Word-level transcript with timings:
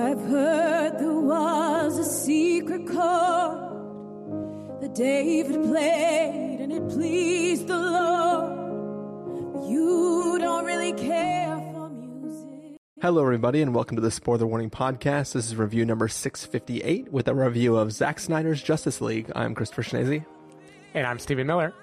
I've 0.00 0.22
heard 0.22 0.98
there 0.98 1.12
was 1.12 1.98
a 1.98 2.04
secret 2.04 2.86
chord 2.86 4.80
that 4.80 4.94
David 4.94 5.62
played 5.62 6.58
and 6.58 6.72
it 6.72 6.88
pleased 6.88 7.66
the 7.66 7.76
Lord. 7.76 9.52
But 9.52 9.68
you 9.68 10.38
don't 10.40 10.64
really 10.64 10.94
care 10.94 11.58
for 11.74 11.90
music. 11.90 12.78
Hello, 13.02 13.20
everybody, 13.20 13.60
and 13.60 13.74
welcome 13.74 13.96
to 13.96 14.00
the 14.00 14.10
Spoiler 14.10 14.46
Warning 14.46 14.70
Podcast. 14.70 15.34
This 15.34 15.48
is 15.48 15.56
review 15.56 15.84
number 15.84 16.08
658 16.08 17.12
with 17.12 17.28
a 17.28 17.34
review 17.34 17.76
of 17.76 17.92
Zack 17.92 18.20
Snyder's 18.20 18.62
Justice 18.62 19.02
League. 19.02 19.30
I'm 19.36 19.54
Christopher 19.54 19.82
Schnese. 19.82 20.24
And 20.94 21.06
I'm 21.06 21.18
Stephen 21.18 21.46
Miller. 21.46 21.74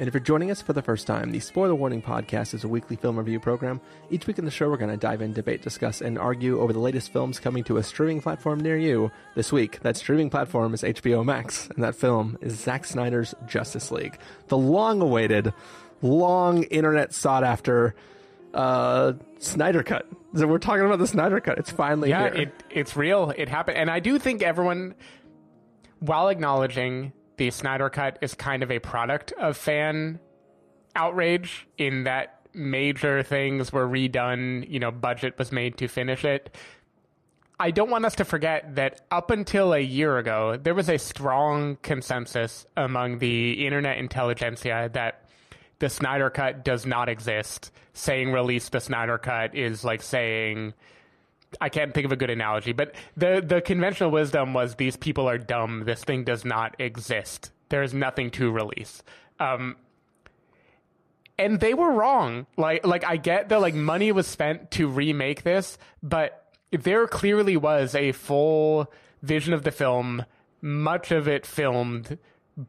And 0.00 0.08
if 0.08 0.14
you're 0.14 0.22
joining 0.22 0.50
us 0.50 0.62
for 0.62 0.72
the 0.72 0.80
first 0.80 1.06
time, 1.06 1.30
the 1.30 1.40
Spoiler 1.40 1.74
Warning 1.74 2.00
Podcast 2.00 2.54
is 2.54 2.64
a 2.64 2.68
weekly 2.68 2.96
film 2.96 3.18
review 3.18 3.38
program. 3.38 3.82
Each 4.08 4.26
week 4.26 4.38
in 4.38 4.46
the 4.46 4.50
show, 4.50 4.70
we're 4.70 4.78
going 4.78 4.90
to 4.90 4.96
dive 4.96 5.20
in, 5.20 5.34
debate, 5.34 5.60
discuss, 5.60 6.00
and 6.00 6.18
argue 6.18 6.58
over 6.58 6.72
the 6.72 6.78
latest 6.78 7.12
films 7.12 7.38
coming 7.38 7.62
to 7.64 7.76
a 7.76 7.82
streaming 7.82 8.22
platform 8.22 8.60
near 8.60 8.78
you. 8.78 9.10
This 9.34 9.52
week, 9.52 9.80
that 9.80 9.98
streaming 9.98 10.30
platform 10.30 10.72
is 10.72 10.82
HBO 10.84 11.22
Max, 11.22 11.68
and 11.68 11.84
that 11.84 11.94
film 11.94 12.38
is 12.40 12.54
Zack 12.58 12.86
Snyder's 12.86 13.34
Justice 13.46 13.90
League. 13.90 14.16
The 14.48 14.56
long 14.56 15.02
awaited, 15.02 15.52
long 16.00 16.62
internet 16.62 17.12
sought 17.12 17.44
after 17.44 17.94
uh, 18.54 19.12
Snyder 19.38 19.82
Cut. 19.82 20.06
So 20.34 20.46
we're 20.46 20.56
talking 20.56 20.86
about 20.86 20.98
the 20.98 21.08
Snyder 21.08 21.40
Cut. 21.40 21.58
It's 21.58 21.70
finally 21.70 22.08
Yeah, 22.08 22.32
here. 22.32 22.42
it, 22.44 22.54
it's 22.70 22.96
real. 22.96 23.34
It 23.36 23.50
happened. 23.50 23.76
And 23.76 23.90
I 23.90 24.00
do 24.00 24.18
think 24.18 24.40
everyone, 24.40 24.94
while 25.98 26.28
acknowledging 26.30 27.12
the 27.40 27.50
Snyder 27.50 27.88
Cut 27.88 28.18
is 28.20 28.34
kind 28.34 28.62
of 28.62 28.70
a 28.70 28.80
product 28.80 29.32
of 29.40 29.56
fan 29.56 30.20
outrage 30.94 31.66
in 31.78 32.04
that 32.04 32.42
major 32.52 33.22
things 33.22 33.72
were 33.72 33.88
redone, 33.88 34.68
you 34.68 34.78
know, 34.78 34.90
budget 34.90 35.38
was 35.38 35.50
made 35.50 35.78
to 35.78 35.88
finish 35.88 36.22
it. 36.22 36.54
I 37.58 37.70
don't 37.70 37.88
want 37.88 38.04
us 38.04 38.16
to 38.16 38.26
forget 38.26 38.74
that 38.74 39.00
up 39.10 39.30
until 39.30 39.72
a 39.72 39.78
year 39.78 40.18
ago, 40.18 40.58
there 40.62 40.74
was 40.74 40.90
a 40.90 40.98
strong 40.98 41.78
consensus 41.80 42.66
among 42.76 43.20
the 43.20 43.66
internet 43.66 43.96
intelligentsia 43.96 44.90
that 44.92 45.24
the 45.78 45.88
Snyder 45.88 46.28
Cut 46.28 46.62
does 46.62 46.84
not 46.84 47.08
exist. 47.08 47.72
Saying 47.94 48.32
release 48.32 48.68
the 48.68 48.80
Snyder 48.80 49.16
Cut 49.16 49.54
is 49.54 49.82
like 49.82 50.02
saying 50.02 50.74
I 51.60 51.68
can't 51.68 51.92
think 51.94 52.04
of 52.04 52.12
a 52.12 52.16
good 52.16 52.30
analogy, 52.30 52.72
but 52.72 52.94
the 53.16 53.42
the 53.44 53.60
conventional 53.60 54.10
wisdom 54.10 54.52
was 54.52 54.76
these 54.76 54.96
people 54.96 55.28
are 55.28 55.38
dumb. 55.38 55.84
This 55.84 56.04
thing 56.04 56.24
does 56.24 56.44
not 56.44 56.76
exist. 56.78 57.50
There 57.70 57.82
is 57.82 57.94
nothing 57.94 58.30
to 58.32 58.50
release. 58.50 59.02
Um, 59.38 59.76
and 61.38 61.58
they 61.58 61.74
were 61.74 61.90
wrong. 61.90 62.46
Like 62.56 62.86
like 62.86 63.04
I 63.04 63.16
get 63.16 63.48
that 63.48 63.60
like 63.60 63.74
money 63.74 64.12
was 64.12 64.26
spent 64.26 64.70
to 64.72 64.88
remake 64.88 65.42
this, 65.42 65.78
but 66.02 66.54
there 66.70 67.06
clearly 67.06 67.56
was 67.56 67.94
a 67.94 68.12
full 68.12 68.92
vision 69.22 69.52
of 69.52 69.64
the 69.64 69.70
film, 69.70 70.24
much 70.60 71.10
of 71.10 71.26
it 71.26 71.46
filmed 71.46 72.18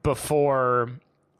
before 0.03 0.89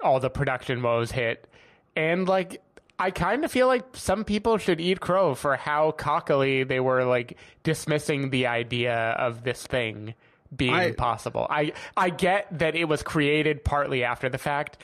all 0.02 0.20
the 0.20 0.30
production 0.30 0.82
woes 0.82 1.12
hit. 1.12 1.48
And 1.96 2.28
like 2.28 2.62
I 3.02 3.10
kind 3.10 3.44
of 3.44 3.52
feel 3.52 3.66
like 3.66 3.84
some 3.94 4.24
people 4.24 4.60
should 4.60 4.80
eat 4.80 5.00
crow 5.00 5.34
for 5.34 5.56
how 5.56 5.90
cockily 5.90 6.64
they 6.64 6.80
were 6.80 7.04
like 7.04 7.36
dismissing 7.64 8.30
the 8.30 8.46
idea 8.46 8.96
of 8.96 9.44
this 9.44 9.66
thing 9.66 10.14
being 10.56 10.74
I- 10.74 10.92
possible. 10.92 11.48
I 11.50 11.74
I 11.98 12.12
get 12.12 12.60
that 12.60 12.76
it 12.76 12.86
was 12.86 13.02
created 13.02 13.64
partly 13.64 14.04
after 14.04 14.30
the 14.30 14.38
fact 14.38 14.78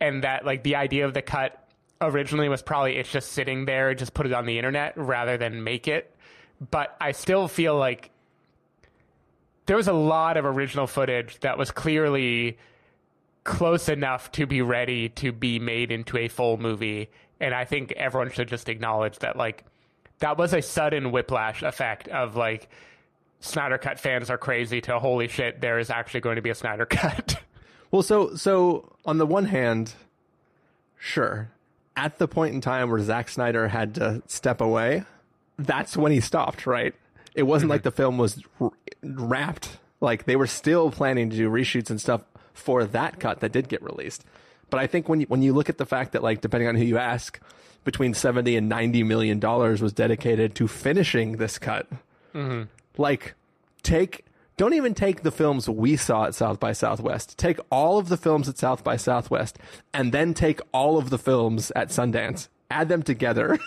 and 0.00 0.24
that 0.24 0.46
like 0.46 0.62
the 0.62 0.76
idea 0.76 1.04
of 1.04 1.12
the 1.12 1.20
cut 1.20 1.62
originally 2.00 2.48
was 2.48 2.62
probably 2.62 2.96
it's 2.96 3.12
just 3.12 3.32
sitting 3.32 3.66
there, 3.66 3.94
just 3.94 4.14
put 4.14 4.24
it 4.24 4.32
on 4.32 4.46
the 4.46 4.56
internet 4.56 4.96
rather 4.96 5.36
than 5.36 5.62
make 5.62 5.88
it. 5.88 6.14
But 6.70 6.96
I 7.02 7.12
still 7.12 7.48
feel 7.48 7.76
like 7.76 8.10
there 9.66 9.76
was 9.76 9.88
a 9.88 9.92
lot 9.92 10.38
of 10.38 10.46
original 10.46 10.86
footage 10.86 11.38
that 11.40 11.58
was 11.58 11.70
clearly 11.70 12.56
close 13.44 13.90
enough 13.90 14.32
to 14.32 14.46
be 14.46 14.62
ready 14.62 15.10
to 15.10 15.32
be 15.32 15.58
made 15.58 15.92
into 15.92 16.16
a 16.16 16.28
full 16.28 16.56
movie. 16.56 17.10
And 17.40 17.54
I 17.54 17.64
think 17.64 17.92
everyone 17.92 18.30
should 18.30 18.48
just 18.48 18.68
acknowledge 18.68 19.18
that, 19.20 19.36
like, 19.36 19.64
that 20.18 20.36
was 20.36 20.52
a 20.52 20.60
sudden 20.60 21.12
whiplash 21.12 21.62
effect 21.62 22.08
of, 22.08 22.36
like, 22.36 22.68
Snyder 23.40 23.78
Cut 23.78 24.00
fans 24.00 24.30
are 24.30 24.38
crazy 24.38 24.80
to 24.82 24.98
holy 24.98 25.28
shit, 25.28 25.60
there 25.60 25.78
is 25.78 25.90
actually 25.90 26.20
going 26.20 26.36
to 26.36 26.42
be 26.42 26.50
a 26.50 26.54
Snyder 26.54 26.86
Cut. 26.90 27.40
Well, 27.90 28.02
so 28.02 28.34
so 28.34 28.92
on 29.04 29.18
the 29.18 29.26
one 29.26 29.46
hand, 29.46 29.94
sure, 30.98 31.50
at 31.96 32.18
the 32.18 32.28
point 32.28 32.54
in 32.54 32.60
time 32.60 32.90
where 32.90 33.00
Zack 33.00 33.28
Snyder 33.28 33.68
had 33.68 33.94
to 33.94 34.22
step 34.26 34.60
away, 34.60 35.04
that's 35.58 35.96
when 35.96 36.12
he 36.12 36.20
stopped. 36.20 36.66
Right? 36.66 36.94
It 37.34 37.44
wasn't 37.44 37.70
like 37.70 37.80
mm-hmm. 37.80 37.88
the 37.88 37.92
film 37.92 38.18
was 38.18 38.42
r- 38.60 38.72
wrapped. 39.02 39.78
Like 40.00 40.24
they 40.24 40.36
were 40.36 40.46
still 40.46 40.90
planning 40.90 41.30
to 41.30 41.36
do 41.36 41.48
reshoots 41.50 41.90
and 41.90 42.00
stuff 42.00 42.22
for 42.52 42.84
that 42.84 43.20
cut 43.20 43.40
that 43.40 43.52
did 43.52 43.68
get 43.68 43.82
released. 43.82 44.24
But 44.70 44.80
I 44.80 44.86
think 44.86 45.08
when 45.08 45.20
you, 45.20 45.26
when 45.26 45.42
you 45.42 45.52
look 45.52 45.68
at 45.68 45.78
the 45.78 45.86
fact 45.86 46.12
that 46.12 46.22
like 46.22 46.40
depending 46.40 46.68
on 46.68 46.74
who 46.76 46.84
you 46.84 46.98
ask, 46.98 47.40
between 47.84 48.14
seventy 48.14 48.56
and 48.56 48.68
ninety 48.68 49.02
million 49.02 49.38
dollars 49.38 49.80
was 49.80 49.92
dedicated 49.92 50.54
to 50.56 50.68
finishing 50.68 51.38
this 51.38 51.58
cut. 51.58 51.88
Mm-hmm. 52.34 52.64
Like, 52.96 53.34
take 53.82 54.24
don't 54.58 54.74
even 54.74 54.92
take 54.92 55.22
the 55.22 55.30
films 55.30 55.68
we 55.68 55.96
saw 55.96 56.24
at 56.24 56.34
South 56.34 56.58
by 56.58 56.72
Southwest. 56.72 57.38
Take 57.38 57.60
all 57.70 57.96
of 57.96 58.08
the 58.08 58.16
films 58.16 58.48
at 58.48 58.58
South 58.58 58.82
by 58.82 58.96
Southwest, 58.96 59.58
and 59.94 60.12
then 60.12 60.34
take 60.34 60.60
all 60.72 60.98
of 60.98 61.10
the 61.10 61.18
films 61.18 61.70
at 61.76 61.88
Sundance. 61.88 62.48
Add 62.70 62.88
them 62.88 63.02
together. 63.02 63.58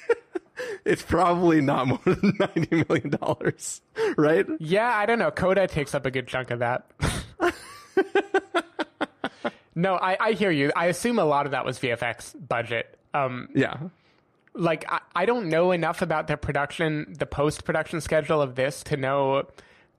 it's 0.84 1.02
probably 1.02 1.60
not 1.60 1.88
more 1.88 2.00
than 2.04 2.32
ninety 2.40 2.84
million 2.88 3.10
dollars, 3.10 3.82
right? 4.16 4.46
yeah, 4.58 4.96
I 4.96 5.04
don't 5.04 5.18
know. 5.18 5.30
Coda 5.30 5.66
takes 5.66 5.94
up 5.94 6.06
a 6.06 6.10
good 6.10 6.28
chunk 6.28 6.50
of 6.50 6.60
that. 6.60 6.86
no, 9.74 9.94
I, 9.96 10.16
I 10.20 10.32
hear 10.32 10.50
you. 10.50 10.70
I 10.76 10.86
assume 10.86 11.18
a 11.18 11.24
lot 11.24 11.46
of 11.46 11.52
that 11.52 11.64
was 11.64 11.78
VFX 11.78 12.34
budget. 12.48 12.98
Um, 13.12 13.48
Yeah. 13.54 13.76
like 14.54 14.84
I, 14.88 15.00
I 15.14 15.26
don't 15.26 15.48
know 15.48 15.72
enough 15.72 16.02
about 16.02 16.26
the 16.28 16.36
production 16.36 17.14
the 17.18 17.26
post 17.26 17.64
production 17.64 18.00
schedule 18.00 18.40
of 18.40 18.54
this 18.54 18.82
to 18.84 18.96
know 18.96 19.46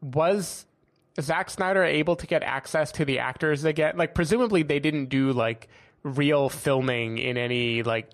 was 0.01 0.65
Zack 1.19 1.49
Snyder 1.49 1.83
able 1.83 2.15
to 2.17 2.27
get 2.27 2.43
access 2.43 2.91
to 2.93 3.05
the 3.05 3.19
actors 3.19 3.63
again 3.63 3.95
like 3.97 4.13
presumably 4.13 4.63
they 4.63 4.79
didn't 4.79 5.05
do 5.07 5.31
like 5.31 5.67
real 6.03 6.49
filming 6.49 7.17
in 7.17 7.37
any 7.37 7.83
like 7.83 8.09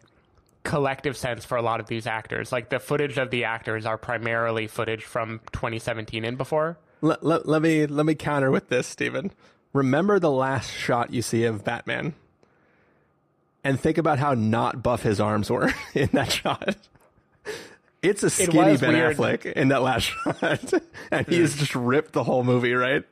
collective 0.63 1.17
sense 1.17 1.43
for 1.43 1.57
a 1.57 1.61
lot 1.63 1.79
of 1.79 1.87
these 1.87 2.05
actors 2.05 2.51
like 2.51 2.69
the 2.69 2.79
footage 2.79 3.17
of 3.17 3.31
the 3.31 3.43
actors 3.43 3.85
are 3.85 3.97
primarily 3.97 4.67
footage 4.67 5.03
from 5.03 5.39
2017 5.53 6.23
and 6.23 6.37
before 6.37 6.77
Let, 7.01 7.23
let, 7.23 7.47
let 7.47 7.61
me 7.63 7.87
let 7.87 8.05
me 8.05 8.13
counter 8.13 8.51
with 8.51 8.69
this, 8.69 8.85
Stephen. 8.85 9.31
Remember 9.73 10.19
the 10.19 10.31
last 10.31 10.71
shot 10.71 11.13
you 11.13 11.21
see 11.21 11.45
of 11.45 11.63
Batman, 11.63 12.13
and 13.63 13.79
think 13.79 13.97
about 13.97 14.19
how 14.19 14.33
not 14.33 14.83
buff 14.83 15.03
his 15.03 15.19
arms 15.19 15.49
were 15.49 15.73
in 15.93 16.09
that 16.13 16.31
shot. 16.31 16.75
It's 18.01 18.23
a 18.23 18.29
skinny 18.29 18.71
was 18.71 18.81
Ben 18.81 18.93
weird. 18.93 19.15
Affleck 19.15 19.45
in 19.45 19.67
that 19.69 19.81
last 19.81 20.03
shot, 20.23 20.73
and 21.11 21.27
he's 21.27 21.55
just 21.55 21.75
ripped 21.75 22.13
the 22.13 22.23
whole 22.23 22.43
movie, 22.43 22.73
right? 22.73 23.03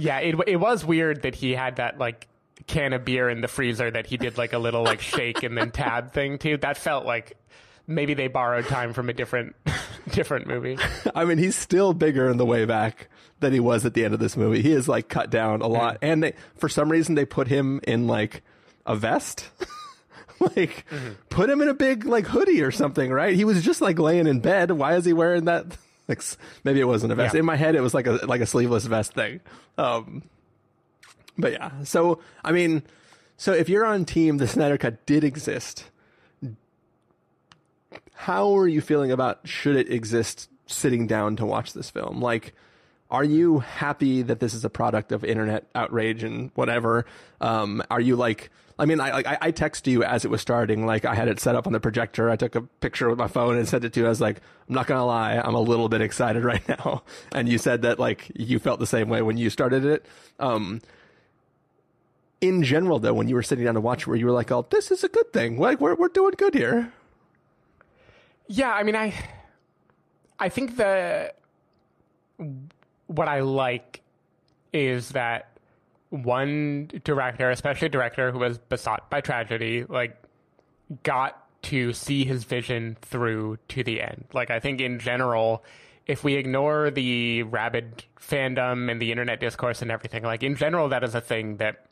yeah 0.00 0.18
it, 0.20 0.36
it 0.46 0.56
was 0.56 0.84
weird 0.84 1.22
that 1.22 1.34
he 1.34 1.52
had 1.52 1.76
that 1.76 1.98
like 1.98 2.28
can 2.68 2.92
of 2.92 3.04
beer 3.04 3.28
in 3.28 3.40
the 3.40 3.48
freezer 3.48 3.90
that 3.90 4.06
he 4.06 4.16
did 4.16 4.38
like 4.38 4.52
a 4.52 4.58
little 4.58 4.84
like 4.84 5.00
shake 5.00 5.42
and 5.42 5.58
then 5.58 5.72
tab 5.72 6.12
thing 6.12 6.38
too 6.38 6.56
that 6.58 6.76
felt 6.76 7.04
like 7.04 7.36
maybe 7.88 8.14
they 8.14 8.28
borrowed 8.28 8.64
time 8.66 8.92
from 8.92 9.08
a 9.08 9.12
different 9.12 9.56
different 10.12 10.46
movie 10.46 10.78
I 11.16 11.24
mean, 11.24 11.38
he's 11.38 11.56
still 11.56 11.94
bigger 11.94 12.28
in 12.30 12.36
the 12.36 12.46
way 12.46 12.64
back 12.64 13.08
than 13.40 13.52
he 13.52 13.60
was 13.60 13.84
at 13.84 13.94
the 13.94 14.04
end 14.04 14.14
of 14.14 14.20
this 14.20 14.36
movie. 14.36 14.62
He 14.62 14.72
is 14.72 14.88
like 14.88 15.08
cut 15.08 15.30
down 15.30 15.62
a 15.62 15.66
lot, 15.66 15.98
and 16.02 16.22
they, 16.22 16.32
for 16.56 16.68
some 16.68 16.90
reason 16.90 17.14
they 17.14 17.24
put 17.24 17.48
him 17.48 17.80
in 17.86 18.06
like 18.06 18.42
a 18.86 18.96
vest. 18.96 19.48
like 20.56 20.84
put 21.30 21.50
him 21.50 21.60
in 21.60 21.68
a 21.68 21.74
big 21.74 22.04
like 22.04 22.26
hoodie 22.26 22.62
or 22.62 22.70
something, 22.70 23.10
right? 23.10 23.34
He 23.34 23.44
was 23.44 23.62
just 23.62 23.80
like 23.80 23.98
laying 23.98 24.26
in 24.26 24.40
bed. 24.40 24.70
Why 24.70 24.96
is 24.96 25.04
he 25.04 25.12
wearing 25.12 25.46
that? 25.46 25.66
Like 26.08 26.22
maybe 26.64 26.80
it 26.80 26.86
wasn't 26.86 27.12
a 27.12 27.14
vest. 27.14 27.34
Yeah. 27.34 27.40
In 27.40 27.44
my 27.44 27.56
head, 27.56 27.74
it 27.74 27.82
was 27.82 27.92
like 27.92 28.06
a 28.06 28.12
like 28.24 28.40
a 28.40 28.46
sleeveless 28.46 28.86
vest 28.86 29.12
thing. 29.12 29.40
Um, 29.76 30.22
but 31.36 31.52
yeah. 31.52 31.70
So 31.84 32.20
I 32.42 32.50
mean, 32.50 32.82
so 33.36 33.52
if 33.52 33.68
you're 33.68 33.84
on 33.84 34.06
team, 34.06 34.38
the 34.38 34.48
Snyder 34.48 34.78
Cut 34.78 35.04
did 35.04 35.22
exist. 35.22 35.90
How 38.14 38.56
are 38.56 38.66
you 38.66 38.80
feeling 38.80 39.12
about 39.12 39.46
should 39.46 39.76
it 39.76 39.92
exist? 39.92 40.48
Sitting 40.66 41.06
down 41.06 41.36
to 41.36 41.44
watch 41.44 41.74
this 41.74 41.90
film, 41.90 42.22
like. 42.22 42.54
Are 43.10 43.24
you 43.24 43.60
happy 43.60 44.22
that 44.22 44.40
this 44.40 44.52
is 44.52 44.64
a 44.64 44.70
product 44.70 45.12
of 45.12 45.24
internet 45.24 45.66
outrage 45.74 46.22
and 46.22 46.50
whatever? 46.54 47.06
Um, 47.40 47.82
are 47.90 48.00
you 48.00 48.16
like, 48.16 48.50
I 48.78 48.84
mean, 48.84 49.00
I, 49.00 49.20
I, 49.20 49.38
I 49.40 49.50
text 49.50 49.86
you 49.86 50.04
as 50.04 50.24
it 50.26 50.30
was 50.30 50.42
starting, 50.42 50.84
like 50.84 51.04
I 51.06 51.14
had 51.14 51.26
it 51.28 51.40
set 51.40 51.56
up 51.56 51.66
on 51.66 51.72
the 51.72 51.80
projector. 51.80 52.28
I 52.28 52.36
took 52.36 52.54
a 52.54 52.60
picture 52.60 53.08
with 53.08 53.18
my 53.18 53.26
phone 53.26 53.56
and 53.56 53.66
sent 53.66 53.84
it 53.84 53.94
to 53.94 54.00
you. 54.00 54.06
I 54.06 54.10
was 54.10 54.20
like, 54.20 54.40
I'm 54.68 54.74
not 54.74 54.86
going 54.86 54.98
to 54.98 55.04
lie. 55.04 55.40
I'm 55.42 55.54
a 55.54 55.60
little 55.60 55.88
bit 55.88 56.02
excited 56.02 56.44
right 56.52 56.66
now. 56.68 57.02
And 57.32 57.48
you 57.48 57.56
said 57.56 57.82
that 57.82 57.98
like 57.98 58.30
you 58.34 58.58
felt 58.58 58.78
the 58.78 58.86
same 58.86 59.08
way 59.08 59.22
when 59.22 59.38
you 59.38 59.48
started 59.48 59.84
it. 59.86 60.04
Um, 60.38 60.82
in 62.40 62.62
general 62.62 62.98
though, 62.98 63.14
when 63.14 63.28
you 63.28 63.34
were 63.34 63.42
sitting 63.42 63.64
down 63.64 63.74
to 63.74 63.80
watch 63.80 64.06
where 64.06 64.16
you 64.16 64.26
were 64.26 64.32
like, 64.32 64.52
oh, 64.52 64.66
this 64.70 64.90
is 64.90 65.02
a 65.02 65.08
good 65.08 65.32
thing. 65.32 65.58
Like 65.58 65.80
we're, 65.80 65.94
we're 65.94 66.08
doing 66.08 66.34
good 66.36 66.54
here. 66.54 66.92
Yeah, 68.48 68.72
I 68.72 68.82
mean, 68.82 68.96
I 68.96 69.14
I 70.38 70.48
think 70.48 70.76
the 70.76 71.32
what 73.08 73.28
I 73.28 73.40
like 73.40 74.02
is 74.72 75.10
that 75.10 75.58
one 76.10 76.90
director, 77.04 77.50
especially 77.50 77.86
a 77.86 77.90
director 77.90 78.30
who 78.30 78.38
was 78.38 78.58
besought 78.58 79.10
by 79.10 79.20
tragedy, 79.20 79.84
like 79.84 80.16
got 81.02 81.44
to 81.62 81.92
see 81.92 82.24
his 82.24 82.44
vision 82.44 82.96
through 83.02 83.58
to 83.68 83.82
the 83.82 84.00
end. 84.00 84.24
Like 84.32 84.50
I 84.50 84.60
think 84.60 84.80
in 84.80 84.98
general, 84.98 85.64
if 86.06 86.24
we 86.24 86.34
ignore 86.34 86.90
the 86.90 87.42
rabid 87.42 88.04
fandom 88.18 88.90
and 88.90 89.02
the 89.02 89.10
internet 89.10 89.40
discourse 89.40 89.82
and 89.82 89.90
everything, 89.90 90.22
like 90.22 90.42
in 90.42 90.56
general, 90.56 90.88
that 90.90 91.04
is 91.04 91.14
a 91.14 91.20
thing 91.20 91.56
that 91.58 91.84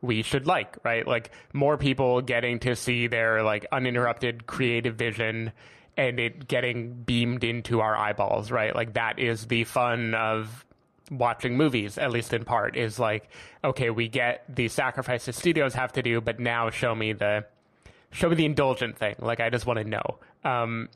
we 0.00 0.22
should 0.22 0.46
like, 0.46 0.76
right? 0.84 1.06
Like 1.06 1.30
more 1.52 1.76
people 1.76 2.22
getting 2.22 2.58
to 2.60 2.74
see 2.74 3.06
their 3.06 3.42
like 3.42 3.66
uninterrupted 3.70 4.46
creative 4.46 4.94
vision 4.94 5.52
and 6.00 6.18
it 6.18 6.48
getting 6.48 6.94
beamed 6.94 7.44
into 7.44 7.82
our 7.82 7.94
eyeballs, 7.94 8.50
right? 8.50 8.74
Like 8.74 8.94
that 8.94 9.18
is 9.18 9.46
the 9.48 9.64
fun 9.64 10.14
of 10.14 10.64
watching 11.10 11.58
movies, 11.58 11.98
at 11.98 12.10
least 12.10 12.32
in 12.32 12.42
part, 12.42 12.74
is 12.74 12.98
like, 12.98 13.28
okay, 13.62 13.90
we 13.90 14.08
get 14.08 14.42
the 14.48 14.68
sacrifices 14.68 15.36
studios 15.36 15.74
have 15.74 15.92
to 15.92 16.02
do, 16.02 16.22
but 16.22 16.40
now 16.40 16.70
show 16.70 16.94
me 16.94 17.12
the 17.12 17.44
show 18.12 18.30
me 18.30 18.34
the 18.34 18.46
indulgent 18.46 18.96
thing. 18.96 19.14
Like 19.18 19.40
I 19.40 19.50
just 19.50 19.66
want 19.66 19.78
to 19.78 19.84
know. 19.84 20.18
Um, 20.42 20.88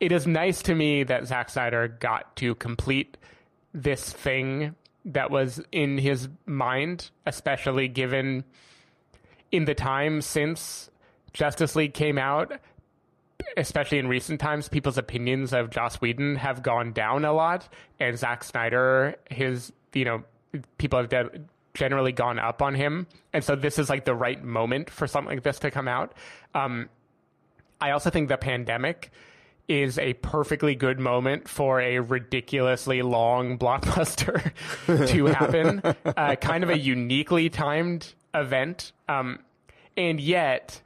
it 0.00 0.10
is 0.10 0.26
nice 0.26 0.62
to 0.62 0.74
me 0.74 1.04
that 1.04 1.28
Zack 1.28 1.50
Snyder 1.50 1.86
got 1.86 2.34
to 2.36 2.56
complete 2.56 3.16
this 3.72 4.12
thing 4.12 4.74
that 5.04 5.30
was 5.30 5.62
in 5.70 5.96
his 5.96 6.28
mind, 6.44 7.10
especially 7.24 7.86
given 7.86 8.42
in 9.52 9.64
the 9.64 9.76
time 9.76 10.22
since 10.22 10.90
Justice 11.32 11.76
League 11.76 11.94
came 11.94 12.18
out, 12.18 12.52
especially 13.56 13.98
in 13.98 14.08
recent 14.08 14.40
times, 14.40 14.68
people's 14.68 14.98
opinions 14.98 15.52
of 15.52 15.70
Joss 15.70 16.00
Whedon 16.00 16.36
have 16.36 16.62
gone 16.62 16.92
down 16.92 17.24
a 17.24 17.32
lot, 17.32 17.68
and 17.98 18.18
Zack 18.18 18.44
Snyder, 18.44 19.16
his 19.30 19.72
you 19.92 20.04
know, 20.04 20.22
people 20.78 20.98
have 20.98 21.30
generally 21.74 22.12
gone 22.12 22.38
up 22.38 22.62
on 22.62 22.74
him, 22.74 23.06
and 23.32 23.42
so 23.42 23.56
this 23.56 23.78
is 23.78 23.88
like 23.88 24.04
the 24.04 24.14
right 24.14 24.42
moment 24.42 24.90
for 24.90 25.06
something 25.06 25.36
like 25.36 25.44
this 25.44 25.58
to 25.60 25.70
come 25.70 25.88
out. 25.88 26.14
Um, 26.54 26.88
I 27.80 27.90
also 27.92 28.10
think 28.10 28.28
the 28.28 28.36
pandemic 28.36 29.10
is 29.68 29.98
a 30.00 30.14
perfectly 30.14 30.74
good 30.74 30.98
moment 30.98 31.48
for 31.48 31.80
a 31.80 32.00
ridiculously 32.00 33.02
long 33.02 33.56
blockbuster 33.58 34.52
to 35.08 35.26
happen. 35.26 35.80
uh, 36.04 36.34
kind 36.36 36.64
of 36.64 36.70
a 36.70 36.78
uniquely 36.78 37.48
timed 37.48 38.12
event. 38.34 38.92
Um, 39.08 39.38
and 39.96 40.20
yet, 40.20 40.80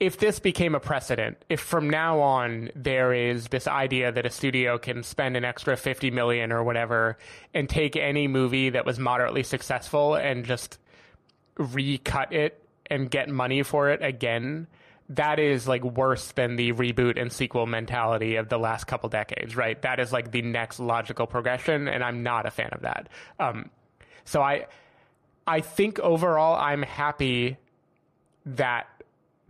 if 0.00 0.18
this 0.18 0.40
became 0.40 0.74
a 0.74 0.80
precedent, 0.80 1.44
if 1.50 1.60
from 1.60 1.88
now 1.88 2.20
on 2.20 2.70
there 2.74 3.12
is 3.12 3.48
this 3.48 3.68
idea 3.68 4.10
that 4.10 4.24
a 4.24 4.30
studio 4.30 4.78
can 4.78 5.02
spend 5.02 5.36
an 5.36 5.44
extra 5.44 5.76
50 5.76 6.10
million 6.10 6.50
or 6.50 6.64
whatever 6.64 7.18
and 7.52 7.68
take 7.68 7.96
any 7.96 8.26
movie 8.26 8.70
that 8.70 8.86
was 8.86 8.98
moderately 8.98 9.42
successful 9.42 10.14
and 10.14 10.46
just 10.46 10.78
recut 11.58 12.32
it 12.32 12.64
and 12.86 13.10
get 13.10 13.28
money 13.28 13.62
for 13.62 13.90
it 13.90 14.02
again, 14.02 14.66
that 15.10 15.38
is 15.38 15.68
like 15.68 15.84
worse 15.84 16.32
than 16.32 16.56
the 16.56 16.72
reboot 16.72 17.20
and 17.20 17.30
sequel 17.30 17.66
mentality 17.66 18.36
of 18.36 18.48
the 18.48 18.58
last 18.58 18.84
couple 18.84 19.10
decades, 19.10 19.54
right? 19.54 19.82
That 19.82 20.00
is 20.00 20.12
like 20.12 20.30
the 20.30 20.40
next 20.40 20.80
logical 20.80 21.26
progression, 21.26 21.88
and 21.88 22.02
I'm 22.02 22.22
not 22.22 22.46
a 22.46 22.50
fan 22.50 22.70
of 22.72 22.80
that. 22.82 23.08
Um, 23.38 23.70
so 24.24 24.40
I, 24.40 24.66
I 25.46 25.60
think 25.60 25.98
overall, 25.98 26.56
I'm 26.56 26.82
happy 26.82 27.58
that 28.46 28.86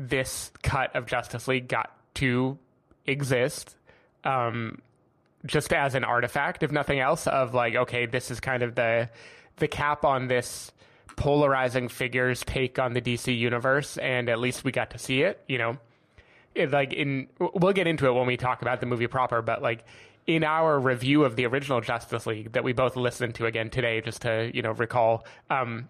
this 0.08 0.50
cut 0.62 0.96
of 0.96 1.06
Justice 1.06 1.46
League 1.46 1.68
got 1.68 1.94
to 2.14 2.58
exist, 3.06 3.76
um, 4.24 4.80
just 5.44 5.72
as 5.72 5.94
an 5.94 6.04
artifact, 6.04 6.62
if 6.62 6.72
nothing 6.72 7.00
else, 7.00 7.26
of 7.26 7.54
like, 7.54 7.74
okay, 7.74 8.06
this 8.06 8.30
is 8.30 8.40
kind 8.40 8.62
of 8.62 8.74
the 8.74 9.08
the 9.56 9.68
cap 9.68 10.04
on 10.06 10.28
this 10.28 10.72
polarizing 11.16 11.88
figures 11.88 12.42
take 12.44 12.78
on 12.78 12.94
the 12.94 13.00
DC 13.00 13.36
universe, 13.36 13.98
and 13.98 14.28
at 14.28 14.38
least 14.38 14.64
we 14.64 14.72
got 14.72 14.90
to 14.90 14.98
see 14.98 15.22
it. 15.22 15.42
You 15.46 15.58
know, 15.58 15.78
it, 16.54 16.70
like 16.70 16.92
in 16.92 17.28
we'll 17.38 17.74
get 17.74 17.86
into 17.86 18.06
it 18.06 18.12
when 18.12 18.26
we 18.26 18.36
talk 18.36 18.62
about 18.62 18.80
the 18.80 18.86
movie 18.86 19.06
proper, 19.06 19.42
but 19.42 19.60
like 19.60 19.84
in 20.26 20.44
our 20.44 20.78
review 20.78 21.24
of 21.24 21.36
the 21.36 21.44
original 21.46 21.80
Justice 21.80 22.26
League 22.26 22.52
that 22.52 22.64
we 22.64 22.72
both 22.72 22.96
listened 22.96 23.34
to 23.36 23.46
again 23.46 23.68
today, 23.68 24.00
just 24.00 24.22
to 24.22 24.50
you 24.54 24.62
know 24.62 24.72
recall. 24.72 25.26
Um, 25.50 25.88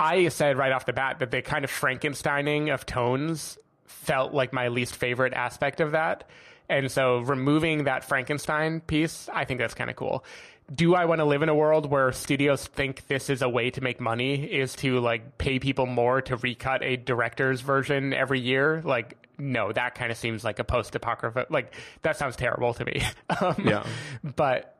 I 0.00 0.28
said 0.28 0.56
right 0.56 0.72
off 0.72 0.86
the 0.86 0.92
bat 0.92 1.18
that 1.18 1.30
the 1.30 1.42
kind 1.42 1.64
of 1.64 1.70
Frankensteining 1.70 2.72
of 2.72 2.86
tones 2.86 3.58
felt 3.86 4.32
like 4.32 4.52
my 4.52 4.68
least 4.68 4.94
favorite 4.94 5.32
aspect 5.32 5.80
of 5.80 5.92
that. 5.92 6.28
And 6.68 6.90
so 6.90 7.20
removing 7.20 7.84
that 7.84 8.04
Frankenstein 8.04 8.80
piece, 8.80 9.28
I 9.32 9.44
think 9.44 9.58
that's 9.58 9.74
kind 9.74 9.90
of 9.90 9.96
cool 9.96 10.24
do 10.72 10.94
I 10.94 11.06
want 11.06 11.20
to 11.20 11.24
live 11.24 11.42
in 11.42 11.48
a 11.48 11.54
world 11.54 11.90
where 11.90 12.12
studios 12.12 12.66
think 12.66 13.06
this 13.06 13.30
is 13.30 13.40
a 13.42 13.48
way 13.48 13.70
to 13.70 13.80
make 13.80 14.00
money 14.00 14.44
is 14.44 14.74
to 14.76 15.00
like 15.00 15.38
pay 15.38 15.58
people 15.58 15.86
more 15.86 16.20
to 16.22 16.36
recut 16.36 16.82
a 16.82 16.96
director's 16.96 17.60
version 17.62 18.12
every 18.12 18.40
year? 18.40 18.82
Like, 18.84 19.16
no, 19.38 19.72
that 19.72 19.94
kind 19.94 20.12
of 20.12 20.18
seems 20.18 20.44
like 20.44 20.58
a 20.58 20.64
post 20.64 20.94
apocrypha. 20.94 21.46
Like, 21.48 21.74
that 22.02 22.16
sounds 22.18 22.36
terrible 22.36 22.74
to 22.74 22.84
me. 22.84 23.02
um, 23.40 23.56
Yeah. 23.64 23.86
But 24.22 24.77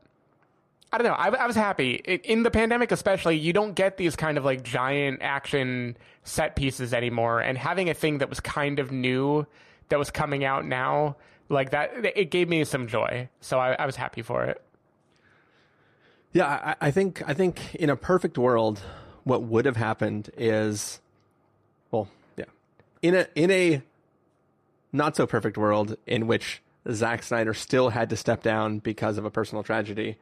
I 0.91 0.99
don't 0.99 1.07
know. 1.07 1.13
I, 1.13 1.29
I 1.29 1.47
was 1.47 1.57
happy 1.57 1.95
in 1.95 2.43
the 2.43 2.51
pandemic, 2.51 2.93
especially. 2.93 3.37
You 3.37 3.53
don't 3.53 3.75
get 3.75 3.99
these 3.99 4.17
kind 4.17 4.39
of 4.39 4.45
like 4.45 4.63
giant 4.63 5.21
action 5.21 5.97
set 6.25 6.57
pieces 6.57 6.95
anymore, 6.95 7.41
and 7.41 7.59
having 7.59 7.91
a 7.91 7.95
thing 7.95 8.19
that 8.19 8.31
was 8.31 8.41
kind 8.41 8.79
of 8.79 8.91
new 8.91 9.47
that 9.91 9.99
was 9.99 10.11
coming 10.11 10.45
out 10.45 10.65
now, 10.65 11.17
like 11.49 11.71
that, 11.71 11.93
it 12.17 12.31
gave 12.31 12.49
me 12.49 12.65
some 12.65 12.87
joy. 12.87 13.29
So 13.41 13.59
I, 13.59 13.73
I 13.73 13.87
was 13.87 13.97
happy 13.97 14.23
for 14.23 14.45
it. 14.45 14.63
Yeah, 16.33 16.47
I, 16.47 16.89
I 16.89 16.91
think 16.91 17.23
I 17.27 17.35
think 17.35 17.75
in 17.75 17.91
a 17.91 17.97
perfect 17.97 18.39
world, 18.39 18.81
what 19.25 19.43
would 19.43 19.65
have 19.67 19.77
happened 19.77 20.31
is, 20.37 21.01
well, 21.91 22.09
yeah, 22.37 22.45
in 23.03 23.15
a 23.15 23.27
in 23.35 23.51
a 23.51 23.83
not 24.93 25.17
so 25.17 25.27
perfect 25.27 25.59
world 25.59 25.97
in 26.07 26.27
which 26.27 26.63
Zack 26.91 27.23
Snyder 27.23 27.53
still 27.53 27.91
had 27.91 28.09
to 28.11 28.17
step 28.17 28.43
down 28.43 28.79
because 28.79 29.19
of 29.19 29.27
a 29.27 29.31
personal 29.31 29.63
tragedy, 29.63 30.17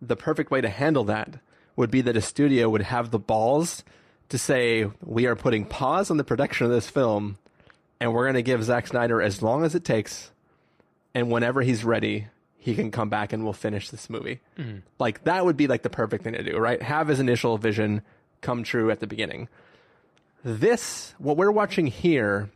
the 0.00 0.16
perfect 0.16 0.50
way 0.50 0.60
to 0.60 0.68
handle 0.68 1.04
that 1.04 1.40
would 1.76 1.90
be 1.90 2.00
that 2.02 2.16
a 2.16 2.20
studio 2.20 2.68
would 2.68 2.82
have 2.82 3.10
the 3.10 3.18
balls 3.18 3.84
to 4.28 4.38
say, 4.38 4.90
we 5.04 5.26
are 5.26 5.36
putting 5.36 5.64
pause 5.64 6.10
on 6.10 6.16
the 6.16 6.24
production 6.24 6.66
of 6.66 6.72
this 6.72 6.88
film 6.88 7.38
and 8.00 8.14
we're 8.14 8.24
going 8.24 8.34
to 8.34 8.42
give 8.42 8.64
Zack 8.64 8.86
Snyder 8.86 9.20
as 9.20 9.42
long 9.42 9.64
as 9.64 9.74
it 9.74 9.84
takes. 9.84 10.30
And 11.14 11.30
whenever 11.30 11.60
he's 11.62 11.84
ready, 11.84 12.28
he 12.58 12.74
can 12.74 12.90
come 12.90 13.08
back 13.08 13.32
and 13.32 13.44
we'll 13.44 13.52
finish 13.52 13.90
this 13.90 14.08
movie. 14.08 14.40
Mm-hmm. 14.58 14.78
Like 14.98 15.24
that 15.24 15.44
would 15.44 15.56
be 15.56 15.66
like 15.66 15.82
the 15.82 15.90
perfect 15.90 16.24
thing 16.24 16.34
to 16.34 16.42
do, 16.42 16.56
right? 16.58 16.80
Have 16.80 17.08
his 17.08 17.20
initial 17.20 17.58
vision 17.58 18.02
come 18.40 18.62
true 18.62 18.90
at 18.90 19.00
the 19.00 19.06
beginning. 19.06 19.48
This, 20.42 21.14
what 21.18 21.36
we're 21.36 21.50
watching 21.50 21.86
here, 21.86 22.50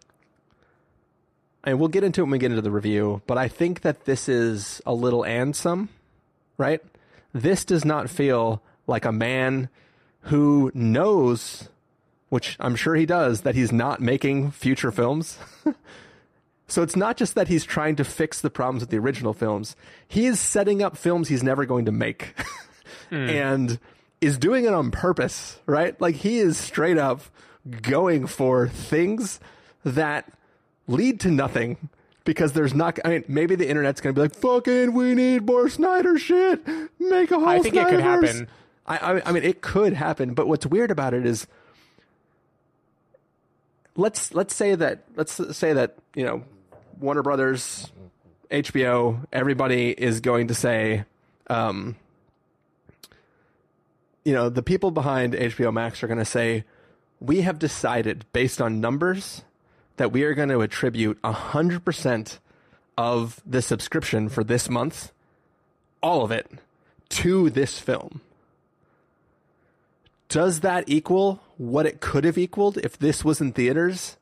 and 1.64 1.78
we'll 1.78 1.88
get 1.88 2.04
into 2.04 2.20
it 2.20 2.24
when 2.24 2.30
we 2.30 2.38
get 2.38 2.50
into 2.50 2.62
the 2.62 2.70
review, 2.70 3.20
but 3.26 3.36
I 3.36 3.48
think 3.48 3.82
that 3.82 4.04
this 4.04 4.28
is 4.28 4.80
a 4.86 4.94
little 4.94 5.24
and 5.24 5.54
some, 5.54 5.90
right? 6.56 6.80
This 7.34 7.66
does 7.66 7.84
not 7.84 8.08
feel 8.08 8.62
like 8.86 9.04
a 9.04 9.12
man 9.12 9.68
who 10.22 10.70
knows, 10.72 11.68
which 12.30 12.56
I'm 12.58 12.76
sure 12.76 12.94
he 12.94 13.04
does, 13.04 13.42
that 13.42 13.54
he's 13.54 13.72
not 13.72 14.00
making 14.00 14.52
future 14.52 14.90
films. 14.90 15.38
So 16.66 16.82
it's 16.82 16.96
not 16.96 17.16
just 17.16 17.34
that 17.34 17.48
he's 17.48 17.64
trying 17.64 17.96
to 17.96 18.04
fix 18.04 18.40
the 18.40 18.50
problems 18.50 18.82
with 18.82 18.90
the 18.90 18.98
original 18.98 19.34
films. 19.34 19.76
He 20.08 20.26
is 20.26 20.40
setting 20.40 20.82
up 20.82 20.96
films 20.96 21.28
he's 21.28 21.42
never 21.42 21.66
going 21.66 21.84
to 21.84 21.92
make. 21.92 22.34
mm. 23.10 23.28
And 23.28 23.78
is 24.20 24.38
doing 24.38 24.64
it 24.64 24.72
on 24.72 24.90
purpose, 24.90 25.58
right? 25.66 25.98
Like 26.00 26.16
he 26.16 26.38
is 26.38 26.56
straight 26.56 26.96
up 26.98 27.20
going 27.82 28.26
for 28.26 28.68
things 28.68 29.40
that 29.84 30.32
lead 30.86 31.20
to 31.20 31.30
nothing 31.30 31.90
because 32.24 32.52
there's 32.52 32.74
not. 32.74 32.98
I 33.04 33.10
mean, 33.10 33.24
maybe 33.28 33.54
the 33.54 33.68
internet's 33.68 34.00
going 34.00 34.14
to 34.14 34.18
be 34.18 34.22
like, 34.22 34.34
"Fucking, 34.34 34.92
we 34.92 35.14
need 35.14 35.46
more 35.46 35.68
Snyder 35.68 36.18
shit. 36.18 36.66
Make 36.98 37.30
a 37.30 37.38
whole." 37.38 37.48
I 37.48 37.60
think 37.60 37.74
Snyderverse. 37.74 37.86
it 37.86 37.90
could 37.90 38.00
happen. 38.00 38.48
I, 38.86 38.96
I, 38.96 39.28
I 39.28 39.32
mean, 39.32 39.42
it 39.42 39.62
could 39.62 39.92
happen. 39.92 40.34
But 40.34 40.48
what's 40.48 40.66
weird 40.66 40.90
about 40.90 41.14
it 41.14 41.26
is, 41.26 41.46
let's 43.96 44.34
let's 44.34 44.54
say 44.54 44.74
that 44.74 45.04
let's 45.16 45.56
say 45.56 45.72
that 45.72 45.96
you 46.14 46.24
know 46.24 46.44
Warner 46.98 47.22
Brothers, 47.22 47.90
HBO, 48.50 49.26
everybody 49.32 49.90
is 49.90 50.20
going 50.20 50.48
to 50.48 50.54
say, 50.54 51.04
um, 51.48 51.96
you 54.24 54.32
know, 54.32 54.48
the 54.48 54.62
people 54.62 54.90
behind 54.90 55.34
HBO 55.34 55.72
Max 55.72 56.02
are 56.02 56.06
going 56.06 56.18
to 56.18 56.24
say, 56.24 56.64
we 57.20 57.42
have 57.42 57.58
decided 57.58 58.24
based 58.32 58.60
on 58.60 58.80
numbers 58.80 59.42
that 59.96 60.12
we 60.12 60.22
are 60.22 60.34
going 60.34 60.48
to 60.48 60.60
attribute 60.60 61.20
100% 61.22 62.38
of 62.96 63.40
the 63.46 63.62
subscription 63.62 64.28
for 64.28 64.44
this 64.44 64.68
month, 64.68 65.12
all 66.02 66.22
of 66.22 66.30
it, 66.30 66.50
to 67.08 67.50
this 67.50 67.78
film. 67.78 68.20
Does 70.28 70.60
that 70.60 70.84
equal 70.86 71.40
what 71.58 71.86
it 71.86 72.00
could 72.00 72.24
have 72.24 72.38
equaled 72.38 72.78
if 72.78 72.98
this 72.98 73.24
was 73.24 73.40
in 73.40 73.52
theaters? 73.52 74.16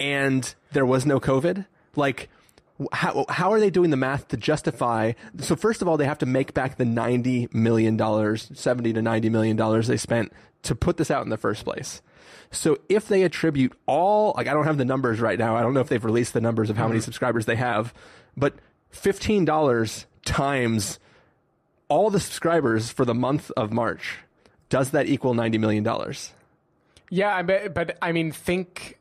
and 0.00 0.54
there 0.72 0.86
was 0.86 1.06
no 1.06 1.20
COVID, 1.20 1.66
like 1.96 2.28
how 2.92 3.24
how 3.28 3.52
are 3.52 3.60
they 3.60 3.70
doing 3.70 3.90
the 3.90 3.96
math 3.96 4.28
to 4.28 4.36
justify? 4.36 5.12
So 5.38 5.56
first 5.56 5.82
of 5.82 5.88
all, 5.88 5.96
they 5.96 6.04
have 6.04 6.18
to 6.18 6.26
make 6.26 6.54
back 6.54 6.76
the 6.76 6.84
ninety 6.84 7.48
million 7.52 7.96
dollars, 7.96 8.50
seventy 8.54 8.92
to 8.92 9.02
ninety 9.02 9.28
million 9.28 9.56
dollars 9.56 9.88
they 9.88 9.96
spent 9.96 10.32
to 10.62 10.74
put 10.74 10.96
this 10.96 11.10
out 11.10 11.24
in 11.24 11.30
the 11.30 11.36
first 11.36 11.64
place. 11.64 12.02
So 12.50 12.78
if 12.88 13.08
they 13.08 13.22
attribute 13.22 13.72
all, 13.86 14.32
like 14.36 14.46
I 14.46 14.54
don't 14.54 14.64
have 14.64 14.78
the 14.78 14.84
numbers 14.84 15.20
right 15.20 15.38
now. 15.38 15.56
I 15.56 15.62
don't 15.62 15.74
know 15.74 15.80
if 15.80 15.88
they've 15.88 16.04
released 16.04 16.32
the 16.32 16.40
numbers 16.40 16.70
of 16.70 16.76
how 16.76 16.86
many 16.86 16.98
mm-hmm. 16.98 17.04
subscribers 17.04 17.46
they 17.46 17.56
have, 17.56 17.94
but 18.36 18.54
fifteen 18.90 19.44
dollars 19.44 20.06
times 20.24 20.98
all 21.88 22.10
the 22.10 22.20
subscribers 22.20 22.90
for 22.90 23.04
the 23.04 23.14
month 23.14 23.50
of 23.56 23.72
March, 23.72 24.18
does 24.68 24.90
that 24.90 25.06
equal 25.06 25.34
ninety 25.34 25.58
million 25.58 25.82
dollars? 25.82 26.32
Yeah, 27.10 27.42
but 27.42 27.74
but 27.74 27.96
I 28.02 28.12
mean, 28.12 28.32
think 28.32 28.97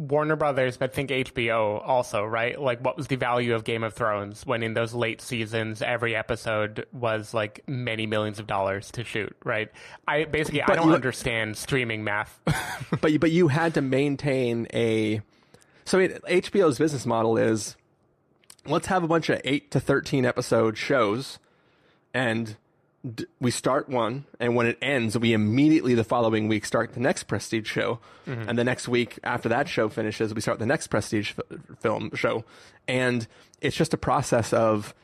Warner 0.00 0.34
Brothers, 0.34 0.78
but 0.78 0.94
think 0.94 1.10
HBO 1.10 1.86
also, 1.86 2.24
right? 2.24 2.58
Like, 2.58 2.80
what 2.82 2.96
was 2.96 3.08
the 3.08 3.16
value 3.16 3.54
of 3.54 3.64
Game 3.64 3.84
of 3.84 3.92
Thrones 3.92 4.46
when 4.46 4.62
in 4.62 4.72
those 4.72 4.94
late 4.94 5.20
seasons, 5.20 5.82
every 5.82 6.16
episode 6.16 6.86
was 6.90 7.34
like 7.34 7.62
many 7.68 8.06
millions 8.06 8.38
of 8.38 8.46
dollars 8.46 8.90
to 8.92 9.04
shoot, 9.04 9.36
right? 9.44 9.70
I 10.08 10.24
basically 10.24 10.62
But 10.66 10.72
I 10.72 10.76
don't 10.76 10.88
you- 10.88 10.94
understand 10.94 11.58
streaming 11.58 12.02
math. 12.02 12.40
but 13.02 13.12
you- 13.12 13.18
but 13.18 13.30
you 13.30 13.48
had 13.48 13.74
to 13.74 13.82
maintain 13.82 14.66
a 14.72 15.20
so 15.84 15.98
I 15.98 16.08
mean, 16.08 16.18
HBO's 16.28 16.78
business 16.78 17.04
model 17.04 17.36
is 17.36 17.76
let's 18.66 18.86
have 18.86 19.02
a 19.02 19.08
bunch 19.08 19.28
of 19.28 19.40
8 19.44 19.70
to 19.72 19.80
13 19.80 20.24
episode 20.24 20.78
shows 20.78 21.38
and 22.14 22.56
d- 23.14 23.26
we 23.40 23.50
start 23.50 23.88
one 23.88 24.24
and 24.38 24.54
when 24.54 24.66
it 24.66 24.76
ends 24.82 25.16
we 25.18 25.32
immediately 25.32 25.94
the 25.94 26.04
following 26.04 26.48
week 26.48 26.64
start 26.64 26.92
the 26.94 27.00
next 27.00 27.24
prestige 27.24 27.66
show 27.68 27.98
and 28.26 28.58
the 28.58 28.64
next 28.64 28.86
week 28.88 29.18
after 29.24 29.48
that 29.48 29.68
show 29.68 29.88
finishes 29.88 30.32
we 30.34 30.40
start 30.40 30.58
the 30.58 30.66
next 30.66 30.86
prestige 30.88 31.32
f- 31.38 31.58
film 31.80 32.10
show 32.14 32.44
and 32.86 33.26
it's 33.60 33.74
just 33.76 33.92
a 33.94 33.96
process 33.96 34.52
of 34.52 34.94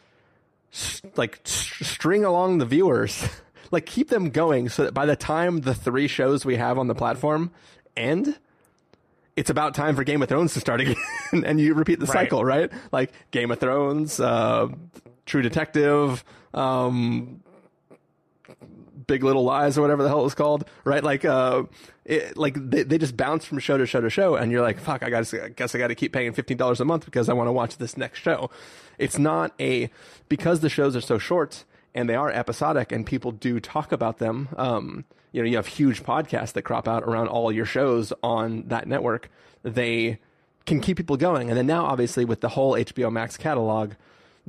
s- 0.73 1.03
like 1.17 1.41
s- 1.45 1.73
string 1.83 2.25
along 2.25 2.59
the 2.59 2.67
viewers 2.67 3.25
like 3.71 3.87
keep 3.87 4.09
them 4.11 4.31
going 4.31 4.69
so 4.69 4.85
that 4.85 4.95
by 4.95 5.07
the 5.07 5.17
time 5.17 5.61
the 5.62 5.75
three 5.75 6.07
shows 6.07 6.45
we 6.45 6.57
have 6.57 6.79
on 6.79 6.87
the 6.88 6.95
platform 6.95 7.50
end 7.97 8.38
it's 9.37 9.50
about 9.50 9.75
time 9.75 9.95
for 9.97 10.03
Game 10.03 10.23
of 10.23 10.31
Thrones 10.31 10.55
to 10.55 10.61
start 10.61 10.81
again, 10.83 10.97
and 11.33 11.61
you 11.61 11.75
repeat 11.75 12.00
the 12.00 12.07
Right. 12.07 12.25
cycle, 12.25 12.43
right? 12.43 12.73
Like 12.91 13.12
Game 13.33 13.50
of 13.50 13.61
Thrones, 13.61 14.19
uh, 14.19 14.69
True 15.26 15.43
Detective, 15.43 16.25
um, 16.55 17.43
Big 19.07 19.23
Little 19.23 19.45
Lies, 19.45 19.79
or 19.79 19.83
whatever 19.83 20.03
the 20.03 20.09
hell 20.09 20.21
it 20.21 20.25
was 20.25 20.35
called, 20.35 20.69
right? 20.85 21.03
Like, 21.03 21.25
uh, 21.25 21.65
it, 22.05 22.37
like 22.37 22.55
they, 22.55 22.83
they 22.83 22.99
just 22.99 23.17
bounce 23.17 23.45
from 23.45 23.59
show 23.59 23.77
to 23.77 23.87
show 23.87 24.01
to 24.01 24.11
show, 24.11 24.35
and 24.37 24.51
you're 24.51 24.63
like, 24.63 24.79
fuck, 24.81 25.03
I 25.03 25.11
gotta, 25.11 25.45
I 25.45 25.49
guess 25.49 25.75
I 25.75 25.79
got 25.79 25.89
to 25.89 25.95
keep 25.95 26.13
paying 26.13 26.33
fifteen 26.33 26.57
dollars 26.57 26.81
a 26.81 26.85
month 26.85 27.05
because 27.05 27.29
I 27.29 27.33
want 27.33 27.49
to 27.49 27.53
watch 27.53 27.79
this 27.79 27.97
next 27.97 28.21
show. 28.21 28.51
It's 28.99 29.19
not 29.19 29.53
a 29.61 29.91
because 30.29 30.61
the 30.61 30.69
shows 30.69 30.97
are 30.97 31.01
so 31.01 31.19
short 31.19 31.65
and 31.97 32.09
they 32.09 32.15
are 32.15 32.31
episodic, 32.31 32.93
and 32.93 33.07
people 33.07 33.33
do 33.33 33.59
talk 33.59 33.91
about 33.91 34.19
them. 34.19 34.49
Um, 34.57 35.05
you 35.33 35.43
know, 35.43 35.49
you 35.49 35.57
have 35.57 35.67
huge 35.67 36.03
podcasts 36.03 36.53
that 36.53 36.63
crop 36.63 36.87
out 36.87 37.03
around 37.03 37.29
all 37.29 37.51
your 37.51 37.65
shows 37.65 38.13
on 38.23 38.65
that 38.69 38.87
network. 38.87 39.31
They 39.63 40.19
can 40.67 40.81
keep 40.81 40.99
people 40.99 41.17
going, 41.17 41.49
and 41.49 41.57
then 41.57 41.67
now, 41.67 41.87
obviously, 41.87 42.25
with 42.25 42.43
the 42.43 42.51
whole 42.51 42.73
HBO 42.73 43.11
Max 43.11 43.37
catalog, 43.39 43.95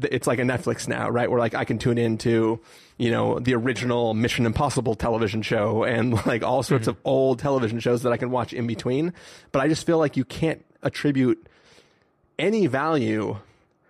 it's 0.02 0.28
like 0.28 0.40
a 0.40 0.44
Netflix 0.44 0.88
now, 0.88 1.10
right? 1.10 1.32
Where 1.32 1.40
like 1.40 1.56
I 1.56 1.64
can 1.64 1.80
tune 1.80 1.98
into, 1.98 2.60
you 2.98 3.12
know, 3.12 3.40
the 3.40 3.54
original 3.54 4.14
Mission 4.14 4.46
Impossible 4.46 4.96
television 4.96 5.42
show 5.42 5.84
and 5.84 6.14
like 6.26 6.44
all 6.44 6.64
sorts 6.64 6.84
mm-hmm. 6.84 6.92
of 6.92 7.06
old 7.06 7.40
television 7.40 7.80
shows 7.80 8.04
that 8.04 8.12
I 8.12 8.18
can 8.18 8.32
watch 8.32 8.54
in 8.54 8.68
between. 8.68 9.14
But 9.52 9.62
I 9.62 9.68
just 9.68 9.86
feel 9.86 9.98
like 9.98 10.18
you 10.18 10.26
can't 10.26 10.66
attribute 10.82 11.48
any 12.40 12.68
value. 12.68 13.38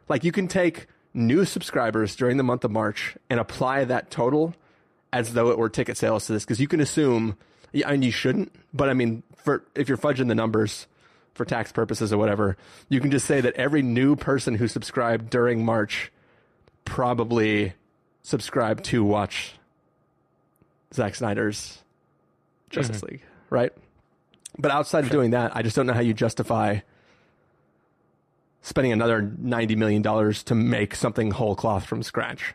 Like 0.09 0.23
you 0.23 0.31
can 0.31 0.47
take 0.47 0.87
new 1.13 1.45
subscribers 1.45 2.15
during 2.15 2.37
the 2.37 2.43
month 2.43 2.63
of 2.63 2.71
March 2.71 3.17
and 3.29 3.39
apply 3.39 3.85
that 3.85 4.11
total 4.11 4.53
as 5.11 5.33
though 5.33 5.49
it 5.49 5.57
were 5.57 5.69
ticket 5.69 5.97
sales 5.97 6.27
to 6.27 6.33
this 6.33 6.43
because 6.43 6.59
you 6.59 6.67
can 6.67 6.79
assume, 6.79 7.37
yeah, 7.71 7.89
and 7.89 8.03
you 8.03 8.11
shouldn't, 8.11 8.53
but 8.73 8.89
I 8.89 8.93
mean, 8.93 9.23
for 9.35 9.63
if 9.73 9.87
you're 9.87 9.97
fudging 9.97 10.27
the 10.27 10.35
numbers 10.35 10.87
for 11.33 11.45
tax 11.45 11.71
purposes 11.71 12.11
or 12.11 12.17
whatever, 12.17 12.57
you 12.89 12.99
can 12.99 13.11
just 13.11 13.25
say 13.25 13.41
that 13.41 13.53
every 13.55 13.81
new 13.81 14.15
person 14.15 14.55
who 14.55 14.67
subscribed 14.67 15.29
during 15.29 15.63
March 15.63 16.11
probably 16.83 17.73
subscribed 18.27 18.83
to 18.83 19.05
watch 19.05 19.53
Zack 20.93 21.15
Snyder's 21.15 21.81
Justice 22.69 22.97
mm-hmm. 22.97 23.13
League, 23.13 23.21
right? 23.49 23.71
But 24.57 24.71
outside 24.71 25.05
of 25.05 25.09
doing 25.09 25.31
that, 25.31 25.55
I 25.55 25.61
just 25.61 25.77
don't 25.77 25.87
know 25.87 25.93
how 25.93 26.01
you 26.01 26.13
justify 26.13 26.79
spending 28.61 28.91
another 28.91 29.21
ninety 29.21 29.77
million 29.77 30.01
dollars 30.01 30.43
to 30.43 30.55
make 30.55 30.93
something 30.93 31.31
whole 31.31 31.55
cloth 31.55 31.85
from 31.85 32.03
scratch. 32.03 32.53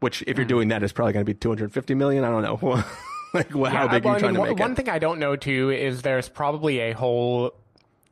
Which, 0.00 0.22
if 0.26 0.36
you're 0.36 0.46
mm. 0.46 0.50
doing 0.50 0.68
that, 0.68 0.82
is 0.82 0.92
probably 0.92 1.12
going 1.12 1.24
to 1.24 1.32
be 1.32 1.34
two 1.34 1.48
hundred 1.48 1.72
fifty 1.72 1.94
million. 1.94 2.24
I 2.24 2.30
don't 2.30 2.42
know. 2.42 2.82
like, 3.34 3.50
wh- 3.52 3.70
how 3.70 3.86
big 3.86 4.04
well, 4.04 4.14
are 4.14 4.16
I 4.16 4.16
you 4.16 4.20
trying 4.20 4.34
mean, 4.34 4.42
to 4.42 4.50
make 4.50 4.58
One 4.58 4.72
it? 4.72 4.76
thing 4.76 4.88
I 4.88 4.98
don't 4.98 5.20
know 5.20 5.36
too 5.36 5.70
is 5.70 6.02
there's 6.02 6.28
probably 6.28 6.80
a 6.80 6.92
whole 6.92 7.52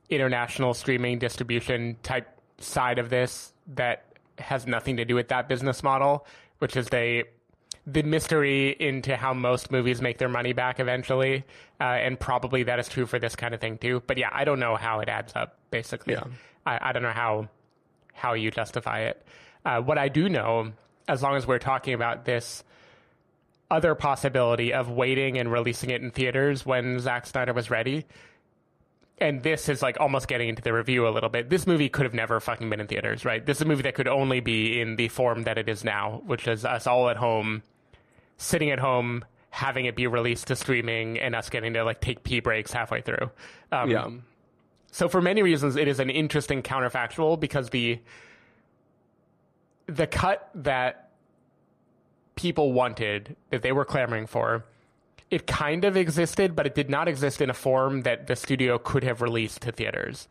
international 0.09 0.73
streaming 0.73 1.19
distribution 1.19 1.97
type 2.05 2.29
side 2.59 3.01
of 3.01 3.11
this 3.11 3.53
that 3.75 4.05
has 4.39 4.67
nothing 4.67 4.99
to 4.99 5.05
do 5.05 5.15
with 5.15 5.29
that 5.29 5.49
business 5.49 5.83
model, 5.83 6.27
which 6.59 6.77
is 6.77 6.87
they 6.89 7.25
the 7.87 8.03
mystery 8.03 8.71
into 8.81 9.17
how 9.17 9.33
most 9.33 9.71
movies 9.71 10.03
make 10.03 10.19
their 10.19 10.29
money 10.29 10.53
back 10.53 10.81
eventually, 10.81 11.45
uh, 11.81 11.85
and 11.85 12.19
probably 12.19 12.65
that 12.65 12.79
is 12.79 12.89
true 12.89 13.07
for 13.07 13.19
this 13.19 13.37
kind 13.37 13.55
of 13.55 13.61
thing 13.61 13.79
too. 13.79 14.03
But 14.07 14.19
yeah, 14.19 14.29
I 14.33 14.45
don't 14.45 14.59
know 14.59 14.75
how 14.75 15.01
it 15.01 15.09
adds 15.09 15.33
up. 15.37 15.59
Basically, 15.71 16.15
Yeah. 16.15 16.25
I, 16.65 16.91
I 16.91 16.93
don't 16.93 17.03
know 17.03 17.11
how 17.11 17.49
how 18.13 18.33
you 18.35 18.51
justify 18.51 19.01
it. 19.03 19.25
Uh, 19.65 19.81
what 19.81 19.99
I 19.99 20.09
do 20.09 20.29
know, 20.29 20.73
as 21.07 21.23
long 21.23 21.37
as 21.37 21.47
we're 21.47 21.59
talking 21.59 21.95
about 21.95 22.25
this 22.25 22.65
other 23.71 23.95
possibility 23.95 24.73
of 24.73 24.89
waiting 24.89 25.39
and 25.39 25.51
releasing 25.51 25.91
it 25.91 26.01
in 26.03 26.11
theaters 26.11 26.65
when 26.65 26.99
Zack 27.01 27.27
Snyder 27.27 27.53
was 27.53 27.71
ready. 27.71 28.07
And 29.19 29.43
this 29.43 29.69
is 29.69 29.81
like 29.81 29.97
almost 29.99 30.29
getting 30.29 30.49
into 30.49 30.61
the 30.61 30.73
review 30.75 31.09
a 31.09 31.11
little 31.11 31.31
bit. 31.31 31.49
This 31.49 31.67
movie 31.67 31.89
could 31.89 32.05
have 32.05 32.13
never 32.13 32.39
fucking 32.39 32.69
been 32.69 32.81
in 32.81 32.87
theaters, 32.87 33.25
right? 33.25 33.45
This 33.45 33.59
is 33.59 33.63
a 33.63 33.65
movie 33.65 33.83
that 33.83 33.95
could 33.95 34.09
only 34.09 34.41
be 34.41 34.79
in 34.81 34.97
the 34.97 35.09
form 35.09 35.45
that 35.45 35.57
it 35.57 35.69
is 35.69 35.85
now, 35.85 36.23
which 36.27 36.47
is 36.47 36.65
us 36.67 36.87
all 36.87 37.09
at 37.09 37.17
home, 37.17 37.63
sitting 38.37 38.71
at 38.71 38.79
home, 38.79 39.25
having 39.49 39.87
it 39.87 39.97
be 39.97 40.07
released 40.07 40.49
to 40.49 40.57
streaming, 40.57 41.19
and 41.19 41.35
us 41.35 41.49
getting 41.49 41.73
to 41.73 41.83
like 41.83 42.03
take 42.03 42.25
pee 42.25 42.41
breaks 42.41 42.73
halfway 42.73 43.01
through. 43.01 43.31
Um, 43.73 43.91
yeah, 43.91 44.11
so 44.97 45.11
for 45.11 45.21
many 45.21 45.43
reasons, 45.43 45.77
it 45.77 45.89
is 45.89 46.01
an 46.01 46.09
interesting 46.09 46.63
counterfactual 46.63 47.39
because 47.39 47.69
the 47.69 48.01
the 49.87 50.07
cut 50.07 50.49
that 50.55 51.11
people 52.35 52.73
wanted 52.73 53.37
that 53.51 53.61
they 53.61 53.73
were 53.73 53.85
clamoring 53.85 54.27
for, 54.27 54.65
it 55.31 55.47
kind 55.47 55.85
of 55.85 55.97
existed, 55.97 56.55
but 56.55 56.67
it 56.67 56.75
did 56.75 56.89
not 56.89 57.09
exist 57.09 57.41
in 57.41 57.51
a 57.51 57.55
form 57.55 58.03
that 58.03 58.27
the 58.27 58.37
studio 58.37 58.79
could 58.79 59.05
have 59.05 59.23
released 59.23 59.63
to 59.63 59.73
theaters, 59.73 60.29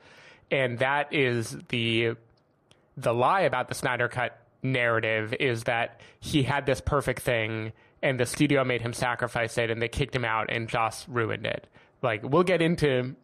and 0.52 0.80
that 0.80 1.12
is 1.14 1.58
the 1.70 2.16
the 2.98 3.14
lie 3.14 3.42
about 3.42 3.68
the 3.68 3.76
Snyder 3.76 4.08
Cut 4.08 4.40
narrative 4.64 5.34
is 5.40 5.64
that 5.66 6.02
he 6.20 6.44
had 6.44 6.66
this 6.66 6.82
perfect 6.82 7.22
thing 7.22 7.72
and 8.02 8.20
the 8.20 8.26
studio 8.26 8.64
made 8.64 8.82
him 8.82 8.94
sacrifice 8.94 9.58
it 9.58 9.70
and 9.70 9.82
they 9.82 9.88
kicked 9.88 10.16
him 10.16 10.26
out 10.26 10.48
and 10.50 10.68
Joss 10.68 11.08
ruined 11.08 11.46
it. 11.46 11.68
Like 12.02 12.22
we'll 12.24 12.44
get 12.44 12.62
into 12.62 13.16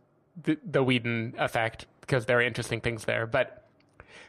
the, 0.44 0.58
the 0.70 0.84
Whedon 0.84 1.36
effect 1.38 1.86
because 2.01 2.25
there 2.25 2.40
are 2.40 2.42
interesting 2.42 2.82
things 2.82 3.06
there, 3.06 3.25
but 3.28 3.66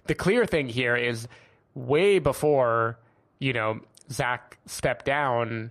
the 0.07 0.15
clear 0.15 0.47
thing 0.47 0.69
here 0.69 0.97
is 0.97 1.29
way 1.75 2.19
before 2.19 2.99
you 3.39 3.53
know 3.53 3.81
Zack 4.11 4.59
stepped 4.67 5.05
down. 5.05 5.71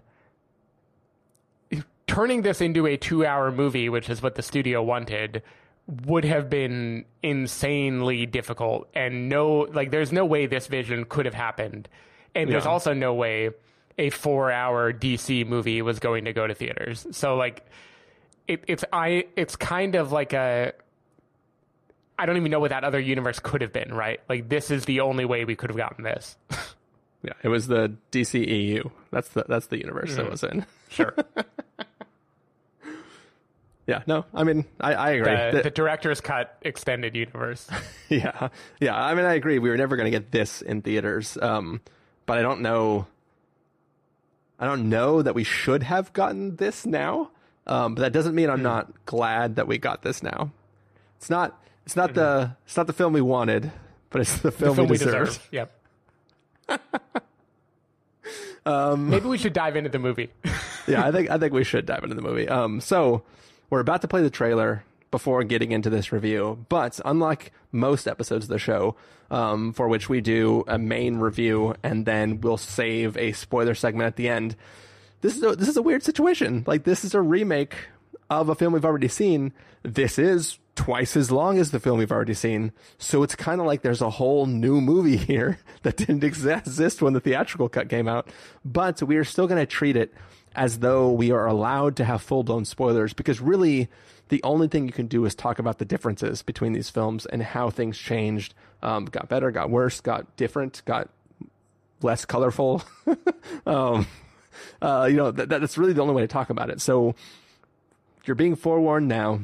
Turning 2.11 2.41
this 2.41 2.59
into 2.59 2.85
a 2.85 2.97
two-hour 2.97 3.53
movie, 3.53 3.87
which 3.87 4.09
is 4.09 4.21
what 4.21 4.35
the 4.35 4.41
studio 4.41 4.83
wanted, 4.83 5.41
would 6.05 6.25
have 6.25 6.49
been 6.49 7.05
insanely 7.23 8.25
difficult. 8.25 8.89
And 8.93 9.29
no 9.29 9.67
like 9.73 9.91
there's 9.91 10.11
no 10.11 10.25
way 10.25 10.45
this 10.45 10.67
vision 10.67 11.05
could 11.05 11.25
have 11.25 11.33
happened. 11.33 11.87
And 12.35 12.49
there's 12.49 12.65
also 12.65 12.93
no 12.93 13.13
way 13.13 13.51
a 13.97 14.09
4 14.09 14.51
hour 14.51 14.91
DC 14.91 15.47
movie 15.47 15.81
was 15.81 15.99
going 15.99 16.25
to 16.25 16.33
go 16.33 16.45
to 16.45 16.53
theaters. 16.53 17.07
So 17.11 17.37
like 17.37 17.65
it, 18.45 18.65
it's 18.67 18.83
I 18.91 19.27
it's 19.37 19.55
kind 19.55 19.95
of 19.95 20.11
like 20.11 20.33
a 20.33 20.73
I 22.19 22.25
don't 22.25 22.35
even 22.35 22.51
know 22.51 22.59
what 22.59 22.71
that 22.71 22.83
other 22.83 22.99
universe 22.99 23.39
could 23.39 23.61
have 23.61 23.71
been 23.71 23.93
right? 23.93 24.19
Like 24.27 24.49
this 24.49 24.69
is 24.69 24.83
the 24.83 24.99
only 24.99 25.23
way 25.23 25.45
we 25.45 25.55
could 25.55 25.69
have 25.69 25.77
gotten 25.77 26.03
this. 26.03 26.35
Yeah. 27.23 27.33
It 27.43 27.49
was 27.49 27.67
the 27.67 27.93
DCEU. 28.11 28.89
That's 29.11 29.29
the 29.29 29.45
that's 29.47 29.67
the 29.67 29.77
universe 29.77 30.15
that 30.15 30.25
mm. 30.25 30.31
was 30.31 30.43
in. 30.43 30.65
sure 30.89 31.13
Yeah, 33.87 34.03
no, 34.07 34.25
I 34.33 34.43
mean, 34.43 34.65
I, 34.79 34.93
I 34.93 35.09
agree. 35.11 35.35
the, 35.35 35.57
The- 35.57 35.63
the 35.63 35.69
director's 35.71 36.21
cut 36.21 36.57
extended 36.61 37.15
universe 37.15 37.67
yeah, 38.09 38.49
yeah. 38.79 38.95
I 38.95 39.15
mean, 39.15 39.25
I 39.25 39.33
agree. 39.33 39.59
We 39.59 39.69
were 39.69 39.77
never 39.77 39.95
going 39.95 40.05
to 40.05 40.11
get 40.11 40.31
this 40.31 40.61
in 40.61 40.81
theaters, 40.81 41.37
um, 41.41 41.81
but 42.25 42.37
I 42.37 42.41
don't 42.41 42.61
know. 42.61 43.07
I 44.59 44.65
don't 44.65 44.89
know 44.89 45.21
that 45.23 45.33
we 45.33 45.43
should 45.43 45.81
have 45.83 46.13
gotten 46.13 46.55
this 46.57 46.85
now. 46.85 47.31
Um, 47.67 47.95
but 47.95 48.01
that 48.01 48.11
doesn't 48.13 48.33
mean 48.35 48.49
I'm 48.49 48.63
not 48.63 49.05
glad 49.05 49.55
that 49.57 49.67
we 49.67 49.77
got 49.77 50.01
this 50.03 50.21
now. 50.23 50.51
It's 51.17 51.29
not. 51.29 51.59
It's 51.85 51.95
not 51.95 52.13
the. 52.13 52.55
It's 52.65 52.77
not 52.77 52.85
the 52.87 52.93
film 52.93 53.13
we 53.13 53.21
wanted, 53.21 53.71
but 54.11 54.21
it's 54.21 54.37
the 54.39 54.51
film, 54.51 54.75
film 54.75 54.87
we 54.87 54.91
we 54.93 54.97
deserve. 54.97 55.27
deserve. 55.27 55.47
Yep. 55.51 56.81
um, 58.65 59.09
Maybe 59.09 59.27
we 59.27 59.37
should 59.37 59.53
dive 59.53 59.75
into 59.75 59.89
the 59.89 59.99
movie. 59.99 60.29
yeah, 60.87 61.05
I 61.05 61.11
think 61.15 61.29
I 61.29 61.37
think 61.37 61.53
we 61.53 61.63
should 61.63 61.85
dive 61.85 62.03
into 62.03 62.15
the 62.15 62.21
movie. 62.21 62.47
Um, 62.47 62.79
so 62.81 63.23
we're 63.71 63.79
about 63.79 64.01
to 64.01 64.07
play 64.07 64.21
the 64.21 64.29
trailer 64.29 64.83
before 65.09 65.43
getting 65.43 65.71
into 65.71 65.89
this 65.89 66.11
review, 66.11 66.65
but 66.69 66.99
unlike 67.03 67.51
most 67.71 68.07
episodes 68.07 68.45
of 68.45 68.49
the 68.49 68.59
show, 68.59 68.95
um, 69.31 69.73
for 69.73 69.87
which 69.87 70.09
we 70.09 70.21
do 70.21 70.63
a 70.67 70.77
main 70.77 71.17
review 71.17 71.73
and 71.81 72.05
then 72.05 72.41
we'll 72.41 72.57
save 72.57 73.17
a 73.17 73.31
spoiler 73.31 73.73
segment 73.73 74.07
at 74.07 74.17
the 74.17 74.29
end, 74.29 74.55
this 75.21 75.35
is 75.35 75.43
a, 75.43 75.55
this 75.55 75.69
is 75.69 75.77
a 75.77 75.81
weird 75.81 76.03
situation. 76.03 76.63
Like 76.67 76.83
this 76.83 77.03
is 77.03 77.15
a 77.15 77.21
remake 77.21 77.75
of 78.29 78.49
a 78.49 78.55
film 78.55 78.73
we've 78.73 78.85
already 78.85 79.07
seen. 79.07 79.53
This 79.83 80.19
is 80.19 80.59
twice 80.75 81.15
as 81.15 81.31
long 81.31 81.57
as 81.57 81.71
the 81.71 81.79
film 81.79 81.99
we've 81.99 82.11
already 82.11 82.33
seen. 82.33 82.71
So 82.97 83.23
it's 83.23 83.35
kind 83.35 83.61
of 83.61 83.67
like 83.67 83.81
there's 83.83 84.01
a 84.01 84.09
whole 84.09 84.45
new 84.45 84.81
movie 84.81 85.17
here 85.31 85.59
that 85.83 85.97
didn't 85.97 86.23
exist 86.23 87.01
when 87.01 87.13
the 87.13 87.19
theatrical 87.19 87.69
cut 87.69 87.89
came 87.89 88.07
out. 88.07 88.27
But 88.65 89.01
we 89.01 89.17
are 89.17 89.23
still 89.23 89.47
going 89.47 89.59
to 89.59 89.65
treat 89.65 89.95
it 89.95 90.13
as 90.55 90.79
though 90.79 91.11
we 91.11 91.31
are 91.31 91.45
allowed 91.45 91.95
to 91.97 92.03
have 92.03 92.21
full 92.21 92.43
blown 92.43 92.65
spoilers 92.65 93.13
because 93.13 93.39
really 93.39 93.89
the 94.29 94.41
only 94.43 94.67
thing 94.67 94.85
you 94.85 94.93
can 94.93 95.07
do 95.07 95.25
is 95.25 95.35
talk 95.35 95.59
about 95.59 95.77
the 95.77 95.85
differences 95.85 96.41
between 96.41 96.71
these 96.71 96.89
films 96.89 97.25
and 97.25 97.43
how 97.43 97.69
things 97.69 97.97
changed, 97.97 98.53
um, 98.81 99.05
got 99.05 99.27
better, 99.27 99.51
got 99.51 99.69
worse, 99.69 99.99
got 99.99 100.37
different, 100.37 100.81
got 100.85 101.09
less 102.01 102.23
colorful. 102.23 102.81
um, 103.65 104.07
uh, 104.81 105.07
you 105.09 105.17
know, 105.17 105.31
that, 105.31 105.49
that's 105.49 105.77
really 105.77 105.93
the 105.93 106.01
only 106.01 106.13
way 106.13 106.21
to 106.21 106.27
talk 106.27 106.49
about 106.49 106.69
it. 106.69 106.79
So 106.79 107.15
you're 108.25 108.35
being 108.35 108.55
forewarned 108.55 109.07
now. 109.07 109.41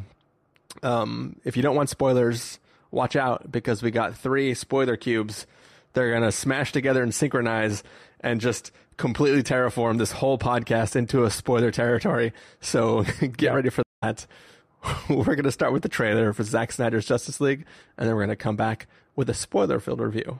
Um, 0.83 1.35
if 1.43 1.57
you 1.57 1.63
don't 1.63 1.75
want 1.75 1.89
spoilers, 1.89 2.59
watch 2.91 3.15
out 3.15 3.51
because 3.51 3.83
we 3.83 3.91
got 3.91 4.15
three 4.15 4.53
spoiler 4.53 4.95
cubes. 4.95 5.47
They're 5.93 6.11
going 6.11 6.23
to 6.23 6.31
smash 6.31 6.71
together 6.71 7.03
and 7.03 7.13
synchronize 7.13 7.83
and 8.21 8.39
just 8.39 8.71
completely 8.97 9.43
terraform 9.43 9.97
this 9.97 10.11
whole 10.11 10.37
podcast 10.37 10.95
into 10.95 11.23
a 11.23 11.31
spoiler 11.31 11.71
territory. 11.71 12.33
So 12.59 13.03
get 13.21 13.41
yeah. 13.41 13.53
ready 13.53 13.69
for 13.69 13.83
that. 14.01 14.25
We're 15.09 15.23
going 15.23 15.43
to 15.43 15.51
start 15.51 15.73
with 15.73 15.83
the 15.83 15.89
trailer 15.89 16.33
for 16.33 16.43
Zack 16.43 16.71
Snyder's 16.71 17.05
Justice 17.05 17.41
League, 17.41 17.65
and 17.97 18.07
then 18.07 18.15
we're 18.15 18.21
going 18.21 18.29
to 18.29 18.35
come 18.35 18.55
back 18.55 18.87
with 19.15 19.27
a 19.29 19.33
spoiler 19.33 19.79
filled 19.79 19.99
review. 19.99 20.39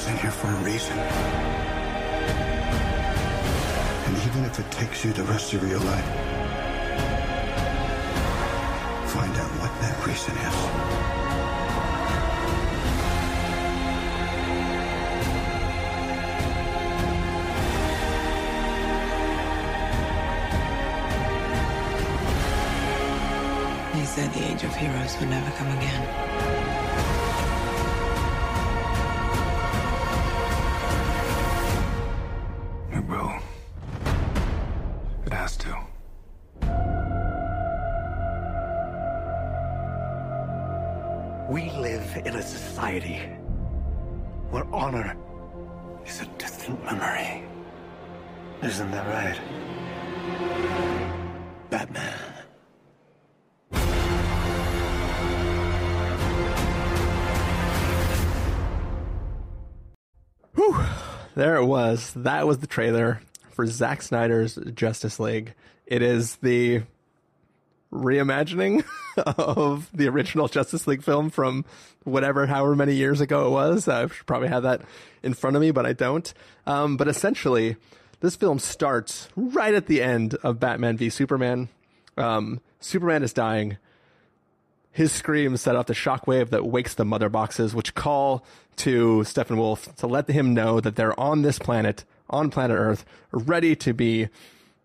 sent 0.00 0.18
here 0.18 0.30
for 0.30 0.46
a 0.48 0.56
reason. 0.64 0.96
And 4.06 4.16
even 4.26 4.44
if 4.46 4.58
it 4.58 4.70
takes 4.70 5.04
you 5.04 5.12
the 5.12 5.24
rest 5.24 5.52
of 5.52 5.68
your 5.68 5.78
life, 5.78 6.04
find 9.12 9.36
out 9.36 9.50
what 9.60 9.72
that 9.82 10.06
reason 10.06 10.34
is. 10.38 10.56
He 24.00 24.06
said 24.06 24.32
the 24.32 24.50
age 24.50 24.64
of 24.64 24.74
heroes 24.74 25.20
would 25.20 25.28
never 25.28 25.50
come 25.58 25.68
again. 25.76 26.89
Society 42.90 43.20
where 44.50 44.64
honor 44.72 45.16
is 46.04 46.22
a 46.22 46.26
distant 46.38 46.82
memory. 46.84 47.44
Isn't 48.62 48.90
that 48.90 49.06
right? 49.06 49.40
Batman. 51.70 52.18
there 61.36 61.56
it 61.56 61.64
was. 61.64 62.12
That 62.16 62.46
was 62.46 62.58
the 62.58 62.66
trailer 62.66 63.20
for 63.50 63.66
Zack 63.66 64.02
Snyder's 64.02 64.58
Justice 64.74 65.20
League. 65.20 65.54
It 65.86 66.02
is 66.02 66.36
the 66.36 66.82
reimagining 67.92 68.84
of 69.16 69.88
the 69.92 70.08
original 70.08 70.48
Justice 70.48 70.86
League 70.86 71.02
film 71.02 71.30
from 71.30 71.64
whatever, 72.04 72.46
however 72.46 72.76
many 72.76 72.94
years 72.94 73.20
ago 73.20 73.46
it 73.46 73.50
was. 73.50 73.88
I 73.88 74.06
should 74.06 74.26
probably 74.26 74.48
have 74.48 74.62
that 74.62 74.82
in 75.22 75.34
front 75.34 75.56
of 75.56 75.62
me, 75.62 75.70
but 75.70 75.86
I 75.86 75.92
don't. 75.92 76.32
Um, 76.66 76.96
but 76.96 77.08
essentially, 77.08 77.76
this 78.20 78.36
film 78.36 78.58
starts 78.58 79.28
right 79.36 79.74
at 79.74 79.86
the 79.86 80.02
end 80.02 80.34
of 80.36 80.60
Batman 80.60 80.96
v 80.96 81.10
Superman. 81.10 81.68
Um, 82.16 82.60
Superman 82.80 83.22
is 83.22 83.32
dying. 83.32 83.76
His 84.92 85.12
screams 85.12 85.60
set 85.60 85.76
off 85.76 85.86
the 85.86 85.94
shockwave 85.94 86.50
that 86.50 86.66
wakes 86.66 86.94
the 86.94 87.04
mother 87.04 87.28
boxes, 87.28 87.74
which 87.74 87.94
call 87.94 88.44
to 88.76 89.20
Steppenwolf 89.20 89.94
to 89.96 90.06
let 90.06 90.28
him 90.28 90.52
know 90.52 90.80
that 90.80 90.96
they're 90.96 91.18
on 91.18 91.42
this 91.42 91.58
planet, 91.58 92.04
on 92.28 92.50
planet 92.50 92.76
Earth, 92.76 93.04
ready 93.30 93.76
to 93.76 93.92
be 93.92 94.28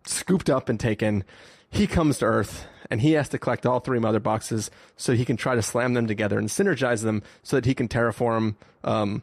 scooped 0.06 0.48
up 0.48 0.68
and 0.68 0.78
taken. 0.78 1.24
He 1.70 1.86
comes 1.86 2.18
to 2.18 2.26
Earth 2.26 2.66
and 2.90 3.00
he 3.00 3.12
has 3.12 3.28
to 3.30 3.38
collect 3.38 3.66
all 3.66 3.80
three 3.80 3.98
mother 3.98 4.20
boxes 4.20 4.70
so 4.96 5.14
he 5.14 5.24
can 5.24 5.36
try 5.36 5.54
to 5.54 5.62
slam 5.62 5.94
them 5.94 6.06
together 6.06 6.38
and 6.38 6.48
synergize 6.48 7.02
them 7.02 7.22
so 7.42 7.56
that 7.56 7.64
he 7.64 7.74
can 7.74 7.88
terraform 7.88 8.54
um, 8.84 9.22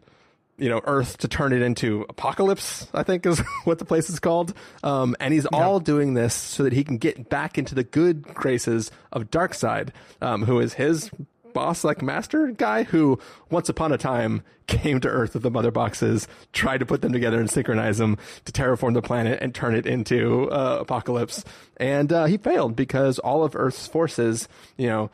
you 0.57 0.69
know, 0.69 0.81
Earth 0.85 1.17
to 1.17 1.27
turn 1.27 1.51
it 1.51 1.61
into 1.61 2.05
Apokolips. 2.09 2.87
I 2.93 3.03
think 3.03 3.25
is 3.25 3.39
what 3.63 3.79
the 3.79 3.85
place 3.85 4.09
is 4.09 4.19
called. 4.19 4.53
Um, 4.83 5.15
and 5.19 5.33
he's 5.33 5.47
yeah. 5.51 5.57
all 5.57 5.79
doing 5.79 6.13
this 6.13 6.33
so 6.33 6.63
that 6.63 6.73
he 6.73 6.83
can 6.83 6.97
get 6.97 7.29
back 7.29 7.57
into 7.57 7.75
the 7.75 7.83
good 7.83 8.23
graces 8.33 8.91
of 9.11 9.31
Darkseid, 9.31 9.89
um, 10.21 10.43
who 10.43 10.59
is 10.59 10.73
his 10.73 11.09
boss, 11.53 11.83
like 11.83 12.01
master 12.01 12.47
guy, 12.47 12.83
who 12.83 13.19
once 13.49 13.69
upon 13.69 13.91
a 13.91 13.97
time 13.97 14.43
came 14.67 14.99
to 15.01 15.07
Earth 15.07 15.33
with 15.33 15.43
the 15.43 15.51
mother 15.51 15.71
boxes, 15.71 16.27
tried 16.51 16.79
to 16.79 16.85
put 16.85 17.01
them 17.01 17.11
together 17.11 17.39
and 17.39 17.49
synchronize 17.49 17.97
them 17.97 18.17
to 18.45 18.51
terraform 18.51 18.93
the 18.93 19.01
planet 19.01 19.39
and 19.41 19.53
turn 19.53 19.75
it 19.75 19.85
into 19.85 20.49
uh, 20.51 20.83
Apokolips. 20.83 21.43
And 21.77 22.11
uh, 22.11 22.25
he 22.25 22.37
failed 22.37 22.75
because 22.75 23.19
all 23.19 23.43
of 23.43 23.55
Earth's 23.55 23.87
forces, 23.87 24.47
you 24.77 24.87
know, 24.87 25.09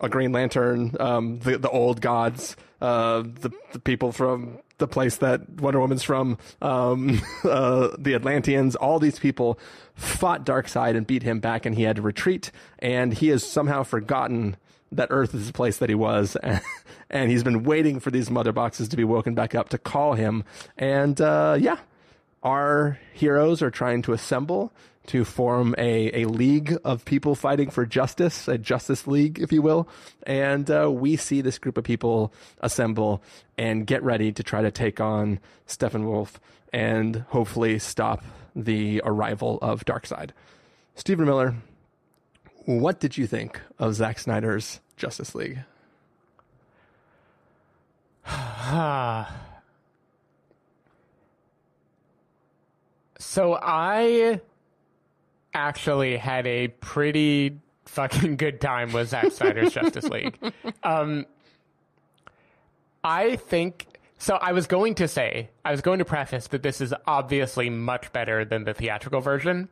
a 0.00 0.08
Green 0.08 0.32
Lantern, 0.32 0.94
um, 1.00 1.40
the 1.40 1.58
the 1.58 1.70
old 1.70 2.00
gods, 2.00 2.56
uh, 2.80 3.22
the 3.22 3.50
the 3.72 3.80
people 3.80 4.12
from 4.12 4.58
the 4.78 4.86
place 4.86 5.16
that 5.16 5.48
Wonder 5.60 5.80
Woman's 5.80 6.04
from, 6.04 6.38
um, 6.62 7.20
uh, 7.44 7.88
the 7.98 8.14
Atlanteans, 8.14 8.76
all 8.76 8.98
these 8.98 9.18
people 9.18 9.58
fought 9.94 10.46
Darkseid 10.46 10.96
and 10.96 11.06
beat 11.06 11.22
him 11.22 11.40
back, 11.40 11.66
and 11.66 11.74
he 11.74 11.82
had 11.82 11.96
to 11.96 12.02
retreat. 12.02 12.50
And 12.78 13.12
he 13.12 13.28
has 13.28 13.44
somehow 13.44 13.82
forgotten 13.82 14.56
that 14.92 15.08
Earth 15.10 15.34
is 15.34 15.46
the 15.46 15.52
place 15.52 15.78
that 15.78 15.88
he 15.88 15.94
was, 15.94 16.36
and, 16.42 16.60
and 17.10 17.30
he's 17.30 17.42
been 17.44 17.64
waiting 17.64 18.00
for 18.00 18.10
these 18.10 18.30
mother 18.30 18.52
boxes 18.52 18.88
to 18.88 18.96
be 18.96 19.04
woken 19.04 19.34
back 19.34 19.54
up 19.54 19.68
to 19.70 19.78
call 19.78 20.14
him. 20.14 20.44
And 20.76 21.20
uh, 21.20 21.56
yeah, 21.60 21.78
our 22.42 22.98
heroes 23.12 23.62
are 23.62 23.70
trying 23.70 24.02
to 24.02 24.12
assemble 24.12 24.72
to 25.08 25.24
form 25.24 25.74
a, 25.78 26.22
a 26.22 26.26
league 26.26 26.76
of 26.84 27.04
people 27.04 27.34
fighting 27.34 27.70
for 27.70 27.86
justice, 27.86 28.46
a 28.46 28.58
justice 28.58 29.06
league, 29.06 29.38
if 29.40 29.50
you 29.52 29.62
will. 29.62 29.88
And 30.24 30.70
uh, 30.70 30.90
we 30.90 31.16
see 31.16 31.40
this 31.40 31.58
group 31.58 31.78
of 31.78 31.84
people 31.84 32.32
assemble 32.60 33.22
and 33.56 33.86
get 33.86 34.02
ready 34.02 34.32
to 34.32 34.42
try 34.42 34.60
to 34.60 34.70
take 34.70 35.00
on 35.00 35.40
Steppenwolf 35.66 36.34
and 36.74 37.24
hopefully 37.28 37.78
stop 37.78 38.22
the 38.54 39.00
arrival 39.02 39.58
of 39.62 39.84
Darkseid. 39.86 40.30
Stephen 40.94 41.24
Miller, 41.24 41.54
what 42.68 43.00
did 43.00 43.16
you 43.16 43.26
think 43.26 43.58
of 43.78 43.94
Zack 43.94 44.18
Snyder's 44.18 44.80
Justice 44.98 45.34
League? 45.34 45.60
so 53.18 53.58
I 53.62 54.42
actually 55.54 56.18
had 56.18 56.46
a 56.46 56.68
pretty 56.68 57.58
fucking 57.86 58.36
good 58.36 58.60
time 58.60 58.92
with 58.92 59.08
Zack 59.08 59.32
Snyder's 59.32 59.72
Justice 59.72 60.04
League. 60.04 60.38
Um, 60.82 61.24
I 63.02 63.36
think 63.36 63.86
so. 64.18 64.36
I 64.36 64.52
was 64.52 64.66
going 64.66 64.94
to 64.96 65.08
say, 65.08 65.48
I 65.64 65.70
was 65.70 65.80
going 65.80 66.00
to 66.00 66.04
preface 66.04 66.48
that 66.48 66.62
this 66.62 66.82
is 66.82 66.92
obviously 67.06 67.70
much 67.70 68.12
better 68.12 68.44
than 68.44 68.64
the 68.64 68.74
theatrical 68.74 69.20
version. 69.20 69.68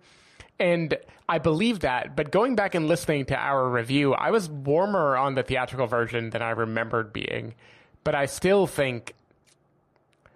And 0.59 0.97
I 1.29 1.38
believe 1.38 1.81
that, 1.81 2.16
but 2.16 2.31
going 2.31 2.55
back 2.55 2.75
and 2.75 2.88
listening 2.88 3.27
to 3.27 3.37
our 3.37 3.69
review, 3.69 4.14
I 4.14 4.31
was 4.31 4.49
warmer 4.49 5.16
on 5.16 5.35
the 5.35 5.42
theatrical 5.42 5.87
version 5.87 6.31
than 6.31 6.42
I 6.42 6.51
remembered 6.51 7.12
being. 7.12 7.55
But 8.05 8.14
I 8.14 8.27
still 8.27 8.66
think 8.66 9.14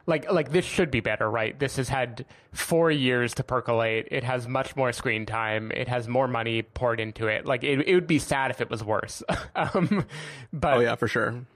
like 0.06 0.30
like 0.30 0.50
this 0.50 0.64
should 0.64 0.90
be 0.90 1.00
better, 1.00 1.30
right? 1.30 1.58
This 1.58 1.76
has 1.76 1.88
had 1.88 2.26
four 2.52 2.90
years 2.90 3.34
to 3.34 3.44
percolate. 3.44 4.08
It 4.10 4.24
has 4.24 4.46
much 4.46 4.76
more 4.76 4.92
screen 4.92 5.24
time. 5.24 5.70
It 5.70 5.88
has 5.88 6.08
more 6.08 6.28
money 6.28 6.62
poured 6.62 7.00
into 7.00 7.28
it. 7.28 7.46
Like 7.46 7.64
it, 7.64 7.80
it 7.86 7.94
would 7.94 8.06
be 8.06 8.18
sad 8.18 8.50
if 8.50 8.60
it 8.60 8.68
was 8.68 8.84
worse. 8.84 9.22
um, 9.54 10.04
but 10.52 10.76
oh 10.76 10.80
yeah, 10.80 10.96
for 10.96 11.08
sure. 11.08 11.46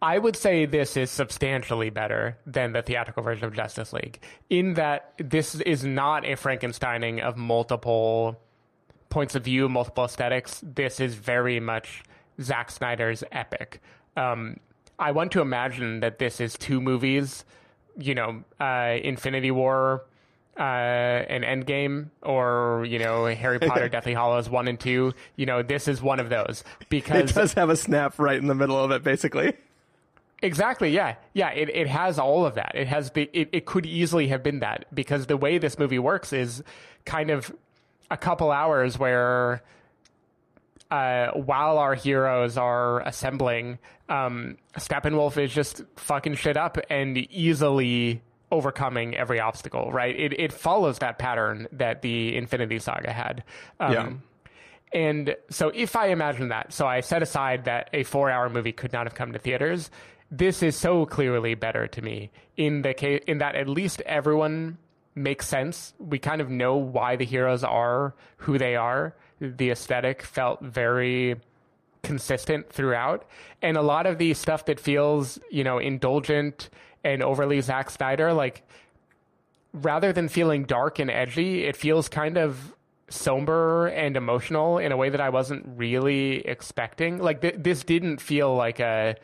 I 0.00 0.18
would 0.18 0.36
say 0.36 0.64
this 0.64 0.96
is 0.96 1.10
substantially 1.10 1.90
better 1.90 2.38
than 2.46 2.72
the 2.72 2.82
theatrical 2.82 3.22
version 3.22 3.44
of 3.46 3.54
Justice 3.54 3.92
League 3.92 4.20
in 4.48 4.74
that 4.74 5.12
this 5.18 5.56
is 5.56 5.84
not 5.84 6.24
a 6.24 6.36
Frankensteining 6.36 7.20
of 7.20 7.36
multiple 7.36 8.38
points 9.10 9.34
of 9.34 9.44
view, 9.44 9.68
multiple 9.68 10.04
aesthetics. 10.04 10.60
This 10.62 11.00
is 11.00 11.14
very 11.14 11.58
much 11.58 12.04
Zack 12.40 12.70
Snyder's 12.70 13.24
epic. 13.32 13.80
Um, 14.16 14.58
I 14.98 15.10
want 15.12 15.32
to 15.32 15.40
imagine 15.40 16.00
that 16.00 16.18
this 16.18 16.40
is 16.40 16.56
two 16.56 16.80
movies, 16.80 17.44
you 17.96 18.14
know, 18.14 18.44
uh, 18.60 18.96
Infinity 19.02 19.50
War, 19.50 20.04
uh, 20.56 20.62
an 20.62 21.42
Endgame, 21.42 22.10
or 22.22 22.84
you 22.88 22.98
know, 22.98 23.26
Harry 23.26 23.58
Potter, 23.58 23.88
Deathly 23.88 24.14
Hallows 24.14 24.48
one 24.48 24.68
and 24.68 24.78
two. 24.78 25.12
You 25.36 25.46
know, 25.46 25.62
this 25.62 25.88
is 25.88 26.02
one 26.02 26.20
of 26.20 26.30
those 26.30 26.62
because 26.88 27.30
it 27.30 27.34
does 27.34 27.52
have 27.54 27.70
a 27.70 27.76
snap 27.76 28.18
right 28.18 28.38
in 28.38 28.46
the 28.46 28.54
middle 28.54 28.78
of 28.78 28.90
it, 28.90 29.02
basically. 29.02 29.54
Exactly. 30.42 30.90
Yeah. 30.90 31.16
Yeah. 31.34 31.50
It, 31.50 31.68
it 31.70 31.88
has 31.88 32.18
all 32.18 32.46
of 32.46 32.54
that. 32.54 32.72
It 32.74 32.86
has 32.86 33.10
the, 33.10 33.28
it, 33.32 33.48
it 33.52 33.66
could 33.66 33.86
easily 33.86 34.28
have 34.28 34.42
been 34.42 34.60
that 34.60 34.86
because 34.94 35.26
the 35.26 35.36
way 35.36 35.58
this 35.58 35.78
movie 35.78 35.98
works 35.98 36.32
is 36.32 36.62
kind 37.04 37.30
of 37.30 37.54
a 38.10 38.16
couple 38.16 38.50
hours 38.50 38.98
where, 38.98 39.62
uh, 40.90 41.32
while 41.32 41.78
our 41.78 41.94
heroes 41.94 42.56
are 42.56 43.00
assembling, 43.00 43.78
um, 44.08 44.56
Steppenwolf 44.78 45.36
is 45.36 45.52
just 45.52 45.82
fucking 45.96 46.34
shit 46.34 46.56
up 46.56 46.78
and 46.88 47.18
easily 47.18 48.22
overcoming 48.50 49.14
every 49.14 49.40
obstacle, 49.40 49.92
right? 49.92 50.18
It, 50.18 50.38
it 50.40 50.52
follows 50.52 50.98
that 51.00 51.18
pattern 51.18 51.68
that 51.72 52.00
the 52.02 52.36
Infinity 52.36 52.78
Saga 52.78 53.12
had. 53.12 53.44
Um, 53.80 53.92
yeah. 53.92 54.12
And 54.92 55.36
so 55.50 55.70
if 55.74 55.96
I 55.96 56.06
imagine 56.06 56.48
that, 56.48 56.72
so 56.72 56.86
I 56.86 57.00
set 57.00 57.22
aside 57.22 57.66
that 57.66 57.90
a 57.92 58.04
four 58.04 58.30
hour 58.30 58.48
movie 58.48 58.72
could 58.72 58.92
not 58.92 59.04
have 59.04 59.14
come 59.14 59.32
to 59.32 59.38
theaters, 59.38 59.90
this 60.30 60.62
is 60.62 60.76
so 60.76 61.06
clearly 61.06 61.54
better 61.54 61.86
to 61.86 62.02
me 62.02 62.30
in 62.56 62.82
the 62.82 62.94
case, 62.94 63.22
in 63.26 63.38
that 63.38 63.54
at 63.54 63.68
least 63.68 64.00
everyone 64.02 64.78
makes 65.14 65.46
sense. 65.46 65.94
We 65.98 66.18
kind 66.18 66.40
of 66.40 66.50
know 66.50 66.76
why 66.76 67.16
the 67.16 67.24
heroes 67.24 67.64
are 67.64 68.14
who 68.38 68.58
they 68.58 68.76
are. 68.76 69.14
The 69.40 69.70
aesthetic 69.70 70.22
felt 70.22 70.60
very 70.60 71.36
consistent 72.02 72.70
throughout. 72.70 73.26
And 73.62 73.76
a 73.76 73.82
lot 73.82 74.06
of 74.06 74.18
the 74.18 74.34
stuff 74.34 74.66
that 74.66 74.80
feels, 74.80 75.38
you 75.50 75.64
know, 75.64 75.78
indulgent 75.78 76.70
and 77.04 77.22
overly 77.22 77.60
Zack 77.60 77.90
Snyder, 77.90 78.32
like 78.32 78.62
rather 79.72 80.12
than 80.12 80.28
feeling 80.28 80.64
dark 80.64 80.98
and 80.98 81.10
edgy, 81.10 81.64
it 81.64 81.76
feels 81.76 82.08
kind 82.08 82.36
of 82.36 82.74
somber 83.10 83.86
and 83.86 84.16
emotional 84.16 84.78
in 84.78 84.92
a 84.92 84.96
way 84.96 85.08
that 85.08 85.20
I 85.20 85.30
wasn't 85.30 85.64
really 85.76 86.46
expecting. 86.46 87.18
Like 87.18 87.40
th- 87.40 87.56
this 87.58 87.84
didn't 87.84 88.20
feel 88.20 88.54
like 88.54 88.80
a 88.80 89.16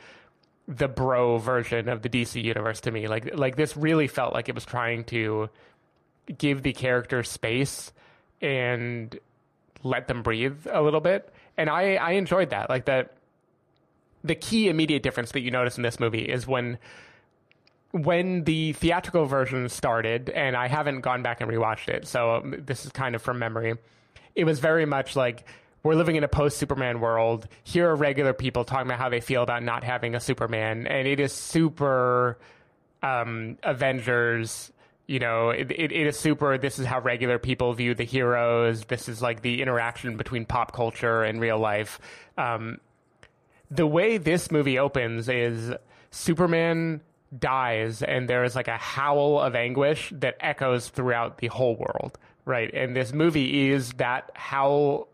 the 0.66 0.88
bro 0.88 1.38
version 1.38 1.88
of 1.88 2.02
the 2.02 2.08
DC 2.08 2.42
universe 2.42 2.80
to 2.82 2.90
me. 2.90 3.06
Like 3.08 3.36
like 3.36 3.56
this 3.56 3.76
really 3.76 4.06
felt 4.06 4.32
like 4.32 4.48
it 4.48 4.54
was 4.54 4.64
trying 4.64 5.04
to 5.04 5.50
give 6.38 6.62
the 6.62 6.72
characters 6.72 7.28
space 7.28 7.92
and 8.40 9.18
let 9.82 10.08
them 10.08 10.22
breathe 10.22 10.66
a 10.70 10.82
little 10.82 11.00
bit. 11.00 11.32
And 11.56 11.68
I, 11.68 11.94
I 11.94 12.12
enjoyed 12.12 12.50
that. 12.50 12.70
Like 12.70 12.86
the 12.86 13.08
the 14.22 14.34
key 14.34 14.68
immediate 14.68 15.02
difference 15.02 15.32
that 15.32 15.40
you 15.40 15.50
notice 15.50 15.76
in 15.76 15.82
this 15.82 16.00
movie 16.00 16.22
is 16.22 16.46
when 16.46 16.78
when 17.92 18.42
the 18.42 18.72
theatrical 18.72 19.26
version 19.26 19.68
started, 19.68 20.28
and 20.30 20.56
I 20.56 20.66
haven't 20.66 21.02
gone 21.02 21.22
back 21.22 21.40
and 21.40 21.48
rewatched 21.48 21.88
it, 21.88 22.08
so 22.08 22.36
um, 22.36 22.56
this 22.58 22.84
is 22.84 22.90
kind 22.90 23.14
of 23.14 23.22
from 23.22 23.38
memory. 23.38 23.76
It 24.34 24.44
was 24.44 24.58
very 24.58 24.84
much 24.84 25.14
like 25.14 25.44
we're 25.84 25.94
living 25.94 26.16
in 26.16 26.24
a 26.24 26.28
post 26.28 26.58
Superman 26.58 26.98
world. 26.98 27.46
Here 27.62 27.88
are 27.88 27.94
regular 27.94 28.32
people 28.32 28.64
talking 28.64 28.88
about 28.88 28.98
how 28.98 29.08
they 29.08 29.20
feel 29.20 29.42
about 29.42 29.62
not 29.62 29.84
having 29.84 30.16
a 30.16 30.20
Superman, 30.20 30.88
and 30.88 31.06
it 31.06 31.20
is 31.20 31.32
super 31.32 32.38
um, 33.02 33.58
Avengers 33.62 34.72
you 35.06 35.18
know, 35.18 35.50
it, 35.50 35.70
it, 35.70 35.92
it 35.92 36.06
is 36.06 36.18
super. 36.18 36.56
This 36.56 36.78
is 36.78 36.86
how 36.86 37.00
regular 37.00 37.38
people 37.38 37.72
view 37.74 37.94
the 37.94 38.04
heroes. 38.04 38.86
This 38.86 39.08
is 39.08 39.20
like 39.20 39.42
the 39.42 39.60
interaction 39.60 40.16
between 40.16 40.46
pop 40.46 40.72
culture 40.72 41.22
and 41.22 41.40
real 41.40 41.58
life. 41.58 42.00
Um, 42.38 42.78
the 43.70 43.86
way 43.86 44.16
this 44.16 44.50
movie 44.50 44.78
opens 44.78 45.28
is 45.28 45.72
Superman 46.10 47.02
dies, 47.38 48.02
and 48.02 48.28
there 48.28 48.44
is 48.44 48.54
like 48.54 48.68
a 48.68 48.78
howl 48.78 49.40
of 49.40 49.54
anguish 49.54 50.10
that 50.14 50.36
echoes 50.40 50.88
throughout 50.88 51.38
the 51.38 51.48
whole 51.48 51.76
world, 51.76 52.18
right? 52.46 52.72
And 52.72 52.96
this 52.96 53.12
movie 53.12 53.70
is 53.70 53.92
that 53.94 54.30
howl 54.34 55.08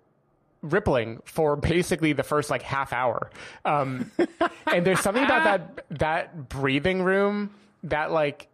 rippling 0.62 1.20
for 1.24 1.56
basically 1.56 2.12
the 2.12 2.22
first 2.22 2.50
like 2.50 2.62
half 2.62 2.92
hour. 2.92 3.30
Um, 3.64 4.10
and 4.66 4.86
there's 4.86 5.00
something 5.00 5.24
about 5.24 5.44
that 5.44 5.84
that 5.98 6.48
breathing 6.48 7.02
room 7.02 7.54
that 7.84 8.12
like 8.12 8.48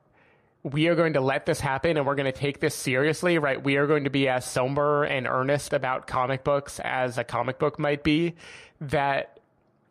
we 0.62 0.88
are 0.88 0.96
going 0.96 1.12
to 1.12 1.20
let 1.20 1.46
this 1.46 1.60
happen 1.60 1.96
and 1.96 2.04
we're 2.04 2.16
going 2.16 2.32
to 2.32 2.38
take 2.38 2.58
this 2.58 2.74
seriously, 2.74 3.38
right? 3.38 3.62
We 3.62 3.76
are 3.76 3.86
going 3.86 4.04
to 4.04 4.10
be 4.10 4.28
as 4.28 4.44
somber 4.44 5.04
and 5.04 5.26
earnest 5.26 5.72
about 5.72 6.08
comic 6.08 6.42
books 6.42 6.80
as 6.80 7.18
a 7.18 7.24
comic 7.24 7.60
book 7.60 7.78
might 7.78 8.02
be, 8.02 8.34
that 8.80 9.38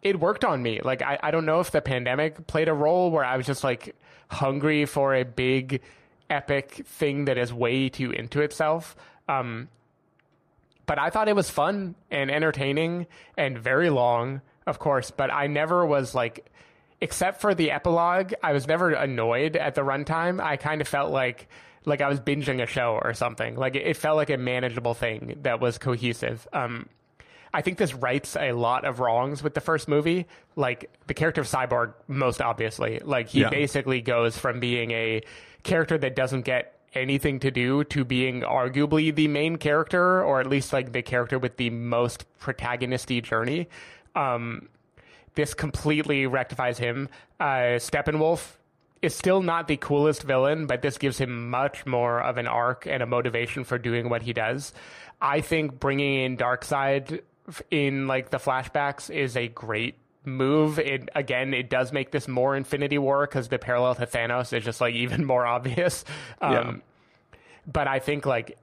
it 0.02 0.20
worked 0.20 0.44
on 0.44 0.62
me. 0.62 0.82
Like, 0.84 1.02
I, 1.02 1.18
I 1.24 1.32
don't 1.32 1.46
know 1.46 1.62
if 1.62 1.72
the 1.72 1.82
pandemic 1.82 2.46
played 2.48 2.68
a 2.68 2.74
role 2.74 3.10
where 3.10 3.24
I 3.24 3.38
was 3.38 3.46
just 3.46 3.64
like 3.64 3.96
hungry 4.30 4.86
for 4.86 5.16
a 5.16 5.24
big, 5.24 5.82
epic 6.30 6.84
thing 6.86 7.26
that 7.26 7.38
is 7.38 7.54
way 7.54 7.90
too 7.90 8.12
into 8.12 8.42
itself. 8.42 8.96
Um, 9.28 9.70
but 10.86 11.00
I 11.00 11.10
thought 11.10 11.28
it 11.28 11.36
was 11.36 11.50
fun 11.50 11.96
and 12.12 12.30
entertaining 12.32 13.08
and 13.38 13.58
very 13.58 13.90
long, 13.90 14.42
of 14.68 14.80
course, 14.80 15.12
but 15.12 15.32
I 15.34 15.48
never 15.48 15.86
was 15.86 16.14
like, 16.16 16.52
except 17.02 17.42
for 17.42 17.54
the 17.56 17.72
epilogue, 17.72 18.34
I 18.44 18.54
was 18.54 18.68
never 18.68 18.92
annoyed 18.92 19.56
at 19.56 19.76
the 19.76 19.82
runtime. 19.82 20.42
I 20.44 20.58
kind 20.58 20.82
of 20.82 20.88
felt 20.88 21.12
like 21.12 21.48
like 21.88 22.02
I 22.02 22.10
was 22.10 22.20
binging 22.20 22.64
a 22.64 22.66
show 22.66 23.00
or 23.04 23.14
something. 23.14 23.56
Like 23.56 23.76
it, 23.76 23.86
it 23.86 23.96
felt 23.98 24.16
like 24.18 24.32
a 24.32 24.38
manageable 24.38 24.96
thing 24.96 25.38
that 25.44 25.60
was 25.60 25.78
cohesive. 25.78 26.48
Um, 26.52 26.90
I 27.54 27.62
think 27.62 27.78
this 27.78 27.94
rights 27.94 28.36
a 28.36 28.54
lot 28.54 28.86
of 28.86 29.00
wrongs 29.00 29.44
with 29.44 29.54
the 29.54 29.62
first 29.62 29.88
movie. 29.88 30.26
Like 30.56 30.90
the 31.08 31.14
character 31.14 31.42
of 31.42 31.48
Cyborg, 31.48 31.94
most 32.08 32.42
obviously, 32.42 33.00
like 33.04 33.28
he 33.30 33.42
Yeah. 33.42 33.50
basically 33.50 34.02
goes 34.02 34.36
from 34.38 34.60
being 34.60 34.92
a 34.92 35.22
character 35.64 35.98
that 35.98 36.16
doesn't 36.16 36.42
get 36.42 36.75
anything 36.96 37.40
to 37.42 37.52
do 37.52 37.84
to 37.86 38.06
being 38.06 38.42
arguably 38.42 39.14
the 39.14 39.28
main 39.28 39.58
character, 39.58 40.24
or 40.24 40.40
at 40.40 40.48
least 40.48 40.74
like 40.74 40.92
the 40.92 41.02
character 41.02 41.38
with 41.38 41.58
the 41.58 41.70
most 41.70 42.26
protagonisty 42.40 43.22
journey. 43.22 43.68
Um, 44.16 44.70
this 45.36 45.54
completely 45.54 46.26
rectifies 46.26 46.78
him. 46.78 47.10
Uh, 47.40 47.78
Steppenwolf 47.78 48.54
is 49.02 49.14
still 49.14 49.42
not 49.42 49.68
the 49.68 49.78
coolest 49.78 50.24
villain, 50.24 50.66
but 50.66 50.82
this 50.82 50.98
gives 50.98 51.18
him 51.18 51.50
much 51.50 51.86
more 51.86 52.22
of 52.22 52.38
an 52.38 52.48
arc 52.48 52.88
and 52.88 53.04
a 53.04 53.06
motivation 53.06 53.64
for 53.64 53.78
doing 53.78 54.10
what 54.10 54.22
he 54.22 54.34
does. 54.34 54.74
I 55.22 55.42
think 55.42 55.80
bringing 55.80 56.24
in 56.24 56.38
Darkseid 56.38 57.22
in 57.70 58.08
like 58.08 58.30
the 58.30 58.38
flashbacks 58.38 59.14
is 59.14 59.38
a 59.38 59.48
great 59.48 59.96
move. 60.26 60.80
It 60.80 61.10
again, 61.16 61.54
it 61.54 61.70
does 61.70 61.92
make 61.92 62.12
this 62.12 62.28
more 62.28 62.56
Infinity 62.56 62.98
War 62.98 63.26
because 63.26 63.48
the 63.48 63.60
parallel 63.60 63.96
to 63.96 64.06
Thanos 64.06 64.54
is 64.54 64.64
just 64.64 64.82
like 64.82 64.96
even 64.96 65.26
more 65.34 65.46
obvious. 65.46 66.06
Um, 66.42 66.54
Yeah. 66.54 66.76
But 67.68 67.88
I 67.88 68.00
think 68.00 68.26
like 68.26 68.58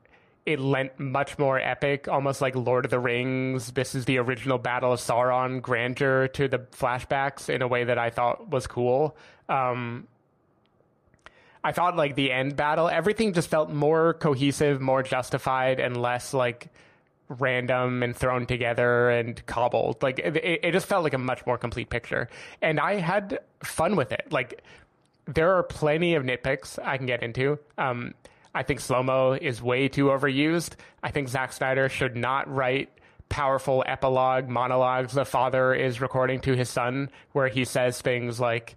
it 0.44 0.58
lent 0.58 0.98
much 0.98 1.38
more 1.38 1.58
epic, 1.58 2.08
almost 2.08 2.40
like 2.40 2.56
Lord 2.56 2.84
of 2.84 2.90
the 2.90 2.98
Rings. 2.98 3.72
This 3.72 3.94
is 3.94 4.04
the 4.04 4.18
original 4.18 4.58
Battle 4.58 4.92
of 4.92 5.00
Sauron 5.00 5.62
grandeur 5.62 6.28
to 6.28 6.48
the 6.48 6.58
flashbacks 6.58 7.48
in 7.48 7.62
a 7.62 7.68
way 7.68 7.84
that 7.84 7.98
I 7.98 8.10
thought 8.10 8.48
was 8.50 8.66
cool. 8.66 9.16
Um, 9.48 10.08
I 11.64 11.72
thought 11.72 11.96
like 11.96 12.16
the 12.16 12.32
end 12.32 12.56
battle, 12.56 12.88
everything 12.88 13.32
just 13.32 13.48
felt 13.48 13.70
more 13.70 14.14
cohesive, 14.14 14.80
more 14.80 15.02
justified, 15.02 15.78
and 15.78 15.96
less 15.96 16.34
like 16.34 16.68
random 17.38 18.02
and 18.02 18.16
thrown 18.16 18.46
together 18.46 19.10
and 19.10 19.44
cobbled. 19.46 20.02
Like 20.02 20.18
it, 20.18 20.36
it 20.36 20.72
just 20.72 20.86
felt 20.86 21.04
like 21.04 21.14
a 21.14 21.18
much 21.18 21.44
more 21.46 21.58
complete 21.58 21.90
picture, 21.90 22.28
and 22.60 22.78
I 22.80 22.96
had 22.96 23.38
fun 23.62 23.96
with 23.96 24.12
it. 24.12 24.28
Like 24.30 24.62
there 25.26 25.56
are 25.56 25.62
plenty 25.62 26.14
of 26.14 26.24
nitpicks 26.24 26.78
I 26.84 26.96
can 26.96 27.06
get 27.06 27.22
into. 27.22 27.58
Um, 27.78 28.14
I 28.54 28.62
think 28.62 28.80
slow 28.80 29.02
mo 29.02 29.32
is 29.32 29.62
way 29.62 29.88
too 29.88 30.06
overused. 30.06 30.74
I 31.02 31.10
think 31.10 31.28
Zack 31.28 31.52
Snyder 31.52 31.88
should 31.88 32.16
not 32.16 32.52
write 32.52 32.90
powerful 33.28 33.82
epilogue 33.86 34.48
monologues 34.48 35.14
the 35.14 35.24
father 35.24 35.72
is 35.72 36.02
recording 36.02 36.40
to 36.40 36.54
his 36.54 36.68
son, 36.68 37.08
where 37.32 37.48
he 37.48 37.64
says 37.64 38.00
things 38.00 38.38
like 38.38 38.76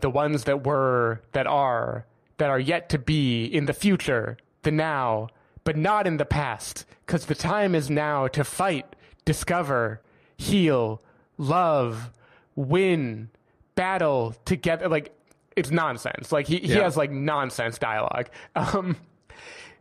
the 0.00 0.10
ones 0.10 0.44
that 0.44 0.66
were, 0.66 1.22
that 1.32 1.46
are, 1.46 2.04
that 2.36 2.50
are 2.50 2.60
yet 2.60 2.90
to 2.90 2.98
be 2.98 3.46
in 3.46 3.64
the 3.64 3.72
future, 3.72 4.36
the 4.62 4.70
now, 4.70 5.28
but 5.70 5.76
not 5.76 6.04
in 6.04 6.16
the 6.16 6.24
past, 6.24 6.84
because 7.06 7.26
the 7.26 7.34
time 7.36 7.76
is 7.76 7.88
now 7.88 8.26
to 8.26 8.42
fight, 8.42 8.96
discover, 9.24 10.00
heal, 10.36 11.00
love, 11.38 12.10
win, 12.56 13.30
battle 13.76 14.34
together. 14.44 14.88
Like, 14.88 15.14
it's 15.54 15.70
nonsense. 15.70 16.32
Like, 16.32 16.48
he, 16.48 16.56
he 16.56 16.74
Yeah. 16.74 16.82
has 16.82 16.96
like 16.96 17.12
nonsense 17.12 17.78
dialogue. 17.78 18.30
Um, 18.56 18.96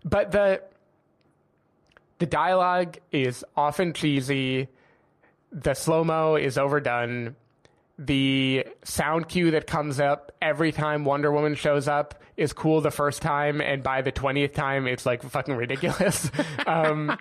but 0.05 0.31
the, 0.31 0.61
the 2.19 2.27
dialogue 2.27 2.99
is 3.11 3.43
often 3.57 3.93
cheesy. 3.93 4.67
The 5.51 5.73
slow 5.73 6.03
mo 6.03 6.35
is 6.35 6.59
overdone. 6.59 7.35
The 7.97 8.67
sound 8.83 9.27
cue 9.27 9.49
that 9.49 9.65
comes 9.65 9.99
up 9.99 10.33
every 10.39 10.71
time 10.71 11.03
Wonder 11.03 11.31
Woman 11.31 11.55
shows 11.55 11.87
up 11.87 12.21
is 12.39 12.53
cool 12.53 12.81
the 12.81 12.89
first 12.91 13.21
time, 13.21 13.61
and 13.61 13.83
by 13.83 14.01
the 14.01 14.11
twentieth 14.11 14.53
time, 14.53 14.87
it's 14.87 15.05
like 15.05 15.21
fucking 15.23 15.55
ridiculous. 15.55 16.31
um, 16.67 17.17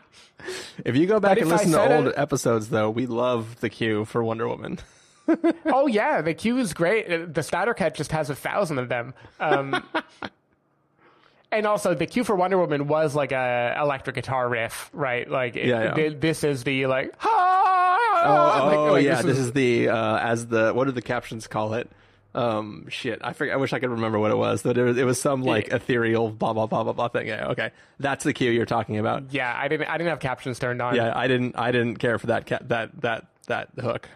If 0.85 0.97
you 0.97 1.07
go 1.07 1.19
back 1.21 1.39
and 1.39 1.49
listen 1.49 1.73
to 1.73 1.97
old 1.97 2.07
it- 2.09 2.15
episodes, 2.17 2.69
though, 2.71 2.89
we 2.91 3.07
love 3.07 3.61
the 3.61 3.69
cue 3.69 4.05
for 4.05 4.23
Wonder 4.23 4.47
Woman. 4.49 4.79
oh 5.67 5.87
yeah, 5.87 6.23
the 6.23 6.33
cue 6.35 6.57
is 6.59 6.73
great. 6.73 7.35
The 7.35 7.43
Snyder 7.43 7.75
Cut 7.75 7.95
just 7.95 8.13
has 8.13 8.31
a 8.31 8.35
thousand 8.35 8.79
of 8.79 8.89
them. 8.89 9.13
Um, 9.41 9.83
and 11.53 11.67
also, 11.67 11.95
the 11.95 12.07
cue 12.07 12.25
for 12.25 12.35
Wonder 12.37 12.59
Woman 12.59 12.87
was 12.89 13.15
like 13.15 13.33
a 13.33 13.77
electric 13.81 14.17
guitar 14.17 14.49
riff, 14.49 14.91
right? 14.93 15.29
Like, 15.31 15.57
it, 15.57 15.67
Yeah, 15.67 15.83
yeah. 15.83 15.95
thi- 15.95 16.09
this 16.15 16.45
is 16.45 16.65
the 16.65 16.87
like. 16.87 17.15
Oh, 17.25 18.65
like- 18.69 18.77
oh, 18.79 18.93
like, 18.93 19.05
yeah, 19.05 19.23
this 19.23 19.39
is 19.39 19.53
the 19.53 19.89
uh, 19.91 20.19
as 20.19 20.47
the 20.47 20.73
what 20.73 20.85
do 20.87 20.93
the 20.93 21.03
captions 21.03 21.47
call 21.47 21.75
it? 21.75 21.91
Um, 22.35 22.87
shit, 22.89 23.21
I 23.23 23.33
forget. 23.33 23.55
I 23.55 23.57
wish 23.57 23.73
I 23.73 23.79
could 23.79 23.91
remember 23.91 24.19
what 24.19 24.31
it 24.31 24.37
was. 24.37 24.63
But 24.63 24.77
it 24.79 24.83
was, 24.85 24.97
it 24.99 25.05
was 25.05 25.21
some 25.21 25.43
like 25.43 25.69
ethereal 25.69 26.31
blah 26.31 26.53
blah 26.53 26.67
blah 26.67 26.85
blah 26.85 26.93
blah 26.93 27.09
thing. 27.09 27.27
Yeah, 27.27 27.49
okay, 27.49 27.71
that's 27.99 28.25
the 28.25 28.33
cue 28.33 28.51
you're 28.51 28.67
talking 28.67 28.99
about. 28.99 29.33
Yeah, 29.33 29.53
I 29.57 29.69
didn't. 29.69 29.89
I 29.89 29.97
didn't 29.99 30.11
have 30.11 30.21
captions 30.21 30.59
turned 30.59 30.83
on. 30.83 30.95
Yeah, 30.95 31.13
I 31.17 31.27
didn't 31.27 31.57
I 31.59 31.73
didn't 31.73 31.97
care 31.97 32.19
for 32.19 32.29
that 32.29 32.47
ca- 32.47 32.59
that 32.63 33.01
that 33.01 33.27
that 33.47 33.71
hook. 33.81 34.09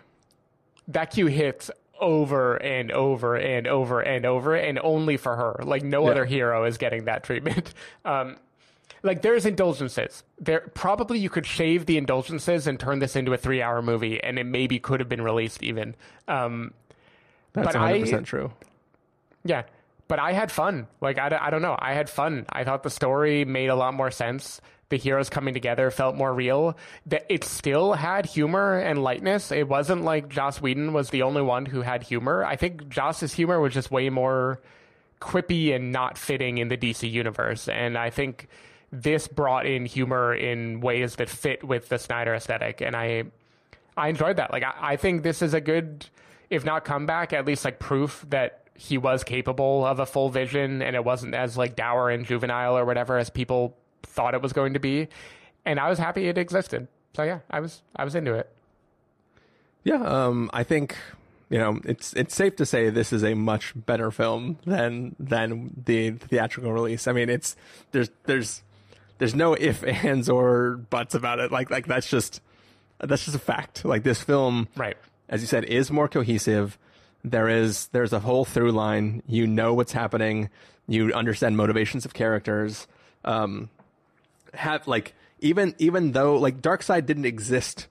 that 0.89 1.07
cue 1.13 1.27
hits 1.27 1.71
over 2.01 2.57
and 2.57 2.91
over 2.93 3.37
and 3.37 3.67
over 3.67 4.01
and 4.01 4.27
over 4.27 4.55
and 4.57 4.79
only 4.83 5.17
for 5.17 5.37
her 5.37 5.61
like 5.63 5.85
no 5.85 6.05
Yeah. 6.05 6.11
other 6.11 6.25
hero 6.25 6.65
is 6.65 6.77
getting 6.77 7.05
that 7.05 7.23
treatment 7.23 7.73
um 8.05 8.37
like 9.05 9.23
there's 9.23 9.47
indulgences 9.47 10.25
there 10.41 10.63
probably 10.75 11.21
you 11.21 11.31
could 11.31 11.47
shave 11.47 11.87
the 11.87 11.97
indulgences 11.99 12.67
and 12.67 12.81
turn 12.81 12.99
this 12.99 13.15
into 13.15 13.33
a 13.33 13.37
three 13.37 13.63
hour 13.63 13.81
movie 13.83 14.21
and 14.21 14.37
it 14.37 14.45
maybe 14.45 14.81
could 14.81 14.99
have 14.99 15.09
been 15.09 15.23
released 15.23 15.63
even 15.63 15.95
um 16.27 16.75
That's 17.53 17.67
But 17.67 17.75
100 17.75 17.95
I- 17.97 18.01
percent 18.01 18.27
true. 18.27 18.53
yeah 19.45 19.63
but 20.09 20.19
i 20.19 20.33
had 20.33 20.53
fun. 20.53 20.89
Like 21.01 21.19
I, 21.19 21.31
don't- 21.31 21.41
I 21.43 21.49
don't 21.49 21.63
know. 21.63 21.75
I 21.79 21.95
had 21.95 22.11
fun. 22.11 22.45
I 22.51 22.65
thought 22.65 22.83
the 22.83 22.91
story 22.91 23.47
made 23.47 23.69
a 23.69 23.75
lot 23.75 23.95
more 23.95 24.11
sense. 24.11 24.61
The 24.91 24.99
heroes 24.99 25.31
coming 25.31 25.55
together 25.55 25.91
felt 25.91 26.17
more 26.17 26.35
real. 26.35 26.77
That 27.07 27.25
it 27.31 27.45
still 27.45 27.95
had 27.95 28.27
humor 28.27 28.79
and 28.79 29.03
lightness. 29.03 29.51
It 29.51 29.67
wasn't 29.69 30.03
like 30.05 30.29
joss 30.29 30.61
whedon 30.61 30.93
was 30.93 31.09
the 31.09 31.23
only 31.23 31.41
one 31.41 31.65
who 31.65 31.81
had 31.81 32.03
humor. 32.03 32.45
I 32.45 32.57
think 32.57 32.91
joss's 32.91 33.33
humor 33.33 33.59
was 33.59 33.73
just 33.73 33.91
way 33.91 34.11
more 34.11 34.61
quippy 35.19 35.75
and 35.75 35.93
not 35.93 36.19
fitting 36.19 36.59
in 36.59 36.69
the 36.69 36.77
dc 36.77 37.11
universe. 37.11 37.69
And 37.69 37.97
i 37.97 38.11
think 38.11 38.49
this 38.91 39.29
brought 39.29 39.65
in 39.65 39.87
humor 39.87 40.35
in 40.35 40.81
ways 40.83 41.17
that 41.17 41.31
fit 41.31 41.65
with 41.65 41.89
the 41.89 41.99
snyder 41.99 42.35
aesthetic. 42.35 42.83
And 42.83 42.95
i 42.95 43.25
I 43.97 44.09
enjoyed 44.09 44.37
that. 44.37 44.51
Like, 44.53 44.65
I, 44.65 44.75
I 44.93 44.97
think 44.97 45.23
this 45.23 45.41
is 45.43 45.55
a 45.55 45.61
good, 45.61 46.07
if 46.53 46.67
not 46.67 46.85
comeback, 46.85 47.33
at 47.33 47.47
least 47.47 47.65
like 47.65 47.79
proof 47.79 48.27
that 48.29 48.61
he 48.75 48.99
was 48.99 49.25
capable 49.25 49.87
of 49.87 49.99
a 49.99 50.05
full 50.07 50.29
vision 50.29 50.83
and 50.83 50.95
it 50.95 51.03
wasn't 51.03 51.35
as 51.35 51.57
like 51.57 51.77
dour 51.77 52.11
and 52.11 52.27
juvenile 52.27 52.77
or 52.77 52.85
whatever 52.85 53.17
as 53.17 53.31
people 53.31 53.75
thought 54.03 54.35
it 54.35 54.43
was 54.43 54.53
going 54.53 54.75
to 54.75 54.79
be. 54.79 55.09
And 55.65 55.81
I 55.81 55.89
was 55.89 55.99
happy 55.99 56.29
it 56.29 56.37
existed. 56.37 56.89
So 57.17 57.23
yeah, 57.23 57.39
I 57.51 57.61
was 57.61 57.83
I 57.97 58.05
was 58.05 58.15
into 58.15 58.35
it. 58.35 58.51
Yeah, 59.83 60.03
um, 60.03 60.51
I 60.53 60.63
think 60.63 60.97
you 61.49 61.59
know 61.59 61.81
it's 61.85 62.13
it's 62.15 62.35
safe 62.35 62.57
to 62.57 62.67
say 62.67 62.91
this 62.91 63.13
is 63.15 63.25
a 63.25 63.35
much 63.35 63.73
better 63.75 64.11
film 64.11 64.59
than 64.67 65.17
than 65.19 65.83
the 65.87 66.11
theatrical 66.11 66.71
release. 66.73 67.07
I 67.09 67.13
mean, 67.13 67.31
it's 67.31 67.57
there's 67.93 68.11
there's 68.25 68.63
there's 69.19 69.35
no 69.35 69.55
if 69.55 69.83
ands 69.85 70.29
or 70.29 70.77
buts 70.91 71.15
about 71.15 71.39
it. 71.39 71.51
Like 71.51 71.71
like 71.71 71.87
that's 71.87 72.09
just 72.11 72.43
that's 72.99 73.25
just 73.25 73.37
a 73.37 73.41
fact. 73.41 73.85
Like 73.85 74.03
this 74.03 74.23
film, 74.23 74.69
Right. 74.77 74.97
As 75.33 75.41
you 75.41 75.47
said, 75.47 75.65
is 75.65 75.91
more 75.91 76.09
cohesive. 76.09 76.79
There 77.25 77.49
is 77.49 77.89
there's 77.89 78.13
a 78.13 78.21
whole 78.21 78.45
through 78.45 78.73
line. 78.73 79.23
You 79.27 79.47
know 79.47 79.73
what's 79.73 79.93
happening. 79.93 80.51
You 80.87 81.13
understand 81.15 81.57
motivations 81.57 82.05
of 82.05 82.13
characters. 82.13 82.87
Um, 83.25 83.71
have 84.53 84.87
like 84.87 85.15
even 85.41 85.75
even 85.79 86.13
though 86.13 86.37
like 86.37 86.61
Darkseid 86.61 87.07
didn't 87.07 87.25
exist 87.25 87.89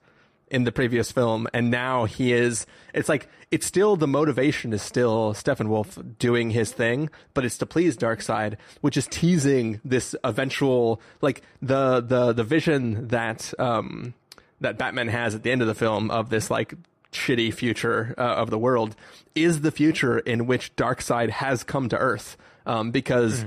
in 0.49 0.65
the 0.65 0.71
previous 0.71 1.11
film, 1.11 1.47
and 1.51 1.71
now 1.71 2.05
he 2.05 2.31
is. 2.31 2.67
It's 2.93 3.09
like 3.09 3.27
it's 3.49 3.65
still 3.65 3.95
the 3.95 4.07
motivation 4.07 4.71
is 4.71 4.83
still 4.83 5.33
Steppenwolf 5.33 6.19
doing 6.19 6.51
his 6.51 6.71
thing, 6.71 7.09
but 7.33 7.43
it's 7.43 7.57
to 7.57 7.65
please 7.65 7.97
Darkseid, 7.97 8.57
which 8.81 8.97
is 8.97 9.07
teasing 9.07 9.81
this 9.83 10.13
eventual 10.23 11.01
like 11.21 11.41
the 11.59 12.01
the 12.01 12.33
the 12.33 12.43
vision 12.43 13.07
that 13.07 13.51
um 13.57 14.13
that 14.59 14.77
Batman 14.77 15.07
has 15.07 15.33
at 15.33 15.41
the 15.41 15.49
end 15.49 15.61
of 15.61 15.67
the 15.67 15.73
film 15.73 16.11
of 16.11 16.29
this 16.29 16.51
like 16.51 16.75
shitty 17.11 17.53
future 17.53 18.13
uh, 18.17 18.21
of 18.21 18.49
the 18.49 18.57
world 18.57 18.95
is 19.35 19.61
the 19.61 19.71
future 19.71 20.17
in 20.19 20.47
which 20.47 20.75
Darkseid 20.75 21.29
has 21.29 21.63
come 21.63 21.89
to 21.89 21.97
Earth 21.97 22.37
um, 22.65 22.91
because 22.91 23.45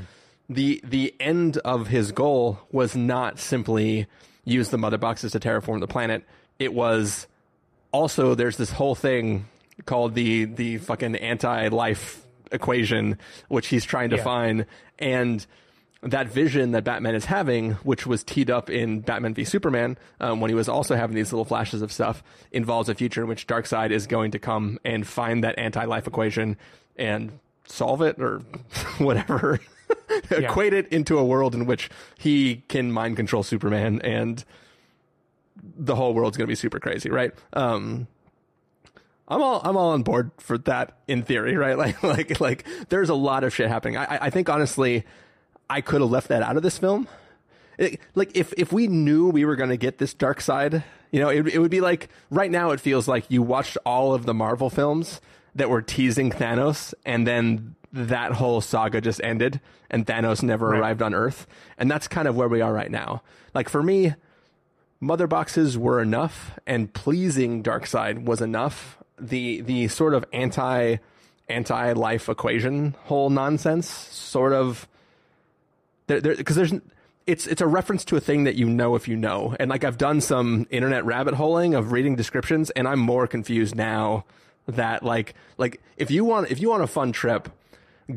the 0.49 0.81
the 0.85 1.15
end 1.19 1.57
of 1.59 1.87
his 1.89 2.13
goal 2.13 2.59
was 2.71 2.95
not 2.95 3.39
simply 3.39 4.07
use 4.45 4.69
the 4.71 4.79
mother 4.79 4.99
boxes 4.99 5.33
to 5.33 5.41
terraform 5.41 5.81
the 5.81 5.87
planet. 5.87 6.23
It 6.59 6.75
was 6.75 7.27
also 7.93 8.35
there's 8.35 8.57
this 8.57 8.71
whole 8.71 8.95
thing 8.95 9.47
called 9.87 10.15
the 10.15 10.45
the 10.45 10.79
fucking 10.79 11.17
anti-life 11.17 12.21
equation 12.53 13.19
which 13.49 13.69
he's 13.69 13.85
trying 13.85 14.11
to 14.11 14.17
Yeah. 14.17 14.23
find 14.23 14.67
and 14.99 15.45
that 16.05 16.29
vision 16.29 16.73
that 16.73 16.85
Batman 16.85 17.15
is 17.15 17.25
having, 17.27 17.73
which 17.83 18.07
was 18.07 18.23
teed 18.23 18.51
up 18.51 18.69
in 18.71 19.01
Batman 19.01 19.35
v 19.35 19.45
Superman, 19.45 19.97
um, 20.21 20.41
when 20.41 20.51
he 20.51 20.55
was 20.55 20.69
also 20.69 20.97
having 20.97 21.17
these 21.17 21.33
little 21.33 21.45
flashes 21.45 21.83
of 21.83 21.91
stuff, 21.91 22.23
involves 22.53 22.89
a 22.89 22.95
future 22.95 23.23
in 23.23 23.29
which 23.29 23.47
Darkseid 23.47 23.91
is 23.91 24.07
going 24.07 24.31
to 24.33 24.39
come 24.39 24.79
and 24.85 25.07
find 25.07 25.43
that 25.45 25.59
anti-life 25.59 26.07
equation 26.07 26.57
and 26.97 27.39
solve 27.67 28.03
it 28.03 28.21
or 28.21 28.39
whatever, 28.99 29.61
equate 30.31 30.73
it 30.75 30.87
into 30.89 31.19
a 31.19 31.25
world 31.25 31.55
in 31.55 31.65
which 31.67 31.91
he 32.19 32.63
can 32.69 32.93
mind 32.93 33.17
control 33.17 33.43
Superman 33.43 34.01
and 34.03 34.45
the 35.77 35.95
whole 35.95 36.13
world's 36.15 36.37
going 36.37 36.47
to 36.47 36.51
be 36.51 36.55
super 36.55 36.79
crazy, 36.79 37.09
right? 37.11 37.33
Um, 37.55 38.07
I'm 39.27 39.41
all 39.41 39.63
I'm 39.65 39.77
all 39.79 39.93
on 39.93 40.03
board 40.03 40.31
for 40.37 40.59
that 40.59 40.99
in 41.09 41.23
theory, 41.23 41.57
right? 41.57 41.77
Like 42.03 42.03
like 42.03 42.41
like 42.41 42.67
there's 42.91 43.09
a 43.09 43.15
lot 43.15 43.43
of 43.45 43.55
shit 43.55 43.69
happening. 43.69 43.97
I- 43.97 44.19
I 44.27 44.31
think 44.31 44.51
honestly, 44.51 45.05
I 45.69 45.81
could 45.81 46.01
have 46.01 46.11
left 46.11 46.29
that 46.29 46.43
out 46.43 46.57
of 46.57 46.63
this 46.63 46.79
film. 46.79 47.09
It- 47.79 48.01
like 48.15 48.37
if 48.37 48.53
if 48.57 48.73
we 48.73 48.87
knew 48.87 49.29
we 49.31 49.45
were 49.45 49.57
going 49.57 49.71
to 49.71 49.77
get 49.77 49.99
this 49.99 50.15
Darkseid, 50.15 50.83
you 51.11 51.21
know, 51.21 51.29
it 51.29 51.47
it 51.49 51.59
would 51.59 51.71
be 51.71 51.81
like 51.81 52.09
right 52.31 52.51
now 52.51 52.71
it 52.71 52.81
feels 52.81 53.09
like 53.09 53.25
you 53.31 53.43
watched 53.43 53.77
all 53.85 54.15
of 54.15 54.27
the 54.27 54.35
Marvel 54.35 54.71
films 54.71 55.21
that 55.55 55.71
were 55.71 55.83
teasing 55.83 56.31
Thanos 56.31 56.95
and 57.07 57.27
then 57.27 57.75
that 57.93 58.33
whole 58.33 58.61
saga 58.61 59.01
just 59.01 59.21
ended 59.23 59.61
and 59.89 60.05
Thanos 60.05 60.43
never 60.43 60.71
Right. 60.71 60.81
arrived 60.81 61.01
on 61.03 61.15
Earth. 61.15 61.47
And 61.79 61.89
that's 61.89 62.09
kind 62.09 62.27
of 62.27 62.35
where 62.35 62.49
we 62.49 62.61
are 62.61 62.73
right 62.73 62.91
now. 62.91 63.23
Like 63.55 63.69
for 63.69 63.81
me, 63.83 64.15
mother 65.01 65.29
boxes 65.29 65.79
were 65.79 66.01
enough 66.03 66.59
and 66.67 66.93
pleasing 66.93 67.63
Darkseid 67.63 68.25
was 68.25 68.41
enough. 68.41 68.99
The 69.19 69.61
the 69.61 69.87
sort 69.89 70.15
of 70.15 70.25
anti 70.33 70.97
anti 71.49 71.93
life 71.93 72.29
equation 72.29 72.97
whole 73.05 73.31
nonsense 73.31 73.89
sort 73.89 74.53
of 74.53 74.89
there 76.07 76.21
because 76.21 76.57
there's 76.57 76.73
it's 77.27 77.47
it's 77.47 77.61
a 77.61 77.67
reference 77.67 78.05
to 78.07 78.17
a 78.17 78.21
thing 78.21 78.45
that 78.45 78.57
you 78.57 78.69
know 78.69 78.95
if 78.95 79.09
you 79.09 79.17
know. 79.17 79.57
And 79.59 79.71
like 79.71 79.85
I've 79.85 79.99
done 79.99 80.21
some 80.21 80.67
internet 80.71 81.05
rabbit 81.05 81.35
holing 81.35 81.75
of 81.75 81.93
reading 81.93 82.17
descriptions 82.17 82.71
and 82.71 82.87
I'm 82.87 82.99
more 83.01 83.27
confused 83.27 83.75
now 83.75 84.25
that 84.67 85.03
like 85.03 85.35
like 85.59 85.81
if 85.97 86.11
you 86.11 86.25
want 86.25 86.51
if 86.51 86.61
you 86.61 86.71
want 86.71 86.83
a 86.83 86.87
fun 86.87 87.13
trip 87.13 87.49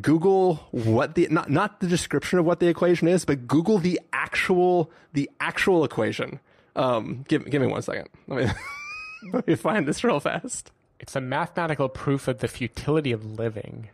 Google 0.02 0.56
what 0.72 1.16
the 1.16 1.28
not 1.30 1.50
not 1.50 1.80
the 1.80 1.88
description 1.88 2.40
of 2.40 2.46
what 2.46 2.60
the 2.60 2.68
equation 2.68 3.08
is, 3.08 3.24
but 3.24 3.48
Google 3.48 3.78
the 3.78 4.00
actual 4.12 4.92
the 5.14 5.30
actual 5.40 5.84
equation. 5.86 6.40
Um, 6.76 7.26
give 7.28 7.50
give 7.50 7.62
me 7.62 7.68
one 7.68 7.82
second. 7.82 8.10
Let 8.28 8.46
me 8.46 8.52
let 9.34 9.48
me 9.48 9.56
find 9.56 9.88
this 9.88 10.04
real 10.04 10.20
fast. 10.20 10.72
It's 11.00 11.16
a 11.16 11.22
mathematical 11.22 11.90
proof 11.90 12.28
of 12.28 12.40
the 12.40 12.48
futility 12.48 13.12
of 13.12 13.40
living. 13.40 13.90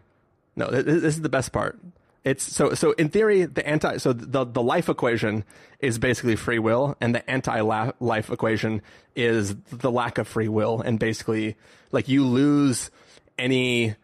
No, 0.55 0.69
th- 0.69 0.85
th- 0.85 1.01
this 1.01 1.15
is 1.15 1.21
the 1.21 1.29
best 1.29 1.51
part. 1.51 1.79
It's 2.23 2.43
so 2.43 2.73
so 2.73 2.91
in 2.93 3.09
theory 3.09 3.45
the 3.45 3.67
anti 3.67 3.97
so 3.97 4.13
the 4.13 4.45
the 4.45 4.61
life 4.61 4.87
equation 4.87 5.43
is 5.79 5.97
basically 5.97 6.37
free 6.37 6.59
will 6.59 6.95
and 7.01 7.13
the 7.13 7.29
anti 7.29 7.59
life 7.99 8.29
equation 8.29 8.81
is 9.15 9.55
the 9.71 9.91
lack 9.91 10.17
of 10.17 10.27
free 10.27 10.47
will. 10.47 10.81
And 10.81 10.97
basically 10.99 11.55
like 11.91 12.07
you 12.07 12.25
lose 12.25 12.91
any 13.37 13.95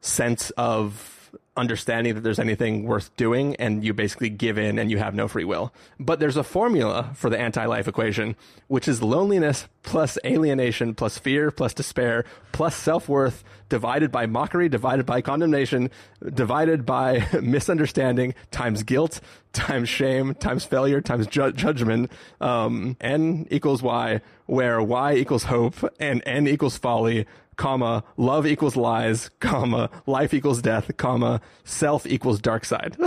sense 0.00 0.50
of 0.50 1.21
understanding 1.56 2.14
that 2.14 2.22
there's 2.22 2.38
anything 2.38 2.84
worth 2.84 3.14
doing 3.16 3.54
and 3.56 3.84
you 3.84 3.92
basically 3.92 4.30
give 4.30 4.56
in 4.56 4.78
and 4.78 4.90
you 4.90 4.98
have 4.98 5.14
no 5.14 5.28
free 5.28 5.44
will. 5.44 5.72
But 6.00 6.18
there's 6.18 6.36
a 6.36 6.44
formula 6.44 7.10
for 7.14 7.28
the 7.28 7.38
anti-life 7.38 7.86
equation, 7.86 8.36
which 8.68 8.88
is 8.88 9.02
loneliness 9.02 9.68
plus 9.82 10.16
alienation 10.24 10.94
plus 10.94 11.18
fear 11.18 11.50
plus 11.50 11.74
despair 11.74 12.24
plus 12.52 12.74
self-worth 12.74 13.44
divided 13.68 14.10
by 14.10 14.26
mockery, 14.26 14.68
divided 14.68 15.04
by 15.04 15.20
condemnation, 15.20 15.90
divided 16.32 16.86
by 16.86 17.26
misunderstanding 17.42 18.34
times 18.50 18.82
guilt 18.82 19.20
times 19.52 19.88
shame 19.88 20.34
times 20.34 20.64
failure 20.64 21.00
times 21.00 21.26
ju- 21.26 21.52
judgment. 21.52 22.10
Um, 22.40 22.96
n 23.00 23.46
equals 23.50 23.82
y, 23.82 24.20
where 24.46 24.82
y 24.82 25.14
equals 25.14 25.44
hope 25.44 25.74
and 26.00 26.22
n 26.24 26.46
equals 26.46 26.78
folly 26.78 27.26
comma, 27.56 28.04
love 28.16 28.46
equals 28.46 28.76
lies, 28.76 29.30
comma, 29.40 29.90
life 30.06 30.32
equals 30.34 30.62
death, 30.62 30.90
comma, 30.96 31.40
self 31.64 32.06
equals 32.06 32.40
dark 32.40 32.64
side. 32.64 32.96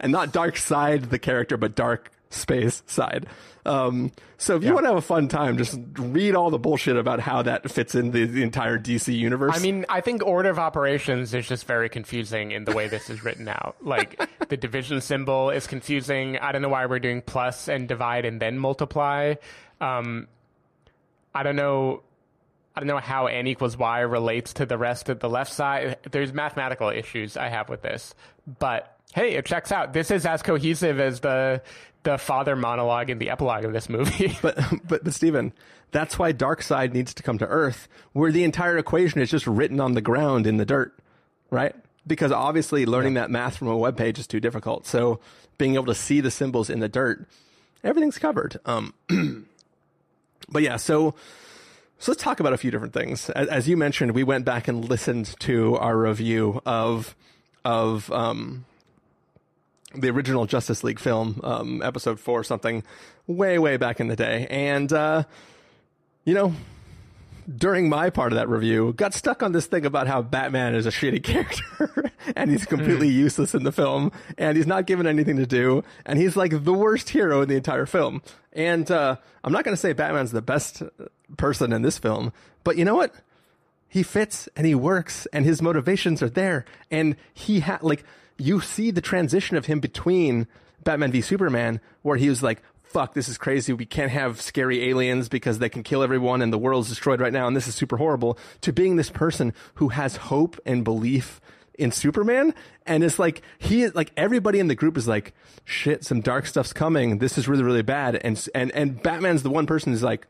and 0.00 0.12
not 0.12 0.32
dark 0.32 0.56
side 0.56 1.04
the 1.10 1.18
character, 1.18 1.56
but 1.56 1.74
dark 1.74 2.10
space 2.30 2.82
side. 2.86 3.26
Um, 3.64 4.10
so 4.38 4.56
if 4.56 4.62
you 4.62 4.68
Yeah. 4.70 4.74
want 4.74 4.84
to 4.86 4.88
have 4.88 4.98
a 4.98 5.02
fun 5.02 5.28
time, 5.28 5.56
just 5.56 5.78
read 5.96 6.34
all 6.34 6.50
the 6.50 6.58
bullshit 6.58 6.96
about 6.96 7.20
how 7.20 7.42
that 7.42 7.70
fits 7.70 7.94
in 7.94 8.10
the, 8.10 8.24
the 8.24 8.42
entire 8.42 8.76
DC 8.78 9.16
universe. 9.16 9.52
I 9.54 9.60
mean, 9.60 9.86
I 9.88 10.00
think 10.00 10.24
order 10.26 10.48
of 10.50 10.58
operations 10.58 11.32
is 11.32 11.46
just 11.46 11.64
very 11.66 11.88
confusing 11.88 12.50
in 12.50 12.64
the 12.64 12.72
way 12.72 12.88
this 12.88 13.08
is 13.08 13.22
written 13.24 13.46
out. 13.46 13.76
Like 13.82 14.20
the 14.48 14.56
division 14.56 15.00
symbol 15.00 15.50
is 15.50 15.68
confusing. 15.68 16.38
I 16.38 16.50
don't 16.50 16.62
know 16.62 16.68
why 16.70 16.86
we're 16.86 16.98
doing 16.98 17.22
plus 17.22 17.68
and 17.68 17.86
divide 17.86 18.24
and 18.24 18.40
then 18.40 18.58
multiply. 18.58 19.34
Um, 19.80 20.26
I 21.34 21.42
don't 21.42 21.56
know. 21.56 22.02
I 22.74 22.80
don't 22.80 22.86
know 22.86 22.98
how 22.98 23.26
n 23.26 23.46
equals 23.46 23.76
y 23.76 24.00
relates 24.00 24.54
to 24.54 24.66
the 24.66 24.78
rest 24.78 25.08
of 25.08 25.20
the 25.20 25.28
left 25.28 25.52
side. 25.52 25.98
There's 26.10 26.32
mathematical 26.32 26.88
issues 26.88 27.36
I 27.36 27.48
have 27.48 27.68
with 27.68 27.82
this, 27.82 28.14
but 28.58 28.96
hey, 29.14 29.34
it 29.34 29.44
checks 29.44 29.70
out. 29.70 29.92
This 29.92 30.10
is 30.10 30.24
as 30.24 30.42
cohesive 30.42 30.98
as 30.98 31.20
the 31.20 31.62
the 32.02 32.18
father 32.18 32.56
monologue 32.56 33.10
in 33.10 33.18
the 33.18 33.30
epilogue 33.30 33.64
of 33.64 33.72
this 33.72 33.88
movie. 33.88 34.36
But 34.42 34.58
but 34.84 35.04
but 35.04 35.14
Stephen, 35.14 35.52
that's 35.90 36.18
why 36.18 36.32
Darkseid 36.32 36.92
needs 36.92 37.14
to 37.14 37.22
come 37.22 37.38
to 37.38 37.46
Earth, 37.46 37.88
where 38.12 38.32
the 38.32 38.44
entire 38.44 38.78
equation 38.78 39.20
is 39.20 39.30
just 39.30 39.46
written 39.46 39.78
on 39.78 39.92
the 39.92 40.00
ground 40.00 40.46
in 40.46 40.56
the 40.56 40.64
dirt, 40.64 40.98
right? 41.50 41.74
Because 42.06 42.32
obviously 42.32 42.86
learning 42.86 43.14
that 43.14 43.30
math 43.30 43.56
from 43.56 43.68
a 43.68 43.76
web 43.76 43.96
page 43.96 44.18
is 44.18 44.26
too 44.26 44.40
difficult. 44.40 44.86
So 44.86 45.20
being 45.58 45.74
able 45.74 45.86
to 45.86 45.94
see 45.94 46.20
the 46.20 46.30
symbols 46.30 46.68
in 46.70 46.80
the 46.80 46.88
dirt, 46.88 47.28
everything's 47.84 48.18
covered. 48.18 48.58
Um, 48.64 48.94
but 50.52 50.62
yeah, 50.62 50.76
so 50.76 51.14
so 51.98 52.12
let's 52.12 52.22
talk 52.22 52.40
about 52.40 52.52
a 52.52 52.56
few 52.56 52.70
different 52.70 52.92
things. 52.92 53.30
As, 53.30 53.48
as 53.48 53.68
you 53.68 53.76
mentioned, 53.76 54.12
we 54.12 54.24
went 54.24 54.44
back 54.44 54.68
and 54.68 54.88
listened 54.88 55.34
to 55.40 55.76
our 55.76 55.96
review 55.96 56.60
of 56.66 57.14
of 57.64 58.10
um, 58.12 58.64
the 59.94 60.10
original 60.10 60.46
Justice 60.46 60.82
League 60.82 60.98
film, 60.98 61.40
um, 61.44 61.82
episode 61.82 62.18
four 62.18 62.40
or 62.40 62.44
something, 62.44 62.82
way, 63.26 63.58
way 63.58 63.76
back 63.76 64.00
in 64.00 64.08
the 64.08 64.16
day. 64.16 64.46
And, 64.50 64.92
uh, 64.92 65.24
you 66.24 66.34
know, 66.34 66.54
during 67.56 67.88
my 67.88 68.10
part 68.10 68.32
of 68.32 68.36
that 68.36 68.48
review, 68.48 68.92
got 68.92 69.14
stuck 69.14 69.42
on 69.42 69.52
this 69.52 69.66
thing 69.66 69.86
about 69.86 70.06
how 70.06 70.22
Batman 70.22 70.74
is 70.74 70.86
a 70.86 70.90
shitty 70.90 71.22
character 71.24 72.10
and 72.36 72.50
he's 72.50 72.66
completely 72.66 73.08
useless 73.08 73.54
in 73.54 73.64
the 73.64 73.72
film 73.72 74.12
and 74.38 74.56
he's 74.56 74.66
not 74.66 74.86
given 74.86 75.06
anything 75.06 75.36
to 75.36 75.46
do 75.46 75.82
and 76.06 76.18
he's 76.18 76.36
like 76.36 76.64
the 76.64 76.72
worst 76.72 77.10
hero 77.10 77.42
in 77.42 77.48
the 77.48 77.56
entire 77.56 77.86
film. 77.86 78.22
And, 78.52 78.90
uh, 78.90 79.16
I'm 79.44 79.52
not 79.52 79.64
going 79.64 79.74
to 79.74 79.80
say 79.80 79.92
Batman's 79.92 80.32
the 80.32 80.42
best 80.42 80.82
person 81.36 81.72
in 81.72 81.82
this 81.82 81.98
film, 81.98 82.32
but 82.64 82.76
you 82.76 82.84
know 82.84 82.94
what? 82.94 83.14
he 83.92 84.02
fits 84.02 84.48
and 84.56 84.66
he 84.66 84.74
works 84.74 85.26
and 85.34 85.44
his 85.44 85.60
motivations 85.60 86.22
are 86.22 86.30
there 86.30 86.64
and 86.90 87.14
he 87.34 87.60
had 87.60 87.82
like 87.82 88.04
you 88.38 88.58
see 88.58 88.90
the 88.90 89.02
transition 89.02 89.54
of 89.54 89.66
him 89.66 89.80
between 89.80 90.46
Batman 90.82 91.12
v 91.12 91.20
Superman 91.20 91.78
where 92.00 92.16
he 92.16 92.30
was 92.30 92.42
like 92.42 92.62
fuck 92.92 93.14
this 93.14 93.28
is 93.28 93.38
crazy. 93.38 93.72
We 93.72 93.86
can't 93.86 94.10
have 94.10 94.40
scary 94.40 94.88
aliens 94.90 95.28
because 95.28 95.58
they 95.58 95.68
can 95.68 95.82
kill 95.82 96.02
everyone 96.02 96.42
and 96.42 96.52
the 96.52 96.58
world's 96.58 96.88
destroyed 96.88 97.20
right 97.20 97.32
now 97.32 97.46
and 97.46 97.56
this 97.56 97.66
is 97.66 97.74
super 97.74 97.96
horrible. 97.96 98.38
To 98.62 98.72
being 98.72 98.96
this 98.96 99.10
person 99.10 99.54
who 99.74 99.88
has 99.88 100.16
hope 100.16 100.60
and 100.66 100.84
belief 100.84 101.40
in 101.78 101.90
Superman 101.90 102.54
and 102.86 103.02
it's 103.02 103.18
like 103.18 103.40
he 103.58 103.82
is 103.82 103.94
like 103.94 104.12
everybody 104.16 104.58
in 104.58 104.68
the 104.68 104.74
group 104.74 104.96
is 104.98 105.08
like 105.08 105.32
shit 105.64 106.04
some 106.04 106.20
dark 106.20 106.46
stuff's 106.46 106.72
coming. 106.72 107.18
This 107.18 107.38
is 107.38 107.48
really 107.48 107.62
really 107.62 107.82
bad. 107.82 108.16
And 108.16 108.46
and 108.54 108.70
and 108.72 109.02
Batman's 109.02 109.42
the 109.42 109.50
one 109.50 109.66
person 109.66 109.92
who's 109.92 110.02
like 110.02 110.26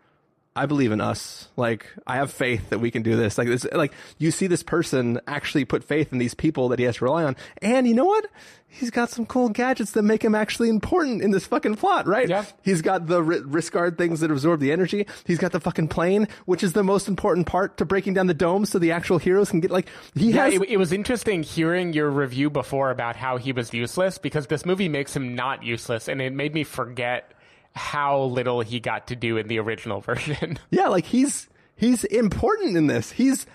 I 0.54 0.66
believe 0.66 0.92
in 0.92 1.00
us. 1.00 1.48
Like 1.56 1.86
I 2.06 2.16
have 2.16 2.30
faith 2.30 2.70
that 2.70 2.78
we 2.78 2.90
can 2.90 3.02
do 3.02 3.16
this. 3.16 3.38
Like 3.38 3.48
this, 3.48 3.66
like 3.72 3.92
you 4.18 4.30
see 4.30 4.46
this 4.46 4.62
person 4.62 5.18
actually 5.26 5.64
put 5.64 5.82
faith 5.82 6.12
in 6.12 6.18
these 6.18 6.34
people 6.34 6.68
that 6.68 6.78
he 6.78 6.84
has 6.84 6.96
to 6.96 7.04
rely 7.06 7.24
on. 7.24 7.36
And 7.62 7.88
you 7.88 7.94
know 7.94 8.04
what? 8.04 8.26
He's 8.68 8.90
got 8.90 9.10
some 9.10 9.26
cool 9.26 9.50
gadgets 9.50 9.90
that 9.92 10.02
make 10.02 10.22
him 10.24 10.34
actually 10.34 10.70
important 10.70 11.20
in 11.22 11.30
this 11.30 11.44
fucking 11.46 11.76
plot, 11.76 12.06
right? 12.06 12.26
Yeah. 12.28 12.44
He's 12.62 12.80
got 12.80 13.06
the 13.06 13.22
ri- 13.22 13.40
wrist 13.40 13.70
guard 13.72 13.98
things 13.98 14.20
that 14.20 14.30
absorb 14.30 14.60
the 14.60 14.72
energy. 14.72 15.06
He's 15.26 15.36
got 15.38 15.52
the 15.52 15.60
fucking 15.60 15.88
plane, 15.88 16.26
which 16.46 16.62
is 16.62 16.72
the 16.72 16.82
most 16.82 17.06
important 17.06 17.46
part 17.46 17.76
to 17.78 17.84
breaking 17.84 18.14
down 18.14 18.28
the 18.28 18.34
dome 18.34 18.64
so 18.64 18.78
the 18.78 18.92
actual 18.92 19.18
heroes 19.18 19.50
can 19.50 19.60
get 19.60 19.70
like 19.70 19.88
he 20.14 20.32
Yeah, 20.32 20.44
has. 20.46 20.54
it, 20.54 20.62
it 20.70 20.76
was 20.78 20.90
interesting 20.92 21.42
hearing 21.42 21.92
your 21.92 22.10
review 22.10 22.48
before 22.48 22.90
about 22.90 23.14
how 23.16 23.36
he 23.36 23.52
was 23.52 23.74
useless 23.74 24.16
because 24.18 24.46
this 24.46 24.64
movie 24.64 24.88
makes 24.88 25.14
him 25.14 25.34
not 25.34 25.62
useless, 25.62 26.08
and 26.08 26.20
it 26.22 26.32
made 26.32 26.54
me 26.54 26.64
forget 26.64 27.31
how 27.74 28.22
little 28.24 28.61
he 28.61 28.80
got 28.80 29.06
to 29.08 29.16
do 29.16 29.37
in 29.37 29.48
the 29.48 29.58
original 29.58 30.00
version. 30.02 30.58
Yeah, 30.70 30.88
like 30.88 31.06
he's 31.06 31.48
he's 31.76 32.04
important 32.04 32.76
in 32.76 32.87
this. 32.87 33.12
He's 33.12 33.46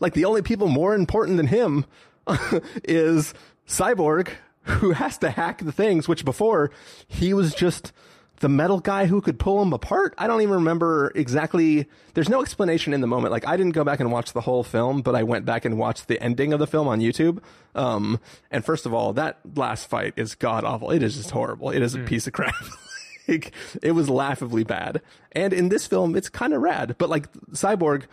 like 0.00 0.14
the 0.14 0.24
only 0.24 0.42
people 0.42 0.68
more 0.68 0.94
important 0.94 1.36
than 1.36 1.46
him 1.46 1.84
is 2.84 3.34
Cyborg, 3.66 4.28
who 4.62 4.92
has 4.92 5.18
to 5.18 5.30
hack 5.30 5.64
the 5.64 5.72
things. 5.72 6.08
Which 6.08 6.24
before 6.24 6.70
he 7.06 7.32
was 7.34 7.54
just 7.54 7.92
the 8.40 8.48
metal 8.48 8.78
guy 8.78 9.06
who 9.06 9.20
could 9.20 9.38
pull 9.38 9.58
them 9.58 9.72
apart. 9.72 10.14
I 10.16 10.26
don't 10.26 10.42
even 10.42 10.54
remember 10.56 11.10
exactly. 11.14 11.88
There's 12.14 12.28
no 12.28 12.40
explanation 12.40 12.94
in 12.94 13.00
the 13.00 13.06
moment. 13.06 13.32
Like 13.32 13.46
I 13.46 13.56
didn't 13.56 13.72
go 13.72 13.84
back 13.84 14.00
and 14.00 14.12
watch 14.12 14.32
the 14.32 14.42
whole 14.42 14.62
film, 14.62 15.02
but 15.02 15.14
I 15.14 15.22
went 15.24 15.44
back 15.44 15.64
and 15.64 15.76
watched 15.76 16.08
the 16.08 16.22
ending 16.22 16.52
of 16.52 16.60
the 16.60 16.66
film 16.66 16.86
on 16.88 17.00
YouTube. 17.00 17.42
Um, 17.74 18.20
and 18.50 18.64
first 18.64 18.86
of 18.86 18.94
all, 18.94 19.12
that 19.14 19.40
last 19.56 19.88
fight 19.88 20.14
is 20.16 20.34
god 20.34 20.64
awful. 20.64 20.90
It 20.90 21.02
is 21.02 21.16
just 21.16 21.30
horrible. 21.32 21.70
It 21.70 21.82
is 21.82 21.94
a 21.94 22.00
piece 22.00 22.26
of 22.26 22.32
crap. 22.32 22.54
like, 23.28 23.52
it 23.82 23.92
was 23.92 24.08
laughably 24.08 24.64
bad. 24.64 25.02
And 25.32 25.52
in 25.52 25.68
this 25.68 25.86
film, 25.86 26.16
it's 26.16 26.28
kind 26.28 26.54
of 26.54 26.62
rad. 26.62 26.96
But 26.98 27.10
like 27.10 27.30
Cyborg, 27.52 28.04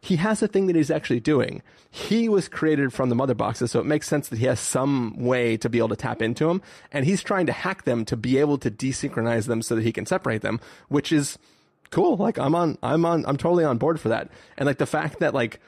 he 0.00 0.16
has 0.16 0.42
a 0.42 0.48
thing 0.48 0.66
that 0.66 0.76
he's 0.76 0.90
actually 0.90 1.20
doing. 1.20 1.62
He 1.90 2.28
was 2.28 2.48
created 2.48 2.92
from 2.92 3.08
the 3.08 3.14
mother 3.14 3.34
boxes, 3.34 3.70
so 3.70 3.80
it 3.80 3.86
makes 3.86 4.06
sense 4.06 4.28
that 4.28 4.38
he 4.38 4.46
has 4.46 4.60
some 4.60 5.16
way 5.16 5.56
to 5.56 5.68
be 5.68 5.78
able 5.78 5.88
to 5.88 5.96
tap 5.96 6.20
into 6.20 6.46
them. 6.46 6.62
And 6.92 7.04
he's 7.04 7.22
trying 7.22 7.46
to 7.46 7.52
hack 7.52 7.84
them 7.84 8.04
to 8.04 8.16
be 8.16 8.38
able 8.38 8.58
to 8.58 8.70
desynchronize 8.70 9.46
them 9.46 9.62
so 9.62 9.74
that 9.74 9.82
he 9.82 9.92
can 9.92 10.06
separate 10.06 10.42
them, 10.42 10.60
which 10.88 11.10
is 11.10 11.38
cool. 11.90 12.16
Like 12.16 12.38
I'm 12.38 12.54
on, 12.54 12.78
I'm 12.82 13.04
on, 13.04 13.24
I'm 13.26 13.36
totally 13.36 13.64
on 13.64 13.78
board 13.78 13.98
for 13.98 14.10
that. 14.10 14.28
And 14.58 14.66
like 14.66 14.78
the 14.78 14.86
fact 14.86 15.20
that 15.20 15.34
like, 15.34 15.60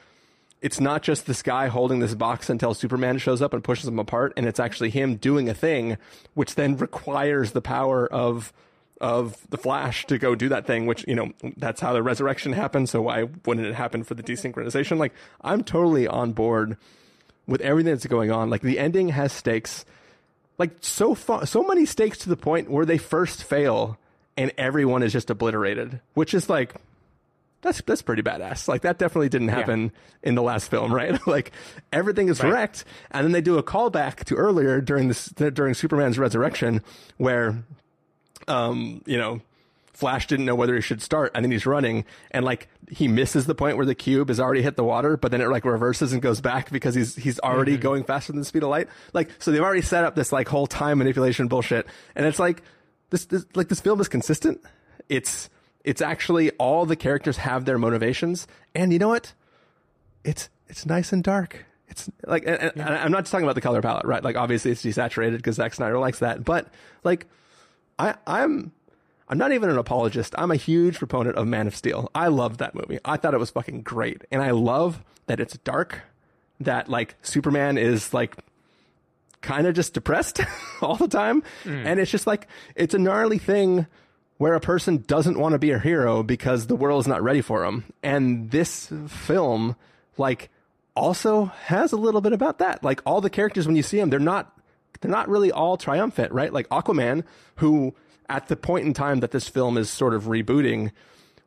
it's 0.61 0.81
not 0.81 1.03
just 1.03 1.25
this 1.25 1.41
guy 1.41 1.67
holding 1.67 1.99
this 1.99 2.13
box 2.13 2.49
until 2.49 2.73
Superman 2.73 3.17
shows 3.17 3.41
up 3.41 3.53
and 3.53 3.63
pushes 3.63 3.85
them 3.85 3.97
apart, 3.97 4.33
and 4.35 4.45
it's 4.45 4.59
actually 4.59 4.89
him 4.89 5.15
doing 5.15 5.47
a 5.47 5.53
thing, 5.53 5.97
which 6.33 6.55
then 6.55 6.75
requires 6.75 7.51
the 7.51 7.61
power 7.61 8.05
of 8.05 8.51
of 9.01 9.37
the 9.49 9.57
Flash 9.57 10.05
to 10.07 10.17
go 10.17 10.35
do 10.35 10.49
that 10.49 10.65
thing. 10.67 10.85
Which 10.85 11.05
you 11.07 11.15
know 11.15 11.31
that's 11.57 11.81
how 11.81 11.93
the 11.93 12.03
resurrection 12.03 12.53
happened. 12.53 12.89
So 12.89 13.01
why 13.01 13.23
wouldn't 13.45 13.65
it 13.67 13.75
happen 13.75 14.03
for 14.03 14.13
the 14.13 14.23
desynchronization? 14.23 14.97
Like 14.97 15.13
I'm 15.41 15.63
totally 15.63 16.07
on 16.07 16.33
board 16.33 16.77
with 17.47 17.61
everything 17.61 17.93
that's 17.93 18.05
going 18.07 18.31
on. 18.31 18.49
Like 18.49 18.61
the 18.61 18.77
ending 18.79 19.09
has 19.09 19.31
stakes. 19.31 19.85
like 20.57 20.71
so 20.81 21.15
far, 21.15 21.45
so 21.45 21.63
many 21.63 21.85
stakes 21.85 22.17
to 22.19 22.29
the 22.29 22.37
point 22.37 22.69
where 22.69 22.85
they 22.85 22.97
first 22.97 23.43
fail 23.43 23.97
and 24.37 24.51
everyone 24.57 25.03
is 25.03 25.11
just 25.13 25.29
obliterated, 25.29 25.99
which 26.13 26.33
is 26.33 26.49
like 26.49 26.75
that's 27.61 27.81
that's 27.81 28.01
pretty 28.01 28.21
badass. 28.21 28.67
Like 28.67 28.83
that 28.83 28.97
definitely 28.99 29.27
didn't 29.29 29.49
happen 29.49 29.91
in 30.23 30.35
the 30.35 30.41
last 30.41 30.69
film, 30.69 30.93
right? 31.01 31.19
like 31.27 31.51
everything 31.91 32.29
is 32.29 32.41
Right. 32.41 32.51
wrecked, 32.53 32.85
and 33.11 33.25
then 33.25 33.31
they 33.33 33.41
do 33.41 33.57
a 33.57 33.63
callback 33.63 34.23
to 34.25 34.35
earlier 34.35 34.79
during 34.79 35.07
this 35.09 35.25
during 35.29 35.73
Superman's 35.73 36.17
resurrection, 36.19 36.81
where, 37.17 37.63
um, 38.49 39.01
you 39.05 39.17
know, 39.17 39.41
Flash 39.93 40.27
didn't 40.27 40.45
know 40.45 40.55
whether 40.55 40.75
he 40.75 40.81
should 40.81 41.01
start, 41.01 41.31
and 41.35 41.43
then 41.43 41.51
he's 41.51 41.65
running, 41.65 42.05
and 42.31 42.45
like 42.45 42.69
he 42.89 43.07
misses 43.07 43.45
the 43.45 43.55
point 43.55 43.77
where 43.77 43.85
the 43.85 43.95
cube 43.95 44.29
has 44.29 44.39
already 44.39 44.61
hit 44.61 44.75
the 44.75 44.83
water, 44.83 45.17
but 45.17 45.31
then 45.31 45.41
it 45.41 45.49
like 45.49 45.65
reverses 45.65 46.13
and 46.13 46.21
goes 46.21 46.39
back 46.41 46.71
because 46.71 46.95
he's 46.95 47.15
he's 47.15 47.39
already 47.39 47.77
going 47.77 48.03
faster 48.03 48.31
than 48.31 48.39
the 48.39 48.45
speed 48.45 48.63
of 48.63 48.69
light. 48.69 48.87
Like 49.13 49.29
so, 49.39 49.51
they've 49.51 49.61
already 49.61 49.81
set 49.81 50.05
up 50.05 50.15
this 50.15 50.31
like 50.31 50.47
whole 50.47 50.67
time 50.67 50.99
manipulation 50.99 51.47
bullshit, 51.47 51.85
and 52.15 52.25
it's 52.25 52.39
like 52.39 52.63
this, 53.09 53.25
this 53.25 53.45
like 53.55 53.67
this 53.67 53.81
film 53.81 53.99
is 53.99 54.07
consistent. 54.07 54.61
It's 55.09 55.49
it's 55.83 56.01
actually 56.01 56.51
all 56.51 56.85
the 56.85 56.95
characters 56.95 57.37
have 57.37 57.65
their 57.65 57.77
motivations, 57.77 58.47
and 58.73 58.93
you 58.93 58.99
know 58.99 59.09
what? 59.09 59.33
It's 60.23 60.49
it's 60.69 60.85
nice 60.85 61.11
and 61.11 61.23
dark. 61.23 61.65
It's 61.89 62.09
like, 62.25 62.43
and, 62.45 62.61
and 62.61 62.81
I'm 62.81 63.11
not 63.11 63.21
just 63.21 63.31
talking 63.31 63.45
about 63.45 63.55
the 63.55 63.61
color 63.61 63.81
palette, 63.81 64.05
right? 64.05 64.23
Like, 64.23 64.37
obviously, 64.37 64.71
it's 64.71 64.83
desaturated 64.83 65.37
because 65.37 65.55
Zack 65.55 65.73
Snyder 65.73 65.97
likes 65.97 66.19
that. 66.19 66.45
But 66.45 66.67
like, 67.03 67.25
I 67.99 68.15
I'm 68.25 68.71
I'm 69.27 69.37
not 69.37 69.51
even 69.51 69.69
an 69.69 69.77
apologist. 69.77 70.33
I'm 70.37 70.49
a 70.49 70.55
huge 70.55 70.97
proponent 70.97 71.35
of 71.35 71.47
Man 71.47 71.67
of 71.67 71.75
Steel. 71.75 72.09
I 72.15 72.29
loved 72.29 72.59
that 72.59 72.73
movie. 72.73 72.97
I 73.05 73.17
thought 73.17 73.35
it 73.35 73.39
was 73.39 73.51
fucking 73.51 73.83
great, 73.83 74.23
and 74.31 74.41
I 74.41 74.51
love 74.51 75.03
that 75.27 75.39
it's 75.39 75.57
dark. 75.59 76.01
That 76.61 76.89
like 76.89 77.15
Superman 77.21 77.77
is 77.77 78.13
like 78.13 78.35
kind 79.41 79.67
of 79.67 79.73
just 79.73 79.93
depressed 79.93 80.41
all 80.81 80.95
the 80.95 81.07
time. 81.07 81.43
Mm. 81.63 81.85
And 81.85 81.99
it's 81.99 82.11
just 82.11 82.27
like, 82.27 82.47
it's 82.75 82.93
a 82.93 82.99
gnarly 82.99 83.37
thing 83.37 83.87
where 84.37 84.53
a 84.53 84.59
person 84.59 85.03
doesn't 85.07 85.37
want 85.37 85.53
to 85.53 85.59
be 85.59 85.71
a 85.71 85.79
hero 85.79 86.23
because 86.23 86.67
the 86.67 86.75
world 86.75 87.01
is 87.01 87.07
not 87.07 87.21
ready 87.21 87.41
for 87.41 87.65
him. 87.65 87.83
And 88.01 88.51
this 88.51 88.91
film, 89.07 89.75
like, 90.17 90.49
also 90.95 91.45
has 91.65 91.91
a 91.91 91.97
little 91.97 92.21
bit 92.21 92.33
about 92.33 92.59
that. 92.59 92.83
Like, 92.83 93.01
all 93.05 93.21
the 93.21 93.29
characters, 93.29 93.67
when 93.67 93.75
you 93.75 93.83
see 93.83 93.97
them, 93.97 94.09
they're 94.09 94.19
not, 94.19 94.57
they're 95.01 95.11
not 95.11 95.29
really 95.29 95.51
all 95.51 95.77
triumphant, 95.77 96.31
right? 96.31 96.51
Like 96.51 96.67
Aquaman, 96.69 97.23
who 97.55 97.93
at 98.29 98.47
the 98.47 98.55
point 98.55 98.85
in 98.85 98.93
time 98.93 99.21
that 99.21 99.31
this 99.31 99.47
film 99.47 99.77
is 99.77 99.89
sort 99.89 100.13
of 100.13 100.23
rebooting, 100.25 100.91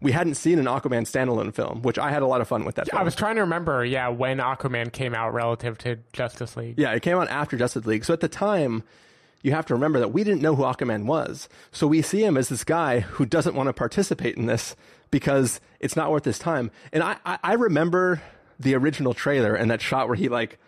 we 0.00 0.12
hadn't 0.12 0.34
seen 0.34 0.58
an 0.58 0.66
Aquaman 0.66 1.02
standalone 1.02 1.54
film, 1.54 1.82
which 1.82 1.98
I 1.98 2.10
had 2.10 2.22
a 2.22 2.26
lot 2.26 2.40
of 2.40 2.48
fun 2.48 2.64
with 2.64 2.74
that 2.74 2.90
film. 2.90 3.00
I 3.00 3.04
was 3.04 3.14
trying 3.14 3.36
to 3.36 3.42
remember, 3.42 3.84
yeah, 3.84 4.08
when 4.08 4.38
Aquaman 4.38 4.92
came 4.92 5.14
out 5.14 5.32
relative 5.32 5.78
to 5.78 5.98
Justice 6.12 6.56
League. 6.56 6.74
Yeah, 6.76 6.92
it 6.92 7.02
came 7.02 7.16
out 7.16 7.28
after 7.28 7.56
Justice 7.56 7.86
League. 7.86 8.04
So 8.04 8.12
at 8.12 8.20
the 8.20 8.28
time, 8.28 8.82
you 9.42 9.52
have 9.52 9.66
to 9.66 9.74
remember 9.74 10.00
that 10.00 10.12
we 10.12 10.24
didn't 10.24 10.42
know 10.42 10.56
who 10.56 10.64
Aquaman 10.64 11.04
was. 11.06 11.48
So 11.70 11.86
we 11.86 12.02
see 12.02 12.24
him 12.24 12.36
as 12.36 12.48
this 12.48 12.64
guy 12.64 13.00
who 13.00 13.26
doesn't 13.26 13.54
want 13.54 13.68
to 13.68 13.72
participate 13.72 14.36
in 14.36 14.46
this 14.46 14.74
because 15.10 15.60
it's 15.78 15.94
not 15.94 16.10
worth 16.10 16.24
his 16.24 16.38
time. 16.38 16.70
And 16.92 17.02
I, 17.02 17.16
I, 17.24 17.38
I 17.42 17.52
remember 17.54 18.22
the 18.58 18.74
original 18.74 19.14
trailer 19.14 19.54
and 19.54 19.70
that 19.70 19.80
shot 19.80 20.08
where 20.08 20.16
he 20.16 20.28
like 20.28 20.58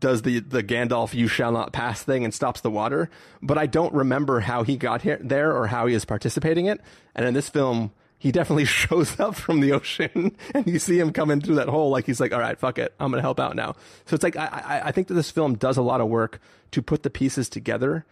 does 0.00 0.22
the 0.22 0.40
the 0.40 0.62
Gandalf 0.62 1.14
"You 1.14 1.28
shall 1.28 1.52
not 1.52 1.72
pass" 1.72 2.02
thing 2.02 2.24
and 2.24 2.34
stops 2.34 2.60
the 2.60 2.70
water, 2.70 3.10
but 3.40 3.58
I 3.58 3.66
don't 3.66 3.94
remember 3.94 4.40
how 4.40 4.62
he 4.62 4.76
got 4.76 5.02
here 5.02 5.18
there 5.22 5.54
or 5.54 5.68
how 5.68 5.86
he 5.86 5.94
is 5.94 6.04
participating 6.04 6.66
in 6.66 6.78
it. 6.78 6.80
And 7.14 7.26
in 7.26 7.34
this 7.34 7.48
film, 7.48 7.92
he 8.18 8.32
definitely 8.32 8.64
shows 8.66 9.18
up 9.20 9.34
from 9.34 9.60
the 9.60 9.72
ocean, 9.72 10.36
and 10.54 10.66
you 10.66 10.78
see 10.78 10.98
him 10.98 11.12
coming 11.12 11.40
through 11.40 11.56
that 11.56 11.68
hole 11.68 11.90
like 11.90 12.06
he's 12.06 12.20
like, 12.20 12.32
"All 12.32 12.40
right, 12.40 12.58
fuck 12.58 12.78
it, 12.78 12.94
I'm 12.98 13.10
gonna 13.10 13.22
help 13.22 13.40
out 13.40 13.56
now." 13.56 13.74
So 14.06 14.14
it's 14.14 14.24
like 14.24 14.36
I, 14.36 14.46
I, 14.46 14.80
I 14.86 14.92
think 14.92 15.08
that 15.08 15.14
this 15.14 15.30
film 15.30 15.56
does 15.56 15.76
a 15.76 15.82
lot 15.82 16.00
of 16.00 16.08
work 16.08 16.40
to 16.72 16.82
put 16.82 17.02
the 17.02 17.10
pieces 17.10 17.48
together 17.48 18.04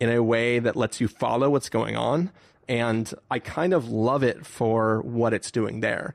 in 0.00 0.10
a 0.10 0.22
way 0.22 0.58
that 0.58 0.76
lets 0.76 1.00
you 1.00 1.08
follow 1.08 1.50
what's 1.50 1.68
going 1.68 1.96
on, 1.96 2.30
and 2.68 3.12
I 3.30 3.38
kind 3.38 3.72
of 3.72 3.88
love 3.88 4.22
it 4.22 4.46
for 4.46 5.00
what 5.02 5.32
it's 5.32 5.50
doing 5.50 5.80
there. 5.80 6.14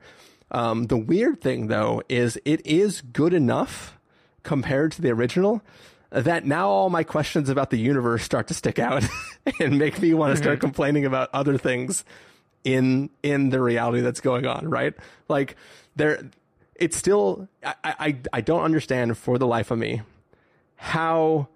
Um, 0.52 0.86
the 0.86 0.98
weird 0.98 1.42
thing, 1.42 1.68
though, 1.68 2.04
is 2.08 2.38
it 2.46 2.66
is 2.66 3.02
good 3.02 3.34
enough 3.34 3.98
compared 4.44 4.92
to 4.92 5.02
the 5.02 5.10
original 5.10 5.62
that 6.12 6.46
now 6.46 6.70
all 6.70 6.90
my 6.92 7.04
questions 7.04 7.50
about 7.50 7.72
the 7.72 7.78
universe 7.78 8.24
start 8.24 8.48
to 8.48 8.54
stick 8.54 8.78
out 8.78 9.04
and 9.60 9.80
make 9.80 10.00
me 10.00 10.14
want 10.14 10.32
to 10.32 10.38
start 10.38 10.60
mm-hmm. 10.60 10.68
complaining 10.68 11.06
about 11.06 11.30
other 11.34 11.58
things 11.58 12.06
in 12.64 13.10
in 13.24 13.50
the 13.50 13.60
reality 13.60 14.02
that's 14.02 14.22
going 14.22 14.46
on 14.46 14.70
right? 14.70 14.94
Like 15.28 15.56
there 15.96 16.24
it's 16.76 16.96
still 16.98 17.48
i 17.64 17.76
i, 17.84 18.18
I 18.32 18.42
don't 18.42 18.64
understand 18.64 19.18
for 19.18 19.38
the 19.38 19.48
life 19.48 19.72
of 19.72 19.78
me 19.78 20.02
how 20.76 21.48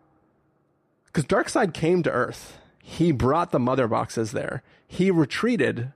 because 1.06 1.26
darkseid 1.26 1.74
came 1.74 2.04
to 2.04 2.12
earth. 2.12 2.58
He 2.82 3.12
brought 3.12 3.52
the 3.52 3.60
mother 3.60 3.88
boxes 3.88 4.32
there. 4.32 4.64
He 4.88 5.12
retreated 5.12 5.92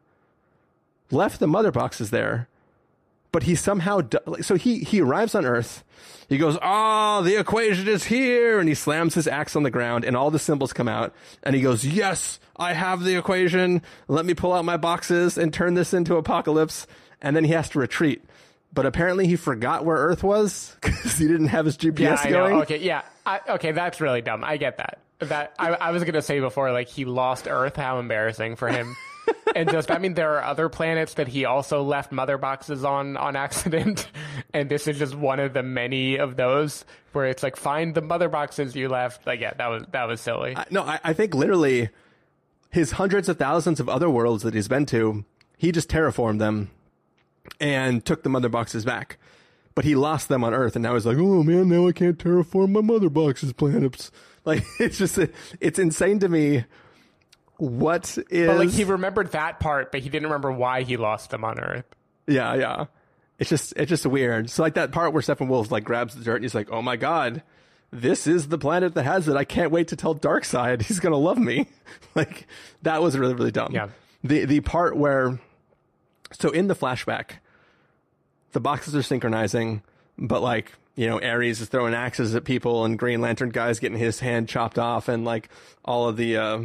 left 1.10 1.40
the 1.40 1.48
mother 1.48 1.72
boxes 1.72 2.10
there 2.10 2.48
but 3.32 3.44
he 3.44 3.56
somehow 3.56 4.02
do- 4.02 4.20
so 4.42 4.56
he 4.56 4.80
he 4.80 5.02
arrives 5.02 5.36
on 5.36 5.46
earth 5.46 5.84
he 6.30 6.38
goes 6.38 6.58
oh 6.62 7.22
the 7.24 7.38
equation 7.40 7.88
is 7.88 8.04
here 8.06 8.60
and 8.60 8.68
he 8.70 8.76
slams 8.76 9.14
his 9.14 9.28
axe 9.28 9.56
on 9.56 9.64
the 9.64 9.72
ground 9.72 10.04
and 10.06 10.16
all 10.16 10.32
the 10.32 10.40
symbols 10.40 10.74
come 10.74 10.88
out 10.88 11.14
and 11.44 11.56
he 11.56 11.62
goes 11.62 11.86
yes 11.86 12.40
i 12.58 12.74
have 12.74 13.04
the 13.04 13.16
equation 13.18 13.82
let 14.08 14.26
me 14.26 14.34
pull 14.34 14.54
out 14.54 14.66
my 14.66 14.78
boxes 14.78 15.38
and 15.38 15.54
turn 15.54 15.74
this 15.74 15.94
into 15.94 16.22
Apokolips 16.22 16.86
and 17.22 17.36
then 17.36 17.44
he 17.44 17.52
has 17.54 17.70
to 17.70 17.80
retreat 17.80 18.24
but 18.74 18.86
apparently 18.86 19.28
he 19.28 19.36
forgot 19.36 19.84
where 19.86 19.98
earth 19.98 20.24
was 20.24 20.76
because 20.82 21.18
he 21.18 21.28
didn't 21.28 21.48
have 21.48 21.66
his 21.66 21.78
gps 21.78 22.00
Yeah, 22.00 22.18
I 22.22 22.30
going 22.32 22.56
know. 22.56 22.62
Okay, 22.64 22.78
yeah. 22.78 23.02
I, 23.26 23.40
okay, 23.50 23.72
that's 23.72 24.02
really 24.02 24.22
dumb. 24.22 24.44
I 24.44 24.58
get 24.58 24.78
that. 24.78 25.00
That 25.20 25.54
I, 25.60 25.70
I 25.76 25.92
was 25.92 26.04
gonna 26.04 26.24
say 26.24 26.40
before, 26.40 26.72
like 26.72 26.88
he 26.88 27.06
lost 27.06 27.48
Earth. 27.48 27.76
How 27.76 28.00
embarrassing 28.00 28.56
for 28.56 28.68
him. 28.68 28.96
and 29.56 29.70
just, 29.70 29.92
I 29.92 29.98
mean, 29.98 30.14
there 30.14 30.38
are 30.38 30.44
other 30.44 30.70
planets 30.70 31.16
that 31.16 31.28
he 31.28 31.46
also 31.46 31.84
left 31.84 32.12
mother 32.12 32.38
boxes 32.38 32.84
on 32.84 33.18
on 33.18 33.36
accident, 33.36 34.08
and 34.54 34.70
this 34.70 34.88
is 34.88 34.98
just 34.98 35.16
one 35.16 35.40
of 35.40 35.54
the 35.54 35.64
many 35.64 36.18
of 36.18 36.36
those 36.36 36.86
where 37.14 37.26
it's 37.26 37.44
like 37.44 37.56
find 37.56 37.96
the 37.96 38.02
mother 38.02 38.30
boxes 38.30 38.76
you 38.76 38.90
left. 38.90 39.26
Like, 39.26 39.40
yeah, 39.40 39.54
that 39.56 39.68
was 39.68 39.84
that 39.92 40.08
was 40.08 40.22
silly. 40.22 40.56
No, 40.70 40.84
I, 40.84 41.00
I 41.04 41.14
think 41.14 41.34
literally 41.34 41.90
his 42.72 42.92
hundreds 42.92 43.30
of 43.30 43.38
thousands 43.38 43.80
of 43.80 43.90
other 43.90 44.10
worlds 44.10 44.44
that 44.44 44.54
he's 44.54 44.68
been 44.68 44.86
to, 44.88 45.26
he 45.58 45.72
just 45.72 45.90
terraformed 45.90 46.40
them 46.40 46.72
and 47.60 48.04
took 48.06 48.24
the 48.24 48.30
mother 48.30 48.50
boxes 48.50 48.86
back. 48.86 49.18
But 49.74 49.86
he 49.86 49.96
lost 49.96 50.28
them 50.28 50.44
on 50.44 50.54
Earth, 50.54 50.76
and 50.76 50.84
now 50.84 50.96
he's 50.96 51.06
like, 51.06 51.18
"Oh 51.18 51.44
man, 51.44 51.70
now 51.70 51.88
I 51.88 51.92
can't 51.94 52.18
terraform 52.18 52.72
my 52.72 52.82
mother 52.82 53.10
boxes 53.10 53.54
planets." 53.54 54.12
Like 54.44 54.64
it's 54.80 54.98
just, 54.98 55.18
it's 55.60 55.80
insane 55.80 56.20
to 56.20 56.30
me. 56.30 56.66
What 57.62 58.18
is? 58.32 58.48
but 58.48 58.58
like 58.58 58.72
he 58.72 58.86
remembered 58.86 59.34
that 59.34 59.60
part, 59.60 59.92
but 59.92 60.02
he 60.02 60.10
didn't 60.10 60.26
remember 60.26 60.52
why 60.52 60.82
he 60.82 60.98
lost 60.98 61.30
them 61.30 61.44
on 61.44 61.60
Earth. 61.60 61.86
yeah, 62.26 62.56
yeah. 62.56 62.86
It's 63.38 63.52
just, 63.52 63.74
it's 63.76 63.90
just 63.90 64.04
weird. 64.04 64.50
So 64.50 64.64
like 64.64 64.74
that 64.74 64.92
part 64.92 65.14
where 65.14 65.22
Steppenwolf 65.22 65.70
like 65.70 65.84
grabs 65.84 66.16
the 66.16 66.24
dirt, 66.24 66.38
and 66.38 66.44
he's 66.44 66.56
like, 66.56 66.72
"Oh 66.72 66.82
my 66.82 66.96
god." 66.96 67.44
This 67.92 68.26
is 68.26 68.48
the 68.48 68.58
planet 68.58 68.96
that 68.96 69.04
has 69.04 69.28
it. 69.28 69.36
I 69.36 69.44
can't 69.44 69.70
wait 69.70 69.90
to 69.90 69.96
tell 69.96 70.16
Darkseid 70.16 70.82
he's 70.82 71.00
gonna 71.00 71.18
love 71.18 71.38
me. 71.38 71.68
like 72.16 72.48
that 72.82 73.00
was 73.04 73.16
really 73.16 73.36
really 73.36 73.52
dumb. 73.52 73.74
Yeah. 73.74 73.90
The 74.24 74.46
the 74.46 74.62
part 74.62 74.98
where 74.98 75.40
so 76.32 76.50
in 76.50 76.68
the 76.68 76.76
flashback, 76.76 77.34
the 78.54 78.60
boxes 78.60 78.96
are 78.96 79.04
synchronizing, 79.04 79.84
but 80.18 80.42
like, 80.42 80.72
you 80.96 81.08
know, 81.08 81.22
Ares 81.22 81.62
is 81.62 81.68
throwing 81.68 81.94
axes 81.94 82.34
at 82.34 82.44
people 82.44 82.86
and 82.86 82.98
Green 82.98 83.22
Lantern 83.22 83.50
guy's 83.50 83.78
getting 83.78 84.00
his 84.00 84.20
hand 84.20 84.50
chopped 84.50 84.80
off 84.80 85.08
and 85.10 85.26
like 85.26 85.50
all 85.86 86.08
of 86.10 86.18
the 86.18 86.38
uh, 86.38 86.62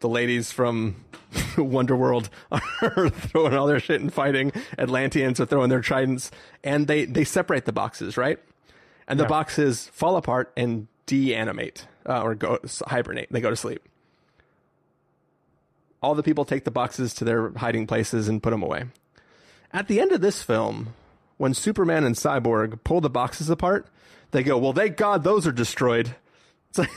the 0.00 0.08
ladies 0.08 0.52
from 0.52 1.04
Wonderworld 1.56 2.28
are 2.50 3.08
throwing 3.10 3.54
all 3.54 3.66
their 3.66 3.80
shit 3.80 4.00
and 4.00 4.12
fighting. 4.12 4.52
Atlanteans 4.78 5.40
are 5.40 5.46
throwing 5.46 5.70
their 5.70 5.80
tridents 5.80 6.30
and 6.64 6.86
they 6.86 7.04
they 7.04 7.24
separate 7.24 7.64
the 7.64 7.72
boxes, 7.72 8.16
right? 8.16 8.38
And 9.06 9.18
the 9.18 9.24
Yeah. 9.24 9.28
boxes 9.28 9.88
fall 9.92 10.16
apart 10.16 10.52
and 10.56 10.86
deanimate 11.06 11.86
uh, 12.06 12.22
or 12.22 12.34
go 12.34 12.58
hibernate. 12.86 13.28
They 13.32 13.40
go 13.40 13.50
to 13.50 13.56
sleep 13.56 13.82
all 16.00 16.14
the 16.14 16.22
people 16.22 16.44
take 16.44 16.62
the 16.64 16.70
boxes 16.70 17.12
to 17.14 17.24
their 17.24 17.50
hiding 17.56 17.84
places 17.86 18.28
and 18.28 18.40
put 18.40 18.50
them 18.50 18.62
away. 18.62 18.84
At 19.72 19.88
the 19.88 20.00
end 20.00 20.12
of 20.12 20.20
this 20.20 20.42
film, 20.42 20.94
when 21.38 21.54
Superman 21.54 22.04
and 22.04 22.14
Cyborg 22.14 22.78
pull 22.84 23.00
the 23.00 23.10
boxes 23.10 23.50
apart, 23.50 23.88
they 24.30 24.44
go, 24.44 24.56
"Well, 24.58 24.72
thank 24.72 24.96
God 24.96 25.24
those 25.24 25.46
are 25.46 25.52
destroyed." 25.52 26.14
It's 26.70 26.78
like, 26.78 26.90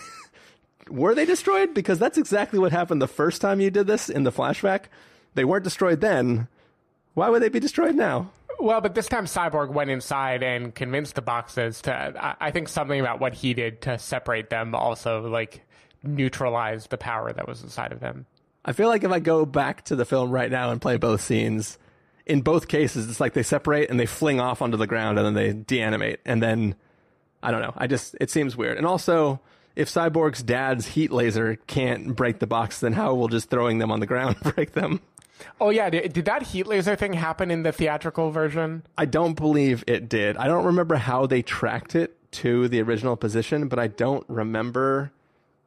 were 0.92 1.16
they 1.16 1.26
destroyed? 1.26 1.74
Because 1.74 2.00
that's 2.00 2.18
exactly 2.18 2.60
what 2.60 2.72
happened 2.72 3.02
the 3.02 3.08
first 3.08 3.42
time 3.42 3.62
you 3.62 3.72
did 3.72 3.88
this 3.88 4.10
in 4.10 4.24
the 4.24 4.32
flashback. 4.32 4.86
They 5.34 5.46
weren't 5.46 5.64
destroyed 5.64 6.02
then. 6.02 6.48
Why 7.14 7.30
would 7.30 7.42
they 7.42 7.50
be 7.50 7.60
destroyed 7.60 7.96
now? 7.96 8.32
Well, 8.60 8.82
but 8.82 8.94
this 8.94 9.08
time 9.08 9.26
Cyborg 9.26 9.70
went 9.70 9.90
inside 9.90 10.44
and 10.44 10.74
convinced 10.76 11.16
the 11.16 11.22
boxes 11.22 11.82
to. 11.84 11.94
I, 11.94 12.48
I 12.48 12.52
think 12.52 12.70
something 12.70 13.00
about 13.00 13.20
what 13.20 13.34
he 13.34 13.54
did 13.54 13.82
to 13.82 13.98
separate 13.98 14.50
them 14.50 14.76
also 14.76 15.28
like 15.28 15.62
neutralized 16.04 16.90
the 16.90 16.98
power 16.98 17.34
that 17.34 17.48
was 17.48 17.64
inside 17.64 17.92
of 17.92 18.00
them. 18.00 18.26
I 18.64 18.74
feel 18.74 18.88
like 18.88 19.04
if 19.04 19.12
I 19.12 19.20
go 19.20 19.46
back 19.46 19.86
to 19.86 19.96
the 19.96 20.06
film 20.06 20.30
right 20.30 20.52
now 20.52 20.70
and 20.70 20.82
play 20.82 20.98
both 20.98 21.22
scenes, 21.22 21.80
in 22.26 22.42
both 22.42 22.68
cases, 22.68 23.10
it's 23.10 23.20
like 23.20 23.34
they 23.34 23.44
separate 23.44 23.90
and 23.90 24.00
they 24.00 24.06
fling 24.06 24.40
off 24.40 24.62
onto 24.62 24.78
the 24.78 24.88
ground 24.88 25.18
and 25.18 25.26
then 25.26 25.34
they 25.34 25.54
deanimate. 25.54 26.20
And 26.26 26.42
then, 26.42 26.76
I 27.42 27.50
don't 27.50 27.62
know. 27.62 27.74
I 27.76 27.88
just, 27.88 28.16
it 28.22 28.30
seems 28.30 28.56
weird. 28.56 28.78
And 28.78 28.86
also, 28.86 29.40
if 29.76 29.90
Cyborg's 29.90 30.44
dad's 30.44 30.88
heat 30.88 31.12
laser 31.12 31.58
can't 31.68 32.16
break 32.16 32.40
the 32.40 32.48
box, 32.48 32.80
then 32.80 32.94
how 32.94 33.14
will 33.16 33.28
just 33.28 33.50
throwing 33.50 33.78
them 33.78 33.92
on 33.92 34.00
the 34.00 34.06
ground 34.06 34.38
break 34.56 34.74
them? 34.74 35.02
Oh 35.60 35.70
yeah, 35.70 35.90
did, 35.90 36.14
did 36.14 36.26
that 36.26 36.44
heat 36.44 36.68
laser 36.68 36.96
thing 36.96 37.14
happen 37.14 37.52
in 37.52 37.64
the 37.64 37.72
theatrical 37.72 38.32
version? 38.32 38.84
I 38.98 39.06
don't 39.06 39.34
believe 39.34 39.84
it 39.88 40.10
did. 40.10 40.38
I 40.38 40.48
don't 40.48 40.66
remember 40.66 40.96
how 40.96 41.26
they 41.26 41.42
tracked 41.42 41.96
it 41.96 42.16
to 42.34 42.68
the 42.68 42.82
original 42.82 43.16
position, 43.16 43.68
but 43.68 43.80
I 43.80 43.88
don't 43.88 44.24
remember 44.28 45.12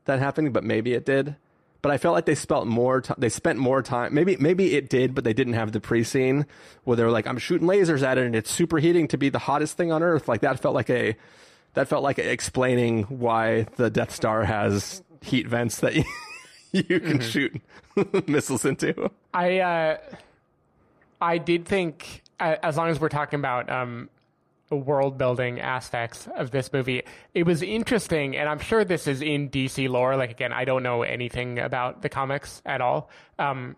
that 0.05 0.19
happening. 0.19 0.53
But 0.53 0.65
maybe 0.65 0.95
it 0.95 1.05
did. 1.05 1.37
But 1.83 1.93
I 1.93 1.99
felt 1.99 2.15
like 2.15 2.25
they 2.25 2.35
spent 2.35 2.67
more. 2.67 3.03
T- 3.03 3.15
they 3.19 3.29
spent 3.29 3.59
more 3.59 3.83
time. 3.83 4.15
Maybe 4.15 4.37
maybe 4.37 4.75
it 4.75 4.89
did, 4.89 5.15
but 5.15 5.25
they 5.25 5.35
didn't 5.35 5.53
have 5.55 5.73
the 5.73 5.81
pre-scene 5.81 6.47
where 6.85 6.97
they 6.97 7.05
were 7.05 7.11
like, 7.11 7.27
"I'm 7.27 7.39
shooting 7.39 7.69
lasers 7.69 8.03
at 8.03 8.17
it, 8.17 8.25
and 8.25 8.35
it's 8.35 8.57
superheating 8.57 9.09
to 9.11 9.19
be 9.19 9.29
the 9.29 9.39
hottest 9.39 9.77
thing 9.77 9.93
on 9.93 10.03
Earth." 10.03 10.29
Like 10.29 10.41
that 10.41 10.61
felt 10.61 10.75
like 10.75 10.89
a 10.89 11.17
that 11.75 11.89
felt 11.89 12.03
like 12.03 12.19
explaining 12.19 13.03
why 13.05 13.67
the 13.77 13.91
Death 13.91 14.13
Star 14.13 14.45
has 14.45 15.03
heat 15.21 15.47
vents 15.47 15.79
that 15.79 15.95
you, 15.97 16.05
you 16.73 17.01
can 17.01 17.21
shoot 17.21 17.61
missiles 18.27 18.65
into. 18.65 19.11
I 19.33 19.61
uh, 19.61 19.97
I 21.21 21.39
did 21.39 21.67
think, 21.67 22.23
as 22.41 22.77
long 22.77 22.89
as 22.89 23.01
we're 23.01 23.09
talking 23.09 23.39
about 23.39 23.71
um, 23.71 24.09
world 24.71 25.19
building 25.19 25.61
aspects 25.61 26.29
of 26.35 26.51
this 26.51 26.73
movie, 26.73 27.03
it 27.33 27.45
was 27.45 27.63
interesting, 27.63 28.37
and 28.37 28.49
I'm 28.49 28.59
sure 28.59 28.85
this 28.85 29.07
is 29.07 29.23
in 29.23 29.51
DC 29.51 29.89
lore. 29.89 30.17
Like 30.17 30.31
again, 30.31 30.53
I 30.53 30.65
don't 30.65 30.83
know 30.83 31.03
anything 31.03 31.59
about 31.59 32.03
the 32.03 32.09
comics 32.09 32.63
at 32.65 32.81
all. 32.81 33.11
Um, 33.39 33.77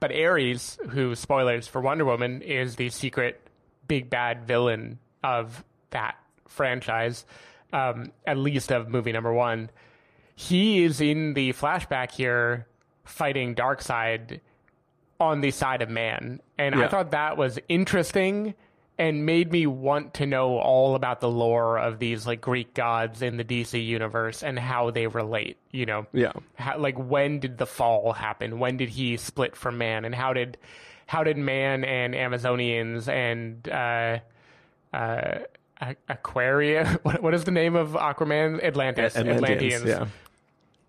but 0.00 0.12
Ares, 0.12 0.78
who 0.90 1.14
spoilers 1.14 1.68
for 1.68 1.80
Wonder 1.80 2.04
Woman, 2.04 2.42
is 2.42 2.76
the 2.76 2.90
secret 2.90 3.40
big 3.86 4.10
bad 4.10 4.44
villain 4.46 4.98
of 5.22 5.64
that 5.90 6.16
franchise, 6.48 7.24
um, 7.72 8.12
at 8.26 8.36
least 8.36 8.70
of 8.72 8.88
movie 8.88 9.12
number 9.12 9.32
one. 9.32 9.70
He 10.34 10.84
is 10.84 11.00
in 11.00 11.34
the 11.34 11.52
flashback 11.52 12.10
here 12.10 12.66
fighting 13.04 13.54
Darkseid 13.54 14.40
on 15.18 15.40
the 15.40 15.50
side 15.50 15.82
of 15.82 15.88
man. 15.88 16.40
And 16.58 16.74
I 16.74 16.88
thought 16.88 17.12
that 17.12 17.36
was 17.36 17.58
interesting 17.68 18.54
and 18.98 19.26
made 19.26 19.52
me 19.52 19.66
want 19.66 20.14
to 20.14 20.26
know 20.26 20.58
all 20.58 20.94
about 20.94 21.20
the 21.20 21.28
lore 21.28 21.78
of 21.78 21.98
these 21.98 22.26
like 22.26 22.40
Greek 22.40 22.72
gods 22.74 23.20
in 23.20 23.36
the 23.36 23.44
DC 23.44 23.84
universe 23.84 24.42
and 24.42 24.58
how 24.58 24.90
they 24.90 25.06
relate, 25.06 25.58
you 25.70 25.84
know. 25.84 26.06
Yeah. 26.12 26.32
How, 26.54 26.78
like 26.78 26.96
when 26.96 27.38
did 27.38 27.58
the 27.58 27.66
fall 27.66 28.12
happen? 28.12 28.58
When 28.58 28.76
did 28.76 28.88
he 28.88 29.16
split 29.16 29.54
from 29.54 29.78
man 29.78 30.04
and 30.04 30.14
how 30.14 30.32
did 30.32 30.56
how 31.06 31.24
did 31.24 31.36
man 31.36 31.84
and 31.84 32.14
Amazonians 32.14 33.08
and 33.08 33.68
uh 33.68 34.18
uh 34.96 35.40
Aquaria 35.80 36.86
what, 37.02 37.22
what 37.22 37.34
is 37.34 37.44
the 37.44 37.50
name 37.50 37.76
of 37.76 37.90
Aquaman 37.90 38.62
Atlantis 38.64 39.16
Atlanteans, 39.16 39.42
Atlanteans 39.42 39.84
yeah. 39.84 40.06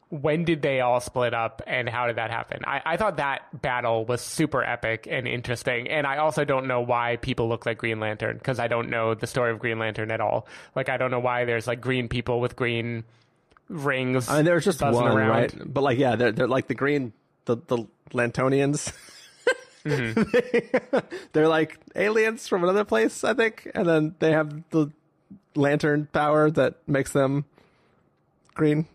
when 0.09 0.45
did 0.45 0.61
they 0.61 0.79
all 0.79 1.01
split 1.01 1.33
up 1.33 1.61
and 1.67 1.89
how 1.89 2.07
did 2.07 2.15
that 2.15 2.31
happen? 2.31 2.61
I, 2.65 2.81
I 2.85 2.97
thought 2.97 3.17
that 3.17 3.61
battle 3.61 4.05
was 4.05 4.21
super 4.21 4.63
epic 4.63 5.07
and 5.09 5.27
interesting. 5.27 5.89
And 5.89 6.07
I 6.07 6.17
also 6.17 6.45
don't 6.45 6.67
know 6.67 6.81
why 6.81 7.17
people 7.17 7.49
look 7.49 7.65
like 7.65 7.79
Green 7.79 7.99
Lantern 7.99 8.37
because 8.37 8.59
I 8.59 8.67
don't 8.69 8.89
know 8.89 9.13
the 9.13 9.27
story 9.27 9.51
of 9.51 9.59
Green 9.59 9.79
Lantern 9.79 10.09
at 10.11 10.21
all. 10.21 10.47
Like, 10.75 10.87
I 10.87 10.95
don't 10.95 11.11
know 11.11 11.19
why 11.19 11.43
there's 11.43 11.67
like 11.67 11.81
green 11.81 12.07
people 12.07 12.39
with 12.39 12.55
green 12.55 13.03
rings. 13.69 14.29
I 14.29 14.37
mean, 14.37 14.45
there's 14.45 14.65
just 14.65 14.81
one, 14.81 14.95
around. 14.95 15.29
right? 15.29 15.73
But 15.73 15.81
like, 15.81 15.97
yeah, 15.97 16.15
they're 16.15 16.31
they're 16.31 16.47
like 16.47 16.67
the 16.67 16.75
green, 16.75 17.13
the 17.45 17.57
the 17.67 17.85
Lantonians. 18.11 18.93
Mm-hmm. 19.87 20.97
they're 21.33 21.47
like 21.47 21.77
aliens 21.95 22.47
from 22.47 22.63
another 22.63 22.83
place, 22.83 23.23
I 23.23 23.33
think, 23.33 23.69
and 23.73 23.87
then 23.87 24.15
they 24.19 24.31
have 24.31 24.63
the 24.69 24.91
lantern 25.55 26.07
power 26.11 26.49
that 26.51 26.75
makes 26.87 27.11
them 27.11 27.45
green. 28.53 28.87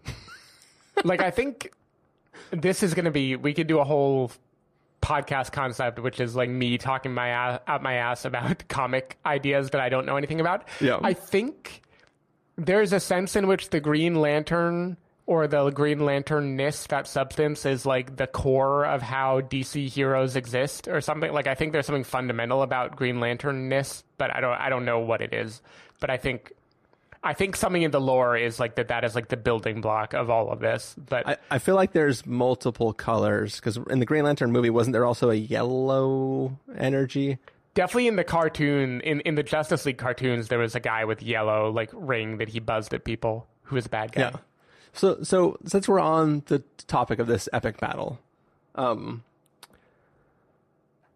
like 1.04 1.20
I 1.20 1.30
think 1.30 1.72
this 2.50 2.82
is 2.82 2.94
going 2.94 3.06
to 3.06 3.10
be. 3.10 3.36
We 3.36 3.54
could 3.54 3.66
do 3.66 3.78
a 3.78 3.84
whole 3.84 4.30
podcast 5.02 5.52
concept, 5.52 5.98
which 5.98 6.20
is 6.20 6.36
like 6.36 6.48
me 6.48 6.78
talking 6.78 7.12
my 7.12 7.28
ass, 7.28 7.60
out 7.66 7.82
my 7.82 7.94
ass 7.94 8.24
about 8.24 8.64
comic 8.68 9.18
ideas 9.26 9.70
that 9.70 9.80
I 9.80 9.88
don't 9.88 10.06
know 10.06 10.16
anything 10.16 10.40
about. 10.40 10.68
Yeah. 10.80 10.98
I 11.02 11.12
think 11.12 11.82
there's 12.56 12.92
a 12.92 13.00
sense 13.00 13.36
in 13.36 13.46
which 13.46 13.70
the 13.70 13.80
Green 13.80 14.14
Lantern 14.14 14.96
or 15.26 15.46
the 15.46 15.70
Green 15.70 16.00
Lantern 16.00 16.56
Lanternness, 16.56 16.88
that 16.88 17.06
substance, 17.06 17.64
is 17.64 17.86
like 17.86 18.16
the 18.16 18.26
core 18.26 18.84
of 18.84 19.02
how 19.02 19.40
DC 19.40 19.88
heroes 19.88 20.36
exist, 20.36 20.88
or 20.88 21.00
something. 21.00 21.32
Like 21.32 21.46
I 21.46 21.54
think 21.54 21.72
there's 21.72 21.86
something 21.86 22.04
fundamental 22.04 22.62
about 22.62 22.96
Green 22.96 23.20
Lantern 23.20 23.70
Lanternness, 23.70 24.02
but 24.18 24.34
I 24.34 24.40
don't. 24.40 24.58
I 24.58 24.68
don't 24.68 24.84
know 24.84 25.00
what 25.00 25.20
it 25.20 25.32
is. 25.32 25.62
But 26.00 26.10
I 26.10 26.16
think. 26.16 26.52
I 27.24 27.34
think 27.34 27.54
something 27.54 27.82
in 27.82 27.92
the 27.92 28.00
lore 28.00 28.36
is 28.36 28.58
like 28.58 28.74
that. 28.74 28.88
That 28.88 29.04
is 29.04 29.14
like 29.14 29.28
the 29.28 29.36
building 29.36 29.80
block 29.80 30.12
of 30.12 30.28
all 30.28 30.50
of 30.50 30.58
this. 30.58 30.96
But 30.98 31.28
I, 31.28 31.36
I 31.52 31.58
feel 31.60 31.76
like 31.76 31.92
there's 31.92 32.26
multiple 32.26 32.92
colors 32.92 33.56
because 33.56 33.76
in 33.88 34.00
the 34.00 34.06
Green 34.06 34.24
Lantern 34.24 34.50
movie, 34.50 34.70
wasn't 34.70 34.92
there 34.92 35.04
also 35.04 35.30
a 35.30 35.34
yellow 35.34 36.58
energy? 36.76 37.38
definitely 37.74 38.06
in 38.06 38.16
the 38.16 38.24
cartoon 38.24 39.00
in, 39.00 39.20
in 39.20 39.34
the 39.34 39.42
justice 39.42 39.86
league 39.86 39.96
cartoons 39.96 40.48
there 40.48 40.58
was 40.58 40.74
a 40.74 40.80
guy 40.80 41.06
with 41.06 41.22
yellow 41.22 41.70
like 41.70 41.88
ring 41.94 42.36
that 42.36 42.50
he 42.50 42.60
buzzed 42.60 42.92
at 42.92 43.02
people 43.02 43.46
who 43.62 43.76
was 43.76 43.86
a 43.86 43.88
bad 43.88 44.12
guy 44.12 44.20
Yeah. 44.20 44.36
So 44.92 45.22
so 45.22 45.58
since 45.66 45.88
we're 45.88 46.00
on 46.00 46.42
the 46.46 46.60
topic 46.86 47.18
of 47.18 47.26
this 47.26 47.48
epic 47.52 47.78
battle, 47.78 48.18
um, 48.74 49.24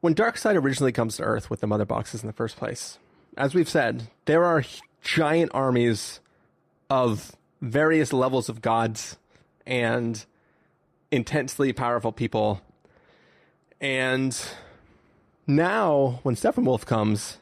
when 0.01 0.14
Darkseid 0.14 0.57
originally 0.57 0.93
comes 0.93 1.16
to 1.16 1.22
Earth 1.22 1.51
with 1.51 1.61
the 1.61 1.66
mother 1.66 1.85
boxes 1.85 2.22
in 2.22 2.27
the 2.27 2.33
first 2.33 2.57
place, 2.57 2.99
as 3.37 3.55
we've 3.55 3.68
said, 3.68 4.09
there 4.24 4.45
are 4.45 4.64
giant 5.03 5.51
armies 5.55 6.20
of 6.89 7.37
various 7.61 8.12
levels 8.12 8.49
of 8.49 8.62
gods 8.62 9.16
and 9.66 10.24
intensely 11.11 11.72
powerful 11.72 12.12
people. 12.12 12.61
And 13.81 14.39
now, 15.47 16.20
when 16.22 16.35
Steppenwolf 16.35 16.87
comes, 16.87 17.39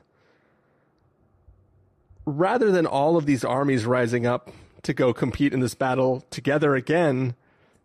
rather 2.27 2.71
than 2.71 2.87
all 2.87 3.17
of 3.17 3.27
these 3.27 3.45
armies 3.45 3.85
rising 3.87 4.27
up 4.27 4.51
to 4.85 4.95
go 4.95 5.13
compete 5.13 5.53
in 5.53 5.61
this 5.61 5.75
battle 5.75 6.25
together 6.31 6.75
again, 6.75 7.35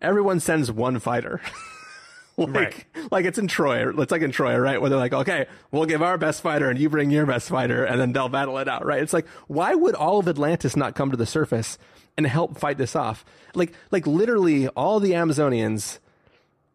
everyone 0.01 0.39
sends 0.39 0.71
one 0.71 0.99
fighter. 0.99 1.41
like, 2.37 2.49
Right. 2.49 2.85
like 3.11 3.25
it's 3.25 3.37
in 3.37 3.47
Troy. 3.47 3.89
It's 4.01 4.11
like 4.11 4.21
in 4.21 4.31
Troy, 4.31 4.55
right? 4.57 4.79
Where 4.79 4.89
they're 4.89 4.99
like, 4.99 5.13
okay, 5.13 5.47
we'll 5.71 5.85
give 5.85 6.01
our 6.01 6.17
best 6.17 6.41
fighter 6.41 6.69
and 6.69 6.79
you 6.79 6.89
bring 6.89 7.11
your 7.11 7.25
best 7.25 7.49
fighter 7.49 7.83
and 7.83 7.99
then 7.99 8.13
they'll 8.13 8.29
battle 8.29 8.57
it 8.59 8.67
out, 8.69 8.85
right? 8.85 9.01
It's 9.03 9.11
like, 9.13 9.27
why 9.47 9.75
would 9.75 9.95
all 9.95 10.19
of 10.19 10.27
Atlantis 10.27 10.75
not 10.77 10.95
come 10.95 11.11
to 11.11 11.17
the 11.17 11.25
surface 11.25 11.77
and 12.15 12.25
help 12.25 12.57
fight 12.57 12.77
this 12.77 12.95
off? 12.95 13.25
Like, 13.55 13.73
like 13.91 14.07
literally 14.07 14.67
all 14.69 15.01
the 15.01 15.11
Amazonians, 15.11 15.99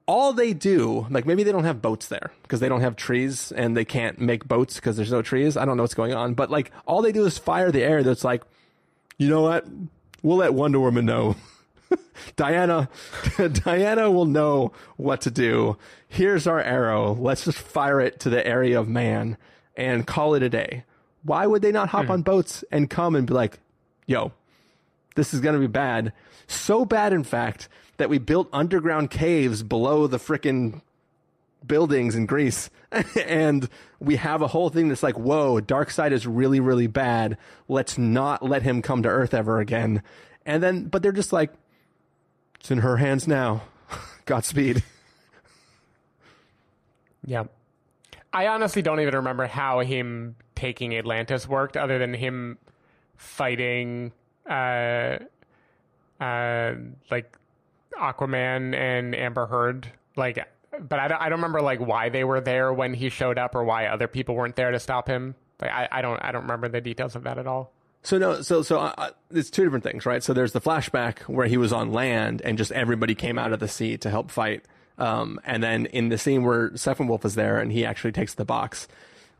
all 0.07 0.35
they 0.35 0.53
do, 0.53 1.07
like 1.09 1.25
maybe 1.25 1.45
they 1.45 1.53
don't 1.53 1.64
have 1.64 1.81
boats 1.81 2.09
there 2.09 2.31
because 2.43 2.61
they 2.61 2.68
don't 2.68 2.83
have 2.83 2.95
trees 2.95 3.51
and 3.53 3.75
they 3.75 3.87
can't 3.87 4.20
make 4.20 4.47
boats 4.47 4.75
because 4.75 4.97
there's 4.99 5.12
no 5.12 5.22
trees. 5.22 5.57
I 5.57 5.64
don't 5.64 5.79
know 5.79 5.83
what's 5.83 5.95
going 5.95 6.12
on, 6.12 6.35
but 6.35 6.51
like 6.51 6.72
all 6.85 7.01
they 7.01 7.12
do 7.12 7.25
is 7.25 7.39
fire 7.39 7.72
the 7.72 7.83
air 7.83 8.03
that's 8.03 8.22
like, 8.25 8.43
you 9.16 9.31
know 9.31 9.41
what? 9.41 9.64
We'll 10.25 10.39
let 10.39 10.55
Wonder 10.55 10.81
Woman 10.81 11.05
know. 11.05 11.37
Diana, 12.37 12.89
Diana 13.37 14.11
will 14.11 14.25
know 14.25 14.72
what 14.97 15.20
to 15.20 15.31
do. 15.31 15.77
Here's 16.09 16.47
our 16.47 16.62
arrow. 16.62 17.12
Let's 17.12 17.45
just 17.45 17.59
fire 17.59 18.01
it 18.01 18.20
to 18.20 18.31
the 18.31 18.45
area 18.45 18.81
of 18.81 18.89
man 18.89 19.37
and 19.77 20.07
call 20.07 20.35
it 20.35 20.43
a 20.43 20.49
day. 20.49 20.85
Why 21.25 21.47
would 21.47 21.61
they 21.61 21.72
not 21.72 21.91
hop 21.91 22.07
hmm. 22.07 22.12
on 22.12 22.22
boats 22.22 22.64
and 22.72 22.89
come 22.89 23.14
and 23.14 23.27
be 23.27 23.35
like, 23.35 23.59
yo, 24.07 24.33
this 25.14 25.35
is 25.35 25.41
going 25.41 25.57
to 25.57 25.61
be 25.61 25.66
bad. 25.66 26.14
So 26.47 26.87
bad, 26.87 27.12
in 27.12 27.22
fact, 27.22 27.68
that 27.99 28.09
we 28.09 28.16
built 28.16 28.49
underground 28.51 29.11
caves 29.11 29.62
below 29.62 30.07
the 30.07 30.18
frickin' 30.18 30.81
buildings 31.66 32.14
in 32.14 32.26
Greece. 32.26 32.70
and 33.26 33.68
we 33.98 34.16
have 34.16 34.42
a 34.42 34.48
whole 34.48 34.68
thing 34.70 34.88
that's 34.88 35.02
like, 35.02 35.18
whoa, 35.18 35.60
Darkseid 35.60 36.12
is 36.12 36.26
really, 36.26 36.60
really 36.60 36.86
bad. 36.86 37.38
Let's 37.68 37.98
not 37.98 38.42
let 38.42 38.62
him 38.62 38.82
come 38.82 39.02
to 39.02 39.08
Earth 39.08 39.34
ever 39.34 39.60
again. 39.60 40.02
And 40.46 40.62
then, 40.62 40.84
but 40.84 41.02
they're 41.02 41.12
just 41.12 41.32
like, 41.32 41.52
it's 42.60 42.70
in 42.70 42.78
her 42.78 42.96
hands 42.98 43.26
now. 43.26 43.62
Godspeed. 44.26 44.82
yeah 47.26 47.44
i 48.32 48.46
honestly 48.48 48.82
don't 48.82 49.00
even 49.00 49.14
remember 49.14 49.46
how 49.46 49.80
him 49.80 50.36
taking 50.54 50.94
atlantis 50.96 51.48
worked 51.48 51.76
other 51.76 51.98
than 51.98 52.12
him 52.12 52.58
fighting 53.16 54.12
uh 54.48 55.16
uh 56.20 56.74
like 57.10 57.38
aquaman 57.98 58.74
and 58.74 59.14
amber 59.14 59.46
heard 59.46 59.90
like 60.16 60.46
but 60.81 60.99
I 60.99 61.09
don't, 61.09 61.20
I 61.20 61.29
don't 61.29 61.39
remember 61.39 61.61
like 61.61 61.81
why 61.81 62.09
they 62.09 62.25
were 62.25 62.41
there 62.41 62.72
when 62.72 62.95
he 62.95 63.09
showed 63.09 63.39
up 63.39 63.55
or 63.55 63.64
why 63.64 63.87
other 63.87 64.09
people 64.09 64.35
weren't 64.35 64.57
there 64.57 64.70
to 64.70 64.79
stop 64.81 65.09
him 65.09 65.35
like 65.61 65.70
i, 65.70 65.89
I 65.91 66.03
don't 66.03 66.18
i 66.22 66.33
don't 66.33 66.43
remember 66.43 66.68
the 66.68 66.81
details 66.81 67.14
of 67.14 67.22
that 67.25 67.39
at 67.39 67.47
all 67.47 67.72
So 68.03 68.18
no, 68.18 68.43
so 68.43 68.62
so 68.62 68.81
uh, 68.81 68.95
uh, 68.99 69.11
it's 69.31 69.49
two 69.51 69.64
different 69.64 69.83
things, 69.85 70.05
right? 70.05 70.22
So 70.22 70.35
there's 70.35 70.53
the 70.53 70.61
flashback 70.61 71.20
where 71.20 71.47
he 71.47 71.57
was 71.57 71.72
on 71.72 71.91
land 71.93 72.43
and 72.43 72.59
just 72.59 72.70
everybody 72.72 73.14
came 73.14 73.39
out 73.39 73.53
of 73.53 73.61
the 73.61 73.68
sea 73.68 73.97
to 73.99 74.11
help 74.11 74.31
fight. 74.31 74.64
Um, 74.99 75.41
and 75.45 75.62
then 75.62 75.87
in 75.87 76.11
the 76.11 76.18
scene 76.18 76.45
where 76.45 76.68
Steppenwolf 76.70 77.25
is 77.25 77.35
there 77.35 77.59
and 77.59 77.72
he 77.72 77.87
actually 77.87 78.12
takes 78.12 78.35
the 78.35 78.45
box, 78.45 78.89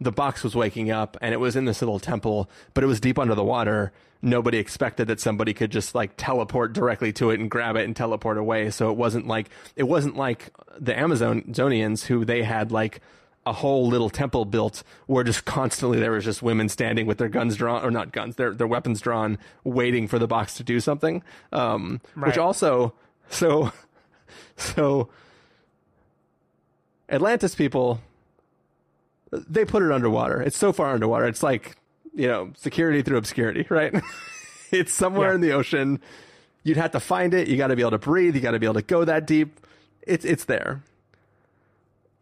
the 0.01 0.13
box 0.13 0.43
was 0.43 0.55
waking 0.55 0.91
up 0.91 1.17
and 1.21 1.33
it 1.33 1.39
was 1.39 1.57
in 1.57 1.65
this 1.65 1.81
little 1.83 1.99
temple, 1.99 2.51
but 2.75 2.85
it 2.85 2.87
was 2.87 3.01
deep 3.01 3.19
under 3.19 3.35
the 3.35 3.45
water. 3.45 3.93
Nobody 4.23 4.59
expected 4.59 5.09
that 5.09 5.21
somebody 5.21 5.53
could 5.53 5.71
just 5.71 5.95
like 5.95 6.13
teleport 6.17 6.73
directly 6.73 7.13
to 7.15 7.31
it 7.31 7.41
and 7.41 7.51
grab 7.51 7.77
it 7.77 7.85
and 7.85 7.95
teleport 7.95 8.39
away. 8.39 8.71
So 8.71 8.91
it 8.91 8.97
wasn't 8.97 9.27
like 9.27 9.51
it 9.77 9.85
wasn't 9.85 10.17
like 10.17 10.51
the 10.79 10.93
Amazonians 10.93 12.07
who 12.07 12.25
they 12.25 12.43
had 12.43 12.73
like 12.73 13.01
a 13.47 13.53
whole 13.53 13.87
little 13.87 14.09
temple 14.09 14.47
built 14.47 14.83
where 15.07 15.23
just 15.23 15.45
constantly 15.45 16.01
there 16.01 16.13
was 16.13 16.25
just 16.25 16.43
women 16.43 16.69
standing 16.69 17.07
with 17.07 17.19
their 17.19 17.29
guns 17.29 17.57
drawn 17.57 17.85
or 17.85 17.91
not 17.91 18.13
guns, 18.13 18.37
their 18.37 18.55
their 18.55 18.67
weapons 18.67 19.01
drawn, 19.01 19.39
waiting 19.63 20.09
for 20.09 20.19
the 20.19 20.27
box 20.27 20.55
to 20.55 20.65
do 20.65 20.81
something. 20.81 21.23
Um, 21.53 22.01
Right. 22.15 22.29
Which 22.29 22.39
also 22.39 22.95
so 23.29 23.73
so 24.57 25.11
Atlantis 27.11 27.55
people 27.55 28.01
they 29.49 29.65
put 29.65 29.83
it 29.83 29.91
underwater. 29.93 30.41
It's 30.41 30.57
so 30.57 30.73
far 30.73 30.91
underwater. 30.95 31.27
It's 31.27 31.43
like, 31.43 31.77
you 32.15 32.29
know, 32.29 32.53
security 32.57 33.03
through 33.03 33.17
obscurity, 33.19 33.67
right? 33.71 33.95
it's 34.71 34.93
somewhere 34.93 35.31
Yeah. 35.31 35.35
in 35.37 35.41
the 35.41 35.53
ocean. 35.53 36.01
You'd 36.63 36.77
have 36.79 36.93
to 36.93 37.01
find 37.01 37.35
it. 37.35 37.49
You 37.49 37.57
got 37.57 37.67
to 37.69 37.77
be 37.77 37.83
able 37.83 37.91
to 37.93 37.99
breathe. 37.99 38.35
You 38.35 38.41
got 38.41 38.53
to 38.53 38.59
be 38.59 38.67
able 38.67 38.75
to 38.75 38.83
go 38.83 39.05
that 39.05 39.27
deep. 39.27 39.61
It's 40.03 40.25
it's 40.25 40.45
there. 40.45 40.83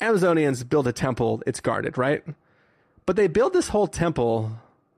Amazonians 0.00 0.68
build 0.68 0.86
a 0.88 0.92
temple. 0.92 1.42
It's 1.46 1.60
guarded, 1.60 1.96
right? 1.96 2.24
But 3.06 3.16
they 3.16 3.28
build 3.28 3.52
this 3.52 3.68
whole 3.68 3.86
temple 3.86 4.52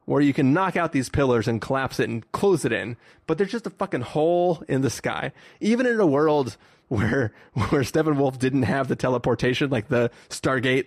where 0.07 0.21
you 0.21 0.33
can 0.35 0.53
knock 0.53 0.77
out 0.77 0.93
these 0.93 1.09
pillars 1.09 1.49
and 1.49 1.61
collapse 1.61 1.99
it 1.99 2.09
and 2.09 2.31
close 2.33 2.65
it 2.65 2.73
in. 2.73 2.97
But 3.27 3.39
there's 3.39 3.51
just 3.53 3.67
a 3.67 3.71
fucking 3.71 4.03
hole 4.03 4.63
in 4.69 4.83
the 4.83 4.91
sky. 4.91 5.33
Even 5.61 5.87
in 5.87 6.01
a 6.01 6.07
world 6.07 6.57
where 6.89 7.33
where 7.55 7.83
Steppenwolf 7.83 8.39
didn't 8.39 8.63
have 8.65 8.89
the 8.89 8.97
teleportation, 8.97 9.71
like 9.71 9.89
the 9.89 10.11
Stargate 10.29 10.87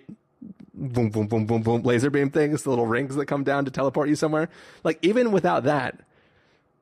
boom, 0.78 1.10
boom, 1.10 1.28
boom, 1.28 1.46
boom, 1.46 1.62
boom, 1.64 1.82
laser 1.84 2.10
beam 2.10 2.30
things, 2.30 2.64
the 2.64 2.70
little 2.70 2.86
rings 2.88 3.16
that 3.16 3.26
come 3.26 3.44
down 3.44 3.66
to 3.66 3.72
teleport 3.72 4.10
you 4.10 4.16
somewhere. 4.16 4.50
Like 4.84 5.00
even 5.02 5.32
without 5.32 5.64
that, 5.64 6.00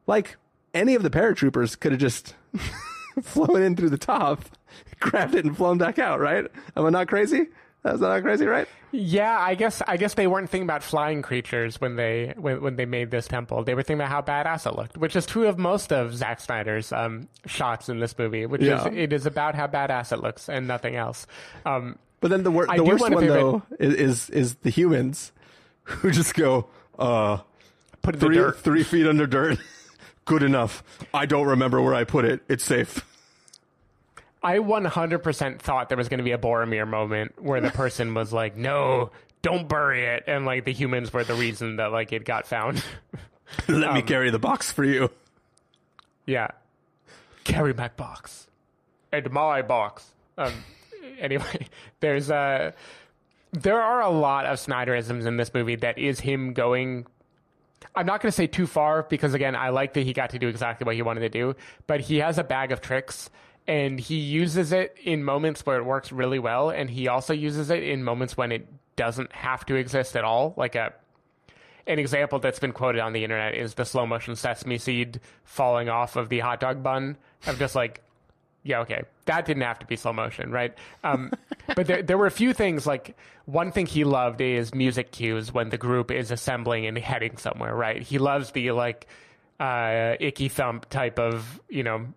like 0.08 0.38
any 0.74 0.96
of 0.96 1.04
the 1.04 1.10
paratroopers 1.10 1.80
could 1.80 1.94
have 1.94 2.02
just 2.02 2.36
flown 3.22 3.62
in 3.62 3.76
through 3.76 3.90
the 3.90 3.98
top, 3.98 4.42
grabbed 5.00 5.36
it, 5.36 5.46
and 5.46 5.56
flown 5.56 5.78
back 5.78 5.98
out. 6.00 6.20
Right? 6.20 6.46
Am 6.76 6.86
I 6.86 6.90
not 6.90 7.08
crazy? 7.08 7.48
That's 7.84 8.00
not 8.00 8.24
crazy, 8.24 8.48
right? 8.48 8.68
Yeah, 8.92 9.38
I 9.40 9.54
guess 9.54 9.82
I 9.88 9.98
guess 9.98 10.16
they 10.16 10.26
weren't 10.26 10.50
thinking 10.50 10.66
about 10.66 10.82
flying 10.82 11.22
creatures 11.22 11.80
when 11.80 11.96
they 11.98 12.34
when, 12.36 12.62
when 12.62 12.76
they 12.78 12.86
made 12.86 13.12
this 13.12 13.28
temple. 13.28 13.64
They 13.64 13.76
were 13.76 13.84
thinking 13.84 14.02
about 14.02 14.10
how 14.10 14.22
badass 14.22 14.66
it 14.70 14.76
looked, 14.76 14.98
which 14.98 15.16
is 15.16 15.26
true 15.26 15.48
of 15.48 15.60
most 15.60 15.94
of 15.94 16.16
Zack 16.16 16.40
Snyder's 16.42 16.92
um, 16.92 17.28
shots 17.46 17.88
in 17.90 18.00
this 18.00 18.18
movie. 18.18 18.46
Which 18.48 18.62
Yeah. 18.64 18.88
is 18.88 18.94
it 18.98 19.14
is 19.14 19.26
about 19.28 19.54
how 19.54 19.68
badass 19.68 20.12
it 20.12 20.22
looks 20.22 20.50
and 20.50 20.68
nothing 20.68 20.96
else. 20.96 21.28
Um, 21.66 22.00
But 22.26 22.30
then 22.32 22.42
the, 22.42 22.50
wor- 22.50 22.66
the 22.66 22.84
worst 22.84 23.04
one 23.04 23.28
though 23.28 23.62
is, 23.80 23.94
is 23.94 24.30
is 24.32 24.56
the 24.56 24.72
humans 24.72 25.32
who 25.84 26.10
just 26.10 26.34
go 26.34 26.66
uh 26.98 27.38
put 28.02 28.16
in 28.16 28.20
the 28.20 28.26
three 28.26 28.52
three 28.64 28.84
feet 28.84 29.06
under 29.06 29.28
dirt. 29.28 29.60
Good 30.26 30.42
enough. 30.42 30.82
I 31.14 31.28
don't 31.28 31.46
remember 31.46 31.80
where 31.84 31.94
I 31.94 32.04
put 32.04 32.26
it. 32.26 32.42
It's 32.50 32.64
safe. 32.66 33.06
I 34.42 34.58
100% 34.58 35.60
thought 35.60 35.88
there 35.90 36.00
was 36.00 36.10
going 36.10 36.18
to 36.18 36.24
be 36.24 36.32
a 36.32 36.38
Boromir 36.40 36.88
moment 36.88 37.40
where 37.40 37.62
the 37.62 37.70
person 37.70 38.16
was 38.16 38.34
like, 38.34 38.58
"No, 38.58 39.12
don't 39.44 39.70
bury 39.70 40.04
it," 40.06 40.24
and 40.26 40.48
like 40.48 40.66
the 40.66 40.74
humans 40.74 41.14
were 41.14 41.24
the 41.24 41.36
reason 41.36 41.76
that 41.76 41.92
like 41.92 42.12
it 42.12 42.26
got 42.26 42.48
found. 42.48 42.84
Let 43.68 43.90
Um, 43.90 43.94
me 43.94 44.02
carry 44.02 44.32
the 44.32 44.40
box 44.40 44.72
for 44.72 44.84
you. 44.84 45.12
yeah, 46.26 46.48
carry 47.44 47.76
my 47.76 47.90
box 47.90 48.48
and 49.12 49.30
my 49.32 49.62
box. 49.62 50.10
Um, 50.40 50.54
anyway, 51.20 51.68
there's 52.00 52.30
uh, 52.30 52.72
there 53.52 53.82
are 53.82 54.02
a 54.02 54.10
lot 54.10 54.46
of 54.46 54.58
Snyderisms 54.58 55.26
in 55.26 55.38
this 55.38 55.54
movie 55.54 55.76
that 55.78 55.98
is 55.98 56.20
him 56.20 56.54
going. 56.54 57.06
I'm 57.94 58.06
not 58.06 58.22
going 58.22 58.30
to 58.30 58.36
say 58.36 58.48
too 58.48 58.68
far 58.68 59.04
because 59.04 59.34
again, 59.34 59.56
I 59.56 59.70
like 59.70 59.94
that 59.94 60.02
he 60.02 60.12
got 60.14 60.32
to 60.32 60.40
do 60.40 60.48
exactly 60.48 60.86
what 60.86 60.96
he 60.96 61.02
wanted 61.02 61.22
to 61.22 61.30
do, 61.30 61.56
but 61.88 62.02
he 62.02 62.18
has 62.18 62.38
a 62.38 62.44
bag 62.44 62.72
of 62.72 62.82
tricks 62.82 63.30
and 63.68 64.00
he 64.00 64.16
uses 64.18 64.72
it 64.72 64.96
in 65.04 65.24
moments 65.24 65.66
where 65.66 65.78
it 65.78 65.84
works 65.86 66.12
really 66.12 66.40
well, 66.40 66.70
and 66.70 66.90
he 66.90 67.08
also 67.08 67.34
uses 67.34 67.70
it 67.70 67.84
in 67.84 68.04
moments 68.04 68.38
when 68.38 68.52
it 68.52 68.68
doesn't 68.96 69.32
have 69.34 69.66
to 69.66 69.76
exist 69.76 70.16
at 70.16 70.24
all. 70.24 70.54
Like 70.56 70.76
a 70.76 70.94
an 71.88 72.00
example 72.00 72.40
that's 72.40 72.60
been 72.60 72.72
quoted 72.72 73.00
on 73.00 73.14
the 73.14 73.24
internet 73.24 73.56
is 73.56 73.76
the 73.76 73.86
slow 73.86 74.08
motion 74.08 74.36
sesame 74.36 74.78
seed 74.78 75.20
falling 75.44 75.88
off 75.88 76.16
of 76.16 76.30
the 76.30 76.40
hot 76.40 76.60
dog 76.60 76.82
bun. 76.82 77.18
I'm 77.46 77.58
just 77.58 77.76
like, 77.76 78.02
yeah, 78.66 78.80
okay, 78.80 79.04
that 79.26 79.46
didn't 79.46 79.62
have 79.62 79.78
to 79.80 79.86
be 79.86 79.96
slow 79.96 80.12
motion, 80.12 80.52
right? 80.52 80.74
Um, 81.04 81.32
but 81.76 81.86
there, 81.86 82.02
there 82.02 82.18
were 82.18 82.26
a 82.26 82.32
few 82.32 82.52
things 82.52 82.88
like 82.88 83.16
one 83.46 83.72
thing 83.72 83.86
he 83.86 84.04
loved 84.04 84.42
is 84.42 84.74
music 84.74 85.12
cues 85.12 85.54
when 85.54 85.70
the 85.70 85.78
group 85.78 86.10
is 86.10 86.32
assembling 86.32 86.88
and 86.88 86.98
heading 86.98 87.38
somewhere, 87.38 87.76
right? 87.76 88.02
He 88.02 88.18
loves 88.18 88.52
the 88.52 88.72
like 88.72 89.08
uh, 89.60 90.16
icky 90.20 90.50
thump 90.50 90.90
type 90.90 91.20
of 91.20 91.62
you 91.70 91.84
know 91.84 92.08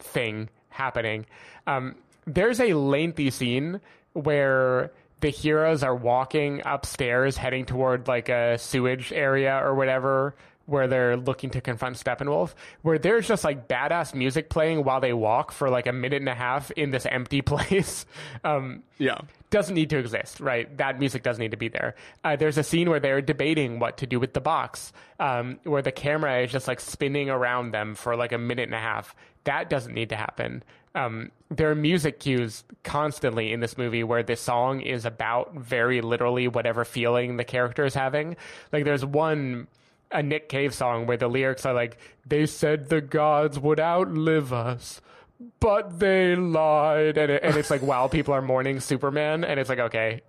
thing 0.00 0.48
happening. 0.70 1.24
Um, 1.68 1.94
there's 2.26 2.60
a 2.60 2.74
lengthy 2.74 3.30
scene 3.30 3.80
where 4.12 4.90
the 5.20 5.30
heroes 5.30 5.84
are 5.84 5.94
walking 5.94 6.62
upstairs, 6.64 7.36
heading 7.36 7.64
toward 7.64 8.08
like 8.08 8.28
a 8.28 8.58
sewage 8.58 9.12
area 9.12 9.56
or 9.62 9.76
whatever, 9.76 10.34
where 10.70 10.86
they're 10.88 11.16
looking 11.16 11.50
to 11.50 11.60
confront 11.60 11.96
Steppenwolf. 11.96 12.54
Where 12.82 12.98
there's 12.98 13.28
just 13.28 13.44
like 13.44 13.68
badass 13.68 14.14
music 14.14 14.48
playing 14.48 14.84
while 14.84 15.00
they 15.00 15.12
walk 15.12 15.52
for 15.52 15.68
like 15.68 15.86
a 15.86 15.92
minute 15.92 16.22
and 16.22 16.28
a 16.28 16.34
half 16.34 16.70
in 16.72 16.90
this 16.90 17.04
empty 17.06 17.42
place. 17.42 18.06
um, 18.44 18.82
Yeah. 18.98 19.18
doesn't 19.50 19.74
need 19.74 19.90
to 19.90 19.98
exist, 19.98 20.40
right? 20.40 20.74
That 20.78 20.98
music 20.98 21.22
doesn't 21.22 21.40
need 21.42 21.50
to 21.50 21.56
be 21.56 21.68
there. 21.68 21.94
Uh, 22.24 22.36
there's 22.36 22.56
a 22.56 22.62
scene 22.62 22.88
where 22.88 23.00
they're 23.00 23.20
debating 23.20 23.78
what 23.80 23.98
to 23.98 24.06
do 24.06 24.20
with 24.20 24.32
the 24.32 24.40
box, 24.40 24.92
um, 25.18 25.58
where 25.64 25.82
the 25.82 25.92
camera 25.92 26.40
is 26.42 26.52
just 26.52 26.68
like 26.68 26.80
spinning 26.80 27.28
around 27.28 27.72
them 27.72 27.94
for 27.94 28.16
like 28.16 28.32
a 28.32 28.38
minute 28.38 28.64
and 28.68 28.74
a 28.74 28.78
half. 28.78 29.14
That 29.44 29.68
doesn't 29.68 29.94
need 29.94 30.10
to 30.10 30.16
happen. 30.16 30.62
Um, 30.94 31.30
there 31.50 31.70
are 31.70 31.74
music 31.74 32.18
cues 32.20 32.64
constantly 32.82 33.52
in 33.52 33.60
this 33.60 33.78
movie 33.78 34.02
where 34.02 34.22
the 34.24 34.34
song 34.36 34.80
is 34.80 35.04
about 35.04 35.54
very 35.54 36.00
literally 36.00 36.48
whatever 36.48 36.84
feeling 36.84 37.36
the 37.36 37.44
character 37.44 37.84
is 37.84 37.94
having. 37.94 38.36
Like 38.72 38.84
there's 38.84 39.04
one 39.04 39.68
a 40.10 40.22
Nick 40.22 40.48
Cave 40.48 40.74
song 40.74 41.06
where 41.06 41.16
the 41.16 41.28
lyrics 41.28 41.64
are 41.66 41.74
like, 41.74 41.98
"They 42.26 42.46
said 42.46 42.88
the 42.88 43.00
gods 43.00 43.58
would 43.58 43.80
outlive 43.80 44.52
us." 44.52 45.00
but 45.58 45.98
they 45.98 46.36
lied. 46.36 47.16
And, 47.16 47.32
it, 47.32 47.42
and 47.42 47.56
it's 47.56 47.70
like 47.70 47.80
while 47.80 48.08
people 48.10 48.34
are 48.34 48.42
mourning 48.42 48.78
superman 48.78 49.42
and 49.42 49.58
it's 49.58 49.70
like 49.70 49.78
okay 49.78 50.20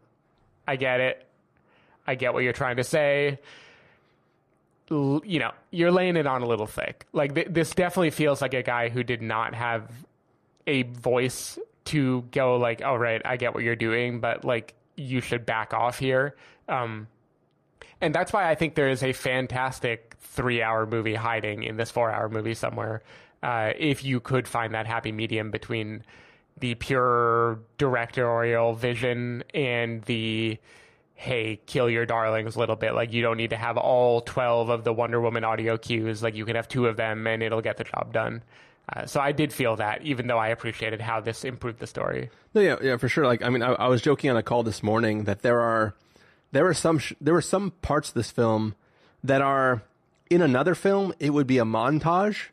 i 0.67 0.75
get 0.75 0.99
it. 1.01 1.27
I 2.07 2.15
get 2.15 2.33
what 2.33 2.43
you're 2.43 2.53
trying 2.53 2.77
to 2.77 2.83
say. 2.83 3.39
L- 4.89 5.21
you 5.25 5.39
know 5.39 5.51
you're 5.69 5.91
laying 5.91 6.15
it 6.15 6.27
on 6.27 6.41
a 6.41 6.45
little 6.45 6.65
thick. 6.67 7.05
Like 7.13 7.35
th- 7.35 7.47
this 7.49 7.73
definitely 7.75 8.11
feels 8.11 8.41
like 8.41 8.53
a 8.53 8.63
guy 8.63 8.89
who 8.89 9.03
did 9.03 9.21
not 9.21 9.53
have 9.53 9.91
a 10.67 10.83
voice 10.83 11.59
to 11.85 12.23
go 12.31 12.57
like 12.57 12.83
all 12.83 12.97
right 12.97 13.23
i 13.25 13.35
get 13.35 13.55
what 13.55 13.63
you're 13.63 13.75
doing 13.75 14.19
but 14.19 14.45
like 14.45 14.75
you 14.95 15.19
should 15.19 15.45
back 15.45 15.73
off 15.73 15.99
here. 15.99 16.35
Um 16.69 17.07
and 17.99 18.13
that's 18.13 18.33
why 18.33 18.49
I 18.49 18.55
think 18.55 18.75
there 18.75 18.89
is 18.89 19.03
a 19.03 19.13
fantastic 19.13 20.15
three 20.19 20.61
hour 20.61 20.85
movie 20.85 21.15
hiding 21.15 21.63
in 21.63 21.77
this 21.77 21.91
four 21.91 22.11
hour 22.11 22.29
movie 22.29 22.53
somewhere. 22.53 23.01
Uh, 23.43 23.73
if 23.77 24.03
you 24.03 24.19
could 24.19 24.47
find 24.47 24.73
that 24.73 24.85
happy 24.85 25.11
medium 25.11 25.51
between 25.51 26.03
the 26.59 26.75
pure 26.75 27.59
directorial 27.77 28.73
vision 28.73 29.43
and 29.53 30.03
the 30.03 30.57
hey, 31.21 31.59
kill 31.67 31.87
your 31.87 32.03
darlings 32.03 32.55
a 32.55 32.59
little 32.59 32.75
bit. 32.75 32.95
Like 32.95 33.13
you 33.13 33.21
don't 33.21 33.37
need 33.37 33.51
to 33.51 33.55
have 33.55 33.77
all 33.77 34.21
12 34.21 34.69
of 34.69 34.83
the 34.83 34.91
Wonder 34.91 35.21
Woman 35.21 35.43
audio 35.43 35.77
cues. 35.77 36.23
Like 36.23 36.35
you 36.35 36.45
can 36.45 36.55
have 36.55 36.67
two 36.67 36.87
of 36.87 36.97
them 36.97 37.27
and 37.27 37.43
it'll 37.43 37.61
get 37.61 37.77
the 37.77 37.83
job 37.83 38.11
done. 38.11 38.41
Uh, 38.91 39.05
so 39.05 39.19
I 39.19 39.31
did 39.31 39.53
feel 39.53 39.75
that, 39.75 40.01
even 40.01 40.25
though 40.25 40.39
I 40.39 40.47
appreciated 40.47 40.99
how 40.99 41.21
this 41.21 41.45
improved 41.45 41.77
the 41.77 41.85
story. 41.85 42.31
No, 42.55 42.61
yeah, 42.61 42.77
yeah, 42.81 42.97
for 42.97 43.07
sure. 43.07 43.27
Like, 43.27 43.43
I 43.43 43.49
mean, 43.49 43.61
I, 43.61 43.73
I 43.73 43.87
was 43.87 44.01
joking 44.01 44.31
on 44.31 44.37
a 44.37 44.41
call 44.41 44.63
this 44.63 44.81
morning 44.81 45.25
that 45.25 45.43
there 45.43 45.61
are, 45.61 45.93
there 46.51 46.65
are 46.67 46.73
some, 46.73 46.97
sh- 46.99 47.13
there 47.21 47.33
were 47.33 47.41
some 47.41 47.71
parts 47.81 48.09
of 48.09 48.13
this 48.15 48.31
film 48.31 48.75
that 49.23 49.41
are 49.41 49.83
in 50.29 50.41
another 50.41 50.75
film 50.75 51.13
it 51.19 51.31
would 51.31 51.47
be 51.47 51.57
a 51.57 51.63
montage, 51.65 52.47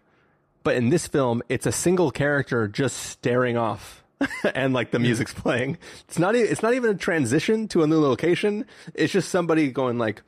but 0.64 0.76
in 0.76 0.88
this 0.90 1.06
film 1.06 1.42
it's 1.48 1.66
a 1.66 1.72
single 1.72 2.10
character 2.10 2.68
just 2.68 2.96
staring 2.96 3.56
off, 3.56 4.02
and 4.54 4.74
like 4.74 4.90
the 4.90 4.98
music's 4.98 5.32
playing. 5.32 5.78
It's 6.08 6.18
not, 6.18 6.34
e- 6.36 6.40
it's 6.40 6.62
not 6.62 6.74
even 6.74 6.90
a 6.90 6.94
transition 6.94 7.68
to 7.68 7.82
a 7.82 7.86
new 7.86 8.00
location. 8.00 8.64
It's 8.94 9.12
just 9.12 9.28
somebody 9.30 9.70
going 9.70 9.98
like, 9.98 10.22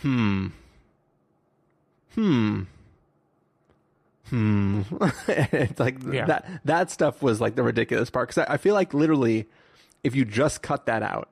hmm, 0.00 0.48
hmm. 2.14 2.62
Hmm. 4.28 4.82
it's 5.28 5.78
like 5.78 5.96
Yeah. 6.10 6.24
that. 6.26 6.46
That 6.64 6.90
stuff 6.90 7.22
was 7.22 7.40
like 7.40 7.54
the 7.54 7.62
ridiculous 7.62 8.08
part 8.10 8.28
because 8.30 8.46
I, 8.48 8.54
I 8.54 8.56
feel 8.56 8.74
like 8.74 8.94
literally, 8.94 9.46
if 10.02 10.14
you 10.16 10.24
just 10.24 10.62
cut 10.62 10.86
that 10.86 11.02
out, 11.02 11.28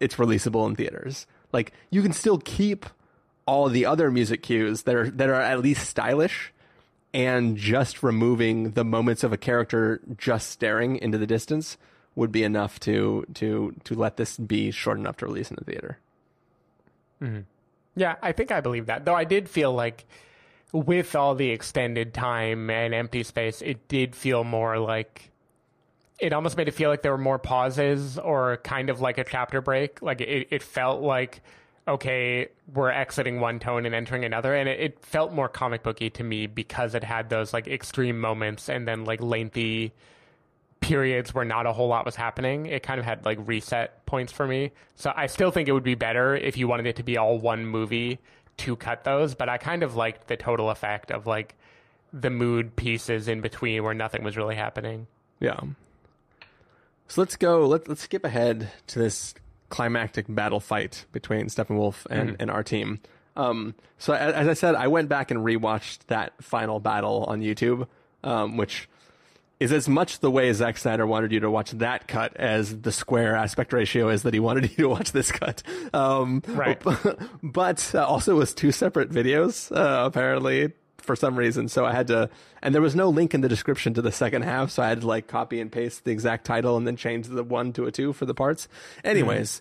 it's 0.00 0.16
releasable 0.16 0.66
in 0.68 0.76
theaters. 0.76 1.26
Like 1.52 1.72
you 1.90 2.02
can 2.02 2.12
still 2.12 2.38
keep 2.38 2.86
all 3.46 3.68
the 3.68 3.86
other 3.86 4.10
music 4.10 4.42
cues 4.42 4.82
that 4.82 4.94
are 4.94 5.10
that 5.10 5.28
are 5.28 5.40
at 5.40 5.60
least 5.60 5.88
stylish, 5.88 6.52
and 7.14 7.56
just 7.56 8.02
removing 8.02 8.72
the 8.72 8.84
moments 8.84 9.24
of 9.24 9.32
a 9.32 9.38
character 9.38 10.00
just 10.16 10.50
staring 10.50 10.96
into 10.96 11.18
the 11.18 11.26
distance 11.26 11.78
would 12.14 12.32
be 12.32 12.42
enough 12.42 12.78
to 12.80 13.24
to 13.34 13.74
to 13.84 13.94
let 13.94 14.16
this 14.16 14.36
be 14.36 14.70
short 14.70 14.98
enough 14.98 15.16
to 15.18 15.26
release 15.26 15.50
in 15.50 15.56
the 15.58 15.64
theater. 15.64 15.98
Mm-hmm. 17.22 17.40
Yeah, 17.96 18.16
I 18.22 18.32
think 18.32 18.52
I 18.52 18.60
believe 18.60 18.86
that. 18.86 19.04
Though 19.04 19.14
I 19.14 19.24
did 19.24 19.48
feel 19.48 19.72
like 19.72 20.04
with 20.72 21.16
all 21.16 21.34
the 21.34 21.50
extended 21.50 22.12
time 22.14 22.70
and 22.70 22.94
empty 22.94 23.22
space, 23.22 23.62
it 23.62 23.88
did 23.88 24.14
feel 24.14 24.44
more 24.44 24.78
like 24.78 25.30
it 26.18 26.32
almost 26.32 26.56
made 26.56 26.68
it 26.68 26.72
feel 26.72 26.90
like 26.90 27.02
there 27.02 27.12
were 27.12 27.18
more 27.18 27.38
pauses 27.38 28.18
or 28.18 28.58
kind 28.58 28.90
of 28.90 29.00
like 29.00 29.18
a 29.18 29.24
chapter 29.24 29.60
break. 29.60 30.02
Like 30.02 30.20
it, 30.20 30.48
it 30.50 30.62
felt 30.62 31.02
like 31.02 31.42
okay, 31.86 32.48
we're 32.74 32.90
exiting 32.90 33.40
one 33.40 33.58
tone 33.58 33.86
and 33.86 33.94
entering 33.94 34.22
another, 34.22 34.54
and 34.54 34.68
it, 34.68 34.78
it 34.78 34.98
felt 35.00 35.32
more 35.32 35.48
comic 35.48 35.82
booky 35.82 36.10
to 36.10 36.22
me 36.22 36.46
because 36.46 36.94
it 36.94 37.02
had 37.02 37.30
those 37.30 37.54
like 37.54 37.66
extreme 37.66 38.20
moments 38.20 38.68
and 38.68 38.86
then 38.86 39.04
like 39.06 39.22
lengthy 39.22 39.92
periods 40.80 41.34
where 41.34 41.44
not 41.44 41.66
a 41.66 41.72
whole 41.72 41.88
lot 41.88 42.04
was 42.04 42.14
happening. 42.14 42.66
It 42.66 42.82
kind 42.82 43.00
of 43.00 43.06
had 43.06 43.24
like 43.24 43.38
reset 43.46 44.04
points 44.06 44.32
for 44.32 44.46
me. 44.46 44.72
So 44.96 45.12
I 45.16 45.26
still 45.26 45.50
think 45.50 45.68
it 45.68 45.72
would 45.72 45.82
be 45.82 45.94
better 45.94 46.36
if 46.36 46.56
you 46.56 46.68
wanted 46.68 46.86
it 46.86 46.96
to 46.96 47.02
be 47.02 47.16
all 47.16 47.38
one 47.38 47.66
movie 47.66 48.18
to 48.58 48.76
cut 48.76 49.04
those, 49.04 49.34
but 49.34 49.48
I 49.48 49.58
kind 49.58 49.82
of 49.82 49.96
liked 49.96 50.28
the 50.28 50.36
total 50.36 50.70
effect 50.70 51.10
of 51.10 51.26
like 51.26 51.54
the 52.12 52.30
mood 52.30 52.76
pieces 52.76 53.28
in 53.28 53.40
between 53.40 53.82
where 53.82 53.94
nothing 53.94 54.24
was 54.24 54.36
really 54.36 54.56
happening. 54.56 55.06
Yeah. 55.40 55.60
So 57.08 57.20
let's 57.20 57.36
go. 57.36 57.66
Let, 57.66 57.88
let's 57.88 58.02
skip 58.02 58.24
ahead 58.24 58.70
to 58.88 58.98
this 58.98 59.34
climactic 59.70 60.26
battle 60.28 60.60
fight 60.60 61.04
between 61.12 61.46
Steppenwolf 61.46 62.06
and, 62.06 62.36
and 62.38 62.50
our 62.50 62.62
team. 62.62 63.00
Um, 63.36 63.74
so 63.98 64.12
as, 64.12 64.34
as 64.34 64.48
I 64.48 64.54
said, 64.54 64.74
I 64.74 64.88
went 64.88 65.08
back 65.08 65.30
and 65.30 65.40
rewatched 65.40 66.06
that 66.06 66.32
final 66.42 66.80
battle 66.80 67.24
on 67.28 67.40
YouTube, 67.40 67.86
um, 68.24 68.56
which 68.56 68.88
is 69.60 69.72
as 69.72 69.88
much 69.88 70.20
the 70.20 70.30
way 70.30 70.52
Zack 70.52 70.76
Snyder 70.78 71.06
wanted 71.06 71.32
you 71.32 71.40
to 71.40 71.50
watch 71.50 71.72
that 71.72 72.06
cut 72.08 72.36
as 72.36 72.80
the 72.82 72.92
square 72.92 73.34
aspect 73.34 73.72
ratio 73.72 74.08
is 74.08 74.22
that 74.22 74.34
he 74.34 74.40
wanted 74.40 74.70
you 74.70 74.84
to 74.84 74.88
watch 74.88 75.12
this 75.12 75.32
cut. 75.32 75.62
Um, 75.92 76.42
Right. 76.46 76.80
but 77.42 77.90
uh, 77.94 78.04
also 78.04 78.36
was 78.36 78.54
two 78.54 78.72
separate 78.72 79.10
videos, 79.10 79.74
uh, 79.74 80.04
apparently 80.06 80.72
for 81.08 81.16
some 81.16 81.36
reason. 81.36 81.66
So 81.66 81.84
I 81.84 81.92
had 81.92 82.06
to, 82.06 82.30
and 82.62 82.72
there 82.72 82.82
was 82.82 82.94
no 82.94 83.08
link 83.08 83.34
in 83.34 83.40
the 83.40 83.48
description 83.48 83.94
to 83.94 84.02
the 84.02 84.12
second 84.12 84.42
half. 84.42 84.70
So 84.70 84.84
I 84.84 84.88
had 84.88 85.00
to 85.00 85.06
like 85.08 85.26
copy 85.26 85.60
and 85.60 85.72
paste 85.72 86.04
the 86.04 86.12
exact 86.12 86.44
title 86.44 86.76
and 86.76 86.86
then 86.86 86.96
change 86.96 87.26
the 87.26 87.42
one 87.42 87.72
to 87.72 87.86
a 87.86 87.90
two 87.90 88.12
for 88.12 88.26
the 88.26 88.34
parts. 88.34 88.68
Anyways, 89.02 89.60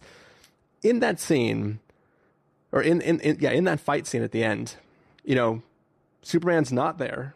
in 0.83 0.99
that 0.99 1.19
scene, 1.19 1.79
or 2.71 2.83
in, 2.83 3.01
in, 3.01 3.19
in, 3.21 3.37
yeah, 3.39 3.49
in 3.49 3.63
that 3.63 3.79
fight 3.79 4.05
scene 4.05 4.21
at 4.21 4.31
the 4.31 4.43
end, 4.43 4.75
you 5.23 5.33
know, 5.33 5.63
Superman's 6.21 6.71
not 6.71 6.99
there 6.99 7.33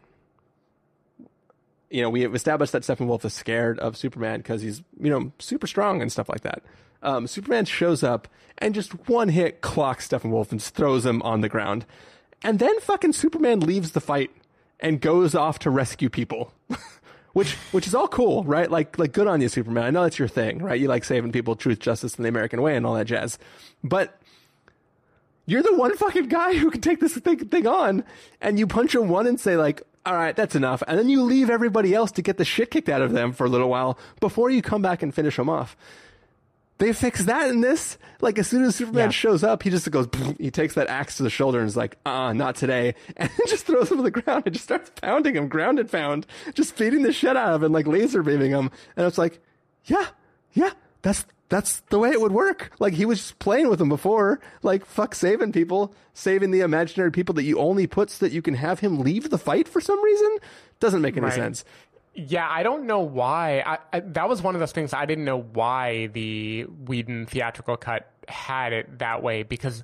you 1.91 2.01
know, 2.01 2.09
we 2.09 2.25
established 2.25 2.71
that 2.71 2.83
Steppenwolf 2.83 3.25
is 3.25 3.33
scared 3.33 3.77
of 3.79 3.97
Superman 3.97 4.39
because 4.39 4.61
he's, 4.61 4.81
you 4.99 5.09
know, 5.09 5.31
super 5.39 5.67
strong 5.67 6.01
and 6.01 6.11
stuff 6.11 6.29
like 6.29 6.41
that. 6.41 6.63
Um, 7.03 7.27
Superman 7.27 7.65
shows 7.65 8.01
up 8.01 8.27
and 8.57 8.73
just 8.73 9.09
one 9.09 9.29
hit 9.29 9.61
clocks 9.61 10.07
Steppenwolf 10.07 10.51
and 10.51 10.61
throws 10.61 11.05
him 11.05 11.21
on 11.23 11.41
the 11.41 11.49
ground. 11.49 11.85
And 12.43 12.59
then 12.59 12.79
fucking 12.79 13.13
Superman 13.13 13.59
leaves 13.59 13.91
the 13.91 14.01
fight 14.01 14.31
and 14.79 14.99
goes 14.99 15.35
off 15.35 15.59
to 15.59 15.69
rescue 15.69 16.09
people. 16.09 16.53
which 17.33 17.53
which 17.71 17.87
is 17.87 17.95
all 17.95 18.07
cool, 18.07 18.43
right? 18.43 18.69
Like 18.69 18.97
like 18.97 19.13
good 19.13 19.27
on 19.27 19.41
you, 19.41 19.49
Superman. 19.49 19.83
I 19.83 19.89
know 19.89 20.03
that's 20.03 20.19
your 20.19 20.27
thing, 20.27 20.59
right? 20.59 20.79
You 20.79 20.87
like 20.87 21.03
saving 21.03 21.31
people, 21.31 21.55
truth, 21.55 21.79
justice, 21.79 22.15
and 22.15 22.25
the 22.25 22.29
American 22.29 22.61
way 22.61 22.75
and 22.75 22.85
all 22.85 22.95
that 22.95 23.05
jazz. 23.05 23.37
But 23.83 24.19
you're 25.45 25.63
the 25.63 25.75
one 25.75 25.95
fucking 25.97 26.27
guy 26.27 26.55
who 26.57 26.71
can 26.71 26.81
take 26.81 26.99
this 26.99 27.15
thing, 27.15 27.39
thing 27.47 27.67
on, 27.67 28.03
and 28.41 28.59
you 28.59 28.67
punch 28.67 28.95
him 28.95 29.07
one 29.07 29.27
and 29.27 29.39
say 29.39 29.55
like, 29.55 29.81
"All 30.05 30.13
right, 30.13 30.35
that's 30.35 30.55
enough," 30.55 30.83
and 30.87 30.97
then 30.99 31.09
you 31.09 31.23
leave 31.23 31.49
everybody 31.49 31.93
else 31.93 32.11
to 32.13 32.21
get 32.21 32.37
the 32.37 32.45
shit 32.45 32.71
kicked 32.71 32.89
out 32.89 33.01
of 33.01 33.11
them 33.11 33.31
for 33.31 33.45
a 33.45 33.49
little 33.49 33.69
while 33.69 33.97
before 34.19 34.49
you 34.49 34.61
come 34.61 34.81
back 34.81 35.01
and 35.01 35.13
finish 35.13 35.37
them 35.37 35.49
off. 35.49 35.77
They 36.81 36.93
fix 36.93 37.25
that 37.25 37.49
in 37.49 37.61
this. 37.61 37.97
Like 38.21 38.39
as 38.39 38.47
soon 38.47 38.63
as 38.63 38.75
Superman 38.75 39.05
Yeah. 39.05 39.09
shows 39.11 39.43
up, 39.43 39.61
he 39.63 39.69
just 39.69 39.89
goes. 39.91 40.07
He 40.39 40.49
takes 40.51 40.73
that 40.75 40.87
axe 40.87 41.17
to 41.17 41.23
the 41.23 41.29
shoulder 41.29 41.59
and 41.59 41.67
is 41.67 41.77
like, 41.77 41.97
"Uh, 42.05 42.33
not 42.33 42.55
today," 42.55 42.95
and 43.17 43.29
just 43.47 43.65
throws 43.67 43.91
him 43.91 43.97
to 43.97 44.03
the 44.03 44.11
ground 44.11 44.43
and 44.45 44.53
just 44.53 44.65
starts 44.65 44.91
pounding 45.01 45.35
him, 45.35 45.47
grounded 45.47 45.91
pound, 45.91 46.25
just 46.55 46.75
beating 46.77 47.03
the 47.03 47.13
shit 47.13 47.37
out 47.37 47.53
of 47.53 47.63
him, 47.63 47.71
like 47.71 47.85
laser 47.87 48.23
beaming 48.23 48.51
him. 48.51 48.71
And 48.97 49.05
it's 49.05 49.17
like, 49.19 49.39
yeah, 49.85 50.07
yeah, 50.53 50.71
that's 51.03 51.23
that's 51.49 51.81
the 51.89 51.99
way 51.99 52.09
it 52.09 52.21
would 52.21 52.31
work. 52.31 52.71
Like 52.79 52.93
he 52.93 53.05
was 53.05 53.19
just 53.19 53.39
playing 53.39 53.69
with 53.69 53.77
them 53.79 53.89
before. 53.89 54.39
Like 54.63 54.85
fuck 54.85 55.13
saving 55.13 55.51
people, 55.51 55.93
saving 56.13 56.49
the 56.51 56.61
imaginary 56.61 57.11
people 57.11 57.35
that 57.35 57.43
you 57.43 57.59
only 57.59 57.85
put 57.87 58.09
so 58.09 58.25
that 58.25 58.31
you 58.33 58.41
can 58.41 58.55
have 58.55 58.79
him 58.79 58.99
leave 58.99 59.29
the 59.29 59.37
fight 59.37 59.67
for 59.67 59.81
some 59.81 60.01
reason. 60.03 60.37
Doesn't 60.79 61.01
make 61.01 61.15
any 61.17 61.25
Right. 61.25 61.33
sense. 61.33 61.63
Yeah, 62.13 62.47
I 62.49 62.63
don't 62.63 62.85
know 62.85 62.99
why. 62.99 63.61
I, 63.65 63.77
I, 63.93 63.99
that 64.01 64.27
was 64.27 64.41
one 64.41 64.53
of 64.55 64.59
those 64.59 64.71
things 64.73 64.93
I 64.93 65.05
didn't 65.05 65.25
know 65.25 65.39
why 65.41 66.07
the 66.07 66.63
Whedon 66.63 67.25
theatrical 67.25 67.77
cut 67.77 68.09
had 68.27 68.73
it 68.73 68.99
that 68.99 69.23
way 69.23 69.43
because 69.43 69.83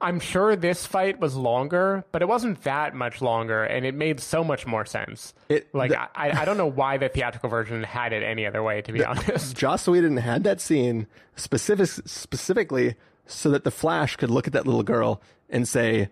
I'm 0.00 0.18
sure 0.20 0.56
this 0.56 0.84
fight 0.84 1.20
was 1.20 1.36
longer, 1.36 2.04
but 2.10 2.22
it 2.22 2.28
wasn't 2.28 2.62
that 2.64 2.92
much 2.94 3.22
longer, 3.22 3.62
and 3.62 3.86
it 3.86 3.94
made 3.94 4.18
so 4.18 4.42
much 4.42 4.66
more 4.66 4.84
sense. 4.84 5.32
It- 5.48 5.72
like 5.72 5.90
the- 5.92 6.00
I, 6.00 6.42
I 6.42 6.44
don't 6.44 6.56
know 6.56 6.66
why 6.66 6.96
the 6.98 7.08
theatrical 7.08 7.48
version 7.48 7.84
had 7.84 8.12
it 8.12 8.22
any 8.24 8.44
other 8.44 8.62
way. 8.62 8.82
To 8.82 8.92
be 8.92 9.04
honest, 9.04 9.56
Joss 9.56 9.86
Whedon 9.86 10.16
had 10.16 10.42
that 10.44 10.60
scene 10.60 11.06
specific, 11.36 11.86
specifically 12.06 12.96
so 13.26 13.48
that 13.50 13.62
the 13.64 13.70
Flash 13.70 14.16
could 14.16 14.30
look 14.30 14.46
at 14.48 14.52
that 14.52 14.66
little 14.66 14.82
girl 14.82 15.22
and 15.48 15.66
say 15.68 16.08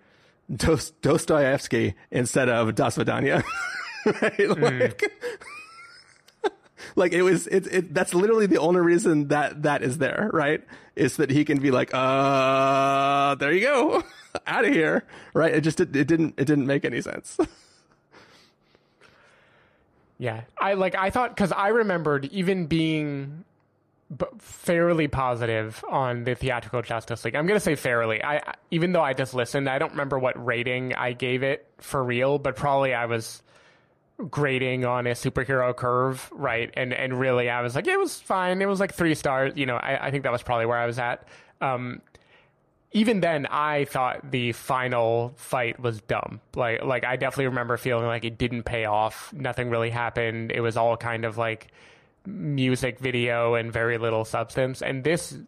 Dos, 0.55 0.91
Dostoevsky 1.03 1.95
instead 2.11 2.49
of 2.49 2.75
Das 2.77 2.97
Right? 4.23 4.49
Like, 4.49 5.13
like 6.97 7.13
it 7.13 7.23
was, 7.23 7.47
it, 7.47 7.67
it, 7.67 7.95
that's 7.95 8.15
literally 8.15 8.47
the 8.47 8.59
only 8.59 8.81
reason 8.81 9.29
that 9.29 9.63
that 9.63 9.83
is 9.83 9.99
there, 9.99 10.31
right? 10.33 10.63
Is 10.97 11.17
that 11.19 11.31
he 11.31 11.45
can 11.45 11.59
be 11.61 11.71
like, 11.71 11.91
uh, 11.93 13.35
there 13.37 13.53
you 13.53 13.61
go, 13.61 14.03
out 14.47 14.65
of 14.65 14.73
here, 14.73 15.05
right? 15.35 15.55
It 15.55 15.61
just, 15.63 15.81
it, 15.81 15.95
it 15.95 16.07
didn't, 16.07 16.35
it 16.39 16.47
didn't 16.47 16.67
make 16.67 16.85
any 16.85 17.01
sense. 17.03 17.39
Yeah, 20.19 20.43
I 20.59 20.75
like. 20.75 20.95
I 20.95 21.09
thought 21.09 21.35
because 21.35 21.51
I 21.51 21.69
remembered 21.69 22.27
even 22.27 22.67
being 22.67 23.45
b- 24.15 24.27
fairly 24.39 25.09
positive 25.09 25.83
on 25.89 26.25
the 26.25 26.35
theatrical 26.35 26.83
Justice 26.83 27.25
League. 27.25 27.35
I'm 27.35 27.47
gonna 27.47 27.59
say 27.59 27.75
fairly. 27.75 28.23
I- 28.23 28.55
even 28.71 28.93
though 28.93 29.01
I 29.01 29.15
just 29.15 29.33
listened, 29.33 29.67
I 29.67 29.79
don't 29.79 29.93
remember 29.93 30.19
what 30.19 30.43
rating 30.45 30.93
I 30.95 31.15
gave 31.15 31.43
it 31.43 31.67
for 31.79 32.05
real, 32.05 32.39
but 32.39 32.55
probably 32.55 32.93
I 32.93 33.07
was 33.07 33.43
grading 34.25 34.85
on 34.85 35.07
a 35.07 35.11
superhero 35.11 35.75
curve, 35.75 36.29
right? 36.33 36.71
And 36.75 36.93
and 36.93 37.19
really, 37.19 37.49
I 37.49 37.63
was 37.63 37.75
like, 37.75 37.87
it 37.87 37.99
was 37.99 38.19
fine. 38.19 38.61
It 38.63 38.67
was 38.67 38.81
like 38.81 38.95
three 38.95 39.15
stars. 39.15 39.53
You 39.57 39.67
know, 39.67 39.77
I, 39.77 40.07
I 40.07 40.11
think 40.11 40.25
that 40.25 40.33
was 40.33 40.43
probably 40.43 40.67
where 40.67 40.79
I 40.79 40.87
was 40.87 40.99
at. 40.99 41.27
Um, 41.61 42.03
even 42.93 43.21
then 43.21 43.47
I 43.47 43.85
thought 43.85 44.31
the 44.31 44.53
final 44.53 45.33
fight 45.37 45.79
was 45.79 46.01
dumb. 46.03 46.41
Like 46.57 46.83
like 46.83 47.05
I 47.05 47.17
definitely 47.17 47.47
remember 47.47 47.77
feeling 47.77 48.07
like 48.07 48.25
it 48.25 48.37
didn't 48.39 48.65
pay 48.65 48.85
off. 48.85 49.33
Nothing 49.33 49.71
really 49.71 49.91
happened. 49.91 50.51
It 50.51 50.61
was 50.61 50.77
all 50.77 50.97
kind 50.97 51.25
of 51.25 51.39
like 51.39 51.69
music 52.27 52.99
video 52.99 53.55
and 53.55 53.73
very 53.73 53.99
little 53.99 54.25
substance. 54.25 54.83
And 54.83 55.05
this 55.05 55.39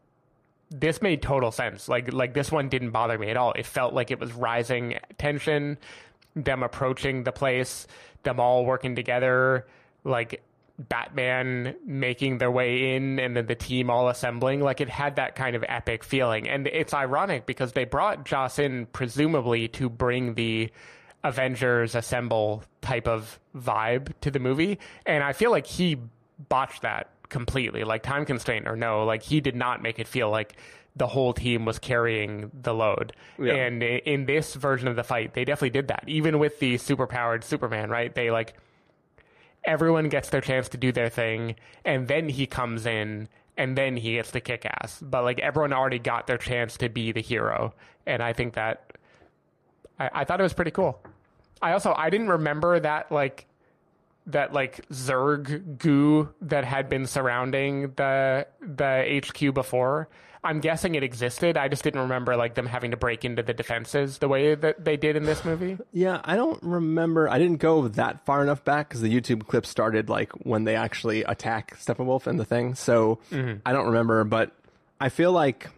this 0.70 1.02
made 1.02 1.20
total 1.20 1.50
sense. 1.50 1.88
Like 1.88 2.12
like 2.12 2.32
this 2.34 2.52
one 2.52 2.68
didn't 2.68 2.90
bother 2.90 3.18
me 3.18 3.28
at 3.30 3.36
all. 3.36 3.52
It 3.52 3.66
felt 3.66 3.92
like 3.92 4.10
it 4.10 4.20
was 4.20 4.32
rising 4.32 4.98
tension, 5.18 5.78
them 6.34 6.62
approaching 6.62 7.24
the 7.24 7.32
place, 7.32 7.86
them 8.22 8.40
all 8.40 8.64
working 8.64 8.94
together, 8.96 9.66
like 10.04 10.42
Batman 10.78 11.76
making 11.84 12.38
their 12.38 12.50
way 12.50 12.94
in 12.94 13.18
and 13.18 13.36
then 13.36 13.46
the 13.46 13.54
team 13.54 13.90
all 13.90 14.08
assembling. 14.08 14.60
Like 14.60 14.80
it 14.80 14.88
had 14.88 15.16
that 15.16 15.36
kind 15.36 15.54
of 15.54 15.64
epic 15.68 16.02
feeling. 16.02 16.48
And 16.48 16.66
it's 16.66 16.94
ironic 16.94 17.46
because 17.46 17.72
they 17.72 17.84
brought 17.84 18.24
Joss 18.24 18.58
in 18.58 18.86
presumably 18.86 19.68
to 19.68 19.88
bring 19.88 20.34
the 20.34 20.70
Avengers 21.24 21.94
assemble 21.94 22.64
type 22.80 23.06
of 23.06 23.38
vibe 23.54 24.12
to 24.22 24.30
the 24.30 24.40
movie. 24.40 24.78
And 25.06 25.22
I 25.22 25.32
feel 25.32 25.50
like 25.50 25.66
he 25.66 25.98
botched 26.48 26.82
that 26.82 27.10
completely. 27.28 27.84
Like 27.84 28.02
time 28.02 28.24
constraint 28.24 28.66
or 28.66 28.76
no, 28.76 29.04
like 29.04 29.22
he 29.22 29.40
did 29.40 29.54
not 29.54 29.82
make 29.82 29.98
it 29.98 30.08
feel 30.08 30.30
like 30.30 30.56
the 30.96 31.06
whole 31.06 31.32
team 31.32 31.64
was 31.64 31.78
carrying 31.78 32.50
the 32.52 32.74
load. 32.74 33.14
Yeah. 33.38 33.54
And 33.54 33.82
in 33.82 34.26
this 34.26 34.54
version 34.54 34.88
of 34.88 34.96
the 34.96 35.04
fight, 35.04 35.34
they 35.34 35.44
definitely 35.44 35.70
did 35.70 35.88
that. 35.88 36.04
Even 36.06 36.38
with 36.38 36.58
the 36.58 36.74
superpowered 36.74 37.44
Superman, 37.44 37.90
right? 37.90 38.14
They 38.14 38.30
like 38.30 38.54
everyone 39.64 40.08
gets 40.08 40.28
their 40.30 40.40
chance 40.40 40.68
to 40.70 40.76
do 40.76 40.92
their 40.92 41.08
thing, 41.08 41.56
and 41.84 42.08
then 42.08 42.28
he 42.28 42.46
comes 42.46 42.84
in, 42.86 43.28
and 43.56 43.76
then 43.76 43.96
he 43.96 44.14
gets 44.14 44.32
to 44.32 44.40
kick 44.40 44.66
ass. 44.66 44.98
But 45.00 45.24
like 45.24 45.38
everyone 45.40 45.72
already 45.72 45.98
got 45.98 46.26
their 46.26 46.38
chance 46.38 46.76
to 46.78 46.88
be 46.88 47.12
the 47.12 47.22
hero, 47.22 47.74
and 48.06 48.22
I 48.22 48.32
think 48.32 48.54
that 48.54 48.92
I, 49.98 50.10
I 50.12 50.24
thought 50.24 50.40
it 50.40 50.44
was 50.44 50.54
pretty 50.54 50.72
cool. 50.72 51.00
I 51.60 51.72
also 51.72 51.94
I 51.96 52.10
didn't 52.10 52.28
remember 52.28 52.78
that 52.80 53.10
like 53.10 53.46
that 54.26 54.52
like 54.52 54.86
Zerg 54.88 55.78
goo 55.78 56.28
that 56.42 56.64
had 56.64 56.88
been 56.88 57.06
surrounding 57.06 57.92
the 57.96 58.46
the 58.60 59.22
HQ 59.24 59.54
before. 59.54 60.08
I'm 60.44 60.60
guessing 60.60 60.96
it 60.96 61.04
existed. 61.04 61.56
I 61.56 61.68
just 61.68 61.84
didn't 61.84 62.00
remember 62.00 62.36
like 62.36 62.54
them 62.54 62.66
having 62.66 62.90
to 62.90 62.96
break 62.96 63.24
into 63.24 63.44
the 63.44 63.54
defenses 63.54 64.18
the 64.18 64.26
way 64.26 64.56
that 64.56 64.84
they 64.84 64.96
did 64.96 65.14
in 65.14 65.22
this 65.22 65.44
movie. 65.44 65.78
Yeah, 65.92 66.20
I 66.24 66.34
don't 66.34 66.60
remember. 66.62 67.28
I 67.28 67.38
didn't 67.38 67.58
go 67.58 67.86
that 67.88 68.26
far 68.26 68.42
enough 68.42 68.64
back 68.64 68.88
because 68.88 69.02
the 69.02 69.20
YouTube 69.20 69.46
clip 69.46 69.66
started 69.66 70.08
like 70.08 70.32
when 70.44 70.64
they 70.64 70.74
actually 70.74 71.22
attack 71.22 71.78
Steppenwolf 71.78 72.26
and 72.26 72.40
the 72.40 72.44
thing. 72.44 72.74
So 72.74 73.20
mm-hmm. 73.30 73.58
I 73.64 73.72
don't 73.72 73.86
remember, 73.86 74.24
but 74.24 74.50
I 75.00 75.10
feel 75.10 75.30
like 75.30 75.68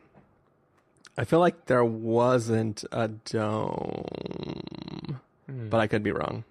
I 1.18 1.24
feel 1.24 1.40
like 1.40 1.66
there 1.66 1.84
wasn't 1.84 2.84
a 2.90 3.08
dome, 3.08 5.20
hmm. 5.46 5.68
but 5.68 5.78
I 5.78 5.86
could 5.86 6.02
be 6.02 6.10
wrong. 6.10 6.42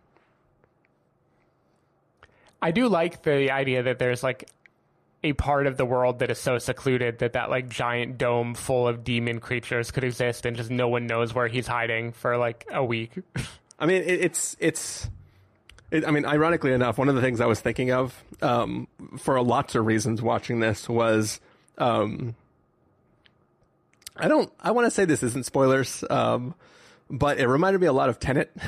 I 2.62 2.72
do 2.72 2.88
like 2.88 3.24
the 3.24 3.52
idea 3.52 3.84
that 3.84 4.00
there's 4.00 4.24
like 4.24 4.50
a 5.24 5.34
part 5.34 5.68
of 5.68 5.78
the 5.78 5.86
world 5.86 6.20
that 6.20 6.30
is 6.30 6.38
so 6.38 6.58
secluded 6.58 7.20
that 7.20 7.34
that 7.34 7.50
like 7.50 7.70
giant 7.70 8.18
dome 8.18 8.54
full 8.54 8.88
of 8.88 9.04
demon 9.04 9.40
creatures 9.40 9.92
could 9.92 10.04
exist 10.04 10.46
and 10.46 10.58
just 10.58 10.70
no 10.70 10.88
one 10.88 11.08
knows 11.08 11.34
where 11.34 11.48
he's 11.48 11.68
hiding 11.68 12.12
for 12.12 12.38
like 12.38 12.66
a 12.72 12.84
week. 12.84 13.12
I 13.80 13.86
mean, 13.86 14.02
it, 14.04 14.22
it's 14.22 14.56
it's. 14.60 15.10
It, 15.92 16.08
I 16.08 16.12
mean, 16.12 16.26
ironically 16.26 16.74
enough, 16.74 16.98
one 16.98 17.08
of 17.08 17.16
the 17.16 17.22
things 17.22 17.40
I 17.40 17.46
was 17.46 17.60
thinking 17.60 17.92
of 17.92 18.24
um, 18.42 18.88
for 19.18 19.42
lots 19.42 19.76
of 19.76 19.86
reasons 19.86 20.22
watching 20.22 20.60
this 20.60 20.90
was, 20.90 21.40
um, 21.78 22.36
I 24.16 24.28
don't. 24.28 24.52
I 24.60 24.72
want 24.72 24.86
to 24.88 24.92
say 24.92 25.06
this 25.06 25.24
isn't 25.24 25.46
spoilers, 25.46 26.04
um, 26.10 26.56
but 27.10 27.40
it 27.40 27.48
reminded 27.48 27.80
me 27.80 27.88
a 27.88 27.94
lot 27.94 28.10
of 28.10 28.20
Tenet. 28.20 28.56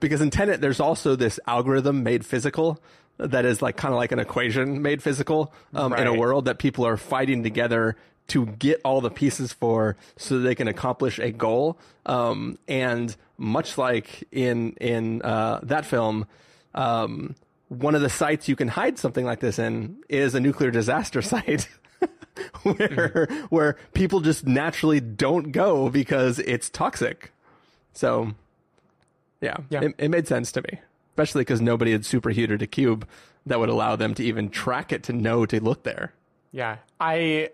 Because 0.00 0.20
in 0.20 0.30
Tenet, 0.30 0.60
there's 0.60 0.80
also 0.80 1.16
this 1.16 1.38
algorithm 1.46 2.02
made 2.02 2.26
physical 2.26 2.80
that 3.18 3.44
is 3.44 3.62
like 3.62 3.76
kind 3.76 3.94
of 3.94 3.98
like 3.98 4.12
an 4.12 4.18
equation 4.18 4.82
made 4.82 5.02
physical 5.02 5.52
um, 5.72 5.92
in 5.94 6.06
a 6.06 6.14
world 6.14 6.46
that 6.46 6.58
people 6.58 6.86
are 6.86 6.96
fighting 6.96 7.42
together 7.42 7.96
to 8.26 8.46
get 8.46 8.80
all 8.84 9.00
the 9.00 9.10
pieces 9.10 9.52
for 9.52 9.96
so 10.16 10.38
that 10.38 10.42
they 10.42 10.54
can 10.54 10.68
accomplish 10.68 11.18
a 11.18 11.30
goal. 11.30 11.78
Um, 12.06 12.58
and 12.66 13.14
much 13.38 13.78
like 13.78 14.24
in 14.32 14.72
in 14.80 15.22
uh, 15.22 15.60
that 15.64 15.84
film, 15.86 16.26
um, 16.74 17.34
one 17.68 17.94
of 17.94 18.00
the 18.00 18.10
sites 18.10 18.48
you 18.48 18.56
can 18.56 18.68
hide 18.68 18.98
something 18.98 19.24
like 19.24 19.40
this 19.40 19.58
in 19.58 19.98
is 20.08 20.34
a 20.34 20.40
nuclear 20.40 20.70
disaster 20.70 21.22
site. 21.22 21.68
where 22.62 23.28
where 23.48 23.76
people 23.92 24.20
just 24.20 24.46
naturally 24.46 25.00
don't 25.00 25.52
go 25.52 25.88
because 25.88 26.38
it's 26.40 26.68
toxic. 26.68 27.30
So 27.92 28.34
yeah, 29.40 29.58
Yeah. 29.70 29.82
It, 29.82 29.94
it 29.98 30.08
made 30.08 30.26
sense 30.26 30.50
to 30.52 30.62
me, 30.62 30.80
especially 31.14 31.42
because 31.42 31.60
nobody 31.60 31.92
had 31.92 32.04
superheated 32.04 32.60
a 32.60 32.66
cube 32.66 33.06
that 33.46 33.60
would 33.60 33.68
allow 33.68 33.94
them 33.94 34.14
to 34.14 34.24
even 34.24 34.50
track 34.50 34.92
it 34.92 35.04
to 35.04 35.12
know 35.12 35.46
to 35.46 35.62
look 35.62 35.84
there. 35.84 36.12
Yeah, 36.50 36.78
I 36.98 37.50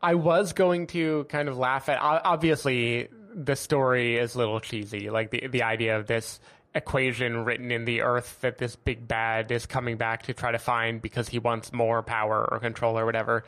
I 0.00 0.14
was 0.14 0.52
going 0.52 0.86
to 0.88 1.24
kind 1.24 1.48
of 1.48 1.58
laugh 1.58 1.88
at. 1.88 1.98
Obviously, 2.00 3.08
the 3.34 3.56
story 3.56 4.16
is 4.16 4.36
a 4.36 4.38
little 4.38 4.60
cheesy. 4.60 5.10
Like 5.10 5.32
the 5.32 5.48
the 5.48 5.64
idea 5.64 5.98
of 5.98 6.06
this 6.06 6.38
equation 6.74 7.44
written 7.44 7.72
in 7.72 7.84
the 7.84 8.02
earth 8.02 8.38
that 8.42 8.58
this 8.58 8.76
big 8.76 9.08
bad 9.08 9.50
is 9.50 9.66
coming 9.66 9.96
back 9.96 10.22
to 10.22 10.32
try 10.32 10.52
to 10.52 10.58
find 10.58 11.02
because 11.02 11.28
he 11.28 11.38
wants 11.38 11.72
more 11.72 12.02
power 12.02 12.48
or 12.50 12.60
control 12.60 12.96
or 12.96 13.04
whatever. 13.04 13.44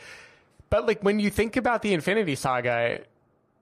But 0.71 0.87
like 0.87 1.03
when 1.03 1.21
you 1.21 1.31
think 1.31 1.57
about 1.57 1.83
the 1.83 1.95
Infinity 1.95 2.35
Saga, 2.35 3.01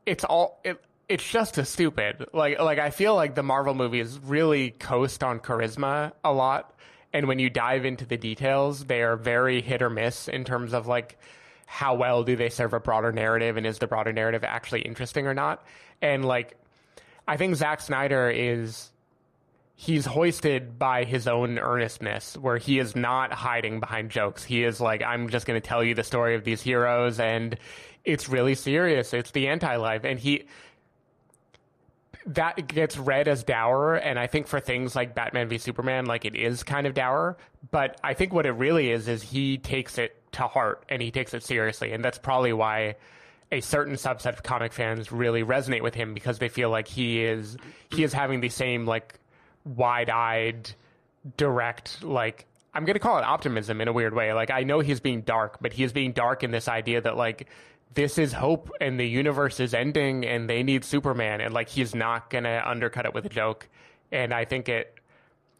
it's 0.07 0.25
all 0.25 0.61
it, 0.65 0.83
it's 1.13 1.29
just 1.29 1.59
as 1.59 1.69
stupid. 1.69 2.25
Like 2.33 2.59
like 2.59 2.79
I 2.79 2.89
feel 2.89 3.15
like 3.15 3.35
the 3.35 3.43
Marvel 3.43 3.75
movies 3.75 4.19
really 4.25 4.71
coast 4.71 5.23
on 5.23 5.41
charisma 5.41 6.13
a 6.25 6.33
lot, 6.33 6.75
and 7.13 7.29
when 7.29 7.39
you 7.39 7.51
dive 7.51 7.85
into 7.85 8.07
the 8.07 8.17
details, 8.17 8.87
they 8.87 9.03
are 9.03 9.17
very 9.17 9.61
hit 9.61 9.83
or 9.83 9.91
miss 9.91 10.27
in 10.27 10.45
terms 10.45 10.73
of 10.73 10.87
like 10.87 11.19
how 11.67 11.95
well 11.95 12.25
do 12.25 12.35
they 12.35 12.49
serve 12.49 12.73
a 12.73 12.81
broader 12.81 13.13
narrative, 13.13 13.59
and 13.59 13.67
is 13.67 13.79
the 13.79 13.87
broader 13.87 14.13
narrative 14.13 14.43
actually 14.43 14.81
interesting 14.81 15.27
or 15.27 15.35
not? 15.35 15.63
And 16.01 16.25
like 16.25 16.57
I 17.29 17.37
think 17.37 17.57
Zack 17.57 17.83
Snyder 17.83 18.31
is 18.31 18.91
he's 19.75 20.07
hoisted 20.07 20.79
by 20.79 21.05
his 21.05 21.29
own 21.29 21.59
earnestness 21.59 22.39
where 22.39 22.57
he 22.57 22.79
is 22.79 22.97
not 22.97 23.33
hiding 23.33 23.81
behind 23.81 24.11
jokes 24.11 24.45
he 24.45 24.63
is 24.63 24.81
like 24.81 25.03
i'm 25.03 25.31
just 25.31 25.47
going 25.47 25.61
to 25.61 25.67
tell 25.67 25.83
you 25.83 25.95
the 25.95 26.05
story 26.05 26.35
of 26.35 26.45
these 26.45 26.61
heroes 26.61 27.19
and 27.19 27.59
it's 28.05 28.29
really 28.29 28.55
serious 28.55 29.15
it's 29.15 29.31
the 29.31 29.49
anti-life 29.49 30.05
and 30.05 30.21
he 30.21 30.45
that 32.27 32.69
gets 32.69 32.97
read 32.97 33.27
as 33.29 33.43
dour 33.43 33.95
and 33.95 34.19
i 34.19 34.27
think 34.27 34.47
for 34.47 34.61
things 34.61 34.95
like 34.95 35.15
batman 35.15 35.49
v 35.49 35.59
superman 35.59 36.07
like 36.07 36.25
it 36.25 36.35
is 36.37 36.63
kind 36.63 36.87
of 36.87 36.95
dour 36.95 37.37
but 37.71 37.99
i 38.05 38.15
think 38.15 38.33
what 38.33 38.47
it 38.47 38.53
really 38.53 38.91
is 38.91 39.09
is 39.09 39.23
he 39.23 39.59
takes 39.59 39.99
it 39.99 40.17
to 40.33 40.47
heart 40.47 40.85
and 40.89 41.03
he 41.03 41.11
takes 41.11 41.35
it 41.35 41.43
seriously 41.43 41.93
and 41.93 42.05
that's 42.05 42.19
probably 42.19 42.53
why 42.53 42.95
a 43.53 43.61
certain 43.61 43.95
subset 43.95 44.33
of 44.33 44.43
comic 44.43 44.73
fans 44.73 45.13
really 45.13 45.45
resonate 45.45 45.83
with 45.83 45.95
him 45.95 46.15
because 46.15 46.39
they 46.39 46.49
feel 46.49 46.71
like 46.71 46.89
he 46.89 47.23
is 47.23 47.57
he 47.91 48.03
is 48.03 48.13
having 48.13 48.41
the 48.41 48.49
same 48.49 48.87
like 48.87 49.19
wide-eyed 49.65 50.71
direct 51.37 52.03
like 52.03 52.47
i'm 52.73 52.85
going 52.85 52.95
to 52.95 53.01
call 53.01 53.19
it 53.19 53.25
optimism 53.25 53.81
in 53.81 53.87
a 53.87 53.93
weird 53.93 54.15
way. 54.15 54.33
Like 54.33 54.51
i 54.51 54.63
know 54.63 54.81
he's 54.81 55.01
being 55.01 55.21
dark 55.21 55.59
but 55.61 55.73
he 55.73 55.85
is 55.85 55.93
being 55.93 56.13
dark 56.13 56.43
in 56.43 56.51
this 56.51 56.67
idea 56.67 57.03
that 57.03 57.17
like 57.17 57.49
this 57.95 58.19
is 58.19 58.33
hope 58.33 58.71
and 58.81 58.99
the 58.99 59.07
universe 59.07 59.61
is 59.61 59.75
ending 59.75 60.25
and 60.25 60.49
they 60.49 60.63
need 60.63 60.85
superman 60.85 61.41
and 61.41 61.53
like 61.53 61.69
he's 61.69 61.95
not 61.95 62.31
going 62.31 62.45
to 62.45 62.69
undercut 62.69 63.07
it 63.07 63.15
with 63.15 63.25
a 63.27 63.29
joke 63.29 63.69
and 64.11 64.33
i 64.33 64.45
think 64.45 64.69
it 64.69 64.99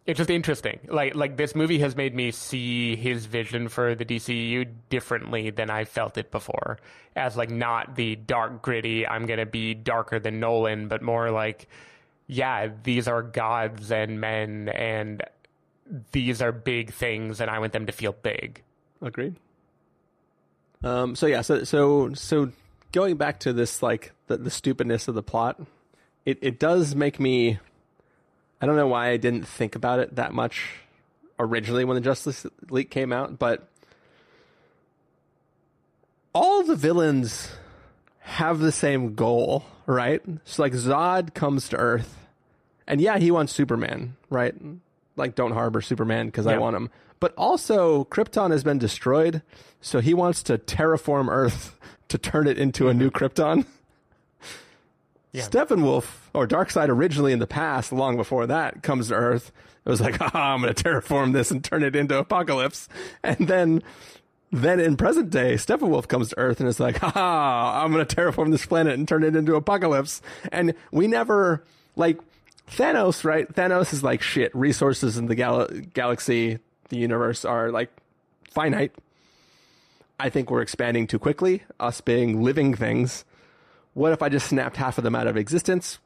it's 0.05 0.19
just 0.19 0.31
interesting. 0.31 0.81
Like 0.89 1.15
like 1.15 1.37
this 1.37 1.55
movie 1.55 1.79
has 1.79 1.95
made 1.95 2.15
me 2.15 2.33
see 2.33 2.97
his 2.97 3.27
vision 3.27 3.69
for 3.69 3.95
the 3.95 4.05
DCU 4.05 4.69
differently 4.89 5.51
than 5.51 5.71
I 5.71 5.85
felt 5.85 6.19
it 6.19 6.31
before. 6.31 6.79
As 7.15 7.37
like 7.37 7.51
not 7.51 7.95
the 7.95 8.17
dark 8.17 8.63
gritty, 8.63 9.07
I'm 9.07 9.27
gonna 9.27 9.47
be 9.47 9.75
darker 9.75 10.19
than 10.19 10.41
Nolan, 10.41 10.89
but 10.89 11.03
more 11.03 11.31
like, 11.31 11.69
yeah, 12.27 12.71
these 12.83 13.07
are 13.07 13.23
gods 13.23 13.93
and 13.93 14.21
men 14.21 14.69
and 14.71 15.23
these 16.11 16.43
are 16.43 16.53
big 16.53 16.93
things 16.93 17.41
and 17.41 17.51
I 17.51 17.61
want 17.61 17.73
them 17.73 17.87
to 17.87 17.93
feel 17.93 18.13
big. 18.13 18.63
Agreed. 19.01 19.37
Um, 20.85 21.15
so 21.15 21.27
yeah, 21.27 21.43
so 21.43 21.65
so 21.65 22.13
so 22.15 22.51
going 22.93 23.17
back 23.17 23.41
to 23.41 23.53
this 23.53 23.83
like 23.83 24.13
the, 24.27 24.37
the 24.37 24.51
stupidness 24.51 25.09
of 25.09 25.15
the 25.15 25.23
plot, 25.23 25.61
it, 26.25 26.39
it 26.43 26.59
does 26.59 26.95
make 26.95 27.21
me 27.21 27.59
I 28.61 28.67
don't 28.67 28.77
know 28.77 28.87
why 28.87 29.09
I 29.09 29.17
didn't 29.17 29.47
think 29.47 29.75
about 29.75 29.99
it 29.99 30.17
that 30.17 30.33
much 30.33 30.79
originally 31.39 31.85
when 31.85 31.97
the 31.97 32.01
Justice 32.01 32.47
League 32.71 32.91
came 32.91 33.13
out, 33.13 33.39
but 33.39 33.69
all 36.33 36.63
the 36.63 36.77
villains 36.77 37.51
have 38.21 38.61
the 38.61 38.73
same 38.73 39.15
goal, 39.15 39.65
right? 39.87 40.23
So 40.45 40.63
like 40.63 40.73
Zod 40.73 41.35
comes 41.35 41.69
to 41.71 41.77
Earth, 41.77 42.17
and 42.87 43.01
yeah, 43.01 43.19
he 43.19 43.31
wants 43.31 43.53
Superman, 43.53 44.17
right? 44.31 44.55
Like 45.17 45.35
don't 45.35 45.53
harbor 45.53 45.81
Superman 45.81 46.27
because 46.27 46.47
I 46.47 46.59
want 46.59 46.77
him. 46.77 46.91
But 47.23 47.35
also 47.37 48.03
Krypton 48.07 48.51
has 48.51 48.65
been 48.65 48.79
destroyed, 48.79 49.43
so 49.81 50.01
he 50.01 50.13
wants 50.13 50.43
to 50.43 50.59
terraform 50.59 51.29
Earth 51.29 51.79
to 52.09 52.19
turn 52.19 52.49
it 52.49 52.59
into 52.59 52.89
a 52.89 52.95
new 52.95 53.13
Krypton. 53.13 53.65
Yeah. 55.31 55.47
Steppenwolf 55.47 56.05
or 56.35 56.49
Darkseid 56.49 56.89
originally 56.89 57.33
in 57.33 57.39
the 57.39 57.47
past, 57.47 57.93
long 57.93 58.17
before 58.17 58.49
that, 58.49 58.83
comes 58.83 59.07
to 59.07 59.15
Earth. 59.15 59.53
It 59.85 59.89
was 59.89 60.01
like, 60.01 60.17
ah, 60.35 60.53
I'm 60.53 60.63
going 60.63 60.75
to 60.75 60.85
terraform 60.85 61.33
this 61.33 61.53
and 61.53 61.63
turn 61.63 61.85
it 61.85 61.95
into 61.95 62.21
Apokolips. 62.21 62.89
And 63.23 63.47
then, 63.47 63.85
then 64.51 64.81
in 64.81 64.97
present 64.97 65.31
day, 65.31 65.55
Steppenwolf 65.55 66.09
comes 66.09 66.31
to 66.31 66.39
Earth 66.39 66.59
and 66.59 66.69
is 66.69 66.81
like, 66.81 66.99
ah, 67.05 67.85
I'm 67.85 67.93
going 67.93 68.05
to 68.05 68.17
terraform 68.17 68.51
this 68.51 68.67
planet 68.67 68.95
and 68.95 69.07
turn 69.07 69.23
it 69.23 69.37
into 69.37 69.53
Apokolips. 69.53 70.23
And 70.51 70.75
we 70.91 71.07
never, 71.07 71.63
like, 71.95 72.19
Thanos, 72.69 73.23
right? 73.23 73.49
Thanos 73.55 73.93
is 73.93 74.03
like, 74.03 74.23
shit, 74.23 74.53
resources 74.57 75.17
in 75.17 75.27
the 75.27 75.37
gal- 75.37 75.69
galaxy, 75.95 76.59
the 76.93 76.99
universe 76.99 77.45
are 77.47 77.71
like 77.71 77.91
finite. 78.51 78.93
I 80.21 80.29
think 80.29 80.51
we're 80.51 80.61
expanding 80.61 81.07
too 81.07 81.19
quickly, 81.19 81.63
us 81.81 82.01
being 82.03 82.43
living 82.45 82.75
things. 82.75 83.25
What 83.95 84.13
if 84.13 84.23
I 84.23 84.29
just 84.29 84.47
snapped 84.47 84.77
half 84.77 84.99
of 84.99 85.05
them 85.05 85.15
out 85.15 85.27
of 85.27 85.37
existence? 85.39 85.99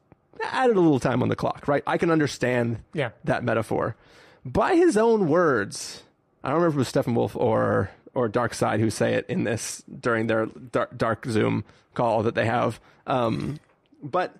Added 0.44 0.76
a 0.76 0.80
little 0.80 1.00
time 1.00 1.22
on 1.22 1.28
the 1.28 1.34
clock, 1.36 1.66
right? 1.66 1.82
I 1.88 1.98
can 1.98 2.10
understand 2.10 2.78
Yeah. 2.94 3.10
that 3.24 3.42
metaphor. 3.42 3.96
By 4.44 4.76
his 4.76 4.96
own 4.96 5.28
words, 5.28 6.04
I 6.44 6.48
don't 6.50 6.58
remember 6.62 6.80
if 6.80 6.86
it 6.88 6.94
was 6.96 7.04
Steppenwolf 7.04 7.36
or 7.36 7.90
or 8.14 8.28
Darkseid 8.30 8.78
who 8.80 8.88
say 8.88 9.14
it 9.14 9.26
in 9.28 9.44
this 9.44 9.82
during 10.00 10.26
their 10.28 10.46
dark, 10.46 10.96
dark 10.96 11.26
Zoom 11.26 11.64
call 11.94 12.22
that 12.22 12.34
they 12.36 12.46
have. 12.46 12.80
Um, 13.06 13.58
but 14.02 14.36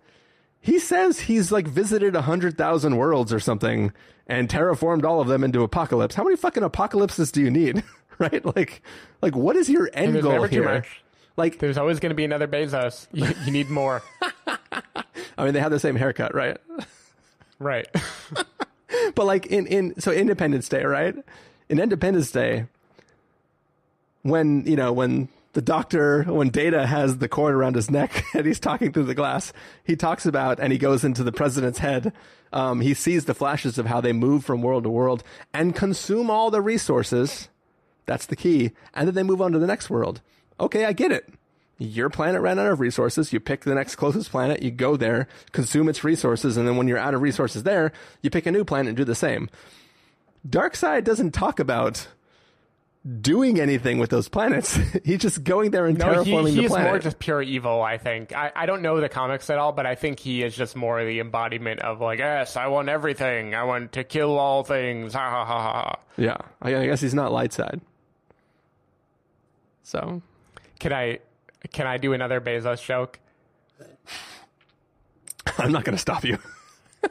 he 0.61 0.78
says 0.78 1.20
he's 1.20 1.51
like 1.53 1.66
visited 1.66 2.14
a 2.16 2.22
hundred 2.22 2.57
thousand 2.57 2.97
worlds 2.97 3.32
or 3.34 3.40
something 3.40 3.92
and 4.27 4.49
terraformed 4.49 5.05
all 5.05 5.20
of 5.20 5.29
them 5.29 5.45
into 5.45 5.66
Apokolips. 5.66 6.14
How 6.14 6.24
many 6.24 6.37
fucking 6.37 6.62
apocalypses 6.62 7.31
do 7.31 7.41
you 7.41 7.51
need? 7.51 7.83
right? 8.18 8.45
Like, 8.57 8.83
like 9.22 9.37
what 9.37 9.57
is 9.57 9.68
your 9.68 9.91
end 9.93 10.20
goal 10.22 10.45
here? 10.45 10.85
Like, 11.37 11.59
There's 11.59 11.77
always 11.77 12.01
going 12.01 12.11
to 12.11 12.16
be 12.16 12.24
another 12.24 12.49
Bezos. 12.49 13.07
You, 13.12 13.33
you 13.45 13.53
need 13.53 13.68
more. 13.68 14.03
I 15.39 15.45
mean, 15.45 15.53
they 15.53 15.61
have 15.61 15.70
the 15.70 15.79
same 15.79 15.97
haircut, 15.97 16.35
right? 16.35 16.57
right. 17.59 17.87
but 19.14 19.27
like 19.27 19.47
in 19.47 19.66
in 19.66 20.01
so 20.01 20.12
Independence 20.12 20.68
Day, 20.68 20.85
right? 20.85 21.14
In 21.68 21.79
Independence 21.79 22.31
Day, 22.31 22.66
when 24.22 24.64
you 24.66 24.77
know 24.77 24.93
when 24.93 25.29
the 25.57 25.62
doctor 25.62 26.24
when 26.24 26.50
Data 26.50 26.86
has 26.86 27.16
the 27.16 27.30
cord 27.30 27.54
around 27.54 27.76
his 27.76 27.90
neck 27.90 28.26
and 28.34 28.44
he's 28.44 28.61
talking 28.61 28.92
through 28.92 29.04
the 29.04 29.14
glass, 29.14 29.54
he 29.84 29.96
talks 29.96 30.26
about 30.26 30.61
and 30.61 30.70
he 30.70 30.78
goes 30.78 31.02
into 31.02 31.24
the 31.24 31.32
president's 31.32 31.78
head. 31.78 32.12
Um, 32.52 32.82
he 32.82 32.92
sees 32.92 33.24
the 33.24 33.32
flashes 33.32 33.78
of 33.78 33.86
how 33.86 34.02
they 34.02 34.12
move 34.12 34.44
from 34.44 34.61
world 34.61 34.84
to 34.84 34.90
world 34.90 35.24
and 35.54 35.74
consume 35.74 36.28
all 36.28 36.50
the 36.50 36.61
resources. 36.61 37.48
That's 38.04 38.26
the 38.26 38.36
key, 38.36 38.72
and 38.92 39.09
then 39.09 39.14
they 39.14 39.22
move 39.22 39.40
on 39.40 39.52
to 39.52 39.59
the 39.59 39.66
next 39.66 39.88
world. 39.88 40.20
Okay, 40.61 40.84
I 40.84 40.92
get 40.92 41.11
it. 41.11 41.26
your 41.78 42.11
planet 42.11 42.42
ran 42.42 42.59
out 42.59 42.70
of 42.70 42.80
resources. 42.80 43.32
You 43.32 43.40
pick 43.40 43.62
the 43.62 43.74
next 43.74 43.96
closest 43.96 44.30
planet, 44.30 44.62
you 44.62 44.70
go 44.70 44.94
there, 44.96 45.26
consume 45.52 45.88
its 45.88 46.04
resources, 46.04 46.59
and 46.59 46.68
then 46.68 46.76
when 46.76 46.86
you're 46.86 46.98
out 46.98 47.14
of 47.14 47.22
resources 47.22 47.62
there, 47.62 47.92
you 48.20 48.28
pick 48.28 48.44
a 48.44 48.52
new 48.52 48.64
planet 48.64 48.88
and 48.88 48.96
do 48.96 49.04
the 49.04 49.14
same. 49.14 49.48
Darkseid 50.46 51.04
doesn't 51.04 51.32
talk 51.32 51.59
about 51.59 52.09
doing 53.20 53.61
anything 53.61 53.98
with 53.98 54.11
those 54.11 54.28
planets. 54.28 54.74
he's 55.04 55.18
just 55.20 55.44
going 55.44 55.70
there 55.70 55.86
and 55.86 55.96
No, 55.98 56.07
terraforming 56.07 56.48
he, 56.50 56.54
the 56.57 56.62
he's 56.62 56.70
planet. 56.70 56.90
more 56.90 56.98
just 56.98 57.18
pure 57.18 57.40
evil, 57.40 57.80
I 57.82 57.98
think. 57.98 58.34
I, 58.34 58.50
I 58.54 58.66
don't 58.66 58.82
know 58.82 59.00
the 59.00 59.09
comics 59.09 59.48
at 59.50 59.59
all, 59.59 59.72
but 59.72 59.86
I 59.86 59.94
think 59.94 60.18
he 60.18 60.42
is 60.42 60.57
just 60.57 60.74
more 60.74 61.04
the 61.04 61.20
embodiment 61.20 61.80
of, 61.80 62.00
like, 62.00 62.18
yes, 62.18 62.57
I 62.57 62.66
want 62.66 62.88
everything. 62.88 63.54
I 63.54 63.62
want 63.64 63.92
to 63.92 64.04
kill 64.04 64.38
all 64.38 64.64
things. 64.64 65.12
Ha 65.14 65.20
ha 65.30 65.44
ha 65.44 65.61
ha. 65.72 65.94
yeah, 66.16 66.36
I, 66.61 66.74
I 66.74 66.86
guess 66.86 67.00
he's 67.00 67.14
not 67.14 67.30
light 67.32 67.52
side. 67.52 67.80
So 69.84 70.20
Can 70.80 70.92
I, 70.92 71.20
can 71.72 71.86
I 71.86 71.98
do 71.98 72.12
another 72.12 72.40
Bezos 72.40 72.84
joke? 72.84 73.20
I'm 75.59 75.70
not 75.70 75.84
going 75.84 75.94
to 75.94 76.00
stop 76.00 76.24
you. 76.24 76.38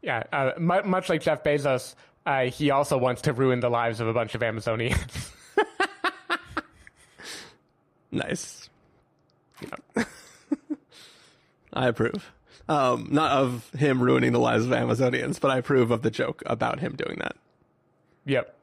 Yeah, 0.00 0.22
uh, 0.32 0.52
mu- 0.58 0.84
much 0.84 1.08
like 1.08 1.22
Jeff 1.22 1.42
Bezos, 1.42 1.96
uh, 2.28 2.50
he 2.50 2.70
also 2.70 2.98
wants 2.98 3.22
to 3.22 3.32
ruin 3.32 3.60
the 3.60 3.70
lives 3.70 4.00
of 4.00 4.08
a 4.08 4.12
bunch 4.12 4.34
of 4.34 4.42
Amazonians. 4.42 5.32
Nice. 8.10 8.70
I 11.72 11.88
approve. 11.88 12.32
Um, 12.68 13.08
not 13.10 13.32
of 13.32 13.70
him 13.70 14.02
ruining 14.02 14.32
the 14.32 14.40
lives 14.40 14.64
of 14.64 14.70
Amazonians, 14.70 15.40
but 15.40 15.50
I 15.50 15.58
approve 15.58 15.90
of 15.90 16.02
the 16.02 16.10
joke 16.10 16.42
about 16.46 16.80
him 16.80 16.96
doing 16.96 17.18
that. 17.18 17.36
yep. 18.24 18.54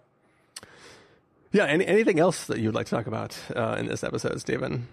Yeah. 1.51 1.65
Any, 1.65 1.85
anything 1.85 2.19
else 2.19 2.47
that 2.47 2.59
you'd 2.59 2.75
like 2.75 2.87
to 2.87 2.95
talk 2.95 3.07
about 3.07 3.37
uh, 3.55 3.77
in 3.79 3.85
this 3.85 4.03
episode, 4.03 4.41
Stephen? 4.41 4.87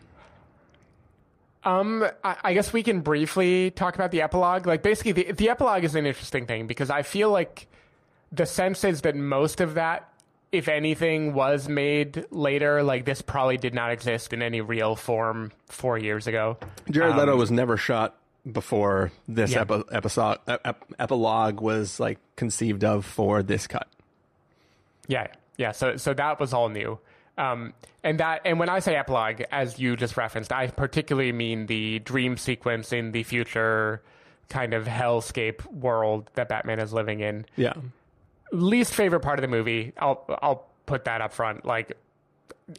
Um, 1.64 2.06
I, 2.22 2.36
I 2.44 2.54
guess 2.54 2.72
we 2.72 2.82
can 2.82 3.00
briefly 3.00 3.70
talk 3.70 3.94
about 3.94 4.12
the 4.12 4.22
epilogue. 4.22 4.66
Like, 4.66 4.82
basically, 4.82 5.12
the, 5.12 5.32
the 5.32 5.48
epilogue 5.48 5.82
is 5.84 5.94
an 5.94 6.06
interesting 6.06 6.46
thing 6.46 6.66
because 6.66 6.90
I 6.90 7.02
feel 7.02 7.30
like 7.30 7.66
the 8.32 8.46
sense 8.46 8.82
is 8.84 9.02
that 9.02 9.14
most 9.14 9.60
of 9.60 9.74
that, 9.74 10.08
if 10.50 10.68
anything, 10.68 11.34
was 11.34 11.68
made 11.68 12.24
later. 12.30 12.82
Like, 12.82 13.04
this 13.04 13.22
probably 13.22 13.56
did 13.58 13.74
not 13.74 13.90
exist 13.92 14.32
in 14.32 14.42
any 14.42 14.60
real 14.60 14.96
form 14.96 15.52
four 15.66 15.98
years 15.98 16.26
ago. 16.26 16.56
Jared 16.90 17.16
Leto 17.16 17.36
was 17.36 17.50
never 17.50 17.76
shot 17.76 18.16
before 18.50 19.12
this 19.28 19.52
Yeah. 19.52 19.60
epi- 19.60 19.84
episode 19.92 20.38
ep- 20.48 20.84
epilogue 20.98 21.60
was 21.60 22.00
like 22.00 22.18
conceived 22.36 22.82
of 22.84 23.04
for 23.04 23.42
this 23.42 23.66
cut. 23.68 23.86
Yeah, 25.06 25.28
yeah. 25.56 25.72
So 25.72 25.96
so 25.96 26.12
that 26.14 26.40
was 26.40 26.52
all 26.52 26.68
new. 26.68 26.98
Um, 27.38 27.72
and 28.04 28.18
that 28.20 28.42
and 28.44 28.58
when 28.58 28.68
I 28.68 28.80
say 28.80 28.96
epilogue, 28.96 29.42
as 29.50 29.78
you 29.78 29.96
just 29.96 30.16
referenced, 30.16 30.52
I 30.52 30.66
particularly 30.68 31.32
mean 31.32 31.66
the 31.66 32.00
dream 32.00 32.36
sequence 32.36 32.92
in 32.92 33.12
the 33.12 33.22
future 33.22 34.02
kind 34.48 34.74
of 34.74 34.86
hellscape 34.86 35.64
world 35.72 36.28
that 36.34 36.48
Batman 36.48 36.78
is 36.80 36.92
living 36.92 37.20
in. 37.20 37.46
Yeah. 37.56 37.72
Least 38.52 38.94
favorite 38.94 39.20
part 39.20 39.38
of 39.38 39.42
the 39.42 39.48
movie. 39.48 39.92
I'll 39.98 40.24
I'll 40.42 40.68
put 40.86 41.04
that 41.04 41.20
up 41.20 41.32
front. 41.32 41.64
Like 41.64 41.96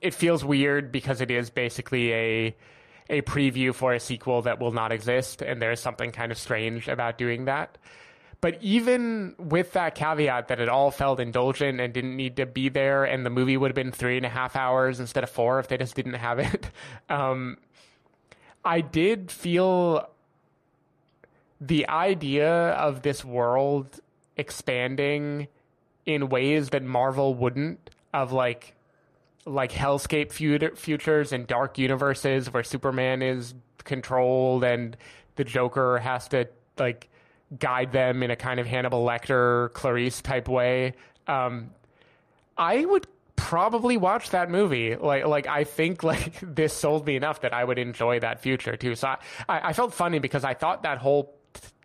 it 0.01 0.13
feels 0.13 0.43
weird 0.45 0.91
because 0.91 1.21
it 1.21 1.32
is 1.32 1.49
basically 1.49 2.13
a 2.13 2.55
a 3.09 3.21
preview 3.24 3.74
for 3.74 3.93
a 3.93 3.99
sequel 3.99 4.43
that 4.43 4.59
will 4.59 4.71
not 4.71 4.91
exist, 4.91 5.41
and 5.41 5.61
there's 5.61 5.80
something 5.80 6.11
kind 6.11 6.32
of 6.32 6.38
strange 6.38 6.88
about 6.88 7.17
doing 7.17 7.45
that. 7.45 7.78
But 8.39 8.57
even 8.61 9.36
with 9.38 9.71
that 9.74 9.95
caveat 9.95 10.49
that 10.49 10.59
it 10.59 10.67
all 10.67 10.91
felt 10.91 11.19
indulgent 11.19 11.80
and 11.80 11.93
didn't 11.93 12.15
need 12.15 12.36
to 12.38 12.45
be 12.45 12.69
there, 12.69 13.05
and 13.05 13.26
the 13.26 13.30
movie 13.30 13.55
would 13.55 13.69
have 13.69 13.76
been 13.76 13.91
three 13.91 14.17
and 14.17 14.26
a 14.26 14.30
half 14.30 14.55
hours 14.55 14.99
instead 14.99 15.24
of 15.24 15.30
four 15.30 15.59
if 15.59 15.69
they 15.69 15.78
just 15.78 15.95
didn't 15.95 16.15
have 16.15 16.39
it, 16.39 16.69
um, 17.09 17.57
I 18.65 18.82
did 18.82 19.32
feel 19.32 20.09
the 21.61 21.88
idea 21.88 22.71
of 22.71 23.01
this 23.01 23.24
world 23.24 24.01
expanding 24.36 25.47
in 26.06 26.30
ways 26.30 26.70
that 26.70 26.84
Marvel 26.84 27.34
wouldn't, 27.34 27.89
of 28.14 28.32
like 28.32 28.76
like 29.45 29.72
hellscape 29.72 30.32
fut- 30.32 30.78
futures 30.78 31.34
and 31.34 31.45
dark 31.47 31.78
universes 31.78 32.51
where 32.54 32.64
Superman 32.64 33.22
is 33.22 33.54
controlled 33.84 34.64
and 34.64 34.95
the 35.36 35.43
Joker 35.43 35.97
has 35.97 36.28
to 36.30 36.47
like 36.78 37.10
guide 37.60 37.91
them 37.91 38.24
in 38.24 38.32
a 38.32 38.36
kind 38.36 38.60
of 38.60 38.68
Hannibal 38.68 39.06
Lecter, 39.06 39.74
Clarice 39.74 40.22
type 40.22 40.47
way. 40.47 40.93
Um, 41.28 41.72
I 42.58 42.86
would 42.86 43.08
probably 43.36 43.97
watch 43.97 44.30
that 44.30 44.49
movie. 44.49 44.95
Like, 44.95 45.26
like 45.26 45.47
I 45.47 45.64
think 45.64 46.04
like 46.04 46.39
this 46.41 46.74
sold 46.74 47.06
me 47.06 47.16
enough 47.16 47.41
that 47.41 47.54
I 47.54 47.64
would 47.64 47.80
enjoy 47.80 48.20
that 48.20 48.41
future 48.41 48.78
too. 48.78 48.95
So 48.95 49.08
I, 49.08 49.18
I 49.70 49.74
felt 49.74 49.93
funny 49.93 50.20
because 50.20 50.43
I 50.43 50.54
thought 50.54 50.84
that 50.84 50.99
whole 50.99 51.36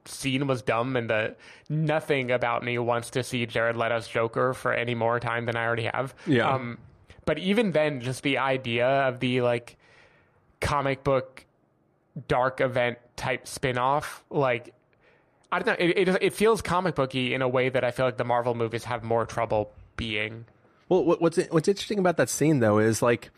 scene 0.08 0.46
was 0.46 0.62
dumb 0.62 0.96
and 0.96 1.10
the 1.10 1.36
nothing 1.68 2.30
about 2.30 2.64
me 2.64 2.78
wants 2.78 3.10
to 3.10 3.22
see 3.22 3.46
Jared 3.46 3.76
Leto's 3.76 4.08
Joker 4.08 4.54
for 4.54 4.72
any 4.72 4.94
more 4.94 5.20
time 5.20 5.46
than 5.46 5.56
I 5.56 5.64
already 5.64 5.84
have. 5.84 6.14
Yeah. 6.26 6.52
Um, 6.52 6.78
but 7.24 7.38
even 7.38 7.72
then, 7.72 8.00
just 8.00 8.22
the 8.22 8.38
idea 8.38 8.86
of 8.86 9.20
the 9.20 9.42
like 9.42 9.76
comic 10.60 11.04
book 11.04 11.44
dark 12.26 12.60
event 12.60 12.98
type 13.16 13.46
spin-off, 13.46 14.24
like 14.30 14.74
I 15.52 15.58
don't 15.58 15.66
know, 15.78 15.86
it, 15.86 16.08
it 16.08 16.18
it 16.22 16.34
feels 16.34 16.62
comic 16.62 16.94
booky 16.94 17.34
in 17.34 17.42
a 17.42 17.48
way 17.48 17.68
that 17.68 17.84
I 17.84 17.90
feel 17.90 18.06
like 18.06 18.16
the 18.16 18.24
Marvel 18.24 18.54
movies 18.54 18.84
have 18.84 19.04
more 19.04 19.26
trouble 19.26 19.72
being. 19.96 20.46
Well, 20.88 21.04
what's 21.04 21.38
what's 21.50 21.68
interesting 21.68 21.98
about 21.98 22.16
that 22.16 22.30
scene 22.30 22.60
though 22.60 22.78
is 22.78 23.02
like 23.02 23.30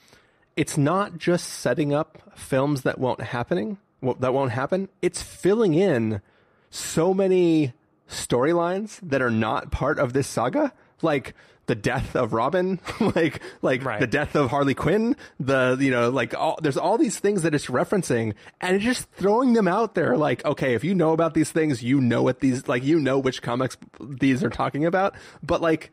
it's 0.56 0.78
not 0.78 1.18
just 1.18 1.46
setting 1.48 1.92
up 1.92 2.18
films 2.36 2.82
that 2.82 2.98
won't 2.98 3.20
happening 3.20 3.78
well, 4.00 4.16
that 4.20 4.32
won't 4.32 4.52
happen. 4.52 4.88
It's 5.02 5.22
filling 5.22 5.74
in 5.74 6.22
so 6.70 7.12
many 7.12 7.72
storylines 8.08 8.98
that 9.02 9.22
are 9.22 9.30
not 9.30 9.70
part 9.70 9.98
of 9.98 10.12
this 10.12 10.26
saga, 10.26 10.72
like 11.02 11.34
the 11.66 11.74
death 11.76 12.16
of 12.16 12.32
Robin, 12.32 12.80
like 13.00 13.40
like 13.62 13.84
Right. 13.84 14.00
the 14.00 14.06
death 14.06 14.34
of 14.34 14.50
Harley 14.50 14.74
Quinn, 14.74 15.14
the 15.38 15.76
you 15.80 15.90
know 15.90 16.10
like 16.10 16.34
all 16.34 16.58
there's 16.62 16.76
all 16.76 16.98
these 16.98 17.18
things 17.18 17.42
that 17.42 17.54
it's 17.54 17.66
referencing 17.66 18.34
and 18.60 18.74
it's 18.76 18.84
just 18.84 19.08
throwing 19.12 19.52
them 19.52 19.68
out 19.68 19.94
there 19.94 20.16
like 20.16 20.44
okay, 20.44 20.74
if 20.74 20.82
you 20.82 20.94
know 20.94 21.12
about 21.12 21.34
these 21.34 21.52
things, 21.52 21.82
you 21.82 22.00
know 22.00 22.22
what 22.22 22.40
these 22.40 22.66
like 22.66 22.82
you 22.82 22.98
know 22.98 23.18
which 23.18 23.42
comics 23.42 23.76
these 24.00 24.42
are 24.42 24.50
talking 24.50 24.84
about, 24.84 25.14
but 25.42 25.60
like 25.60 25.92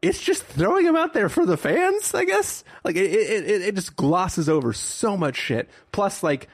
it's 0.00 0.20
just 0.22 0.44
throwing 0.44 0.84
them 0.84 0.94
out 0.96 1.12
there 1.12 1.28
for 1.28 1.44
the 1.44 1.56
fans, 1.56 2.14
I 2.14 2.24
guess. 2.24 2.62
Like 2.84 2.94
it, 2.96 3.10
it, 3.10 3.50
it, 3.50 3.62
it 3.62 3.74
just 3.74 3.96
glosses 3.96 4.48
over 4.48 4.72
so 4.72 5.16
much 5.16 5.34
shit. 5.36 5.68
Plus, 5.90 6.22
like 6.22 6.48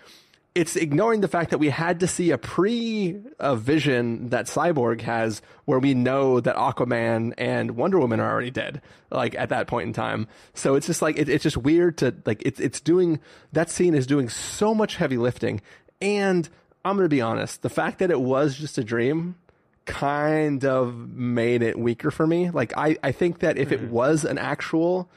it's 0.55 0.77
ignoring 0.77 1.21
the 1.21 1.29
fact 1.29 1.51
that 1.51 1.59
we 1.59 1.69
had 1.69 2.01
to 2.01 2.07
see 2.07 2.31
a 2.31 2.39
pre 2.39 3.21
uh, 3.41 3.57
vision 3.57 4.29
that 4.29 4.47
Cyborg 4.47 5.01
has, 5.01 5.43
where 5.65 5.79
we 5.79 5.95
know 5.95 6.41
that 6.41 6.55
Aquaman 6.55 7.35
and 7.37 7.73
Wonder 7.73 7.99
Woman 7.99 8.21
are 8.21 8.31
already 8.31 8.53
dead. 8.53 8.81
Like 9.11 9.35
at 9.35 9.49
that 9.49 9.67
point 9.67 9.89
in 9.89 9.93
time, 9.93 10.29
so 10.55 10.75
it's 10.77 10.87
just 10.87 11.03
like 11.03 11.19
it, 11.19 11.29
it's 11.29 11.43
just 11.43 11.57
weird 11.57 11.99
to 11.99 12.15
like 12.25 12.43
it's 12.45 12.61
it's 12.61 12.81
doing 12.81 13.21
that 13.53 13.71
scene 13.71 13.95
is 13.95 14.07
doing 14.07 14.29
so 14.29 14.75
much 14.75 14.97
heavy 14.97 15.17
lifting, 15.17 15.61
and 16.01 16.49
I'm 16.85 16.97
gonna 16.97 17.09
be 17.09 17.21
honest, 17.21 17.63
the 17.63 17.71
fact 17.71 17.99
that 17.99 18.11
it 18.11 18.21
was 18.21 18.57
just 18.57 18.79
a 18.79 18.85
dream 18.85 19.37
kind 19.87 20.65
of 20.65 20.95
made 20.95 21.63
it 21.63 21.79
weaker 21.79 22.11
for 22.11 22.27
me. 22.27 22.51
Like 22.51 22.77
I, 22.77 22.97
I 23.03 23.13
think 23.13 23.41
that 23.41 23.59
if 23.59 23.73
it 23.73 23.83
was 23.91 24.25
an 24.25 24.39
actual 24.39 25.11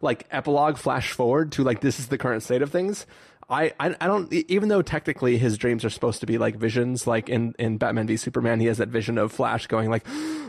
like 0.00 0.26
epilogue 0.30 0.76
flash 0.76 1.12
forward 1.12 1.52
to 1.52 1.64
like 1.64 1.80
this 1.80 1.98
is 1.98 2.08
the 2.08 2.18
current 2.18 2.42
state 2.42 2.62
of 2.62 2.70
things, 2.70 3.06
I, 3.50 3.72
I 3.80 3.96
I 4.00 4.06
don't 4.06 4.30
even 4.32 4.68
though 4.68 4.82
technically 4.82 5.38
his 5.38 5.56
dreams 5.56 5.84
are 5.84 5.90
supposed 5.90 6.20
to 6.20 6.26
be 6.26 6.36
like 6.38 6.56
visions, 6.56 7.06
like 7.06 7.28
in 7.28 7.54
in 7.58 7.78
Batman 7.78 8.06
v 8.06 8.16
Superman, 8.16 8.60
he 8.60 8.66
has 8.66 8.78
that 8.78 8.88
vision 8.88 9.16
of 9.16 9.32
Flash 9.32 9.66
going 9.68 9.88
like 9.90 10.06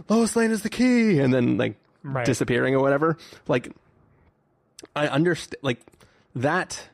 Lois 0.09 0.35
Lane 0.35 0.51
is 0.51 0.63
the 0.63 0.69
key, 0.69 1.19
and 1.19 1.33
then 1.33 1.57
like 1.57 1.75
Right. 2.01 2.25
disappearing 2.25 2.75
or 2.75 2.81
whatever. 2.81 3.17
Like 3.47 3.73
I 4.95 5.07
understand 5.07 5.57
like 5.61 5.79
that. 6.35 6.89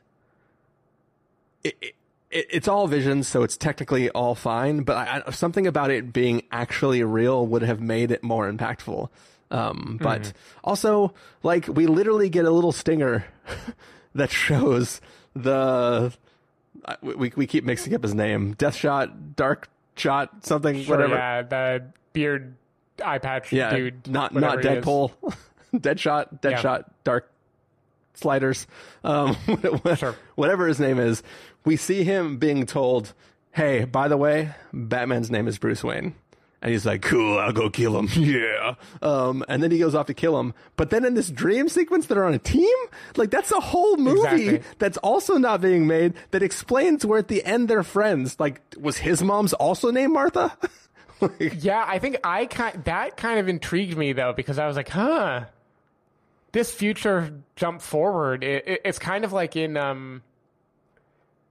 It, 1.64 1.76
it, 1.80 1.94
it, 2.30 2.46
it's 2.50 2.68
all 2.68 2.86
visions, 2.88 3.28
so 3.28 3.42
it's 3.42 3.56
technically 3.56 4.10
all 4.10 4.34
fine. 4.34 4.82
But 4.82 4.96
I, 4.96 5.22
I, 5.26 5.30
something 5.30 5.66
about 5.66 5.90
it 5.90 6.12
being 6.12 6.42
actually 6.50 7.02
real 7.04 7.46
would 7.46 7.62
have 7.62 7.80
made 7.80 8.10
it 8.10 8.22
more 8.22 8.50
impactful. 8.50 9.08
Um, 9.50 9.98
but 10.02 10.32
also, 10.64 11.14
like, 11.44 11.68
we 11.68 11.86
literally 11.86 12.28
get 12.28 12.44
a 12.44 12.50
little 12.50 12.72
stinger 12.72 13.26
that 14.14 14.30
shows 14.30 15.00
the. 15.42 16.12
We, 17.00 17.32
we 17.34 17.46
keep 17.46 17.64
mixing 17.64 17.94
up 17.94 18.02
his 18.02 18.14
name. 18.14 18.52
Death 18.54 18.74
Shot, 18.76 19.34
Dark 19.34 19.68
Shot, 19.96 20.44
something, 20.46 20.82
Sure, 20.82 20.96
whatever. 20.96 21.14
yeah, 21.14 21.42
the 21.42 21.84
beard 22.12 22.54
eye 23.04 23.18
patch 23.18 23.50
Yeah, 23.52 23.74
dude. 23.74 24.06
not 24.06 24.32
whatever 24.32 24.56
not. 24.56 24.64
Deadpool, 24.64 25.12
Deadshot, 25.74 26.40
Deadshot, 26.40 26.84
Dark 27.02 27.30
Sliders, 28.14 28.66
um, 29.04 29.36
Sure. 29.96 30.14
whatever 30.36 30.66
his 30.68 30.78
name 30.78 30.98
is. 30.98 31.22
We 31.64 31.76
see 31.76 32.04
him 32.04 32.36
being 32.38 32.66
told, 32.66 33.12
"Hey, 33.52 33.84
by 33.84 34.06
the 34.08 34.16
way, 34.16 34.50
Batman's 34.72 35.30
name 35.30 35.48
is 35.48 35.58
Bruce 35.58 35.82
Wayne," 35.82 36.14
And 36.62 36.72
he's 36.72 36.86
like, 36.86 37.02
cool, 37.02 37.38
I'll 37.38 37.52
go 37.52 37.68
kill 37.70 37.98
him. 37.98 38.08
Yeah. 38.16 38.74
Um, 39.02 39.44
and 39.48 39.62
then 39.62 39.70
he 39.70 39.78
goes 39.78 39.94
off 39.94 40.06
to 40.06 40.14
kill 40.14 40.40
him. 40.40 40.54
But 40.76 40.90
then 40.90 41.04
in 41.04 41.14
this 41.14 41.30
dream 41.30 41.68
sequence, 41.68 42.06
they're 42.06 42.24
on 42.24 42.34
a 42.34 42.38
team? 42.38 42.74
Like, 43.16 43.30
that's 43.30 43.52
a 43.52 43.60
whole 43.60 43.96
movie 43.98 44.20
Exactly. 44.20 44.60
that's 44.78 44.96
also 44.98 45.36
not 45.36 45.60
being 45.60 45.86
made 45.86 46.14
that 46.30 46.42
explains 46.42 47.04
where 47.04 47.18
at 47.18 47.28
the 47.28 47.44
end 47.44 47.68
they're 47.68 47.82
friends. 47.82 48.40
Like, 48.40 48.62
was 48.80 48.96
his 48.98 49.22
mom's 49.22 49.52
also 49.52 49.90
named 49.90 50.12
Martha? 50.12 50.56
Like, 51.20 51.64
Yeah, 51.64 51.82
I 51.86 51.98
think 51.98 52.18
I 52.24 52.44
kind 52.44 52.84
that 52.84 53.16
kind 53.16 53.38
of 53.40 53.48
intrigued 53.48 53.96
me 53.96 54.12
though 54.12 54.34
because 54.34 54.58
I 54.58 54.66
was 54.66 54.76
like, 54.76 54.90
huh, 54.90 55.44
this 56.52 56.70
future 56.70 57.32
jump 57.54 57.80
forward. 57.80 58.44
It, 58.44 58.68
it, 58.68 58.80
it's 58.84 58.98
kind 58.98 59.24
of 59.24 59.32
like 59.32 59.56
in 59.56 59.76
um. 59.78 60.22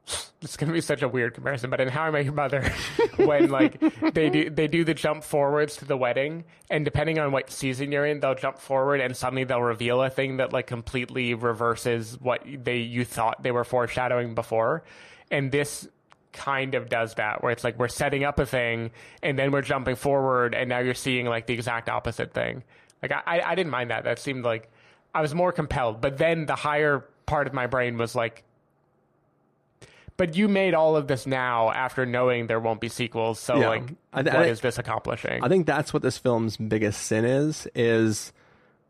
It's 0.42 0.58
gonna 0.58 0.74
be 0.74 0.82
such 0.82 1.02
a 1.02 1.08
weird 1.08 1.34
comparison, 1.34 1.72
but 1.72 1.82
in 1.82 1.88
How 1.88 2.04
I 2.04 2.12
Met 2.12 2.26
Your 2.26 2.34
Mother, 2.34 2.72
when 3.16 3.50
like 3.50 3.80
they 4.14 4.30
do 4.30 4.52
they 4.52 4.68
do 4.68 4.84
the 4.84 4.94
jump 4.94 5.24
forwards 5.24 5.78
to 5.78 5.86
the 5.86 5.98
wedding, 5.98 6.44
and 6.70 6.86
depending 6.86 7.18
on 7.18 7.32
what 7.32 7.50
season 7.50 7.92
you're 7.92 8.06
in, 8.06 8.20
they'll 8.20 8.36
jump 8.36 8.60
forward 8.60 9.02
and 9.02 9.18
suddenly 9.18 9.44
they'll 9.44 9.62
reveal 9.62 10.04
a 10.04 10.10
thing 10.12 10.38
that 10.38 10.54
like 10.54 10.68
completely 10.68 11.34
reverses 11.34 12.20
what 12.22 12.44
they 12.46 12.78
you 12.78 13.06
thought 13.06 13.42
they 13.42 13.50
were 13.50 13.64
foreshadowing 13.64 14.36
before, 14.36 14.84
and 15.32 15.52
this 15.52 15.88
kind 16.36 16.76
of 16.76 16.90
does 16.90 17.16
that 17.16 17.42
where 17.42 17.52
it's 17.52 17.64
like 17.64 17.80
we're 17.80 17.88
setting 17.88 18.24
up 18.26 18.38
a 18.40 18.46
thing 18.46 18.92
and 19.24 19.40
then 19.40 19.52
we're 19.52 19.62
jumping 19.62 19.96
forward 19.96 20.54
and 20.54 20.68
now 20.68 20.80
you're 20.80 20.94
seeing 20.94 21.26
like 21.26 21.48
the 21.48 21.54
exact 21.54 21.90
opposite 21.90 22.34
thing. 22.34 22.62
Like 23.02 23.14
i, 23.14 23.42
I 23.44 23.56
didn't 23.56 23.72
mind 23.72 23.90
that. 23.90 24.04
That 24.04 24.20
seemed 24.20 24.44
like 24.44 24.70
i 25.14 25.22
was 25.22 25.34
more 25.34 25.52
compelled. 25.52 26.02
But 26.02 26.18
then 26.18 26.46
the 26.46 26.56
higher 26.56 27.06
part 27.26 27.48
of 27.48 27.54
my 27.54 27.68
brain 27.68 27.98
was 27.98 28.16
like 28.16 28.44
but 30.18 30.36
you 30.36 30.48
made 30.48 30.74
all 30.74 30.96
of 30.96 31.08
this 31.08 31.26
now 31.28 31.72
after 31.72 32.06
knowing 32.06 32.48
there 32.48 32.60
won't 32.60 32.80
be 32.82 32.90
sequels 32.90 33.40
so 33.40 33.60
Yeah. 33.60 33.68
like 33.70 33.84
I- 34.14 34.22
what 34.22 34.36
I- 34.36 34.46
is 34.46 34.62
this 34.62 34.78
accomplishing 34.78 35.44
I 35.44 35.48
think 35.50 35.66
that's 35.66 35.94
what 35.94 36.02
this 36.04 36.18
film's 36.18 36.58
biggest 36.58 37.02
sin 37.04 37.26
is, 37.26 37.68
is 37.76 38.32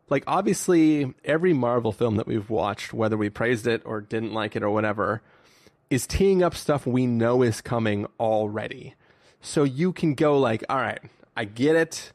like 0.08 0.22
obviously 0.26 1.12
every 1.24 1.52
Marvel 1.52 1.90
film 1.92 2.16
that 2.16 2.26
we've 2.28 2.48
watched, 2.48 2.92
whether 2.92 3.16
we 3.16 3.28
praised 3.28 3.66
it 3.66 3.82
or 3.84 4.00
didn't 4.00 4.32
like 4.32 4.54
it 4.54 4.62
or 4.62 4.70
whatever, 4.70 5.20
is 5.90 6.06
teeing 6.06 6.42
up 6.42 6.54
stuff 6.54 6.86
we 6.86 7.06
know 7.06 7.42
is 7.42 7.60
coming 7.60 8.06
already. 8.20 8.94
So 9.40 9.64
you 9.64 9.92
can 9.92 10.14
go 10.14 10.38
like, 10.38 10.64
all 10.68 10.76
right, 10.78 11.00
I 11.36 11.44
get 11.44 11.74
it. 11.76 12.12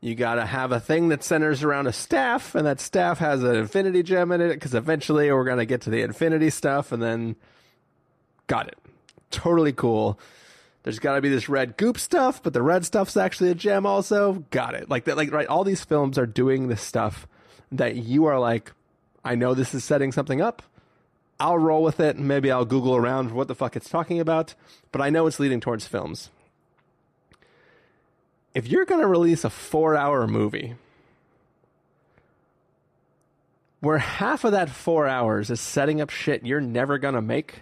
You 0.00 0.14
got 0.14 0.36
to 0.36 0.46
have 0.46 0.70
a 0.70 0.78
thing 0.78 1.08
that 1.08 1.24
centers 1.24 1.64
around 1.64 1.88
a 1.88 1.92
staff, 1.92 2.54
and 2.54 2.64
that 2.66 2.78
staff 2.80 3.18
has 3.18 3.42
an 3.42 3.56
infinity 3.56 4.04
gem 4.04 4.30
in 4.30 4.40
it, 4.40 4.50
because 4.54 4.72
eventually 4.74 5.32
we're 5.32 5.42
going 5.44 5.58
to 5.58 5.64
get 5.66 5.80
to 5.82 5.90
the 5.90 6.02
infinity 6.02 6.50
stuff, 6.50 6.92
and 6.92 7.02
then 7.02 7.34
got 8.48 8.66
it. 8.66 8.78
Totally 9.30 9.72
cool. 9.72 10.18
There's 10.82 10.98
got 10.98 11.14
to 11.14 11.20
be 11.20 11.28
this 11.28 11.48
red 11.48 11.76
goop 11.76 11.98
stuff, 11.98 12.42
but 12.42 12.52
the 12.52 12.62
red 12.62 12.84
stuff's 12.84 13.16
actually 13.16 13.50
a 13.50 13.54
gem 13.54 13.86
also. 13.86 14.44
Got 14.50 14.74
it. 14.74 14.88
Like 14.88 15.04
that 15.04 15.16
like 15.16 15.30
right 15.30 15.46
all 15.46 15.62
these 15.62 15.84
films 15.84 16.18
are 16.18 16.26
doing 16.26 16.68
this 16.68 16.82
stuff 16.82 17.28
that 17.70 17.96
you 17.96 18.24
are 18.24 18.40
like 18.40 18.72
I 19.24 19.34
know 19.34 19.54
this 19.54 19.74
is 19.74 19.84
setting 19.84 20.10
something 20.12 20.40
up. 20.40 20.62
I'll 21.40 21.58
roll 21.58 21.82
with 21.82 22.00
it. 22.00 22.18
Maybe 22.18 22.50
I'll 22.50 22.64
Google 22.64 22.96
around 22.96 23.30
what 23.32 23.46
the 23.46 23.54
fuck 23.54 23.76
it's 23.76 23.88
talking 23.88 24.18
about, 24.18 24.54
but 24.90 25.00
I 25.00 25.10
know 25.10 25.26
it's 25.26 25.38
leading 25.38 25.60
towards 25.60 25.86
films. 25.86 26.30
If 28.54 28.66
you're 28.66 28.86
going 28.86 29.02
to 29.02 29.06
release 29.06 29.44
a 29.44 29.48
4-hour 29.48 30.26
movie 30.26 30.74
where 33.80 33.98
half 33.98 34.42
of 34.42 34.52
that 34.52 34.70
4 34.70 35.06
hours 35.06 35.50
is 35.50 35.60
setting 35.60 36.00
up 36.00 36.10
shit 36.10 36.44
you're 36.44 36.60
never 36.60 36.98
going 36.98 37.14
to 37.14 37.22
make, 37.22 37.60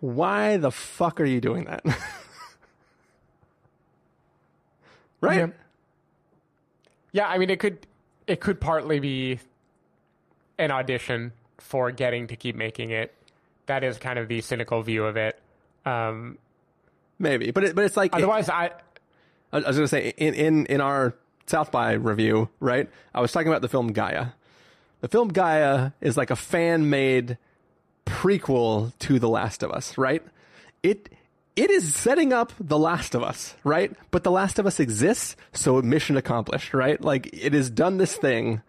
why 0.00 0.56
the 0.56 0.70
fuck 0.70 1.20
are 1.20 1.24
you 1.24 1.40
doing 1.40 1.64
that? 1.64 1.84
right? 5.20 5.38
Yeah. 5.38 5.46
Yeah, 7.12 7.28
I 7.28 7.38
mean 7.38 7.50
it 7.50 7.58
could 7.58 7.86
it 8.26 8.40
could 8.40 8.60
partly 8.60 9.00
be 9.00 9.40
an 10.58 10.70
audition 10.70 11.32
for 11.58 11.90
getting 11.90 12.26
to 12.28 12.36
keep 12.36 12.54
making 12.54 12.90
it. 12.90 13.14
That 13.66 13.82
is 13.84 13.98
kind 13.98 14.18
of 14.18 14.28
the 14.28 14.40
cynical 14.40 14.82
view 14.82 15.04
of 15.04 15.16
it. 15.16 15.40
Um, 15.84 16.38
Maybe, 17.18 17.50
but 17.50 17.64
it, 17.64 17.74
but 17.74 17.84
it's 17.84 17.96
like 17.96 18.14
otherwise, 18.14 18.48
I 18.48 18.70
I 19.52 19.58
was 19.58 19.76
gonna 19.76 19.88
say 19.88 20.12
in, 20.16 20.34
in 20.34 20.66
in 20.66 20.80
our 20.80 21.14
South 21.46 21.72
by 21.72 21.92
review, 21.92 22.48
right? 22.60 22.88
I 23.14 23.20
was 23.20 23.32
talking 23.32 23.48
about 23.48 23.62
the 23.62 23.68
film 23.68 23.92
Gaia. 23.92 24.28
The 25.00 25.08
film 25.08 25.28
Gaia 25.28 25.92
is 26.00 26.16
like 26.16 26.30
a 26.30 26.36
fan 26.36 26.90
made 26.90 27.38
prequel 28.08 28.92
to 29.00 29.18
The 29.18 29.28
Last 29.28 29.62
of 29.62 29.70
Us, 29.70 29.96
right? 29.98 30.22
It 30.82 31.10
it 31.56 31.70
is 31.70 31.94
setting 31.94 32.32
up 32.32 32.52
The 32.60 32.78
Last 32.78 33.14
of 33.14 33.22
Us, 33.22 33.56
right? 33.64 33.92
But 34.10 34.22
The 34.24 34.30
Last 34.30 34.58
of 34.58 34.66
Us 34.66 34.78
exists, 34.78 35.36
so 35.52 35.82
mission 35.82 36.16
accomplished, 36.16 36.72
right? 36.72 37.00
Like 37.00 37.30
it 37.32 37.52
has 37.52 37.68
done 37.68 37.98
this 37.98 38.16
thing 38.16 38.62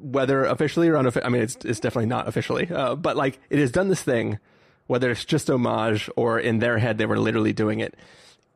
whether 0.00 0.44
officially 0.44 0.88
or 0.88 0.94
unofficially, 0.96 1.26
I 1.26 1.28
mean, 1.28 1.42
it's, 1.42 1.56
it's 1.64 1.80
definitely 1.80 2.06
not 2.06 2.26
officially, 2.26 2.70
uh, 2.70 2.94
but 2.94 3.16
like 3.16 3.38
it 3.50 3.58
has 3.58 3.70
done 3.70 3.88
this 3.88 4.02
thing, 4.02 4.38
whether 4.86 5.10
it's 5.10 5.24
just 5.24 5.50
homage 5.50 6.08
or 6.16 6.38
in 6.38 6.58
their 6.58 6.78
head 6.78 6.98
they 6.98 7.06
were 7.06 7.18
literally 7.18 7.52
doing 7.52 7.80
it. 7.80 7.94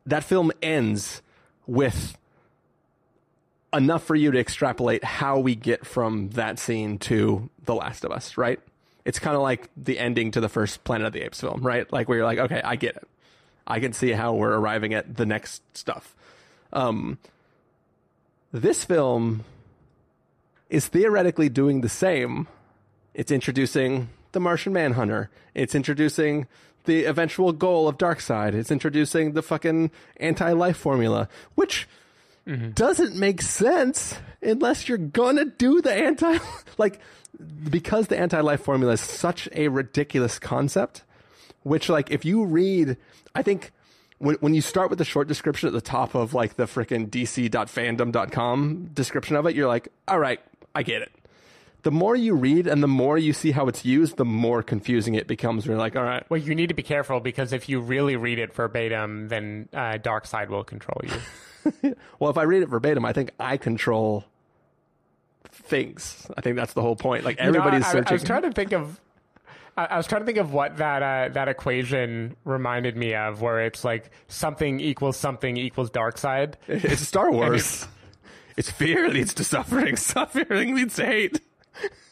That 0.05 0.23
film 0.23 0.51
ends 0.61 1.21
with 1.67 2.17
enough 3.73 4.03
for 4.03 4.15
you 4.15 4.31
to 4.31 4.39
extrapolate 4.39 5.03
how 5.03 5.39
we 5.39 5.55
get 5.55 5.85
from 5.85 6.29
that 6.29 6.57
scene 6.59 6.97
to 6.99 7.49
The 7.65 7.75
Last 7.75 8.05
of 8.05 8.11
Us, 8.11 8.37
right? 8.37 8.59
It's 9.05 9.19
kind 9.19 9.35
of 9.35 9.41
like 9.43 9.69
the 9.77 9.99
ending 9.99 10.31
to 10.31 10.41
the 10.41 10.49
first 10.49 10.83
Planet 10.83 11.07
of 11.07 11.13
the 11.13 11.21
Apes 11.21 11.39
film, 11.39 11.61
right? 11.61 11.91
Like 11.93 12.09
where 12.09 12.17
you're 12.17 12.25
like, 12.25 12.39
okay, 12.39 12.61
I 12.63 12.75
get 12.75 12.95
it. 12.95 13.07
I 13.67 13.79
can 13.79 13.93
see 13.93 14.11
how 14.11 14.33
we're 14.33 14.53
arriving 14.53 14.93
at 14.93 15.15
the 15.15 15.25
next 15.25 15.61
stuff. 15.77 16.15
Um, 16.73 17.19
this 18.51 18.83
film 18.83 19.43
is 20.69 20.87
theoretically 20.87 21.49
doing 21.49 21.81
the 21.81 21.89
same. 21.89 22.47
It's 23.13 23.31
introducing 23.31 24.09
the 24.31 24.39
Martian 24.39 24.73
Manhunter. 24.73 25.29
It's 25.53 25.75
introducing 25.75 26.47
the 26.85 27.05
eventual 27.05 27.53
goal 27.53 27.87
of 27.87 27.97
Darkseid. 27.97 28.53
It's 28.53 28.71
introducing 28.71 29.33
the 29.33 29.41
fucking 29.41 29.91
anti-life 30.17 30.77
formula, 30.77 31.29
which 31.55 31.87
doesn't 32.73 33.15
make 33.15 33.41
sense 33.41 34.19
unless 34.45 34.87
you're 34.87 34.97
gonna 34.97 35.45
do 35.45 35.81
the 35.81 35.93
anti 35.93 36.37
like 36.77 36.99
because 37.69 38.07
the 38.07 38.17
anti-life 38.17 38.61
formula 38.61 38.93
is 38.93 39.01
such 39.01 39.49
a 39.53 39.67
ridiculous 39.67 40.39
concept 40.39 41.03
which 41.63 41.89
like 41.89 42.11
if 42.11 42.23
you 42.23 42.45
read 42.45 42.97
i 43.33 43.41
think 43.41 43.71
when, 44.17 44.35
when 44.35 44.53
you 44.53 44.61
start 44.61 44.89
with 44.89 44.99
the 44.99 45.05
short 45.05 45.27
description 45.27 45.67
at 45.67 45.73
the 45.73 45.81
top 45.81 46.15
of 46.15 46.33
like 46.33 46.55
the 46.55 46.63
freaking 46.63 47.09
dc.fandom.com 47.09 48.89
description 48.93 49.35
of 49.35 49.45
it 49.45 49.55
you're 49.55 49.67
like 49.67 49.89
all 50.07 50.19
right 50.19 50.39
i 50.73 50.83
get 50.83 51.01
it. 51.01 51.11
The 51.83 51.91
more 51.91 52.15
you 52.15 52.33
read 52.33 52.65
and 52.65 52.81
the 52.81 52.87
more 52.87 53.15
you 53.15 53.31
see 53.31 53.51
how 53.51 53.67
it's 53.67 53.85
used 53.85 54.17
the 54.17 54.25
more 54.25 54.63
confusing 54.63 55.13
it 55.13 55.27
becomes. 55.27 55.67
You're 55.67 55.77
like 55.77 55.95
all 55.95 56.03
right. 56.03 56.27
Well, 56.31 56.39
you 56.39 56.55
need 56.55 56.69
to 56.69 56.73
be 56.73 56.81
careful 56.81 57.19
because 57.19 57.53
if 57.53 57.69
you 57.69 57.79
really 57.79 58.15
read 58.15 58.39
it 58.39 58.55
verbatim, 58.55 59.27
then 59.27 59.69
uh, 59.71 59.99
Darkseid 60.01 60.49
will 60.49 60.63
control 60.63 60.99
you. 61.03 61.11
well 62.19 62.29
if 62.29 62.37
i 62.37 62.43
read 62.43 62.61
it 62.61 62.69
verbatim 62.69 63.05
i 63.05 63.13
think 63.13 63.31
i 63.39 63.57
control 63.57 64.23
things 65.65 66.27
i 66.37 66.41
think 66.41 66.55
that's 66.55 66.73
the 66.73 66.81
whole 66.81 66.95
point 66.95 67.23
like 67.23 67.37
everybody's 67.37 67.83
I, 67.85 67.89
I- 67.89 67.91
searching 67.91 68.07
I 68.09 68.13
was 68.13 68.23
trying 68.23 68.41
to 68.43 68.51
think 68.51 68.71
of. 68.73 68.99
I 69.77 69.97
was 69.97 70.07
trying 70.07 70.21
to 70.21 70.25
think 70.25 70.37
of 70.37 70.53
what 70.53 70.77
that 70.77 71.03
uh, 71.03 71.33
that 71.33 71.49
equation 71.49 72.37
reminded 72.45 72.95
me 72.95 73.13
of, 73.13 73.41
where 73.41 73.59
it's 73.65 73.83
like 73.83 74.09
something 74.29 74.79
equals 74.79 75.17
something 75.17 75.57
equals 75.57 75.89
dark 75.89 76.17
side. 76.17 76.57
It's 76.69 77.01
Star 77.01 77.29
Wars. 77.29 77.85
It's 78.55 78.71
fear 78.71 79.09
leads 79.09 79.33
to 79.33 79.43
suffering. 79.43 79.95
Suffering 79.97 80.75
leads 80.75 80.95
to 80.95 81.05
hate. 81.05 81.41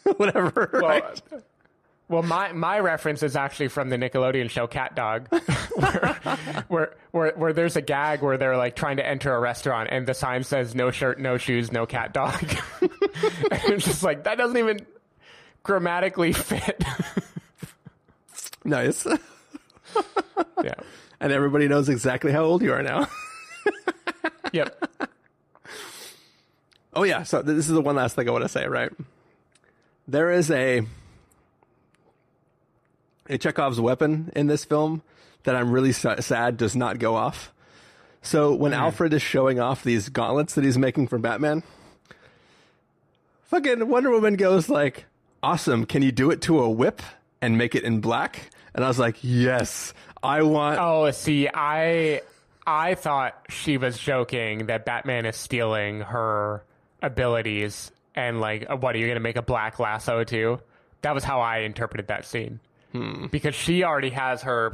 Whatever. 0.17 0.71
Well, 0.73 0.81
right? 0.81 1.21
well, 2.09 2.21
my 2.23 2.51
my 2.51 2.79
reference 2.79 3.23
is 3.23 3.37
actually 3.37 3.69
from 3.69 3.87
the 3.87 3.95
Nickelodeon 3.97 4.49
show 4.49 4.67
CatDog, 4.67 5.31
where, 5.79 6.65
where 6.67 6.95
where 7.11 7.31
where 7.37 7.53
there's 7.53 7.77
a 7.77 7.81
gag 7.81 8.21
where 8.21 8.37
they're 8.37 8.57
like 8.57 8.75
trying 8.75 8.97
to 8.97 9.07
enter 9.07 9.33
a 9.33 9.39
restaurant 9.39 9.87
and 9.89 10.05
the 10.05 10.13
sign 10.13 10.43
says 10.43 10.75
no 10.75 10.91
shirt, 10.91 11.17
no 11.17 11.37
shoes, 11.37 11.71
no 11.71 11.85
cat 11.85 12.11
dog. 12.13 12.43
and 13.51 13.73
it's 13.73 13.85
just 13.85 14.03
like 14.03 14.23
that 14.23 14.37
doesn't 14.37 14.57
even 14.57 14.85
grammatically 15.63 16.33
fit. 16.33 16.83
Nice. 18.65 19.05
yeah. 20.63 20.75
And 21.19 21.31
everybody 21.31 21.67
knows 21.67 21.89
exactly 21.89 22.31
how 22.31 22.43
old 22.43 22.61
you 22.61 22.73
are 22.73 22.83
now. 22.83 23.07
Yep. 24.51 25.09
oh 26.93 27.03
yeah. 27.03 27.23
So 27.23 27.41
this 27.41 27.67
is 27.67 27.73
the 27.73 27.81
one 27.81 27.95
last 27.95 28.15
thing 28.15 28.27
I 28.27 28.31
want 28.31 28.43
to 28.43 28.49
say. 28.49 28.67
Right. 28.67 28.91
There 30.07 30.31
is 30.31 30.51
a 30.51 30.83
a 33.27 33.37
Chekhov's 33.37 33.79
weapon 33.79 34.31
in 34.35 34.47
this 34.47 34.65
film 34.65 35.01
that 35.43 35.55
I'm 35.55 35.71
really 35.71 35.91
sa- 35.91 36.19
sad 36.19 36.57
does 36.57 36.75
not 36.75 36.99
go 36.99 37.15
off. 37.15 37.51
So 38.21 38.53
when 38.53 38.71
hmm. 38.71 38.79
Alfred 38.79 39.13
is 39.13 39.21
showing 39.21 39.59
off 39.59 39.83
these 39.83 40.09
gauntlets 40.09 40.55
that 40.55 40.63
he's 40.63 40.77
making 40.77 41.07
for 41.07 41.17
Batman, 41.17 41.63
fucking 43.53 43.87
Wonder 43.87 44.09
Woman 44.09 44.35
goes 44.35 44.67
like, 44.67 45.05
"Awesome! 45.43 45.85
Can 45.85 46.01
you 46.01 46.11
do 46.11 46.31
it 46.31 46.41
to 46.43 46.59
a 46.59 46.69
whip 46.69 47.01
and 47.41 47.57
make 47.57 47.75
it 47.75 47.83
in 47.83 48.01
black?" 48.01 48.49
And 48.73 48.83
I 48.83 48.87
was 48.87 48.97
like, 48.97 49.17
"Yes, 49.21 49.93
I 50.23 50.41
want." 50.41 50.79
Oh, 50.79 51.11
see, 51.11 51.47
I 51.53 52.21
I 52.65 52.95
thought 52.95 53.35
she 53.49 53.77
was 53.77 53.97
joking 53.97 54.67
that 54.67 54.85
Batman 54.85 55.25
is 55.25 55.35
stealing 55.35 56.01
her 56.01 56.63
abilities 57.01 57.91
and 58.15 58.39
like, 58.39 58.69
uh, 58.69 58.75
what 58.75 58.95
are 58.95 58.99
you 58.99 59.05
going 59.05 59.15
to 59.15 59.21
make 59.21 59.35
a 59.35 59.41
black 59.41 59.79
lasso 59.79 60.23
too? 60.23 60.59
That 61.01 61.13
was 61.13 61.23
how 61.23 61.41
I 61.41 61.59
interpreted 61.59 62.07
that 62.07 62.25
scene 62.25 62.59
because 63.31 63.55
she 63.55 63.83
already 63.83 64.11
has 64.11 64.43
her, 64.43 64.73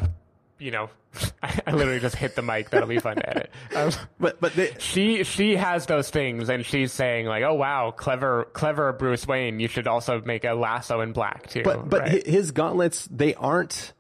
you 0.60 0.72
know. 0.72 0.90
I 1.41 1.72
literally 1.72 1.99
just 1.99 2.15
hit 2.15 2.36
the 2.36 2.44
mic. 2.44 2.69
That'll 2.69 2.88
be 2.88 2.99
fun 2.99 3.15
to 3.15 3.30
edit. 3.30 3.52
Um, 3.76 3.91
But 4.19 4.40
but 4.40 4.53
they, 4.53 4.76
she 4.77 5.23
she 5.23 5.56
has 5.56 5.88
those 5.88 6.10
things, 6.10 6.49
and 6.49 6.65
she's 6.65 6.91
saying 6.91 7.26
like, 7.26 7.44
"Oh 7.44 7.56
wow, 7.56 7.91
clever, 7.91 8.45
clever 8.53 8.94
Bruce 8.94 9.26
Wayne. 9.26 9.60
You 9.60 9.68
should 9.68 9.88
also 9.88 10.22
make 10.22 10.44
a 10.44 10.53
lasso 10.53 11.02
in 11.02 11.14
black 11.14 11.48
too." 11.48 11.64
but 11.64 11.90
but 11.90 12.02
right? 12.02 12.27
his 12.27 12.52
gauntlets 12.52 13.07
they 13.10 13.34
aren't 13.36 13.94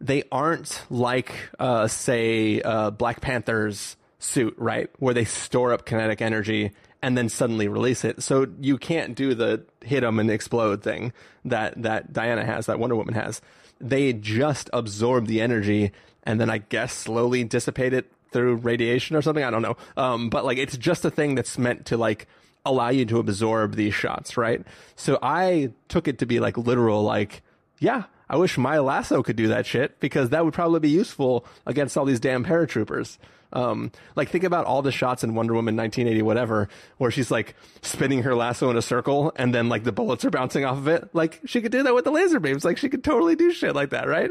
they 0.00 0.22
aren't 0.30 0.84
like 0.90 1.32
uh 1.58 1.88
say 1.88 2.60
uh 2.62 2.90
Black 2.90 3.20
Panther's 3.20 3.96
suit, 4.18 4.54
right? 4.58 4.88
Where 4.98 5.14
they 5.14 5.24
store 5.24 5.72
up 5.72 5.86
kinetic 5.86 6.20
energy 6.22 6.72
and 7.02 7.16
then 7.16 7.28
suddenly 7.28 7.68
release 7.68 8.04
it. 8.04 8.22
So 8.22 8.46
you 8.60 8.78
can't 8.78 9.14
do 9.14 9.34
the 9.34 9.64
hit 9.82 10.00
them 10.00 10.18
and 10.18 10.30
explode 10.30 10.82
thing 10.82 11.12
that 11.44 11.82
that 11.82 12.12
Diana 12.12 12.44
has, 12.44 12.66
that 12.66 12.78
Wonder 12.78 12.96
Woman 12.96 13.14
has. 13.14 13.40
They 13.80 14.12
just 14.12 14.70
absorb 14.72 15.26
the 15.26 15.40
energy 15.40 15.92
and 16.22 16.40
then 16.40 16.50
I 16.50 16.58
guess 16.58 16.92
slowly 16.92 17.44
dissipate 17.44 17.92
it 17.92 18.10
through 18.32 18.56
radiation 18.56 19.16
or 19.16 19.22
something. 19.22 19.44
I 19.44 19.50
don't 19.50 19.62
know. 19.62 19.76
Um, 19.96 20.30
but 20.30 20.44
like 20.44 20.58
it's 20.58 20.76
just 20.76 21.04
a 21.04 21.10
thing 21.10 21.34
that's 21.34 21.56
meant 21.58 21.86
to 21.86 21.96
like 21.96 22.26
allow 22.64 22.90
you 22.90 23.04
to 23.06 23.18
absorb 23.18 23.76
these 23.76 23.94
shots, 23.94 24.36
right? 24.36 24.62
So 24.96 25.18
I 25.22 25.72
took 25.88 26.06
it 26.08 26.18
to 26.18 26.26
be 26.26 26.40
like 26.40 26.58
literal, 26.58 27.02
like, 27.02 27.42
yeah, 27.78 28.04
I 28.28 28.36
wish 28.36 28.58
my 28.58 28.78
lasso 28.78 29.22
could 29.22 29.36
do 29.36 29.48
that 29.48 29.64
shit 29.64 29.98
because 30.00 30.30
that 30.30 30.44
would 30.44 30.54
probably 30.54 30.80
be 30.80 30.90
useful 30.90 31.46
against 31.64 31.96
all 31.96 32.04
these 32.04 32.20
damn 32.20 32.44
paratroopers. 32.44 33.16
Um, 33.52 33.92
like 34.14 34.28
think 34.28 34.44
about 34.44 34.66
all 34.66 34.82
the 34.82 34.92
shots 34.92 35.24
in 35.24 35.34
Wonder 35.34 35.54
Woman 35.54 35.76
1980, 35.76 36.22
whatever, 36.22 36.68
where 36.98 37.10
she's 37.10 37.30
like 37.30 37.54
spinning 37.82 38.22
her 38.22 38.34
lasso 38.34 38.70
in 38.70 38.76
a 38.76 38.82
circle 38.82 39.32
and 39.36 39.54
then 39.54 39.68
like 39.68 39.84
the 39.84 39.92
bullets 39.92 40.24
are 40.24 40.30
bouncing 40.30 40.64
off 40.64 40.76
of 40.76 40.88
it. 40.88 41.08
Like 41.14 41.40
she 41.46 41.60
could 41.60 41.72
do 41.72 41.82
that 41.82 41.94
with 41.94 42.04
the 42.04 42.10
laser 42.10 42.40
beams. 42.40 42.64
Like 42.64 42.76
she 42.76 42.88
could 42.88 43.02
totally 43.02 43.36
do 43.36 43.50
shit 43.50 43.74
like 43.74 43.90
that, 43.90 44.06
right? 44.06 44.30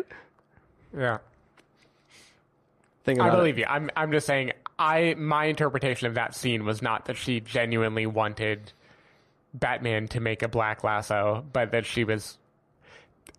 yeah. 0.98 1.18
Think 3.04 3.22
I 3.22 3.30
believe 3.30 3.58
it. 3.58 3.62
you. 3.62 3.68
I'm 3.68 3.90
I'm 3.96 4.12
just 4.12 4.28
saying 4.28 4.52
I 4.78 5.16
my 5.18 5.46
interpretation 5.46 6.08
of 6.08 6.16
that 6.16 6.36
scene 6.36 6.66
was 6.66 6.82
not 6.82 7.06
that 7.06 7.16
she 7.16 7.40
genuinely 7.40 8.06
wanted 8.06 8.74
Batman 9.54 10.10
to 10.10 10.20
make 10.20 10.44
a 10.44 10.50
black 10.50 10.84
lasso, 10.84 11.46
but 11.54 11.72
that 11.72 11.86
she 11.86 12.04
was 12.04 12.38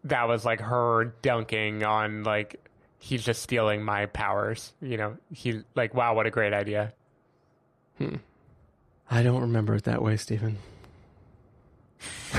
that 0.04 0.26
was 0.26 0.44
like 0.44 0.60
her 0.60 1.12
dunking 1.22 1.84
on 1.84 2.24
like 2.24 2.60
he's 2.98 3.24
just 3.24 3.42
stealing 3.42 3.82
my 3.82 4.06
powers. 4.06 4.72
You 4.80 4.96
know, 4.96 5.16
he 5.32 5.62
like 5.74 5.94
wow, 5.94 6.14
what 6.14 6.26
a 6.26 6.30
great 6.30 6.52
idea. 6.52 6.92
I 9.10 9.22
don't 9.22 9.40
remember 9.40 9.74
it 9.74 9.84
that 9.84 10.02
way, 10.02 10.16
Stephen. 10.16 10.58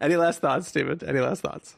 Any 0.00 0.16
last 0.16 0.40
thoughts, 0.40 0.68
Stephen? 0.68 0.98
Any 1.06 1.20
last 1.20 1.42
thoughts? 1.42 1.76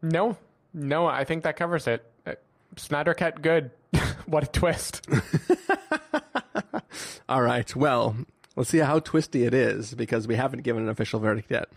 No, 0.00 0.36
no, 0.72 1.06
I 1.06 1.24
think 1.24 1.42
that 1.42 1.56
covers 1.56 1.88
it. 1.88 2.08
Uh, 2.24 2.34
Snyder 2.76 3.14
cut 3.14 3.42
good. 3.42 3.72
what 4.26 4.44
a 4.44 4.46
twist. 4.46 5.08
All 7.28 7.42
right. 7.42 7.74
Well, 7.74 8.16
let's 8.54 8.70
see 8.70 8.78
how 8.78 9.00
twisty 9.00 9.44
it 9.44 9.54
is 9.54 9.92
because 9.94 10.28
we 10.28 10.36
haven't 10.36 10.62
given 10.62 10.84
an 10.84 10.88
official 10.88 11.18
verdict 11.18 11.50
yet. 11.50 11.68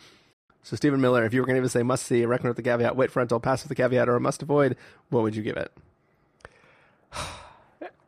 So, 0.64 0.76
Stephen 0.76 1.02
Miller, 1.02 1.26
if 1.26 1.34
you 1.34 1.42
were 1.42 1.48
going 1.48 1.62
to 1.62 1.70
say 1.70 1.84
must 1.84 2.06
see, 2.06 2.26
recommend 2.26 2.56
with 2.56 2.64
the 2.64 2.70
caveat, 2.70 2.96
wait 2.96 3.12
for 3.12 3.22
until 3.22 3.40
pass 3.40 3.64
with 3.64 3.70
the 3.70 3.76
caveat, 3.76 4.08
or 4.08 4.16
a 4.16 4.20
must 4.20 4.42
avoid, 4.42 4.78
what 5.10 5.24
would 5.24 5.36
you 5.36 5.42
give 5.42 5.58
it? 5.58 5.72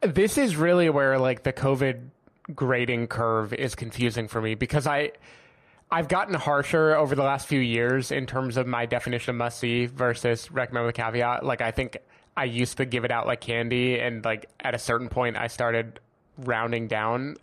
this 0.02 0.38
is 0.38 0.56
really 0.56 0.90
where 0.90 1.18
like 1.18 1.44
the 1.44 1.54
COVID 1.54 2.10
grading 2.54 3.08
curve 3.08 3.54
is 3.54 3.74
confusing 3.74 4.28
for 4.28 4.42
me 4.42 4.54
because 4.54 4.86
I 4.86 5.12
I've 5.90 6.08
gotten 6.08 6.34
harsher 6.34 6.96
over 6.96 7.16
the 7.16 7.24
last 7.24 7.48
few 7.48 7.60
years 7.60 8.12
in 8.12 8.26
terms 8.26 8.58
of 8.58 8.68
my 8.68 8.86
definition 8.86 9.32
of 9.32 9.36
must 9.36 9.60
see 9.60 9.86
versus 9.86 10.52
recommend 10.52 10.88
with 10.88 10.96
caveat. 10.96 11.46
Like 11.46 11.62
I 11.62 11.72
think 11.72 11.98
I 12.36 12.46
used 12.46 12.78
to 12.78 12.86
give 12.86 13.06
it 13.06 13.12
out 13.12 13.28
like 13.28 13.42
candy 13.42 14.00
and 14.00 14.26
like 14.26 14.48
at 14.60 14.74
a 14.74 14.80
certain 14.80 15.08
point 15.08 15.38
I 15.38 15.48
started 15.48 16.00
rounding 16.38 16.88
down. 16.88 17.38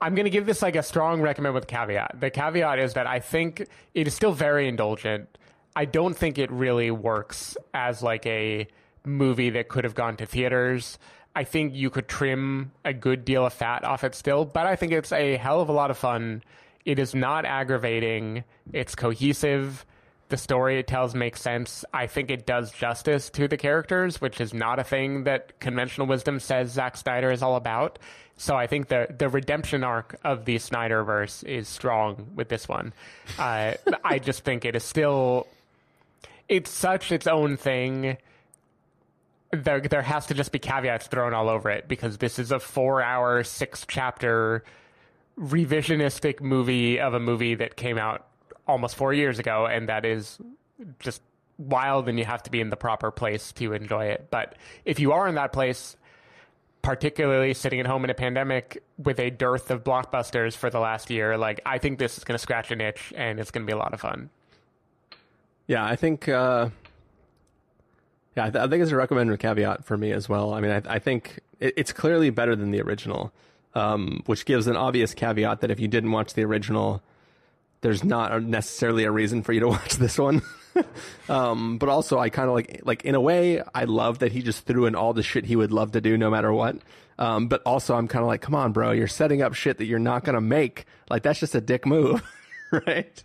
I'm 0.00 0.14
going 0.14 0.24
to 0.24 0.30
give 0.30 0.46
this 0.46 0.62
like 0.62 0.76
a 0.76 0.82
strong 0.82 1.20
recommend 1.20 1.54
with 1.54 1.66
caveat. 1.66 2.20
The 2.20 2.30
caveat 2.30 2.78
is 2.78 2.94
that 2.94 3.06
I 3.06 3.20
think 3.20 3.66
it 3.94 4.06
is 4.06 4.14
still 4.14 4.32
very 4.32 4.66
indulgent. 4.66 5.36
I 5.76 5.84
don't 5.84 6.16
think 6.16 6.38
it 6.38 6.50
really 6.50 6.90
works 6.90 7.56
as 7.74 8.02
like 8.02 8.24
a 8.26 8.66
movie 9.04 9.50
that 9.50 9.68
could 9.68 9.84
have 9.84 9.94
gone 9.94 10.16
to 10.16 10.26
theaters. 10.26 10.98
I 11.36 11.44
think 11.44 11.74
you 11.74 11.90
could 11.90 12.08
trim 12.08 12.72
a 12.84 12.92
good 12.92 13.24
deal 13.24 13.44
of 13.44 13.52
fat 13.52 13.84
off 13.84 14.02
it 14.02 14.14
still, 14.14 14.44
but 14.44 14.66
I 14.66 14.74
think 14.74 14.92
it's 14.92 15.12
a 15.12 15.36
hell 15.36 15.60
of 15.60 15.68
a 15.68 15.72
lot 15.72 15.90
of 15.90 15.98
fun. 15.98 16.42
It 16.84 16.98
is 16.98 17.14
not 17.14 17.44
aggravating. 17.44 18.44
It's 18.72 18.94
cohesive. 18.94 19.84
The 20.30 20.36
story 20.36 20.78
it 20.78 20.86
tells 20.86 21.12
makes 21.12 21.42
sense. 21.42 21.84
I 21.92 22.06
think 22.06 22.30
it 22.30 22.46
does 22.46 22.70
justice 22.70 23.30
to 23.30 23.48
the 23.48 23.56
characters, 23.56 24.20
which 24.20 24.40
is 24.40 24.54
not 24.54 24.78
a 24.78 24.84
thing 24.84 25.24
that 25.24 25.58
conventional 25.58 26.06
wisdom 26.06 26.38
says 26.38 26.70
Zack 26.70 26.96
Snyder 26.96 27.32
is 27.32 27.42
all 27.42 27.56
about. 27.56 27.98
So 28.36 28.54
I 28.56 28.68
think 28.68 28.86
the 28.88 29.08
the 29.18 29.28
redemption 29.28 29.82
arc 29.82 30.18
of 30.22 30.44
the 30.44 30.56
Snyderverse 30.56 31.42
is 31.44 31.66
strong 31.66 32.28
with 32.36 32.48
this 32.48 32.68
one. 32.68 32.92
Uh, 33.38 33.74
I 34.04 34.20
just 34.20 34.44
think 34.44 34.64
it 34.64 34.76
is 34.76 34.84
still 34.84 35.48
it's 36.48 36.70
such 36.70 37.10
its 37.10 37.26
own 37.26 37.56
thing. 37.56 38.16
There, 39.52 39.80
there 39.80 40.02
has 40.02 40.26
to 40.26 40.34
just 40.34 40.52
be 40.52 40.60
caveats 40.60 41.08
thrown 41.08 41.34
all 41.34 41.48
over 41.48 41.70
it 41.70 41.88
because 41.88 42.18
this 42.18 42.38
is 42.38 42.52
a 42.52 42.60
four-hour, 42.60 43.42
six-chapter 43.42 44.62
revisionistic 45.36 46.40
movie 46.40 47.00
of 47.00 47.14
a 47.14 47.20
movie 47.20 47.56
that 47.56 47.74
came 47.74 47.98
out 47.98 48.29
almost 48.70 48.96
four 48.96 49.12
years 49.12 49.38
ago, 49.38 49.66
and 49.66 49.88
that 49.88 50.04
is 50.04 50.38
just 50.98 51.22
wild. 51.58 52.08
And 52.08 52.18
you 52.18 52.24
have 52.24 52.42
to 52.44 52.50
be 52.50 52.60
in 52.60 52.70
the 52.70 52.76
proper 52.76 53.10
place 53.10 53.52
to 53.52 53.72
enjoy 53.72 54.06
it. 54.06 54.28
But 54.30 54.56
if 54.84 54.98
you 54.98 55.12
are 55.12 55.28
in 55.28 55.34
that 55.34 55.52
place, 55.52 55.96
particularly 56.82 57.52
sitting 57.52 57.80
at 57.80 57.86
home 57.86 58.04
in 58.04 58.10
a 58.10 58.14
pandemic 58.14 58.82
with 58.96 59.20
a 59.20 59.30
dearth 59.30 59.70
of 59.70 59.84
blockbusters 59.84 60.56
for 60.56 60.70
the 60.70 60.80
last 60.80 61.10
year, 61.10 61.36
like 61.36 61.60
I 61.66 61.78
think 61.78 61.98
this 61.98 62.16
is 62.16 62.24
going 62.24 62.36
to 62.36 62.42
scratch 62.42 62.70
an 62.70 62.80
itch, 62.80 63.12
and 63.16 63.38
it's 63.38 63.50
going 63.50 63.66
to 63.66 63.70
be 63.70 63.74
a 63.74 63.78
lot 63.78 63.92
of 63.92 64.00
fun. 64.00 64.30
Yeah, 65.66 65.84
I 65.84 65.96
think. 65.96 66.28
Uh, 66.28 66.70
yeah, 68.36 68.46
I, 68.46 68.50
th- 68.50 68.64
I 68.64 68.68
think 68.68 68.82
it's 68.82 68.92
a 68.92 68.96
recommended 68.96 69.38
caveat 69.40 69.84
for 69.84 69.96
me 69.96 70.12
as 70.12 70.28
well. 70.28 70.54
I 70.54 70.60
mean, 70.60 70.70
I, 70.70 70.82
I 70.94 70.98
think 70.98 71.40
it, 71.58 71.74
it's 71.76 71.92
clearly 71.92 72.30
better 72.30 72.54
than 72.56 72.70
the 72.70 72.80
original, 72.80 73.32
um, 73.74 74.22
which 74.26 74.44
gives 74.44 74.66
an 74.66 74.76
obvious 74.76 75.14
caveat 75.14 75.60
that 75.60 75.70
if 75.70 75.80
you 75.80 75.88
didn't 75.88 76.12
watch 76.12 76.34
the 76.34 76.44
original, 76.44 77.02
there's 77.80 78.04
not 78.04 78.42
necessarily 78.42 79.04
a 79.04 79.10
reason 79.10 79.42
for 79.42 79.52
you 79.52 79.60
to 79.60 79.68
watch 79.68 79.96
this 79.96 80.18
one. 80.18 80.42
um, 81.28 81.78
but 81.78 81.88
also, 81.88 82.18
I 82.18 82.28
kind 82.30 82.48
of 82.48 82.54
like, 82.54 82.82
like 82.84 83.04
in 83.04 83.14
a 83.14 83.20
way, 83.20 83.62
I 83.74 83.84
love 83.84 84.20
that 84.20 84.32
he 84.32 84.42
just 84.42 84.66
threw 84.66 84.86
in 84.86 84.94
all 84.94 85.12
the 85.12 85.22
shit 85.22 85.44
he 85.46 85.56
would 85.56 85.72
love 85.72 85.92
to 85.92 86.00
do 86.00 86.16
no 86.16 86.30
matter 86.30 86.52
what. 86.52 86.76
Um, 87.18 87.48
but 87.48 87.62
also, 87.66 87.94
I'm 87.94 88.08
kind 88.08 88.22
of 88.22 88.28
like, 88.28 88.40
come 88.40 88.54
on, 88.54 88.72
bro, 88.72 88.92
you're 88.92 89.06
setting 89.06 89.42
up 89.42 89.54
shit 89.54 89.78
that 89.78 89.84
you're 89.84 89.98
not 89.98 90.24
gonna 90.24 90.40
make. 90.40 90.86
Like 91.10 91.22
that's 91.22 91.38
just 91.38 91.54
a 91.54 91.60
dick 91.60 91.84
move, 91.84 92.22
right? 92.86 93.22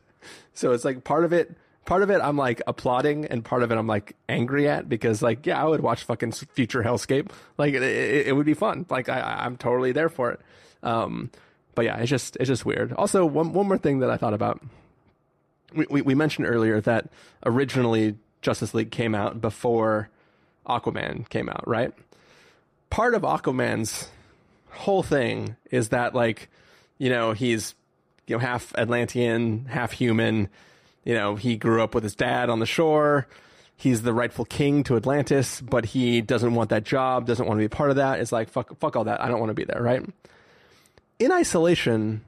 So 0.54 0.74
it's 0.74 0.84
like 0.84 1.04
part 1.04 1.24
of 1.24 1.32
it, 1.32 1.56
part 1.86 2.02
of 2.02 2.10
it 2.10 2.20
I'm 2.20 2.36
like 2.36 2.62
applauding, 2.68 3.26
and 3.26 3.44
part 3.44 3.64
of 3.64 3.72
it 3.72 3.78
I'm 3.78 3.88
like 3.88 4.16
angry 4.28 4.68
at 4.68 4.90
because 4.90 5.22
like 5.22 5.46
yeah, 5.46 5.62
I 5.62 5.66
would 5.66 5.82
watch 5.82 6.04
fucking 6.04 6.34
future 6.34 6.84
Hellscape. 6.84 7.32
Like 7.58 7.74
it, 7.74 7.84
it, 7.84 8.28
it 8.28 8.36
would 8.36 8.46
be 8.46 8.54
fun. 8.54 8.86
Like 8.90 9.08
I, 9.08 9.44
I'm 9.46 9.56
totally 9.56 9.94
there 9.94 10.10
for 10.10 10.32
it. 10.32 10.42
Um, 10.84 11.32
but 11.76 11.86
yeah, 11.86 11.98
it's 11.98 12.10
just 12.10 12.38
it's 12.38 12.48
just 12.48 12.66
weird. 12.66 12.94
Also, 12.94 13.26
one 13.26 13.54
one 13.54 13.68
more 13.68 13.78
thing 13.78 14.00
that 14.00 14.10
I 14.10 14.18
thought 14.18 14.34
about. 14.34 14.62
We, 15.74 15.86
we 15.90 16.02
we 16.02 16.16
mentioned 16.16 16.48
earlier 16.48 16.82
that 16.82 17.10
originally 17.46 18.16
Justice 18.42 18.74
League 18.74 18.92
came 18.92 19.14
out 19.14 19.42
before 19.42 20.10
Aquaman 20.68 21.28
came 21.30 21.50
out, 21.50 21.68
right? 21.68 21.94
Part 22.90 23.14
of 23.14 23.24
Aquaman's 23.24 24.10
whole 24.70 25.04
thing 25.04 25.56
is 25.72 25.90
that 25.90 26.14
like, 26.16 26.50
you 26.98 27.10
know, 27.10 27.34
he's 27.34 27.76
you 28.28 28.36
know 28.36 28.40
half 28.40 28.74
Atlantean, 28.76 29.66
half 29.66 29.92
human. 29.92 30.50
You 31.04 31.14
know, 31.14 31.36
he 31.36 31.56
grew 31.56 31.84
up 31.84 31.94
with 31.94 32.04
his 32.04 32.16
dad 32.16 32.50
on 32.50 32.60
the 32.60 32.66
shore. 32.66 33.28
He's 33.78 34.02
the 34.04 34.14
rightful 34.14 34.46
king 34.46 34.84
to 34.86 34.96
Atlantis, 34.96 35.60
but 35.60 35.86
he 35.86 36.22
doesn't 36.22 36.56
want 36.56 36.70
that 36.70 36.84
job, 36.84 37.28
doesn't 37.28 37.46
want 37.46 37.60
to 37.60 37.64
be 37.64 37.68
part 37.68 37.90
of 37.90 37.98
that. 37.98 38.20
It's 38.20 38.32
like 38.32 38.50
fuck 38.50 38.78
fuck 38.80 38.96
all 38.96 39.04
that. 39.04 39.22
I 39.22 39.28
don't 39.28 39.40
want 39.40 39.50
to 39.50 39.56
be 39.56 39.66
there, 39.66 39.82
right? 39.82 40.04
In 41.20 41.32
isolation, 41.32 42.24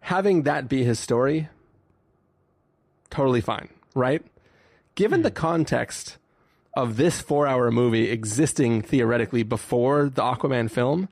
having 0.00 0.42
that 0.44 0.68
be 0.68 0.84
his 0.84 0.98
story, 0.98 1.48
totally 3.10 3.40
fine, 3.40 3.68
right? 3.94 4.22
Given 4.94 5.22
the 5.22 5.30
context 5.30 6.16
of 6.74 6.96
this 6.96 7.20
four 7.20 7.46
hour 7.46 7.70
movie 7.70 8.10
existing 8.10 8.82
theoretically 8.82 9.42
before 9.42 10.08
the 10.08 10.22
Aquaman 10.22 10.70
film, 10.70 11.08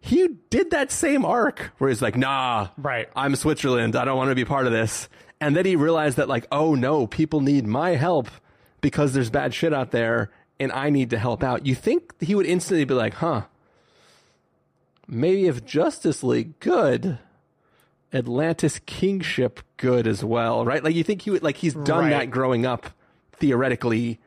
he 0.00 0.28
did 0.50 0.70
that 0.70 0.90
same 0.90 1.24
arc 1.24 1.72
where 1.78 1.90
he's 1.90 2.02
like, 2.02 2.16
nah, 2.16 2.68
Right. 2.76 3.08
I'm 3.16 3.34
Switzerland. 3.36 3.96
I 3.96 4.04
don't 4.04 4.16
want 4.16 4.30
to 4.30 4.34
be 4.34 4.44
part 4.44 4.66
of 4.66 4.72
this. 4.72 5.08
And 5.40 5.54
then 5.56 5.66
he 5.66 5.76
realized 5.76 6.16
that, 6.16 6.28
like, 6.28 6.46
oh 6.50 6.74
no, 6.74 7.06
people 7.06 7.40
need 7.40 7.66
my 7.66 7.90
help 7.90 8.28
because 8.80 9.12
there's 9.12 9.30
bad 9.30 9.54
shit 9.54 9.72
out 9.72 9.90
there. 9.92 10.30
and 10.60 10.72
I 10.72 10.90
need 10.90 11.10
to 11.10 11.18
help 11.18 11.44
out, 11.44 11.66
you 11.66 11.76
think 11.76 12.20
he 12.20 12.34
would 12.34 12.46
instantly 12.46 12.84
be 12.84 12.94
like, 12.94 13.14
huh, 13.14 13.42
maybe 15.08 15.46
if 15.46 15.64
Justice 15.64 16.22
League 16.22 16.58
good, 16.60 17.18
Atlantis 18.12 18.80
Kingship 18.86 19.60
good 19.76 20.06
as 20.06 20.24
well, 20.24 20.64
right? 20.64 20.82
Like 20.84 20.94
you 20.94 21.02
think 21.04 21.22
he 21.22 21.30
would 21.30 21.42
like 21.42 21.56
he's 21.56 21.74
done 21.74 22.04
Right. 22.04 22.10
that 22.10 22.30
growing 22.30 22.64
up 22.66 22.86
theoretically 23.32 24.20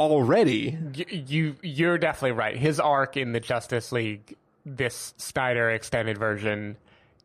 already. 0.00 0.76
Y- 0.96 1.24
you 1.26 1.56
you're 1.62 1.98
definitely 1.98 2.32
right. 2.32 2.56
His 2.56 2.78
arc 2.80 3.16
in 3.16 3.32
the 3.32 3.40
Justice 3.40 3.92
League, 3.92 4.36
this 4.66 5.14
Snyder 5.16 5.70
extended 5.70 6.18
version, 6.18 6.76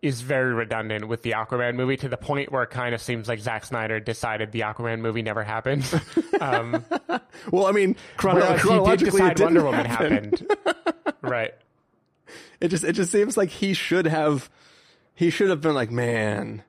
is 0.01 0.21
very 0.21 0.53
redundant 0.53 1.07
with 1.07 1.21
the 1.21 1.31
Aquaman 1.31 1.75
movie 1.75 1.95
to 1.97 2.09
the 2.09 2.17
point 2.17 2.51
where 2.51 2.63
it 2.63 2.69
kind 2.69 2.93
of 2.95 3.01
seems 3.01 3.27
like 3.27 3.39
Zack 3.39 3.63
Snyder 3.65 3.99
decided 3.99 4.51
the 4.51 4.61
Aquaman 4.61 4.99
movie 4.99 5.21
never 5.21 5.43
happened. 5.43 5.83
um, 6.41 6.83
Well, 7.51 7.67
I 7.67 7.71
mean, 7.71 7.95
chrono- 8.17 8.39
whereas 8.39 8.49
he 8.49 8.55
did 8.55 8.67
chronologically, 8.67 9.21
decide 9.21 9.39
Wonder 9.39 9.63
Woman 9.63 9.85
happen. 9.85 10.11
happened. 10.13 10.47
right. 11.21 11.53
It 12.59 12.69
just 12.69 12.83
it 12.83 12.93
just 12.93 13.11
seems 13.11 13.37
like 13.37 13.49
he 13.49 13.73
should 13.73 14.05
have 14.07 14.49
he 15.15 15.29
should 15.29 15.49
have 15.49 15.61
been 15.61 15.75
like, 15.75 15.91
man. 15.91 16.63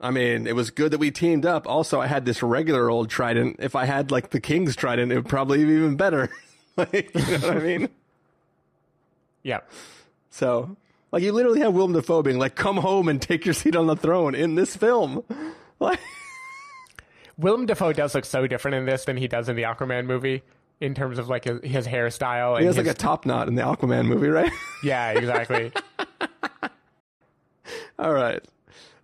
I 0.00 0.10
mean, 0.10 0.48
it 0.48 0.56
was 0.56 0.70
good 0.70 0.90
that 0.92 0.98
we 0.98 1.12
teamed 1.12 1.46
up. 1.46 1.68
Also, 1.68 2.00
I 2.00 2.08
had 2.08 2.24
this 2.24 2.42
regular 2.42 2.90
old 2.90 3.08
trident. 3.08 3.56
If 3.60 3.76
I 3.76 3.84
had 3.84 4.10
like 4.10 4.30
the 4.30 4.40
king's 4.40 4.74
trident, 4.74 5.12
it 5.12 5.14
would 5.14 5.28
probably 5.28 5.64
be 5.64 5.72
even 5.72 5.96
better. 5.96 6.28
like, 6.76 7.10
you 7.14 7.38
know 7.38 7.48
what 7.48 7.56
I 7.56 7.60
mean? 7.60 7.88
Yeah. 9.44 9.58
So, 10.30 10.76
like, 11.10 11.24
you 11.24 11.32
literally 11.32 11.58
have 11.62 11.74
Willem 11.74 11.94
Dafoe 11.94 12.22
being 12.22 12.38
like, 12.38 12.54
"Come 12.54 12.76
home 12.76 13.08
and 13.08 13.20
take 13.20 13.44
your 13.44 13.54
seat 13.54 13.74
on 13.74 13.88
the 13.88 13.96
throne" 13.96 14.36
in 14.36 14.54
this 14.54 14.76
film. 14.76 15.24
Like, 15.80 15.98
Willem 17.36 17.66
Dafoe 17.66 17.92
does 17.92 18.14
look 18.14 18.24
so 18.24 18.46
different 18.46 18.76
in 18.76 18.84
this 18.86 19.04
than 19.04 19.16
he 19.16 19.26
does 19.26 19.48
in 19.48 19.56
the 19.56 19.64
Aquaman 19.64 20.06
movie 20.06 20.44
in 20.82 20.94
terms 20.94 21.18
of 21.18 21.28
like 21.28 21.44
his, 21.44 21.60
his 21.62 21.86
hairstyle. 21.86 22.54
And 22.54 22.60
he 22.60 22.66
has 22.66 22.76
his, 22.76 22.86
like 22.86 22.94
a 22.94 22.98
top 22.98 23.24
knot 23.24 23.46
in 23.46 23.54
the 23.54 23.62
Aquaman 23.62 24.06
movie, 24.06 24.28
right? 24.28 24.52
yeah, 24.84 25.12
exactly. 25.12 25.72
All 27.98 28.12
right. 28.12 28.42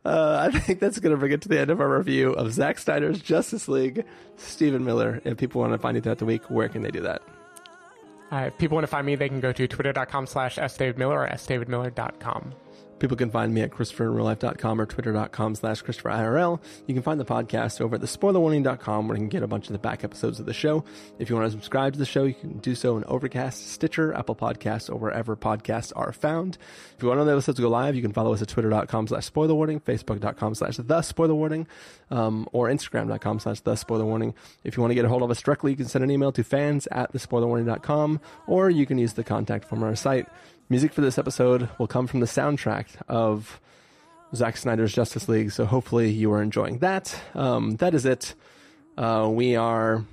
Uh, 0.05 0.51
I 0.53 0.59
think 0.59 0.81
that's 0.81 0.99
going 0.99 1.13
to 1.13 1.17
bring 1.17 1.33
it 1.33 1.43
to 1.43 1.49
the 1.49 1.61
end 1.61 1.71
of 1.71 1.81
our 1.81 1.99
review 1.99 2.33
of 2.33 2.53
Zack 2.53 2.79
Snyder's 2.79 3.21
Justice 3.21 3.69
League. 3.69 4.05
Stephen 4.37 4.85
Miller. 4.85 5.21
If 5.25 5.39
people 5.39 5.61
want 5.61 5.73
to 5.73 5.79
find 5.79 5.97
you 5.97 6.01
throughout 6.01 6.19
the 6.19 6.25
week, 6.25 6.51
where 6.51 6.69
can 6.69 6.83
they 6.83 6.91
do 6.91 7.01
that? 7.03 7.23
Uh, 8.33 8.49
if 8.49 8.59
people 8.59 8.75
want 8.75 8.83
to 8.83 8.89
find 8.89 9.07
me, 9.07 9.15
they 9.15 9.29
can 9.29 9.41
go 9.41 9.53
to 9.53 9.69
twitter.com 9.69 10.27
slash 10.27 10.57
sdavidmiller 10.57 11.13
or 11.13 11.29
sdavidmiller.com. 11.29 12.53
People 12.99 13.17
can 13.17 13.31
find 13.31 13.55
me 13.55 13.63
at 13.63 13.71
ChristopherInRealLife.com 13.71 14.81
or 14.81 14.87
Twitter.com 14.87 15.55
slash 15.55 15.83
ChristopherIRL. 15.83 16.61
You 16.87 16.95
can 16.95 17.03
find 17.03 17.21
the 17.21 17.25
podcast 17.25 17.81
over 17.81 17.97
at 17.97 18.03
TheSpoilerWarning.com 18.03 19.09
where 19.09 19.17
you 19.17 19.23
can 19.23 19.29
get 19.29 19.43
a 19.43 19.47
bunch 19.47 19.67
of 19.67 19.73
the 19.73 19.79
back 19.79 20.05
episodes 20.05 20.41
of 20.41 20.47
the 20.47 20.55
show. 20.55 20.85
If 21.19 21.31
you 21.31 21.37
want 21.37 21.47
to 21.47 21.53
subscribe 21.53 21.93
to 21.93 21.99
the 21.99 22.07
show, 22.07 22.25
you 22.25 22.35
can 22.35 22.59
do 22.59 22.75
so 22.75 22.97
in 22.97 23.05
Overcast, 23.05 23.71
Stitcher, 23.71 24.15
Apple 24.15 24.35
Podcasts, 24.35 24.91
or 24.91 24.97
wherever 24.97 25.37
podcasts 25.37 25.93
are 25.95 26.13
found. 26.13 26.59
If 26.97 27.03
you 27.03 27.09
want 27.09 27.21
to 27.21 27.25
the 27.25 27.33
episodes 27.33 27.61
go 27.61 27.69
live, 27.69 27.95
you 27.95 28.03
can 28.03 28.13
follow 28.13 28.33
us 28.33 28.43
at 28.43 28.49
Twitter.com 28.49 29.09
slash 29.09 29.31
SpoilerWarning, 29.31 29.83
Facebook.com 29.83 30.55
slash 30.55 30.77
The 30.77 31.89
um, 32.11 32.49
or 32.53 32.69
Instagram.com 32.69 33.41
slash 33.41 33.61
The. 33.61 34.35
If 34.65 34.77
you 34.77 34.81
want 34.83 34.91
to 34.91 34.95
get 34.95 35.05
a 35.05 35.09
hold 35.09 35.23
of 35.23 35.31
us 35.31 35.41
directly, 35.43 35.73
you 35.73 35.77
can 35.77 35.87
send 35.87 36.05
an 36.05 36.11
email 36.11 36.33
to 36.33 36.43
fans 36.43 36.89
at 36.91 37.13
TheSpoilerWarning.com, 37.13 38.21
or 38.47 38.71
you 38.71 38.87
can 38.87 38.99
use 38.99 39.13
the 39.13 39.25
contact 39.25 39.67
form 39.67 39.83
on 39.83 39.89
our 39.89 39.97
site. 39.97 40.27
Music 40.69 40.93
for 40.93 41.01
this 41.01 41.17
episode 41.19 41.69
will 41.79 41.87
come 41.87 42.07
from 42.07 42.21
the 42.21 42.27
soundtrack 42.27 42.87
of 43.09 43.59
Zack 44.35 44.57
Snyder's 44.59 44.93
Justice 44.93 45.29
League, 45.29 45.51
so 45.51 45.65
hopefully 45.65 46.11
you 46.11 46.31
are 46.33 46.43
enjoying 46.43 46.79
that. 46.79 47.19
Um, 47.35 47.77
that 47.77 47.95
is 47.95 48.05
it. 48.05 48.35
Uh, 48.97 49.29
we 49.33 49.57
are 49.57 50.05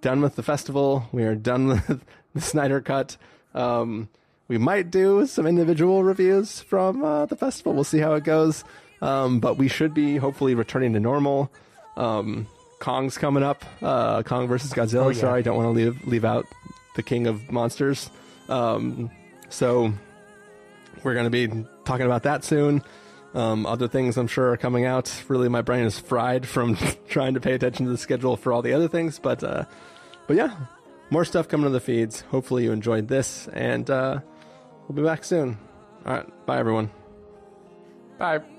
done 0.00 0.20
with 0.20 0.34
the 0.34 0.42
festival. 0.42 1.04
We 1.12 1.22
are 1.22 1.36
done 1.36 1.68
with 1.88 2.04
the 2.34 2.40
Snyder 2.40 2.80
Cut. 2.80 3.16
Um, 3.54 4.08
we 4.48 4.58
might 4.58 4.90
do 4.90 5.24
some 5.26 5.46
individual 5.46 6.02
reviews 6.02 6.60
from 6.60 7.04
uh, 7.04 7.26
the 7.26 7.36
festival. 7.36 7.72
We'll 7.72 7.84
see 7.84 8.00
how 8.00 8.14
it 8.14 8.24
goes. 8.24 8.64
Um, 9.00 9.38
but 9.38 9.56
we 9.56 9.68
should 9.68 9.94
be 9.94 10.16
hopefully 10.16 10.54
returning 10.56 10.94
to 10.94 11.00
normal. 11.00 11.50
Um, 11.96 12.48
Kong's 12.80 13.18
coming 13.18 13.44
up. 13.44 13.64
Uh, 13.80 14.24
Kong 14.24 14.48
versus 14.48 14.72
Godzilla. 14.72 15.14
yeah. 15.14 15.20
Sorry, 15.20 15.38
I 15.38 15.42
don't 15.42 15.56
want 15.56 15.68
to 15.68 15.84
leave 15.84 16.06
leave 16.06 16.24
out 16.24 16.46
the 16.96 17.02
king 17.04 17.28
of 17.28 17.50
monsters. 17.52 18.10
Um, 18.48 19.10
so 19.52 19.92
we're 21.02 21.14
going 21.14 21.30
to 21.30 21.30
be 21.30 21.66
talking 21.84 22.06
about 22.06 22.24
that 22.24 22.44
soon. 22.44 22.82
Um, 23.34 23.64
other 23.64 23.88
things 23.88 24.16
I'm 24.16 24.26
sure 24.26 24.52
are 24.52 24.56
coming 24.56 24.84
out. 24.84 25.12
Really, 25.28 25.48
my 25.48 25.62
brain 25.62 25.84
is 25.84 25.98
fried 25.98 26.46
from 26.46 26.76
trying 27.08 27.34
to 27.34 27.40
pay 27.40 27.54
attention 27.54 27.86
to 27.86 27.92
the 27.92 27.98
schedule 27.98 28.36
for 28.36 28.52
all 28.52 28.62
the 28.62 28.72
other 28.72 28.88
things. 28.88 29.18
But, 29.18 29.42
uh, 29.42 29.64
but 30.26 30.36
yeah, 30.36 30.54
more 31.10 31.24
stuff 31.24 31.48
coming 31.48 31.66
to 31.66 31.70
the 31.70 31.80
feeds. 31.80 32.22
Hopefully, 32.22 32.64
you 32.64 32.72
enjoyed 32.72 33.08
this, 33.08 33.48
and 33.48 33.88
uh, 33.88 34.20
we'll 34.88 34.96
be 34.96 35.02
back 35.02 35.24
soon. 35.24 35.58
All 36.04 36.14
right, 36.14 36.46
bye 36.46 36.58
everyone. 36.58 36.90
Bye. 38.18 38.51